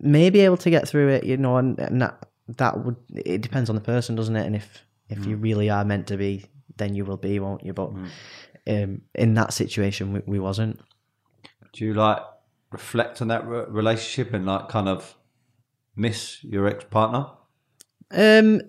may 0.00 0.30
be 0.30 0.40
able 0.40 0.56
to 0.58 0.70
get 0.70 0.88
through 0.88 1.08
it, 1.08 1.24
you 1.24 1.36
know, 1.36 1.56
and, 1.56 1.78
and 1.78 2.02
that 2.02 2.28
that 2.48 2.84
would 2.84 2.96
it 3.14 3.40
depends 3.40 3.68
on 3.70 3.76
the 3.76 3.82
person, 3.82 4.14
doesn't 4.14 4.36
it? 4.36 4.46
And 4.46 4.56
if 4.56 4.84
if 5.08 5.26
you 5.26 5.36
really 5.36 5.70
are 5.70 5.84
meant 5.84 6.06
to 6.08 6.16
be, 6.16 6.46
then 6.76 6.94
you 6.94 7.04
will 7.04 7.16
be, 7.16 7.38
won't 7.38 7.64
you? 7.64 7.72
But 7.72 7.90
um, 8.66 9.02
in 9.14 9.34
that 9.34 9.52
situation, 9.52 10.12
we, 10.12 10.20
we 10.26 10.38
wasn't. 10.38 10.80
Do 11.74 11.84
you 11.84 11.94
like 11.94 12.20
reflect 12.70 13.20
on 13.20 13.28
that 13.28 13.46
re- 13.46 13.66
relationship 13.68 14.32
and 14.32 14.46
like 14.46 14.68
kind 14.68 14.88
of 14.88 15.16
miss 15.96 16.42
your 16.42 16.66
ex 16.66 16.84
partner? 16.84 17.26
Um, 18.10 18.60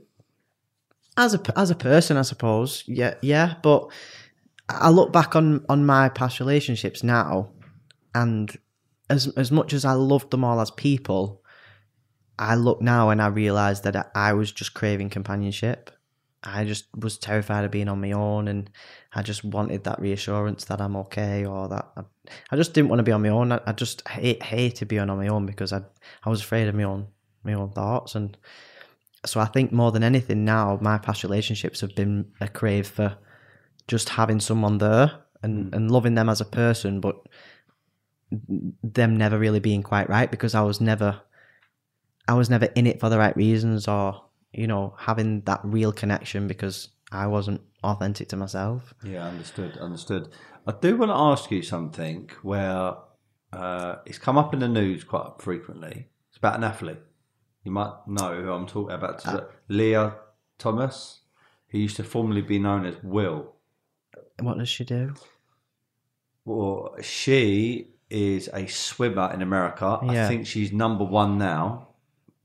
as 1.18 1.34
a 1.34 1.60
as 1.60 1.70
a 1.70 1.76
person, 1.76 2.18
I 2.18 2.24
suppose, 2.24 2.84
yeah, 2.88 3.16
yeah. 3.22 3.56
But 3.62 3.90
I 4.68 4.90
look 4.90 5.14
back 5.14 5.36
on 5.36 5.66
on 5.70 5.86
my 5.86 6.10
past 6.10 6.40
relationships 6.40 7.04
now, 7.04 7.52
and 8.14 8.56
as 9.10 9.28
as 9.38 9.52
much 9.52 9.74
as 9.74 9.86
I 9.86 9.94
loved 9.94 10.32
them 10.32 10.44
all 10.44 10.60
as 10.60 10.72
people, 10.72 11.44
I 12.40 12.56
look 12.56 12.82
now 12.82 13.12
and 13.12 13.22
I 13.22 13.28
realize 13.28 13.82
that 13.82 13.96
I, 13.96 14.06
I 14.16 14.34
was 14.34 14.52
just 14.52 14.74
craving 14.74 15.10
companionship. 15.10 15.92
I 16.44 16.64
just 16.64 16.86
was 16.96 17.18
terrified 17.18 17.66
of 17.66 17.72
being 17.72 17.88
on 17.88 18.02
my 18.02 18.12
own, 18.12 18.48
and 18.48 18.70
I 19.14 19.22
just 19.22 19.44
wanted 19.44 19.84
that 19.84 20.00
reassurance 20.00 20.66
that 20.66 20.82
I'm 20.82 20.96
okay, 20.96 21.46
or 21.46 21.70
that 21.70 21.92
I, 22.52 22.56
just 22.56 22.74
didn't 22.74 22.90
want 22.90 23.00
to 23.00 23.04
be 23.04 23.12
on 23.12 23.22
my 23.22 23.30
own. 23.30 23.52
I, 23.52 23.62
I 23.66 23.72
just 23.72 24.08
hate 24.08 24.44
hated 24.44 24.88
being 24.88 25.10
on 25.10 25.18
my 25.18 25.28
own 25.28 25.46
because 25.46 25.74
I 25.74 25.82
I 26.24 26.30
was 26.30 26.42
afraid 26.42 26.68
of 26.68 26.76
my 26.76 26.84
own 26.84 27.08
my 27.44 27.54
own 27.54 27.72
thoughts, 27.72 28.16
and 28.16 28.38
so 29.26 29.40
I 29.40 29.46
think 29.46 29.72
more 29.72 29.92
than 29.92 30.04
anything 30.04 30.46
now, 30.46 30.78
my 30.82 30.98
past 30.98 31.24
relationships 31.24 31.82
have 31.82 31.96
been 31.96 32.32
a 32.42 32.48
crave 32.48 32.88
for 32.88 33.18
just 33.88 34.10
having 34.10 34.40
someone 34.40 34.78
there 34.78 35.12
and, 35.44 35.70
hmm. 35.70 35.74
and 35.74 35.92
loving 35.92 36.16
them 36.16 36.30
as 36.30 36.42
a 36.42 36.46
person, 36.46 37.00
but 37.00 37.16
them 38.84 39.16
never 39.16 39.38
really 39.38 39.60
being 39.60 39.84
quite 39.84 40.10
right 40.10 40.30
because 40.30 40.56
I 40.56 40.62
was 40.62 40.82
never 40.82 41.22
I 42.28 42.34
was 42.34 42.50
never 42.50 42.66
in 42.66 42.88
it 42.88 43.00
for 43.00 43.10
the 43.10 43.20
right 43.20 43.36
reasons 43.38 43.88
or, 43.88 44.24
you 44.52 44.66
know, 44.66 44.96
having 44.98 45.42
that 45.42 45.62
real 45.64 45.92
connection 45.92 46.48
because 46.48 46.90
I 47.12 47.28
wasn't 47.28 47.62
authentic 47.84 48.30
to 48.30 48.36
myself. 48.36 48.96
Yeah, 49.04 49.26
understood, 49.28 49.78
understood. 49.78 50.30
I 50.68 50.74
do 50.80 50.98
want 50.98 51.12
to 51.12 51.16
ask 51.16 51.52
you 51.52 51.62
something 51.62 52.30
where 52.42 52.96
uh, 53.54 53.96
it's 54.06 54.18
come 54.18 54.38
up 54.38 54.54
in 54.54 54.60
the 54.60 54.68
news 54.68 55.04
quite 55.04 55.34
frequently, 55.40 56.08
It's 56.30 56.38
about 56.38 56.56
an 56.56 56.64
athlete. 56.64 57.00
You 57.64 57.72
might 57.72 57.94
know 58.08 58.42
who 58.42 58.52
I'm 58.52 58.68
talking 58.68 58.96
about. 58.96 59.26
Uh, 59.28 59.42
Lia 59.68 60.16
Thomas, 60.58 61.22
who 61.70 61.78
used 61.80 61.96
to 61.98 62.04
formerly 62.04 62.42
be 62.42 62.60
known 62.60 62.86
as 62.86 62.96
Will. 63.04 63.54
What 64.40 64.58
does 64.58 64.70
she 64.70 64.84
do? 64.84 65.14
Well, 66.46 66.96
she 67.02 67.88
is 68.10 68.50
a 68.54 68.68
swimmer 68.68 69.32
in 69.34 69.42
America. 69.42 70.00
Yeah. 70.04 70.26
I 70.26 70.28
think 70.28 70.46
she's 70.46 70.72
number 70.72 71.04
one 71.04 71.38
now. 71.38 71.90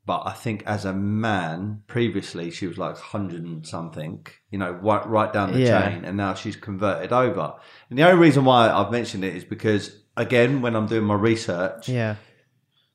But 0.06 0.22
I 0.26 0.32
think 0.32 0.62
as 0.66 0.84
a 0.84 0.92
man, 0.92 1.82
previously 1.86 2.50
she 2.50 2.66
was 2.66 2.78
like 2.78 2.96
hundred 2.96 3.44
and 3.44 3.66
something, 3.66 4.26
you 4.50 4.58
know, 4.58 4.72
right, 4.72 5.06
right 5.06 5.32
down 5.32 5.52
the 5.52 5.60
Yeah. 5.60 5.88
chain, 5.90 6.04
and 6.04 6.16
now 6.16 6.34
she's 6.34 6.56
converted 6.56 7.12
over. 7.12 7.54
And 7.90 7.98
the 7.98 8.02
only 8.04 8.18
reason 8.20 8.44
why 8.44 8.70
I've 8.70 8.90
mentioned 8.90 9.24
it 9.24 9.36
is 9.36 9.44
because, 9.44 10.00
again, 10.16 10.62
when 10.62 10.74
I'm 10.74 10.86
doing 10.86 11.04
my 11.04 11.14
research, 11.14 11.88
Yeah, 11.88 12.16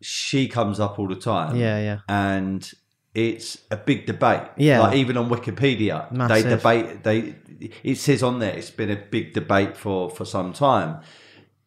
she 0.02 0.48
comes 0.48 0.80
up 0.80 0.99
all 0.99 1.07
the 1.07 1.15
time, 1.15 1.56
yeah, 1.56 1.80
yeah. 1.80 1.99
and 2.10 2.69
it's 3.14 3.60
a 3.72 3.77
big 3.77 4.06
debate. 4.06 4.41
Yeah. 4.57 4.82
like 4.82 4.98
even 4.98 5.15
on 5.15 5.30
Wikipedia, 5.30 6.10
they 6.27 6.41
debate. 6.44 7.03
They 7.03 7.36
it 7.84 7.95
says 7.98 8.22
on 8.22 8.40
there 8.40 8.53
it's 8.57 8.72
been 8.72 8.91
a 8.91 8.98
big 8.98 9.34
debate 9.34 9.77
for 9.77 10.10
for 10.10 10.26
some 10.26 10.52
time 10.52 10.99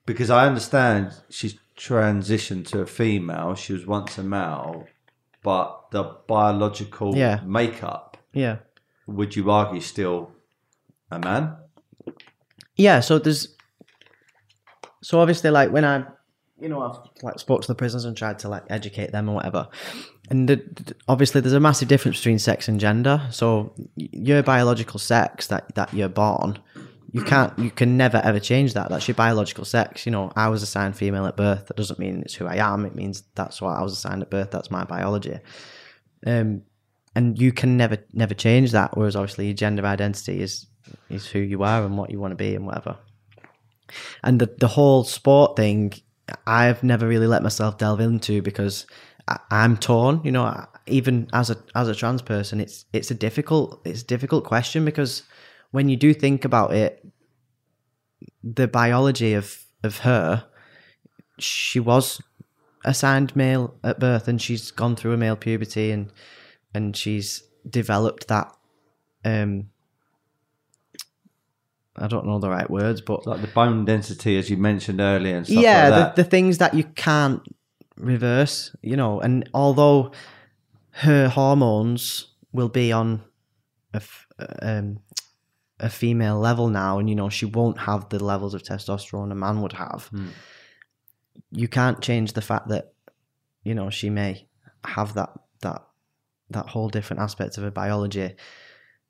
because 0.04 0.28
I 0.28 0.46
understand 0.46 1.12
she's 1.30 1.56
transitioned 1.78 2.66
to 2.68 2.80
a 2.82 2.86
female. 2.86 3.54
She 3.54 3.72
was 3.72 3.86
once 3.86 4.18
a 4.18 4.22
male, 4.22 4.86
but 5.42 5.90
the 5.90 6.04
biological 6.26 7.16
Yeah. 7.16 7.40
makeup, 7.44 8.16
Yeah. 8.32 8.56
would 9.06 9.36
you 9.36 9.50
argue, 9.50 9.80
still 9.80 10.30
a 11.10 11.18
man? 11.18 11.56
Yeah, 12.76 13.00
so 13.00 13.18
there's 13.18 13.48
so 15.02 15.20
obviously 15.20 15.50
like 15.50 15.70
when 15.70 15.84
I 15.84 16.04
you 16.60 16.68
know 16.68 16.82
I've 16.82 16.98
like 17.22 17.38
spoke 17.38 17.62
to 17.62 17.68
the 17.68 17.74
prisoners 17.74 18.04
and 18.04 18.16
tried 18.16 18.38
to 18.40 18.48
like 18.48 18.64
educate 18.68 19.12
them 19.12 19.28
or 19.28 19.36
whatever. 19.36 19.68
And 20.30 20.48
the, 20.48 20.56
the- 20.56 20.94
obviously 21.08 21.40
there's 21.40 21.54
a 21.54 21.60
massive 21.60 21.88
difference 21.88 22.18
between 22.18 22.38
sex 22.38 22.68
and 22.68 22.78
gender. 22.80 23.26
So 23.30 23.74
your 23.96 24.42
biological 24.42 24.98
sex 24.98 25.46
that 25.48 25.74
that 25.76 25.92
you're 25.94 26.08
born, 26.08 26.58
you 27.10 27.22
can't 27.22 27.58
you 27.58 27.70
can 27.70 27.96
never 27.96 28.18
ever 28.18 28.38
change 28.40 28.74
that. 28.74 28.90
That's 28.90 29.08
your 29.08 29.14
biological 29.14 29.64
sex. 29.64 30.04
You 30.04 30.12
know, 30.12 30.30
I 30.36 30.48
was 30.48 30.62
assigned 30.62 30.96
female 30.96 31.26
at 31.26 31.36
birth. 31.36 31.66
That 31.66 31.76
doesn't 31.76 31.98
mean 31.98 32.22
it's 32.22 32.34
who 32.34 32.46
I 32.46 32.56
am. 32.56 32.84
It 32.84 32.94
means 32.94 33.22
that's 33.34 33.62
what 33.62 33.76
I 33.78 33.82
was 33.82 33.92
assigned 33.94 34.22
at 34.22 34.30
birth. 34.30 34.50
That's 34.50 34.70
my 34.70 34.84
biology. 34.84 35.38
Um 36.26 36.62
and 37.14 37.38
you 37.38 37.52
can 37.52 37.76
never 37.76 37.98
never 38.12 38.34
change 38.34 38.72
that. 38.72 38.96
Whereas 38.96 39.16
obviously 39.16 39.46
your 39.46 39.54
gender 39.54 39.84
identity 39.86 40.40
is 40.42 40.66
is 41.08 41.26
who 41.26 41.38
you 41.38 41.62
are 41.62 41.84
and 41.84 41.96
what 41.96 42.10
you 42.10 42.20
want 42.20 42.32
to 42.32 42.36
be 42.36 42.54
and 42.54 42.66
whatever. 42.66 42.96
And 44.22 44.40
the 44.40 44.54
the 44.58 44.68
whole 44.68 45.04
sport 45.04 45.56
thing, 45.56 45.92
I've 46.46 46.82
never 46.82 47.08
really 47.08 47.26
let 47.26 47.42
myself 47.42 47.78
delve 47.78 48.00
into 48.00 48.42
because 48.42 48.86
I, 49.26 49.38
I'm 49.50 49.76
torn. 49.76 50.20
You 50.24 50.32
know, 50.32 50.44
I- 50.44 50.66
even 50.86 51.28
as 51.34 51.50
a 51.50 51.56
as 51.74 51.88
a 51.88 51.94
trans 51.94 52.22
person, 52.22 52.60
it's 52.60 52.86
it's 52.92 53.10
a 53.10 53.14
difficult 53.14 53.80
it's 53.84 54.02
a 54.02 54.06
difficult 54.06 54.44
question 54.44 54.84
because 54.84 55.22
when 55.70 55.88
you 55.88 55.96
do 55.96 56.14
think 56.14 56.44
about 56.44 56.72
it, 56.74 57.04
the 58.42 58.68
biology 58.68 59.34
of 59.34 59.64
of 59.84 59.98
her, 59.98 60.46
she 61.38 61.78
was 61.80 62.20
assigned 62.84 63.34
male 63.36 63.74
at 63.84 63.98
birth 64.00 64.28
and 64.28 64.40
she's 64.40 64.70
gone 64.70 64.96
through 64.96 65.12
a 65.12 65.16
male 65.16 65.36
puberty 65.36 65.90
and 65.90 66.12
and 66.74 66.96
she's 66.96 67.42
developed 67.68 68.28
that 68.28 68.52
um 69.24 69.68
I 72.00 72.06
don't 72.06 72.26
know 72.26 72.38
the 72.38 72.48
right 72.48 72.70
words, 72.70 73.00
but 73.00 73.26
Like 73.26 73.40
the 73.40 73.48
bone 73.48 73.84
density, 73.84 74.38
as 74.38 74.48
you 74.48 74.56
mentioned 74.56 75.00
earlier, 75.00 75.36
and 75.36 75.46
stuff 75.46 75.62
yeah, 75.62 75.88
like 75.88 75.90
that. 75.90 76.16
the, 76.16 76.22
the 76.22 76.30
things 76.30 76.58
that 76.58 76.72
you 76.74 76.84
can't 76.84 77.42
reverse, 77.96 78.74
you 78.82 78.96
know. 78.96 79.20
And 79.20 79.48
although 79.52 80.12
her 80.90 81.28
hormones 81.28 82.28
will 82.52 82.68
be 82.68 82.92
on 82.92 83.24
a, 83.92 84.00
um, 84.62 85.00
a 85.80 85.88
female 85.88 86.38
level 86.38 86.68
now, 86.68 86.98
and 86.98 87.08
you 87.08 87.14
know 87.14 87.28
she 87.28 87.46
won't 87.46 87.78
have 87.78 88.08
the 88.08 88.22
levels 88.22 88.54
of 88.54 88.62
testosterone 88.62 89.30
a 89.30 89.34
man 89.34 89.60
would 89.62 89.74
have, 89.74 90.08
Hmm. 90.10 90.28
you 91.50 91.68
can't 91.68 92.00
change 92.02 92.32
the 92.32 92.42
fact 92.42 92.68
that 92.68 92.92
you 93.62 93.74
know 93.74 93.90
she 93.90 94.10
may 94.10 94.46
have 94.84 95.14
that 95.14 95.30
that 95.60 95.82
that 96.50 96.68
whole 96.68 96.88
different 96.88 97.22
aspect 97.22 97.58
of 97.58 97.64
her 97.64 97.70
biology. 97.70 98.34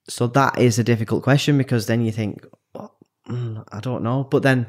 So 0.09 0.27
that 0.29 0.59
is 0.59 0.79
a 0.79 0.85
difficult 0.85 1.23
question 1.23 1.59
because 1.59 1.87
then 1.87 2.01
you 2.05 2.11
think, 2.11 2.45
well, 2.75 2.97
mm, 3.29 3.65
I 3.71 3.81
don't 3.81 4.03
know, 4.03 4.25
but 4.25 4.43
then 4.43 4.67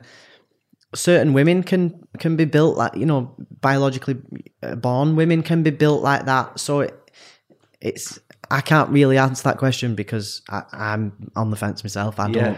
certain 0.96 1.34
women 1.34 1.64
can 1.64 2.02
can 2.18 2.36
be 2.36 2.46
built 2.46 2.78
like 2.78 2.96
you 2.96 3.06
know 3.06 3.36
biologically 3.62 4.18
uh, 4.64 4.76
born 4.76 5.16
women 5.16 5.44
can 5.44 5.64
be 5.64 5.70
built 5.72 6.02
like 6.02 6.26
that. 6.26 6.60
So 6.60 6.82
it, 6.82 7.12
it's 7.82 8.20
I 8.52 8.62
can't 8.62 8.90
really 8.90 9.18
answer 9.18 9.44
that 9.44 9.58
question 9.58 9.96
because 9.96 10.42
I, 10.50 10.64
I'm 10.74 11.32
on 11.36 11.52
the 11.52 11.58
fence 11.58 11.84
myself. 11.84 12.20
I 12.20 12.28
Yeah. 12.30 12.34
don't. 12.44 12.58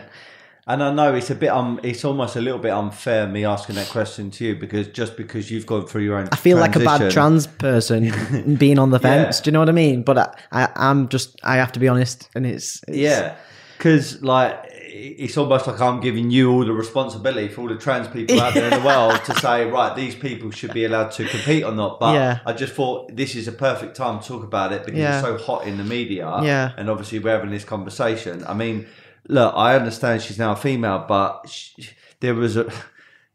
And 0.68 0.84
I 0.84 0.94
know 0.94 1.14
it's 1.16 1.32
a 1.32 1.36
bit 1.36 1.50
um, 1.50 1.80
it's 1.82 2.06
almost 2.06 2.36
a 2.36 2.42
little 2.42 2.60
bit 2.60 2.72
unfair 2.72 3.28
me 3.28 3.44
asking 3.46 3.76
that 3.76 3.90
question 3.90 4.30
to 4.32 4.46
you 4.46 4.56
because 4.56 4.88
just 4.88 5.18
because 5.18 5.50
you've 5.50 5.66
gone 5.66 5.88
through 5.88 6.04
your 6.04 6.18
own, 6.18 6.30
I 6.32 6.36
feel 6.36 6.58
like 6.60 6.76
a 6.76 6.80
bad 6.80 7.12
trans 7.12 7.48
person 7.48 8.56
being 8.60 8.78
on 8.78 8.92
the 8.92 9.00
fence. 9.00 9.40
Yeah. 9.40 9.44
Do 9.44 9.48
you 9.48 9.54
know 9.54 9.60
what 9.60 9.70
I 9.70 9.74
mean? 9.74 10.04
But 10.04 10.18
I, 10.20 10.34
I, 10.52 10.70
I'm 10.76 11.10
just 11.10 11.40
I 11.44 11.56
have 11.56 11.72
to 11.74 11.80
be 11.80 11.88
honest, 11.88 12.30
and 12.36 12.46
it's, 12.46 12.80
it's 12.88 12.96
Yeah, 12.96 13.36
because 13.78 14.22
like 14.22 14.56
it's 14.94 15.38
almost 15.38 15.68
like 15.68 15.80
I'm 15.80 16.00
giving 16.02 16.32
you 16.32 16.52
all 16.52 16.66
the 16.66 16.74
responsibility 16.74 17.48
for 17.48 17.62
all 17.62 17.68
the 17.70 17.78
trans 17.78 18.08
people 18.10 18.40
out 18.42 18.54
there 18.54 18.66
in 18.72 18.80
the 18.82 18.86
world 18.86 19.24
to 19.26 19.36
say 19.40 19.66
right, 19.70 19.96
these 19.96 20.16
people 20.16 20.52
should 20.52 20.74
be 20.74 20.84
allowed 20.86 21.12
to 21.12 21.26
compete 21.28 21.64
or 21.64 21.72
not. 21.72 22.00
But 22.00 22.14
Yeah. 22.16 22.40
I 22.46 22.54
just 22.54 22.74
thought 22.74 23.16
this 23.16 23.36
is 23.36 23.48
a 23.48 23.52
perfect 23.54 23.96
time 23.96 24.20
to 24.20 24.28
talk 24.28 24.44
about 24.44 24.74
it 24.74 24.84
because 24.86 25.00
Yeah. 25.00 25.20
it's 25.20 25.26
so 25.26 25.38
hot 25.38 25.66
in 25.66 25.78
the 25.78 25.84
media. 25.84 26.28
Yeah. 26.44 26.72
and 26.78 26.90
obviously 26.90 27.20
we're 27.20 27.32
having 27.32 27.52
this 27.52 27.64
conversation. 27.64 28.44
I 28.48 28.54
mean, 28.54 28.86
look, 29.28 29.54
I 29.56 29.76
understand 29.76 30.22
she's 30.22 30.38
now 30.40 30.52
a 30.52 30.56
female, 30.58 31.06
but 31.08 31.48
she, 31.50 31.88
there 32.20 32.36
was 32.36 32.58
a, 32.58 32.72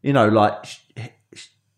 you 0.01 0.13
know, 0.13 0.27
like. 0.27 0.65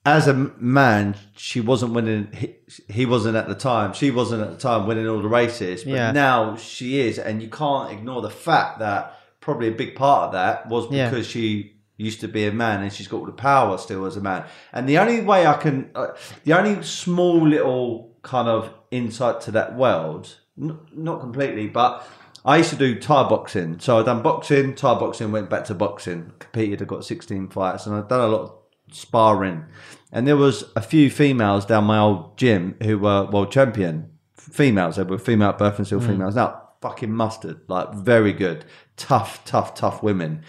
as 0.05 0.27
a 0.27 0.33
man, 0.33 1.15
she 1.37 1.61
wasn't 1.61 1.93
winning. 1.93 2.29
He, 2.33 2.55
he 2.89 3.05
wasn't 3.05 3.35
at 3.35 3.47
the 3.47 3.55
time. 3.55 3.93
She 3.93 4.11
wasn't 4.11 4.41
at 4.41 4.49
the 4.51 4.57
time 4.57 4.87
winning 4.87 5.07
all 5.07 5.21
the 5.21 5.27
races. 5.27 5.83
But 5.83 5.93
Yeah. 5.93 6.11
now 6.11 6.55
she 6.57 6.99
is, 7.01 7.19
and 7.19 7.41
you 7.43 7.49
can't 7.49 7.91
ignore 7.91 8.21
the 8.21 8.29
fact 8.29 8.79
that 8.79 9.15
probably 9.49 9.67
a 9.69 9.71
big 9.83 9.95
part 9.95 10.27
of 10.27 10.31
that 10.33 10.67
was 10.69 10.85
Yeah. 10.91 11.09
because 11.09 11.25
she 11.27 11.73
used 11.97 12.21
to 12.21 12.27
be 12.27 12.45
a 12.45 12.51
man 12.51 12.81
and 12.83 12.93
she's 12.93 13.07
got 13.07 13.17
all 13.17 13.25
the 13.25 13.31
power 13.31 13.77
still 13.77 14.05
as 14.05 14.15
a 14.15 14.21
man. 14.21 14.43
And 14.71 14.87
the 14.87 14.97
only 14.99 15.21
way 15.21 15.45
I 15.47 15.53
can, 15.53 15.89
uh, 15.95 16.07
the 16.45 16.53
only 16.53 16.81
small 16.83 17.45
little 17.47 18.15
kind 18.21 18.47
of 18.47 18.69
insight 18.91 19.41
to 19.41 19.51
that 19.51 19.75
world, 19.75 20.35
n- 20.61 20.77
not 20.95 21.19
completely, 21.19 21.67
but 21.67 22.05
I 22.45 22.57
used 22.57 22.69
to 22.69 22.75
do 22.77 22.97
Thai 22.99 23.27
boxing. 23.27 23.79
So 23.79 23.99
I'd 23.99 24.05
done 24.05 24.21
boxing, 24.21 24.75
Thai 24.75 24.93
boxing, 24.99 25.31
went 25.31 25.49
back 25.49 25.65
to 25.65 25.73
boxing, 25.73 26.31
competed, 26.39 26.81
I 26.81 26.85
got 26.85 27.03
16 27.03 27.49
fights, 27.49 27.85
and 27.85 27.95
I'd 27.95 28.07
done 28.07 28.21
a 28.21 28.27
lot 28.27 28.41
of 28.41 28.51
sparring. 28.91 29.65
And 30.11 30.25
there 30.27 30.37
was 30.37 30.63
a 30.75 30.81
few 30.81 31.09
females 31.09 31.65
down 31.65 31.83
my 31.83 31.99
old 31.99 32.37
gym 32.37 32.75
who 32.81 32.97
were 32.99 33.25
world 33.25 33.51
champion 33.51 34.11
females. 34.37 34.95
They 34.95 35.03
were 35.03 35.17
female 35.19 35.49
at 35.49 35.57
birth 35.57 35.77
and 35.79 35.85
still 35.85 35.99
females 35.99 36.35
now. 36.35 36.61
Fucking 36.81 37.11
mustard, 37.11 37.61
like 37.67 37.93
very 37.93 38.31
good, 38.31 38.63
tough, 38.95 39.43
tough, 39.45 39.75
tough 39.75 40.01
women. 40.01 40.43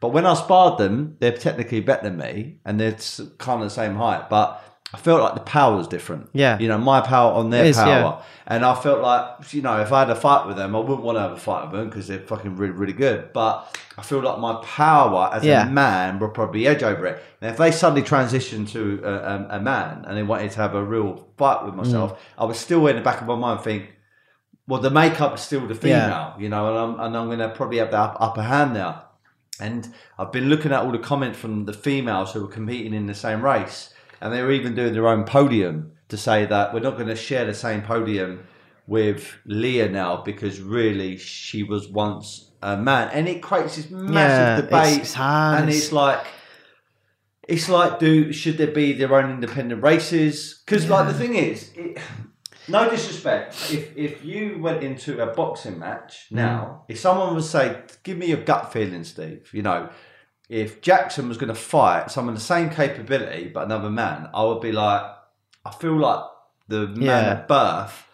But 0.00 0.08
when 0.08 0.26
I 0.26 0.34
sparred 0.34 0.78
them, 0.78 1.16
they're 1.20 1.32
technically 1.36 1.80
better 1.80 2.02
than 2.04 2.18
me, 2.18 2.58
and 2.64 2.78
they're 2.80 2.96
kind 3.38 3.62
of 3.62 3.68
the 3.68 3.70
same 3.70 3.94
height. 3.94 4.28
But 4.28 4.62
I 4.92 4.98
felt 4.98 5.22
like 5.22 5.34
the 5.34 5.40
power 5.40 5.76
was 5.76 5.88
different. 5.88 6.28
Yeah. 6.32 6.58
you 6.58 6.68
know, 6.68 6.76
my 6.78 7.00
power 7.00 7.32
on 7.32 7.50
their 7.50 7.64
is, 7.64 7.76
power, 7.76 8.18
yeah. 8.20 8.22
and 8.46 8.64
I 8.64 8.74
felt 8.74 9.00
like 9.00 9.52
you 9.54 9.62
know, 9.62 9.80
if 9.80 9.92
I 9.92 10.00
had 10.00 10.10
a 10.10 10.14
fight 10.16 10.46
with 10.46 10.56
them, 10.56 10.74
I 10.76 10.80
wouldn't 10.80 11.02
want 11.02 11.16
to 11.16 11.22
have 11.22 11.32
a 11.32 11.36
fight 11.38 11.62
with 11.70 11.72
them 11.80 11.88
because 11.88 12.08
they're 12.08 12.18
fucking 12.20 12.56
really, 12.56 12.72
really 12.72 12.92
good. 12.92 13.32
But 13.32 13.76
I 13.96 14.02
feel 14.02 14.20
like 14.20 14.38
my 14.38 14.60
power 14.64 15.30
as 15.32 15.44
Yeah. 15.44 15.66
a 15.66 15.70
man 15.70 16.18
will 16.18 16.28
probably 16.28 16.66
edge 16.66 16.82
over 16.82 17.06
it. 17.06 17.22
Now, 17.40 17.48
if 17.48 17.56
they 17.56 17.70
suddenly 17.70 18.02
transitioned 18.02 18.68
to 18.72 19.00
a, 19.02 19.12
a, 19.12 19.46
a 19.56 19.60
man 19.60 20.04
and 20.06 20.16
they 20.16 20.22
wanted 20.22 20.50
to 20.52 20.60
have 20.60 20.74
a 20.74 20.82
real 20.84 21.28
fight 21.38 21.64
with 21.64 21.74
myself, 21.74 22.12
Mm. 22.12 22.16
I 22.38 22.44
was 22.44 22.58
still 22.58 22.86
in 22.88 22.96
the 22.96 23.02
back 23.02 23.20
of 23.20 23.26
my 23.26 23.34
mind 23.36 23.60
think, 23.62 23.92
well, 24.68 24.80
the 24.80 24.90
makeup 24.90 25.34
is 25.34 25.40
still 25.42 25.66
the 25.66 25.74
female, 25.74 26.34
you 26.38 26.48
know, 26.48 26.68
and 26.68 26.76
I'm 26.78 27.00
and 27.06 27.16
I'm 27.16 27.26
going 27.26 27.38
to 27.38 27.48
probably 27.50 27.78
have 27.78 27.90
the 27.90 27.98
upper 27.98 28.42
hand 28.42 28.74
now. 28.74 29.04
And 29.60 29.92
I've 30.18 30.32
been 30.32 30.48
looking 30.50 30.72
at 30.72 30.80
all 30.82 30.92
the 30.92 30.98
comments 30.98 31.38
from 31.38 31.64
the 31.64 31.72
females 31.72 32.32
who 32.32 32.42
were 32.42 32.48
competing 32.48 32.92
in 32.92 33.06
the 33.06 33.14
same 33.14 33.42
race, 33.42 33.94
and 34.20 34.32
they 34.32 34.42
were 34.42 34.52
even 34.52 34.74
doing 34.74 34.92
their 34.92 35.08
own 35.08 35.24
podium 35.24 35.92
to 36.08 36.16
say 36.16 36.44
that 36.46 36.74
we're 36.74 36.80
not 36.80 36.96
going 36.96 37.08
to 37.08 37.16
share 37.16 37.44
the 37.46 37.54
same 37.54 37.82
podium 37.82 38.46
with 38.86 39.34
Lia 39.46 39.88
now 39.88 40.22
because 40.22 40.60
really 40.60 41.16
she 41.16 41.62
was 41.62 41.88
once 41.88 42.50
a 42.62 42.76
man, 42.76 43.08
and 43.12 43.28
it 43.28 43.42
creates 43.42 43.76
this 43.76 43.90
massive 43.90 44.14
Yeah, 44.14 44.56
debate, 44.60 44.92
it's- 44.94 45.10
it's 45.10 45.18
and 45.18 45.68
It's- 45.68 45.92
like. 45.92 46.24
It's 47.48 47.68
like, 47.68 48.00
do 48.00 48.32
should 48.32 48.58
there 48.58 48.66
be 48.72 48.92
their 48.92 49.14
own 49.14 49.30
independent 49.30 49.80
races? 49.80 50.60
Because, 50.66 50.90
like, 50.90 51.06
the 51.06 51.14
thing 51.14 51.36
is, 51.36 51.70
it, 51.76 51.96
no 52.68 52.88
disrespect. 52.90 53.54
If 53.72 53.96
if 53.96 54.24
you 54.24 54.58
went 54.60 54.82
into 54.82 55.22
a 55.22 55.26
boxing 55.34 55.78
match 55.78 56.26
now, 56.30 56.82
mm. 56.82 56.92
if 56.92 56.98
someone 56.98 57.34
would 57.34 57.44
say, 57.44 57.82
"Give 58.02 58.16
me 58.18 58.26
your 58.26 58.38
gut 58.42 58.72
feeling, 58.72 59.04
Steve," 59.04 59.48
you 59.52 59.62
know, 59.62 59.88
if 60.48 60.80
Jaxon 60.80 61.28
was 61.28 61.36
going 61.38 61.48
to 61.48 61.54
fight 61.54 62.10
someone 62.10 62.34
the 62.34 62.40
same 62.40 62.70
capability 62.70 63.48
but 63.52 63.64
another 63.64 63.90
man, 63.90 64.28
I 64.32 64.44
would 64.44 64.60
be 64.60 64.72
like, 64.72 65.02
I 65.64 65.70
feel 65.72 65.96
like 65.98 66.24
the 66.68 66.86
man 66.88 67.24
Yeah. 67.24 67.30
at 67.32 67.48
birth 67.48 68.04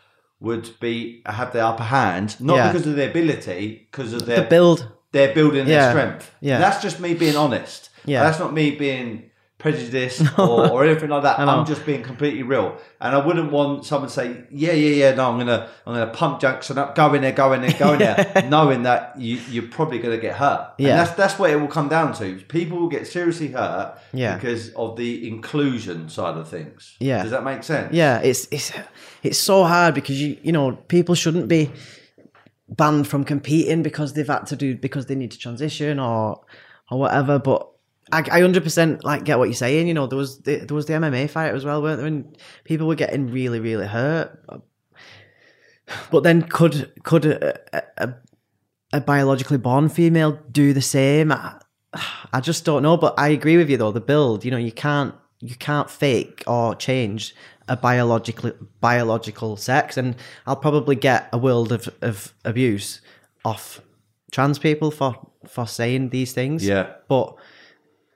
would 0.41 0.79
be 0.81 1.23
have 1.27 1.53
the 1.53 1.65
upper 1.65 1.85
hand, 1.85 2.37
not 2.41 2.57
Yeah. 2.57 2.73
because 2.73 2.87
of 2.87 2.97
their 2.97 3.11
ability, 3.11 3.89
because 3.91 4.13
of 4.13 4.21
The 4.21 4.27
their 4.37 4.45
build. 4.45 4.89
they're 5.13 5.35
building 5.35 5.67
their 5.67 5.81
Yeah. 5.83 5.91
strength. 5.91 6.35
Yeah. 6.41 6.59
That's 6.59 6.83
just 6.83 6.99
me 7.01 7.15
being 7.15 7.37
honest. 7.37 7.91
Yeah. 8.05 8.23
That's 8.25 8.39
not 8.39 8.53
me 8.53 8.73
being 8.73 9.31
prejudiced 9.63 10.23
or, 10.39 10.69
or 10.71 10.85
anything 10.85 11.09
like 11.09 11.23
that. 11.23 11.39
I'm 11.39 11.65
just 11.65 11.87
being 11.87 12.03
completely 12.03 12.43
real. 12.43 12.77
And 13.01 13.15
I 13.17 13.25
wouldn't 13.25 13.51
want 13.51 13.87
someone 13.87 14.09
to 14.09 14.15
say, 14.15 14.45
Yeah, 14.51 14.73
yeah, 14.73 14.95
yeah, 15.07 15.15
no, 15.15 15.31
I'm 15.31 15.39
gonna 15.39 15.69
I'm 15.87 15.95
gonna 15.95 16.13
pump 16.13 16.41
Jaxon 16.41 16.77
up, 16.77 16.95
go 16.95 17.15
in 17.15 17.23
there, 17.23 17.33
go 17.33 17.53
in 17.53 17.63
there, 17.63 17.73
go 17.79 17.93
in 17.95 18.01
there, 18.01 18.47
knowing 18.51 18.83
that 18.83 19.19
you 19.19 19.39
you're 19.49 19.69
probably 19.69 19.99
gonna 20.01 20.19
get 20.19 20.37
hurt. 20.37 20.75
And 20.79 20.89
Yeah. 20.89 20.97
that's 20.97 21.13
that's 21.13 21.39
what 21.39 21.51
it 21.51 21.57
will 21.57 21.69
come 21.69 21.89
down 21.89 22.13
to. 22.15 22.37
People 22.49 22.79
will 22.79 22.89
get 22.89 23.07
seriously 23.07 23.49
hurt 23.49 23.99
Yeah. 24.13 24.35
because 24.35 24.71
of 24.75 24.97
the 24.97 25.29
inclusion 25.29 26.09
side 26.09 26.37
of 26.37 26.49
things. 26.49 26.97
Yeah. 27.01 27.23
Does 27.23 27.31
that 27.31 27.45
make 27.45 27.63
sense? 27.63 27.95
Yeah, 27.95 28.19
it's 28.19 28.49
it's 28.51 28.73
it's 29.23 29.39
so 29.39 29.65
hard 29.65 29.95
because 29.95 30.21
you 30.21 30.37
you 30.43 30.53
know 30.53 30.73
people 30.73 31.15
shouldn't 31.15 31.49
be 31.49 31.71
banned 32.69 33.07
from 33.07 33.23
competing 33.25 33.83
because 33.83 34.15
they've 34.15 34.27
had 34.27 34.47
to 34.47 34.57
do 34.57 34.77
because 34.77 35.07
they 35.07 35.15
need 35.15 35.31
to 35.31 35.39
transition 35.39 35.99
or 35.99 36.41
or 36.91 36.99
whatever. 36.99 37.39
But 37.39 37.69
I 38.11 38.25
I 38.31 38.41
hundred 38.41 38.65
percent 38.65 39.05
like 39.05 39.25
get 39.25 39.39
what 39.39 39.49
you're 39.49 39.55
saying. 39.55 39.89
You 39.89 39.95
know 39.95 40.07
there 40.07 40.19
was 40.19 40.39
the, 40.41 40.57
there 40.57 40.75
was 40.75 40.87
the 40.87 40.95
MMA 40.95 41.31
fight 41.31 41.55
as 41.55 41.65
well, 41.65 41.83
weren't 41.83 41.99
there? 41.99 42.07
And 42.07 42.37
people 42.65 42.87
were 42.87 42.95
getting 42.95 43.31
really 43.31 43.61
really 43.61 43.87
hurt. 43.87 44.39
But 46.11 46.23
then 46.23 46.43
could 46.43 46.93
could 47.05 47.27
a, 47.27 47.59
a, 47.99 48.15
a 48.93 49.01
biologically 49.01 49.59
born 49.59 49.89
female 49.89 50.39
do 50.51 50.73
the 50.73 50.83
same? 50.83 51.33
I, 51.33 51.61
I 52.33 52.41
just 52.41 52.65
don't 52.65 52.83
know. 52.83 52.97
But 52.97 53.15
I 53.19 53.29
agree 53.29 53.57
with 53.57 53.69
you 53.69 53.77
though. 53.77 53.93
The 53.93 54.01
build, 54.01 54.45
you 54.45 54.51
know, 54.51 54.57
you 54.57 54.73
can't 54.73 55.15
you 55.41 55.57
can't 55.57 55.91
fake 55.91 56.43
or 56.47 56.75
change 56.75 57.35
a 57.69 57.77
biologically 57.77 58.53
biological 58.81 59.57
sex, 59.57 59.97
and 59.97 60.17
I'll 60.47 60.57
probably 60.57 60.97
get 60.97 61.29
a 61.33 61.39
world 61.39 61.73
of, 61.73 61.89
of 62.01 62.35
abuse 62.45 63.01
off 63.45 63.81
trans 64.31 64.59
people 64.59 64.91
for 64.91 65.17
for 65.47 65.67
saying 65.67 66.11
these 66.11 66.33
things. 66.33 66.67
Yeah. 66.67 66.93
but 67.09 67.37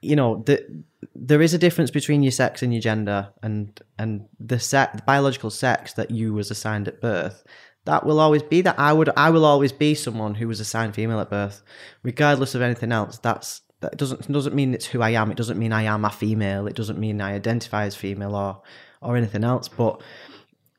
you 0.07 0.16
know 0.16 0.43
the, 0.47 0.85
there 1.15 1.43
is 1.43 1.55
a 1.55 1.59
difference 1.59 1.91
between 1.91 2.23
your 2.23 2.33
sex 2.33 2.62
and 2.62 2.73
your 2.73 2.81
gender 2.81 3.28
and 3.43 3.81
and 3.99 4.27
the 4.39 4.59
sex 4.59 4.97
the 4.97 5.03
biological 5.03 5.51
sex 5.51 5.93
that 5.95 6.11
you 6.11 6.33
was 6.33 6.51
assigned 6.51 6.89
at 6.89 7.01
birth 7.01 7.45
that 7.87 8.05
will 8.05 8.20
always 8.20 8.43
be 8.43 8.61
that. 8.62 8.78
I 8.78 8.93
would 8.93 9.09
i 9.16 9.31
will 9.31 9.45
always 9.45 9.73
be 9.73 9.95
someone 9.95 10.35
who 10.35 10.49
was 10.49 10.61
assigned 10.61 10.95
female 10.95 11.20
at 11.20 11.31
birth 11.31 11.62
regardless 12.03 12.55
of 12.55 12.62
anything 12.62 12.93
else. 12.93 13.19
That's 13.19 13.62
that 13.81 13.97
doesn't 13.97 14.31
doesn't 14.31 14.55
mean 14.55 14.74
it's 14.74 14.87
who 14.87 15.01
i 15.01 15.11
am. 15.11 15.31
It 15.31 15.37
doesn't 15.37 15.59
mean 15.59 15.73
i 15.73 15.83
am 15.83 16.05
a 16.05 16.11
female. 16.11 16.66
It 16.66 16.77
doesn't 16.77 16.99
mean 16.99 17.20
i 17.20 17.35
identify 17.35 17.85
as 17.85 17.97
female 17.97 18.35
or 18.35 18.61
or 19.01 19.16
anything 19.16 19.45
else. 19.45 19.69
But 19.69 20.03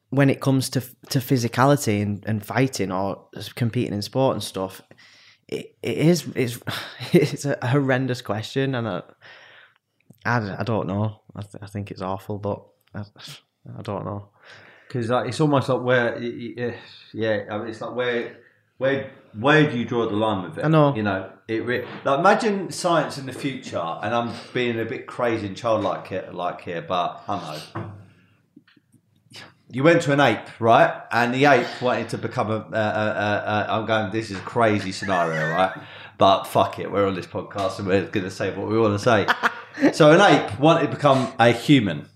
when 0.10 0.30
it 0.30 0.42
comes 0.42 0.70
to 0.72 0.82
to 1.10 1.20
physicality 1.20 2.02
and, 2.02 2.24
and 2.28 2.46
fighting 2.46 2.92
or 2.92 3.28
competing 3.56 3.94
in 3.94 4.02
sport 4.02 4.36
and 4.36 4.44
stuff 4.44 4.82
it, 5.48 5.76
it 5.82 5.98
is 5.98 6.28
it's 6.36 6.60
it's 7.14 7.46
a 7.46 7.58
horrendous 7.68 8.22
question 8.22 8.76
and 8.76 8.88
I, 8.88 9.02
I, 10.26 10.58
I 10.60 10.64
don't 10.64 10.88
know 10.88 11.22
I, 11.36 11.42
th- 11.42 11.64
I 11.64 11.68
think 11.68 11.92
it's 11.92 12.02
awful 12.02 12.38
but 12.38 12.64
I, 12.94 13.04
I 13.78 13.82
don't 13.82 14.06
know 14.06 14.30
because 14.88 15.10
like, 15.10 15.28
it's 15.28 15.42
almost 15.42 15.70
like 15.70 15.82
where, 15.82 16.22
yeah, 16.22 16.74
yeah. 17.14 17.44
I 17.50 17.58
mean, 17.58 17.68
it's 17.68 17.82
like 17.82 17.94
where, 17.94 18.38
where, 18.78 19.12
where 19.38 19.70
do 19.70 19.78
you 19.78 19.86
draw 19.86 20.08
the 20.08 20.16
line 20.16 20.44
with 20.44 20.58
it? 20.58 20.66
I 20.66 20.70
know. 20.70 20.96
You 20.96 21.04
know, 21.04 21.32
it 21.48 21.66
re- 21.66 21.86
like 22.06 22.20
imagine 22.20 22.72
science 22.72 23.18
in 23.18 23.26
the 23.26 23.34
future, 23.34 23.78
and 23.78 24.16
I'm 24.16 24.34
being 24.54 24.80
a 24.80 24.86
bit 24.86 25.06
crazy 25.06 25.48
and 25.48 25.58
childlike 25.58 26.08
here, 26.08 26.30
like 26.32 26.62
here, 26.62 26.82
but 26.82 27.24
I 27.28 27.62
don't 27.74 27.76
know. 27.76 27.92
You 29.70 29.84
went 29.84 30.02
to 30.04 30.14
an 30.14 30.20
ape, 30.22 30.48
right? 30.62 30.94
And 31.12 31.34
the 31.34 31.46
ape 31.46 31.82
wanted 31.82 32.10
to 32.10 32.18
become 32.18 32.50
a. 32.50 32.56
Uh, 32.56 32.60
uh, 32.60 32.74
uh, 32.74 33.50
uh, 33.50 33.66
I'm 33.70 33.86
going. 33.86 34.12
This 34.12 34.32
is 34.32 34.38
a 34.38 34.42
crazy 34.42 34.92
scenario, 34.94 35.52
right? 35.52 35.78
But 36.18 36.46
fuck 36.46 36.80
it, 36.80 36.92
we're 36.92 37.06
on 37.06 37.16
this 37.16 37.28
podcast 37.28 37.78
and 37.80 37.88
we're 37.88 38.06
going 38.06 38.24
to 38.24 38.32
say 38.32 38.56
what 38.56 38.68
we 38.68 38.80
want 38.80 39.00
to 39.00 39.04
say. 39.04 39.92
so 39.94 40.12
an 40.12 40.22
ape 40.22 40.60
wanted 40.60 40.90
to 40.90 40.96
become 40.96 41.32
a 41.38 41.52
human, 41.52 42.08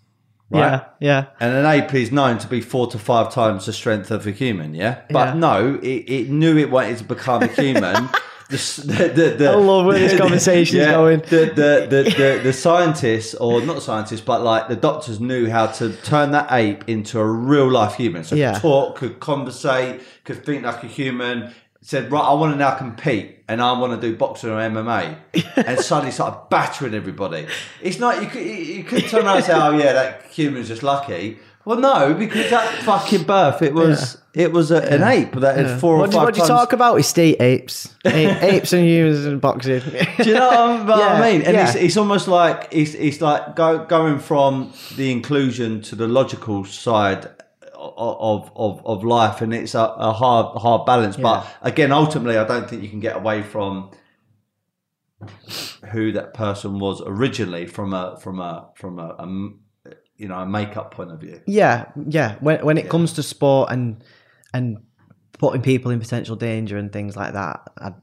right? 0.50 0.60
yeah 0.60 0.84
yeah 1.00 1.26
And 1.40 1.54
an 1.54 1.66
ape 1.68 1.94
is 1.94 2.12
known 2.12 2.40
to 2.40 2.48
be 2.48 2.62
four 2.62 2.88
to 2.88 2.98
five 2.98 3.32
times 3.32 3.68
the 3.68 3.74
strength 3.74 4.10
of 4.10 4.26
a 4.26 4.32
human, 4.32 4.74
yeah? 4.74 5.02
But 5.12 5.28
Yeah. 5.28 5.34
no, 5.36 5.80
it, 5.84 6.10
it 6.10 6.30
knew 6.30 6.58
it 6.58 6.72
wanted 6.72 6.98
to 6.98 7.04
become 7.04 7.44
a 7.44 7.48
human. 7.48 8.10
the, 8.52 9.12
the, 9.16 9.36
the, 9.38 9.50
I 9.52 9.56
love 9.56 9.86
where 9.86 9.98
this 9.98 10.12
the- 10.12 10.18
conversation 10.18 10.80
is 10.80 10.88
going. 10.88 11.20
The, 11.22 11.52
the, 11.90 12.42
the, 12.44 12.54
scientists, 12.54 13.34
or 13.36 13.62
not 13.62 13.82
scientists, 13.82 14.22
but 14.22 14.42
like 14.42 14.68
the 14.68 14.76
doctors 14.76 15.20
knew 15.20 15.50
how 15.50 15.68
to 15.68 15.94
turn 16.04 16.32
that 16.32 16.52
ape 16.52 16.84
into 16.88 17.20
a 17.20 17.26
real 17.26 17.70
life 17.70 17.96
human. 17.96 18.24
So 18.24 18.36
Yeah. 18.36 18.54
could 18.54 18.62
talk, 18.62 18.96
could 18.98 19.20
conversate, 19.20 20.02
could 20.24 20.46
think 20.46 20.64
like 20.64 20.84
a 20.84 20.88
human. 20.88 21.54
Said, 21.84 22.12
right, 22.12 22.22
I 22.22 22.34
want 22.34 22.54
to 22.54 22.60
now 22.60 22.76
compete 22.76 23.40
and 23.48 23.60
I 23.60 23.72
want 23.72 24.00
to 24.00 24.08
do 24.08 24.16
boxing 24.16 24.52
or 24.52 24.58
MMA. 24.58 25.18
and 25.66 25.80
suddenly 25.80 26.12
started 26.12 26.48
battering 26.52 26.94
everybody. 26.94 27.48
It's 27.82 27.98
not, 27.98 28.22
you 28.22 28.28
could, 28.28 28.46
you 28.46 28.54
you 28.54 28.84
could 28.84 29.08
turn 29.08 29.26
around 29.26 29.38
and 29.38 29.46
say, 29.46 29.54
oh 29.54 29.76
yeah, 29.76 29.94
that 29.94 30.26
human's 30.26 30.68
just 30.68 30.84
lucky. 30.84 31.40
Well, 31.66 31.80
no, 31.80 32.14
because 32.14 32.50
that 32.50 32.74
fucking 32.84 33.24
birth, 33.24 33.62
it 33.62 33.74
was 33.74 34.18
it 34.34 34.52
was 34.52 34.72
a, 34.72 34.78
an 34.78 35.04
ape 35.04 35.34
that 35.34 35.58
had 35.58 35.80
four 35.80 35.98
what 35.98 36.04
or 36.10 36.12
do, 36.12 36.18
five 36.18 36.24
what 36.26 36.34
do 36.34 36.42
you 36.42 36.48
times. 36.48 36.60
talk 36.62 36.74
about 36.74 36.96
estate 37.00 37.42
apes 37.42 37.94
A- 38.06 38.46
apes 38.56 38.72
and 38.74 38.86
humans 38.86 39.26
and 39.26 39.42
boxing 39.42 39.82
Do 39.82 40.24
you 40.30 40.34
know 40.36 40.48
what 40.50 40.58
I- 40.60 40.84
what 40.86 41.02
I 41.02 41.32
mean? 41.32 41.42
And 41.42 41.54
yeah. 41.56 41.68
it's, 41.68 41.76
it's 41.76 41.98
almost 41.98 42.28
like 42.28 42.70
it's, 42.72 42.94
it's 42.94 43.20
like 43.22 43.56
go, 43.56 43.86
going 43.86 44.20
from 44.20 44.72
the 44.96 45.12
inclusion 45.12 45.82
to 45.84 45.96
the 45.96 46.08
logical 46.08 46.64
side 46.66 47.30
of 47.76 48.52
of, 48.56 48.86
of 48.86 49.04
life, 49.04 49.42
and 49.42 49.54
it's 49.54 49.74
a, 49.76 49.80
a 49.98 50.14
hard 50.14 50.56
hard 50.62 50.86
balance. 50.86 51.18
But 51.18 51.46
again, 51.62 51.92
ultimately, 51.92 52.38
I 52.38 52.46
don't 52.46 52.70
think 52.70 52.84
you 52.84 52.90
can 52.90 53.00
get 53.00 53.16
away 53.18 53.42
from 53.44 53.90
who 55.92 56.12
that 56.14 56.34
person 56.34 56.80
was 56.80 57.02
originally 57.06 57.66
from 57.66 57.94
a 57.94 58.18
from 58.20 58.40
a 58.40 58.70
from 58.76 59.00
a, 59.00 59.16
a 59.20 59.22
m- 59.24 59.61
you 60.22 60.28
know 60.28 60.38
a 60.38 60.46
makeup 60.46 60.94
point 60.94 61.12
of 61.12 61.20
view. 61.20 61.42
Yeah, 61.48 61.86
yeah. 62.08 62.36
When 62.42 62.64
when 62.64 62.78
it 62.78 62.90
comes 62.90 63.14
to 63.14 63.24
sport 63.24 63.72
and 63.72 64.04
and 64.54 64.78
putting 65.40 65.64
people 65.64 65.90
in 65.90 66.00
potential 66.00 66.36
danger 66.36 66.78
and 66.78 66.94
things 66.94 67.16
like 67.16 67.34
that, 67.34 67.62
I, 67.80 67.94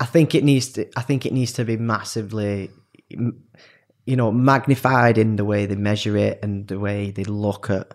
I 0.00 0.06
think 0.06 0.34
it 0.34 0.42
needs 0.42 0.70
to. 0.72 0.88
I 0.96 1.02
think 1.02 1.26
it 1.26 1.34
needs 1.34 1.52
to 1.52 1.64
be 1.66 1.76
massively, 1.76 2.70
you 3.10 4.16
know, 4.16 4.32
magnified 4.32 5.18
in 5.18 5.36
the 5.36 5.44
way 5.44 5.66
they 5.66 5.76
measure 5.76 6.16
it 6.16 6.40
and 6.42 6.66
the 6.66 6.80
way 6.80 7.10
they 7.10 7.24
look 7.24 7.68
at, 7.68 7.94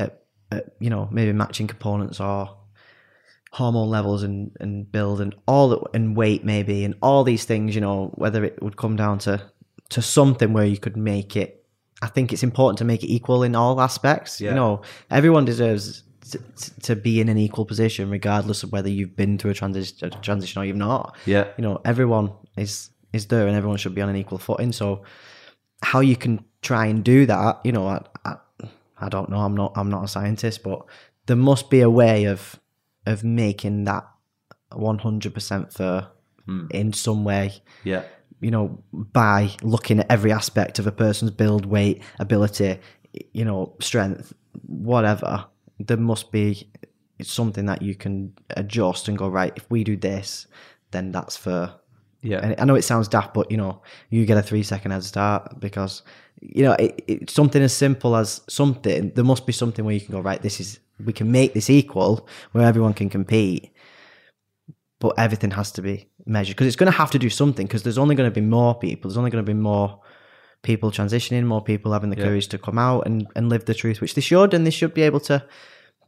at, 0.00 0.24
at 0.50 0.64
you 0.80 0.90
know, 0.90 1.08
maybe 1.12 1.32
matching 1.32 1.68
components 1.68 2.18
or 2.18 2.56
hormone 3.52 3.88
levels 3.88 4.24
and, 4.24 4.50
and 4.58 4.90
build 4.90 5.20
and 5.20 5.36
all 5.46 5.68
that 5.68 5.82
and 5.94 6.16
weight 6.16 6.44
maybe 6.44 6.84
and 6.84 6.96
all 7.00 7.22
these 7.22 7.44
things. 7.44 7.76
You 7.76 7.80
know, 7.80 8.10
whether 8.16 8.42
it 8.44 8.60
would 8.60 8.76
come 8.76 8.96
down 8.96 9.20
to 9.20 9.40
to 9.90 10.02
something 10.02 10.52
where 10.52 10.66
you 10.66 10.78
could 10.78 10.96
make 10.96 11.36
it 11.36 11.57
I 12.00 12.06
think 12.06 12.32
it's 12.32 12.42
important 12.42 12.78
to 12.78 12.84
make 12.84 13.02
it 13.02 13.08
equal 13.08 13.42
in 13.42 13.54
all 13.54 13.80
aspects. 13.80 14.40
Yeah. 14.40 14.50
You 14.50 14.56
know, 14.56 14.82
everyone 15.10 15.44
deserves 15.44 16.04
to, 16.30 16.40
to 16.82 16.96
be 16.96 17.20
in 17.20 17.28
an 17.28 17.38
equal 17.38 17.64
position, 17.64 18.10
regardless 18.10 18.62
of 18.62 18.72
whether 18.72 18.88
you've 18.88 19.16
been 19.16 19.38
through 19.38 19.52
a 19.52 19.54
transition, 19.54 20.10
transition 20.22 20.62
or 20.62 20.64
you've 20.64 20.76
not. 20.76 21.16
Yeah. 21.26 21.48
You 21.56 21.62
know, 21.62 21.80
everyone 21.84 22.32
is 22.56 22.90
is 23.12 23.26
there, 23.26 23.46
and 23.46 23.56
everyone 23.56 23.78
should 23.78 23.94
be 23.94 24.02
on 24.02 24.08
an 24.08 24.16
equal 24.16 24.38
footing. 24.38 24.72
So, 24.72 25.02
how 25.82 26.00
you 26.00 26.16
can 26.16 26.44
try 26.60 26.86
and 26.86 27.02
do 27.02 27.24
that, 27.26 27.60
you 27.64 27.72
know, 27.72 27.86
I, 27.86 28.04
I, 28.24 28.36
I 29.00 29.08
don't 29.08 29.30
know. 29.30 29.38
I'm 29.38 29.56
not 29.56 29.72
I'm 29.76 29.90
not 29.90 30.04
a 30.04 30.08
scientist, 30.08 30.62
but 30.62 30.80
there 31.26 31.36
must 31.36 31.70
be 31.70 31.80
a 31.80 31.90
way 31.90 32.24
of 32.24 32.60
of 33.06 33.24
making 33.24 33.84
that 33.84 34.06
100% 34.72 35.72
fair 35.72 36.08
hmm. 36.44 36.66
in 36.70 36.92
some 36.92 37.24
way 37.24 37.54
Yeah. 37.84 38.02
You 38.40 38.50
know, 38.50 38.82
by 38.92 39.50
looking 39.62 40.00
at 40.00 40.10
every 40.10 40.32
aspect 40.32 40.78
of 40.78 40.86
a 40.86 40.92
person's 40.92 41.30
build, 41.30 41.66
weight, 41.66 42.02
ability, 42.18 42.78
you 43.32 43.44
know, 43.44 43.74
strength, 43.80 44.32
whatever, 44.66 45.44
there 45.78 45.96
must 45.96 46.30
be 46.30 46.68
something 47.22 47.66
that 47.66 47.82
you 47.82 47.94
can 47.94 48.32
adjust 48.50 49.08
and 49.08 49.18
go, 49.18 49.28
right, 49.28 49.52
if 49.56 49.68
we 49.70 49.84
do 49.84 49.96
this, 49.96 50.46
then 50.90 51.12
that's 51.12 51.36
for. 51.36 51.74
Yeah. 52.22 52.40
And 52.42 52.54
I 52.58 52.64
know 52.64 52.74
it 52.74 52.82
sounds 52.82 53.06
daft, 53.08 53.32
but 53.32 53.50
you 53.50 53.56
know, 53.56 53.80
you 54.10 54.26
get 54.26 54.36
a 54.36 54.42
three 54.42 54.62
second 54.62 54.90
head 54.90 55.04
start 55.04 55.60
because, 55.60 56.02
you 56.40 56.64
know, 56.64 56.72
it, 56.72 57.04
it's 57.06 57.32
something 57.32 57.62
as 57.62 57.72
simple 57.72 58.16
as 58.16 58.40
something, 58.48 59.12
there 59.14 59.24
must 59.24 59.46
be 59.46 59.52
something 59.52 59.84
where 59.84 59.94
you 59.94 60.00
can 60.00 60.12
go, 60.12 60.20
right, 60.20 60.42
this 60.42 60.60
is, 60.60 60.80
we 61.04 61.12
can 61.12 61.30
make 61.30 61.54
this 61.54 61.70
equal 61.70 62.28
where 62.52 62.66
everyone 62.66 62.92
can 62.92 63.08
compete 63.08 63.72
but 65.00 65.18
everything 65.18 65.50
has 65.52 65.70
to 65.72 65.82
be 65.82 66.08
measured 66.26 66.56
because 66.56 66.66
it's 66.66 66.76
going 66.76 66.90
to 66.90 66.98
have 66.98 67.10
to 67.10 67.18
do 67.18 67.30
something 67.30 67.66
because 67.66 67.82
there's 67.82 67.98
only 67.98 68.14
going 68.14 68.28
to 68.28 68.34
be 68.34 68.44
more 68.44 68.74
people 68.74 69.08
there's 69.08 69.18
only 69.18 69.30
going 69.30 69.44
to 69.44 69.48
be 69.48 69.58
more 69.58 70.00
people 70.62 70.90
transitioning 70.90 71.44
more 71.44 71.62
people 71.62 71.92
having 71.92 72.10
the 72.10 72.16
courage 72.16 72.48
to 72.48 72.58
come 72.58 72.78
out 72.78 73.06
and, 73.06 73.26
and 73.36 73.48
live 73.48 73.64
the 73.64 73.74
truth 73.74 74.00
which 74.00 74.14
they 74.14 74.20
should 74.20 74.52
and 74.52 74.66
they 74.66 74.70
should 74.70 74.92
be 74.92 75.02
able 75.02 75.20
to 75.20 75.44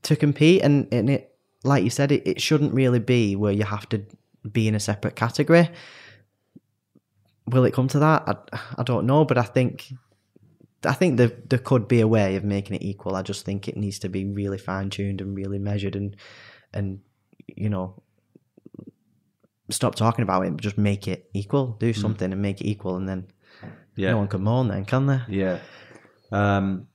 to 0.03 0.17
compete 0.17 0.63
and, 0.63 0.89
and 0.93 1.09
it 1.09 1.35
like 1.63 1.85
you 1.85 1.91
said 1.91 2.11
it, 2.11 2.27
it 2.27 2.41
shouldn't 2.41 2.75
really 2.75 2.99
be 2.99 3.37
where 3.37 3.53
you 3.53 3.65
have 3.65 3.89
to 3.89 4.03
be 4.51 4.67
in 4.67 4.75
a 4.75 4.81
separate 4.81 5.15
category. 5.15 5.69
Will 7.47 7.65
it 7.65 7.75
come 7.75 7.89
to 7.89 7.99
that? 7.99 8.25
I, 8.27 8.61
I 8.79 8.83
don't 8.83 9.07
know 9.07 9.25
but 9.25 9.39
i 9.39 9.43
think 9.43 9.93
I 10.85 10.95
think 10.95 11.19
there 11.19 11.33
there 11.49 11.59
could 11.59 11.89
be 11.89 12.01
a 12.01 12.09
way 12.09 12.37
of 12.37 12.45
making 12.45 12.77
it 12.77 12.83
equal. 12.83 13.15
I 13.15 13.23
just 13.23 13.45
think 13.45 13.69
it 13.69 13.77
needs 13.77 13.99
to 13.99 14.09
be 14.09 14.25
really 14.25 14.57
fine 14.59 14.89
tuned 14.89 15.21
and 15.21 15.37
really 15.37 15.59
measured 15.59 15.95
and 15.95 16.17
and 16.73 17.01
you 17.47 17.69
know 17.69 18.03
stop 19.73 19.95
talking 19.95 20.23
about 20.23 20.47
it. 20.47 20.57
Just 20.59 20.79
make 20.79 21.07
it 21.09 21.29
equal. 21.35 21.77
Do 21.81 21.93
something 21.93 22.33
and 22.33 22.41
make 22.43 22.61
it 22.61 22.67
equal, 22.67 22.97
and 22.97 23.09
then 23.09 23.27
Yeah. 23.97 24.11
no 24.13 24.19
one 24.19 24.29
can 24.29 24.43
mourn. 24.43 24.69
Then 24.69 24.85
can 24.85 25.07
they? 25.07 25.21
Yeah. 25.29 25.59
Um, 26.33 26.87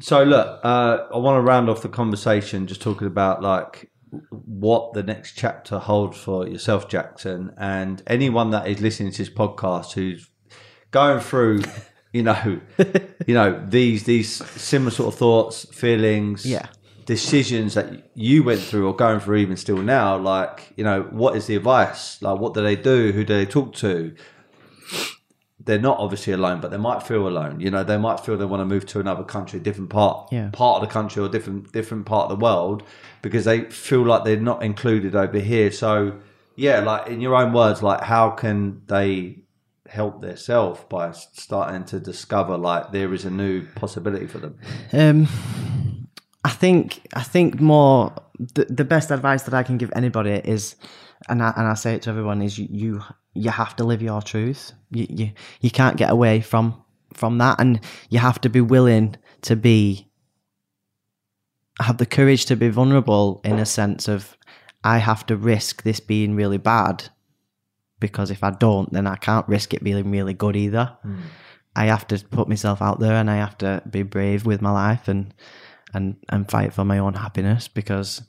so 0.00 0.22
look, 0.24 0.60
uh, 0.64 0.98
I 1.14 1.18
want 1.18 1.36
to 1.36 1.40
round 1.42 1.68
off 1.70 1.82
the 1.82 1.88
conversation 1.88 2.66
just 2.66 2.82
talking 2.82 3.06
about 3.06 3.42
like 3.42 3.90
what 4.30 4.92
the 4.92 5.02
next 5.02 5.32
chapter 5.36 5.78
holds 5.78 6.18
for 6.18 6.46
yourself, 6.48 6.88
Jaxon, 6.88 7.52
and 7.56 8.02
anyone 8.06 8.50
that 8.50 8.66
is 8.68 8.80
listening 8.80 9.12
to 9.12 9.18
this 9.18 9.30
podcast 9.32 9.92
who's 9.92 10.28
going 10.90 11.20
through, 11.20 11.62
you 12.12 12.22
know, 12.22 12.60
you 13.26 13.34
know 13.34 13.64
these 13.68 14.04
these 14.04 14.30
similar 14.60 14.90
sort 14.90 15.12
of 15.12 15.18
thoughts, 15.18 15.66
feelings, 15.74 16.44
Yeah. 16.46 16.66
Decisions 17.06 17.74
that 17.74 18.10
you 18.14 18.42
went 18.42 18.60
through 18.60 18.86
or 18.88 18.94
going 18.96 19.20
through 19.20 19.36
even 19.36 19.56
still 19.56 19.78
now. 19.78 20.16
Like, 20.16 20.72
you 20.76 20.84
know, 20.84 21.02
what 21.10 21.36
is 21.36 21.46
the 21.46 21.56
advice? 21.56 22.20
Like, 22.22 22.38
what 22.38 22.54
do 22.54 22.62
they 22.62 22.76
do? 22.76 23.12
Who 23.12 23.24
do 23.24 23.34
they 23.34 23.46
talk 23.46 23.74
to? 23.76 24.14
they're 25.66 25.78
not 25.78 25.98
obviously 25.98 26.30
alone, 26.32 26.60
but 26.60 26.70
they 26.70 26.76
might 26.76 27.02
feel 27.02 27.26
alone. 27.26 27.58
You 27.58 27.70
know, 27.70 27.82
they 27.84 27.96
might 27.96 28.20
feel 28.20 28.36
they 28.36 28.44
want 28.44 28.60
to 28.60 28.66
move 28.66 28.84
to 28.86 29.00
another 29.00 29.24
country, 29.24 29.58
different 29.60 29.88
part, 29.88 30.30
Yeah. 30.30 30.50
part 30.52 30.82
of 30.82 30.86
the 30.86 30.92
country 30.92 31.22
or 31.22 31.28
different 31.30 31.72
different 31.72 32.04
part 32.04 32.30
of 32.30 32.38
the 32.38 32.44
world, 32.44 32.82
because 33.22 33.46
they 33.46 33.62
feel 33.70 34.02
like 34.04 34.24
they're 34.24 34.36
not 34.36 34.62
included 34.62 35.14
over 35.16 35.38
here. 35.38 35.70
So, 35.70 36.16
yeah, 36.54 36.80
like 36.80 37.06
in 37.06 37.22
your 37.22 37.34
own 37.34 37.54
words, 37.54 37.82
like 37.82 38.02
how 38.02 38.30
can 38.30 38.82
they 38.88 39.38
help 39.88 40.20
themselves 40.20 40.80
by 40.90 41.12
starting 41.12 41.84
to 41.84 42.00
discover 42.00 42.58
like 42.58 42.92
there 42.92 43.14
is 43.14 43.24
a 43.24 43.30
new 43.30 43.62
possibility 43.74 44.26
for 44.26 44.38
them? 44.38 44.58
Um, 44.92 45.28
I 46.44 46.50
think 46.50 47.06
I 47.14 47.22
think 47.22 47.60
more 47.60 48.12
the, 48.38 48.66
the 48.66 48.84
best 48.84 49.10
advice 49.10 49.44
that 49.44 49.54
I 49.54 49.62
can 49.62 49.78
give 49.78 49.90
anybody 49.96 50.30
is, 50.32 50.76
and 51.28 51.42
I, 51.42 51.52
and 51.56 51.66
I 51.66 51.74
say 51.74 51.94
it 51.94 52.02
to 52.02 52.10
everyone 52.10 52.42
is 52.42 52.58
you 52.58 52.68
you, 52.70 53.02
you 53.32 53.50
have 53.50 53.74
to 53.76 53.84
live 53.84 54.02
your 54.02 54.22
truth. 54.22 54.72
You, 54.90 55.06
you 55.08 55.32
you 55.60 55.70
can't 55.70 55.96
get 55.96 56.10
away 56.10 56.40
from 56.40 56.82
from 57.14 57.38
that, 57.38 57.60
and 57.60 57.80
you 58.10 58.18
have 58.18 58.40
to 58.42 58.48
be 58.48 58.60
willing 58.60 59.16
to 59.42 59.56
be 59.56 60.08
have 61.80 61.98
the 61.98 62.06
courage 62.06 62.46
to 62.46 62.56
be 62.56 62.68
vulnerable 62.68 63.40
in 63.44 63.58
a 63.58 63.66
sense 63.66 64.06
of 64.06 64.36
I 64.84 64.98
have 64.98 65.26
to 65.26 65.36
risk 65.36 65.82
this 65.82 65.98
being 65.98 66.36
really 66.36 66.58
bad 66.58 67.04
because 68.00 68.30
if 68.30 68.44
I 68.44 68.50
don't, 68.50 68.92
then 68.92 69.06
I 69.06 69.16
can't 69.16 69.48
risk 69.48 69.72
it 69.74 69.82
being 69.82 70.10
really 70.10 70.34
good 70.34 70.56
either. 70.56 70.96
Hmm. 71.02 71.20
I 71.74 71.86
have 71.86 72.06
to 72.08 72.18
put 72.18 72.48
myself 72.48 72.80
out 72.80 73.00
there 73.00 73.14
and 73.14 73.30
I 73.30 73.36
have 73.36 73.58
to 73.58 73.82
be 73.90 74.02
brave 74.02 74.46
with 74.46 74.62
my 74.62 74.70
life 74.70 75.08
and 75.08 75.34
and 75.94 76.16
and 76.28 76.50
fight 76.50 76.72
for 76.72 76.84
my 76.84 76.98
own 76.98 77.14
happiness 77.14 77.68
because 77.68 78.22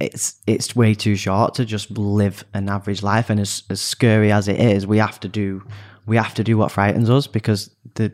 it's 0.00 0.40
it's 0.46 0.74
way 0.74 0.94
too 0.94 1.16
short 1.16 1.54
to 1.54 1.64
just 1.64 1.90
live 1.90 2.44
an 2.54 2.68
average 2.68 3.02
life. 3.02 3.30
And 3.30 3.40
as, 3.40 3.62
as 3.70 3.80
scary 3.80 4.32
as 4.32 4.48
it 4.48 4.60
is 4.60 4.86
we 4.86 4.98
have 4.98 5.20
to 5.20 5.28
do 5.28 5.62
we 6.06 6.16
have 6.16 6.34
to 6.34 6.44
do 6.44 6.58
what 6.58 6.72
frightens 6.72 7.08
us 7.08 7.26
because 7.26 7.70
the 7.94 8.12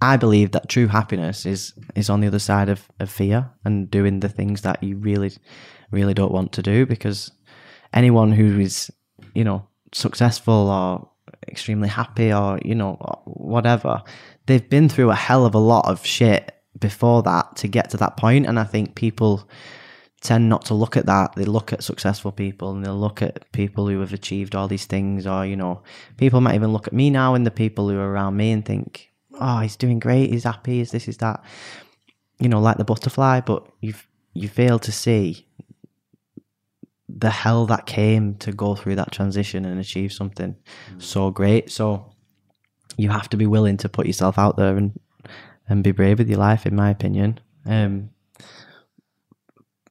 I 0.00 0.18
believe 0.18 0.52
that 0.52 0.68
true 0.68 0.86
happiness 0.86 1.46
is 1.46 1.72
is 1.94 2.10
on 2.10 2.20
the 2.20 2.26
other 2.26 2.38
side 2.38 2.68
of, 2.68 2.86
of 3.00 3.10
fear 3.10 3.50
and 3.64 3.90
doing 3.90 4.20
the 4.20 4.28
things 4.28 4.62
that 4.62 4.82
you 4.82 4.96
really 4.96 5.32
really 5.90 6.14
don't 6.14 6.32
want 6.32 6.52
to 6.52 6.62
do 6.62 6.84
because 6.84 7.30
anyone 7.94 8.32
who 8.32 8.58
is 8.60 8.90
you 9.34 9.44
know 9.44 9.66
successful 9.92 10.68
or 10.68 11.08
extremely 11.48 11.88
happy 11.88 12.32
or 12.32 12.58
you 12.64 12.74
know 12.74 12.94
whatever 13.24 14.02
they've 14.46 14.68
been 14.68 14.88
through 14.88 15.10
a 15.10 15.14
hell 15.14 15.46
of 15.46 15.54
a 15.54 15.58
lot 15.58 15.86
of 15.88 16.04
shit 16.04 16.54
before 16.78 17.22
that 17.22 17.56
to 17.56 17.68
get 17.68 17.90
to 17.90 17.96
that 17.96 18.16
point 18.16 18.46
and 18.46 18.58
i 18.58 18.64
think 18.64 18.94
people 18.94 19.48
tend 20.24 20.48
not 20.48 20.64
to 20.64 20.74
look 20.74 20.96
at 20.96 21.04
that. 21.04 21.34
They 21.36 21.44
look 21.44 21.72
at 21.72 21.84
successful 21.84 22.32
people 22.32 22.72
and 22.72 22.84
they'll 22.84 22.98
look 22.98 23.20
at 23.20 23.52
people 23.52 23.86
who 23.86 24.00
have 24.00 24.14
achieved 24.14 24.54
all 24.54 24.66
these 24.66 24.86
things 24.86 25.26
or 25.26 25.44
you 25.46 25.54
know 25.54 25.82
people 26.16 26.40
might 26.40 26.54
even 26.54 26.72
look 26.72 26.86
at 26.86 26.94
me 26.94 27.10
now 27.10 27.34
and 27.34 27.46
the 27.46 27.50
people 27.50 27.88
who 27.88 27.98
are 27.98 28.10
around 28.10 28.36
me 28.36 28.50
and 28.50 28.64
think 28.64 29.12
oh 29.38 29.58
he's 29.58 29.76
doing 29.76 29.98
great 29.98 30.30
he's 30.30 30.44
happy 30.44 30.78
he's 30.78 30.92
this 30.92 31.08
is 31.08 31.18
that 31.18 31.44
you 32.40 32.48
know 32.48 32.58
like 32.58 32.78
the 32.78 32.84
butterfly. 32.84 33.40
But 33.40 33.68
you've 33.80 34.08
you 34.32 34.48
fail 34.48 34.78
to 34.80 34.90
see 34.90 35.46
the 37.06 37.30
hell 37.30 37.66
that 37.66 37.86
came 37.86 38.34
to 38.36 38.50
go 38.50 38.74
through 38.74 38.96
that 38.96 39.12
transition 39.12 39.64
and 39.64 39.78
achieve 39.78 40.12
something 40.12 40.56
mm. 40.90 41.02
so 41.02 41.30
great. 41.30 41.70
So 41.70 42.13
you 42.96 43.08
have 43.10 43.28
to 43.30 43.36
be 43.36 43.46
willing 43.46 43.76
to 43.78 43.88
put 43.88 44.06
yourself 44.06 44.38
out 44.38 44.56
there 44.56 44.76
and 44.76 44.98
and 45.68 45.82
be 45.82 45.92
brave 45.92 46.18
with 46.18 46.28
your 46.28 46.38
life, 46.38 46.66
in 46.66 46.76
my 46.76 46.90
opinion. 46.90 47.40
Um, 47.64 48.10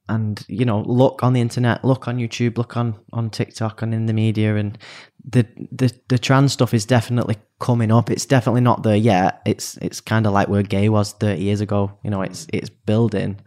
and 0.08 0.44
you 0.48 0.64
know, 0.64 0.82
look 0.82 1.22
on 1.22 1.32
the 1.32 1.40
internet, 1.40 1.84
look 1.84 2.06
on 2.08 2.18
YouTube, 2.18 2.58
look 2.58 2.76
on 2.76 2.94
on 3.12 3.30
TikTok 3.30 3.82
and 3.82 3.94
in 3.94 4.06
the 4.06 4.12
media, 4.12 4.56
and 4.56 4.78
the 5.24 5.46
the 5.72 5.92
the 6.08 6.18
trans 6.18 6.52
stuff 6.52 6.74
is 6.74 6.84
definitely 6.84 7.36
coming 7.58 7.90
up. 7.90 8.10
It's 8.10 8.26
definitely 8.26 8.60
not 8.60 8.82
there 8.82 8.96
yet. 8.96 9.40
It's 9.46 9.78
it's 9.78 10.00
kind 10.00 10.26
of 10.26 10.32
like 10.32 10.48
where 10.48 10.62
gay 10.62 10.88
was 10.88 11.12
thirty 11.12 11.42
years 11.42 11.60
ago. 11.60 11.98
You 12.02 12.10
know, 12.10 12.20
it's 12.20 12.46
it's 12.52 12.68
building, 12.68 13.40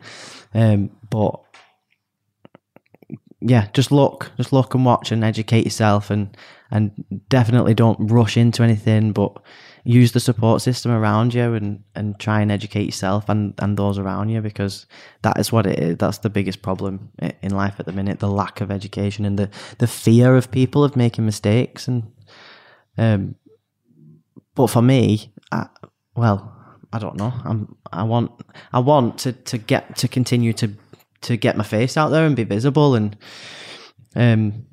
um, 0.53 0.89
but 1.09 1.39
yeah, 3.39 3.67
just 3.73 3.91
look, 3.91 4.31
just 4.37 4.51
look 4.51 4.73
and 4.73 4.83
watch 4.83 5.11
and 5.11 5.23
educate 5.23 5.65
yourself, 5.65 6.09
and 6.09 6.35
and 6.71 6.91
definitely 7.29 7.73
don't 7.73 8.11
rush 8.11 8.37
into 8.37 8.63
anything, 8.63 9.13
but 9.13 9.41
use 9.83 10.11
the 10.11 10.19
support 10.19 10.61
system 10.61 10.91
around 10.91 11.33
you 11.33 11.53
and 11.53 11.81
and 11.95 12.19
try 12.19 12.41
and 12.41 12.51
educate 12.51 12.83
yourself 12.83 13.29
and 13.29 13.53
and 13.59 13.77
those 13.77 13.97
around 13.97 14.29
you 14.29 14.41
because 14.41 14.85
that 15.21 15.39
is 15.39 15.51
what 15.51 15.65
it 15.65 15.79
is. 15.79 15.97
That's 15.97 16.19
the 16.19 16.29
biggest 16.29 16.61
problem 16.61 17.09
in 17.41 17.55
life 17.55 17.75
at 17.79 17.85
the 17.85 17.93
minute: 17.93 18.19
the 18.19 18.29
lack 18.29 18.61
of 18.61 18.69
education 18.69 19.25
and 19.25 19.39
the 19.39 19.49
the 19.77 19.87
fear 19.87 20.35
of 20.35 20.51
people 20.51 20.83
of 20.83 20.95
making 20.95 21.25
mistakes. 21.25 21.87
And 21.87 22.11
um, 22.97 23.35
but 24.55 24.67
for 24.67 24.81
me, 24.81 25.31
I, 25.51 25.67
well, 26.15 26.53
I 26.91 26.99
don't 26.99 27.15
know. 27.15 27.33
I'm 27.45 27.75
I 27.91 28.03
want 28.03 28.31
I 28.73 28.79
want 28.79 29.19
to 29.19 29.31
to 29.31 29.57
get 29.57 29.95
to 29.97 30.07
continue 30.07 30.53
to 30.53 30.73
to 31.21 31.37
get 31.37 31.57
my 31.57 31.63
face 31.63 31.97
out 31.97 32.09
there 32.09 32.25
and 32.25 32.35
be 32.35 32.43
visible 32.43 32.93
and 32.93 33.17
um 34.15 34.66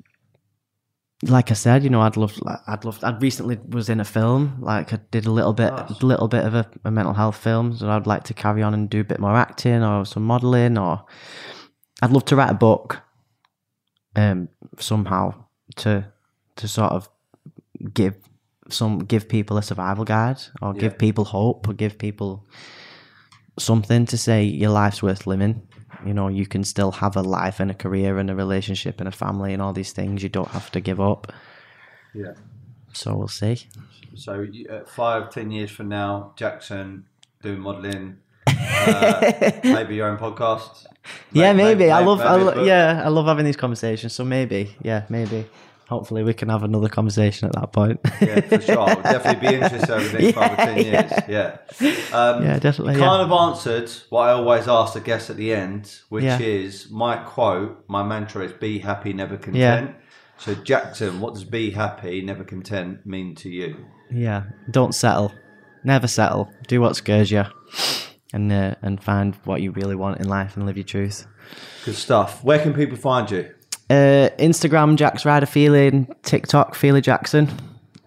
like 1.23 1.49
I 1.49 1.53
said, 1.53 1.83
you 1.83 1.89
know, 1.89 2.01
I'd 2.01 2.17
love, 2.17 2.37
I'd 2.67 2.83
love, 2.85 2.99
I 3.03 3.11
recently 3.17 3.57
was 3.69 3.89
in 3.89 3.99
a 3.99 4.05
film, 4.05 4.57
like 4.59 4.93
I 4.93 4.99
did 5.11 5.25
a 5.25 5.31
little 5.31 5.53
bit, 5.53 5.71
Nice. 5.73 6.03
little 6.03 6.27
bit 6.27 6.43
of 6.45 6.53
a, 6.53 6.69
a 6.83 6.91
mental 6.91 7.13
health 7.13 7.37
film, 7.37 7.75
so 7.75 7.89
I'd 7.89 8.05
like 8.07 8.23
to 8.25 8.33
carry 8.33 8.61
on 8.61 8.73
and 8.73 8.89
do 8.89 8.99
a 8.99 9.03
bit 9.05 9.19
more 9.19 9.35
acting 9.35 9.81
or 9.81 10.05
some 10.05 10.23
modelling, 10.23 10.77
or 10.77 11.05
I'd 12.01 12.11
love 12.11 12.25
to 12.25 12.35
write 12.35 12.51
a 12.51 12.55
book, 12.55 13.01
um, 14.15 14.49
somehow 14.77 15.33
to, 15.77 16.05
to 16.57 16.67
sort 16.67 16.91
of 16.91 17.09
give 17.93 18.15
some, 18.69 18.99
give 18.99 19.29
people 19.29 19.57
a 19.57 19.63
survival 19.63 20.03
guide, 20.03 20.41
or 20.61 20.73
give 20.73 20.97
people 20.97 21.23
hope, 21.23 21.67
or 21.67 21.73
give 21.73 21.97
people 21.97 22.45
something 23.57 24.05
to 24.07 24.17
say 24.17 24.43
your 24.43 24.71
life's 24.71 25.01
worth 25.01 25.25
living. 25.25 25.65
You 26.05 26.13
know, 26.13 26.27
you 26.27 26.45
can 26.47 26.63
still 26.63 26.91
have 26.93 27.15
a 27.15 27.21
life 27.21 27.59
and 27.59 27.69
a 27.71 27.73
career 27.73 28.17
and 28.17 28.29
a 28.29 28.35
relationship 28.35 28.99
and 28.99 29.07
a 29.07 29.11
family 29.11 29.53
and 29.53 29.61
all 29.61 29.73
these 29.73 29.91
things. 29.91 30.23
You 30.23 30.29
don't 30.29 30.49
have 30.49 30.71
to 30.71 30.79
give 30.81 30.99
up. 30.99 31.31
Yeah. 32.13 32.33
So 32.93 33.15
we'll 33.15 33.27
see. 33.27 33.67
So 34.15 34.45
uh, 34.69 34.85
five, 34.85 35.29
ten 35.29 35.51
years 35.51 35.71
from 35.71 35.89
now, 35.89 36.33
Jaxon 36.37 37.03
doing 37.41 37.59
modelling, 37.59 38.17
uh, 38.47 39.31
maybe 39.63 39.95
your 39.95 40.07
own 40.07 40.17
podcast. 40.17 40.85
yeah, 41.33 41.51
May- 41.53 41.63
maybe. 41.63 41.85
may- 41.85 41.91
I 41.91 41.99
love. 42.03 42.19
maybe 42.19 42.29
I 42.29 42.35
lo- 42.35 42.63
yeah, 42.63 43.01
I 43.05 43.09
love 43.09 43.25
having 43.27 43.45
these 43.45 43.57
conversations. 43.57 44.13
So 44.13 44.23
maybe, 44.23 44.75
yeah, 44.81 45.03
maybe. 45.09 45.45
Hopefully, 45.87 46.23
we 46.23 46.33
can 46.33 46.49
have 46.49 46.63
another 46.63 46.89
conversation 46.89 47.47
at 47.47 47.53
that 47.53 47.71
point. 47.71 47.99
Yeah, 48.19 48.41
for 48.41 48.59
sure. 48.59 48.79
I'll 48.79 49.01
definitely 49.03 49.47
be 49.49 49.55
interested 49.55 49.89
over 49.91 50.07
the 50.07 50.19
next 50.19 50.35
five 50.35 50.51
or 50.53 50.55
ten 50.55 50.77
years. 50.83 51.11
Yeah. 51.27 51.57
Um, 52.11 52.43
Yeah, 52.43 52.57
definitely, 52.59 52.95
You 52.95 53.01
yeah. 53.01 53.07
kind 53.07 53.21
of 53.21 53.31
answered 53.31 53.91
what 54.09 54.21
I 54.27 54.31
always 54.31 54.67
ask 54.67 54.93
the 54.95 54.99
guests 55.01 55.29
at 55.29 55.37
the 55.37 55.53
end, 55.53 55.99
which 56.09 56.23
Yeah. 56.23 56.39
is 56.39 56.89
my 56.89 57.17
quote, 57.17 57.83
my 57.87 58.01
mantra 58.01 58.45
is 58.45 58.53
be 58.53 58.79
happy, 58.79 59.13
never 59.13 59.37
content. 59.37 59.91
So, 60.37 60.55
Jaxon, 60.55 61.19
what 61.19 61.35
does 61.35 61.43
be 61.45 61.69
happy, 61.71 62.21
never 62.21 62.43
content 62.43 63.05
mean 63.05 63.35
to 63.35 63.49
you? 63.49 63.85
yeah, 64.11 64.43
don't 64.71 64.93
settle. 64.95 65.31
Never 65.83 66.07
settle. 66.07 66.49
Do 66.67 66.81
what 66.81 66.95
scares 66.95 67.29
you, 67.29 67.43
and 68.33 68.51
uh, 68.51 68.73
and 68.81 69.01
find 69.03 69.35
what 69.45 69.61
you 69.61 69.69
really 69.71 69.95
want 69.95 70.19
in 70.19 70.27
life 70.27 70.57
and 70.57 70.65
live 70.65 70.77
your 70.77 70.83
truth. 70.83 71.27
Good 71.85 71.93
stuff. 71.95 72.43
Where 72.43 72.57
can 72.57 72.73
people 72.73 72.97
find 72.97 73.29
you? 73.29 73.51
Uh, 73.89 74.29
Instagram, 74.39 74.95
Jack's 74.95 75.25
Rider 75.25 75.45
Feeling. 75.45 76.13
TikTok, 76.23 76.75
Feeley 76.75 77.01
Jaxon. 77.01 77.49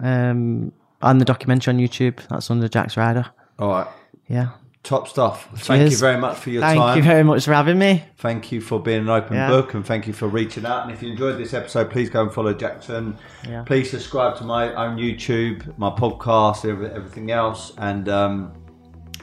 Um, 0.00 0.72
and 1.02 1.20
the 1.20 1.24
documentary 1.24 1.72
on 1.74 1.78
YouTube. 1.80 2.26
That's 2.28 2.50
under 2.50 2.68
Jax 2.68 2.96
Ryder. 2.96 3.26
All 3.58 3.68
right. 3.68 3.86
Yeah. 4.28 4.50
Top 4.82 5.06
stuff. 5.08 5.48
Thank 5.56 5.90
you 5.90 5.96
very 5.96 6.18
much 6.18 6.38
for 6.38 6.50
your 6.50 6.62
Thank 6.62 6.78
time. 6.78 6.94
Thank 6.94 7.04
you 7.04 7.10
very 7.10 7.22
much 7.24 7.44
for 7.44 7.52
having 7.52 7.78
me. 7.78 8.04
Thank 8.16 8.50
you 8.52 8.60
for 8.60 8.80
being 8.80 9.00
an 9.02 9.08
open 9.08 9.36
Yeah. 9.36 9.48
book 9.48 9.74
and 9.74 9.84
thank 9.84 10.06
you 10.06 10.12
for 10.12 10.28
reaching 10.28 10.64
out. 10.64 10.84
And 10.84 10.92
if 10.92 11.02
you 11.02 11.10
enjoyed 11.10 11.36
this 11.36 11.52
episode, 11.52 11.90
please 11.90 12.08
go 12.08 12.22
and 12.22 12.32
follow 12.32 12.54
Jaxon. 12.54 13.16
Yeah. 13.46 13.62
Please 13.64 13.90
subscribe 13.90 14.36
to 14.38 14.44
my 14.44 14.72
own 14.74 14.96
YouTube, 14.96 15.76
my 15.78 15.90
podcast, 15.90 16.64
everything 16.64 17.30
else, 17.32 17.72
and 17.76 18.08
um, 18.08 18.52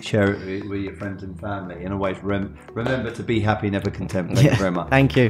share 0.02 0.34
it 0.34 0.70
with, 0.70 0.82
your 0.82 0.94
friends 0.94 1.24
and 1.24 1.40
family. 1.40 1.84
And 1.84 1.94
always 1.94 2.18
rem- 2.22 2.58
remember 2.74 3.10
to 3.12 3.24
be 3.24 3.40
happy, 3.40 3.70
never 3.70 3.90
content. 3.90 4.36
Thank 4.36 4.52
you 4.52 4.58
very 4.58 4.72
much. 4.72 4.90
Thank 4.90 5.16
you. 5.16 5.30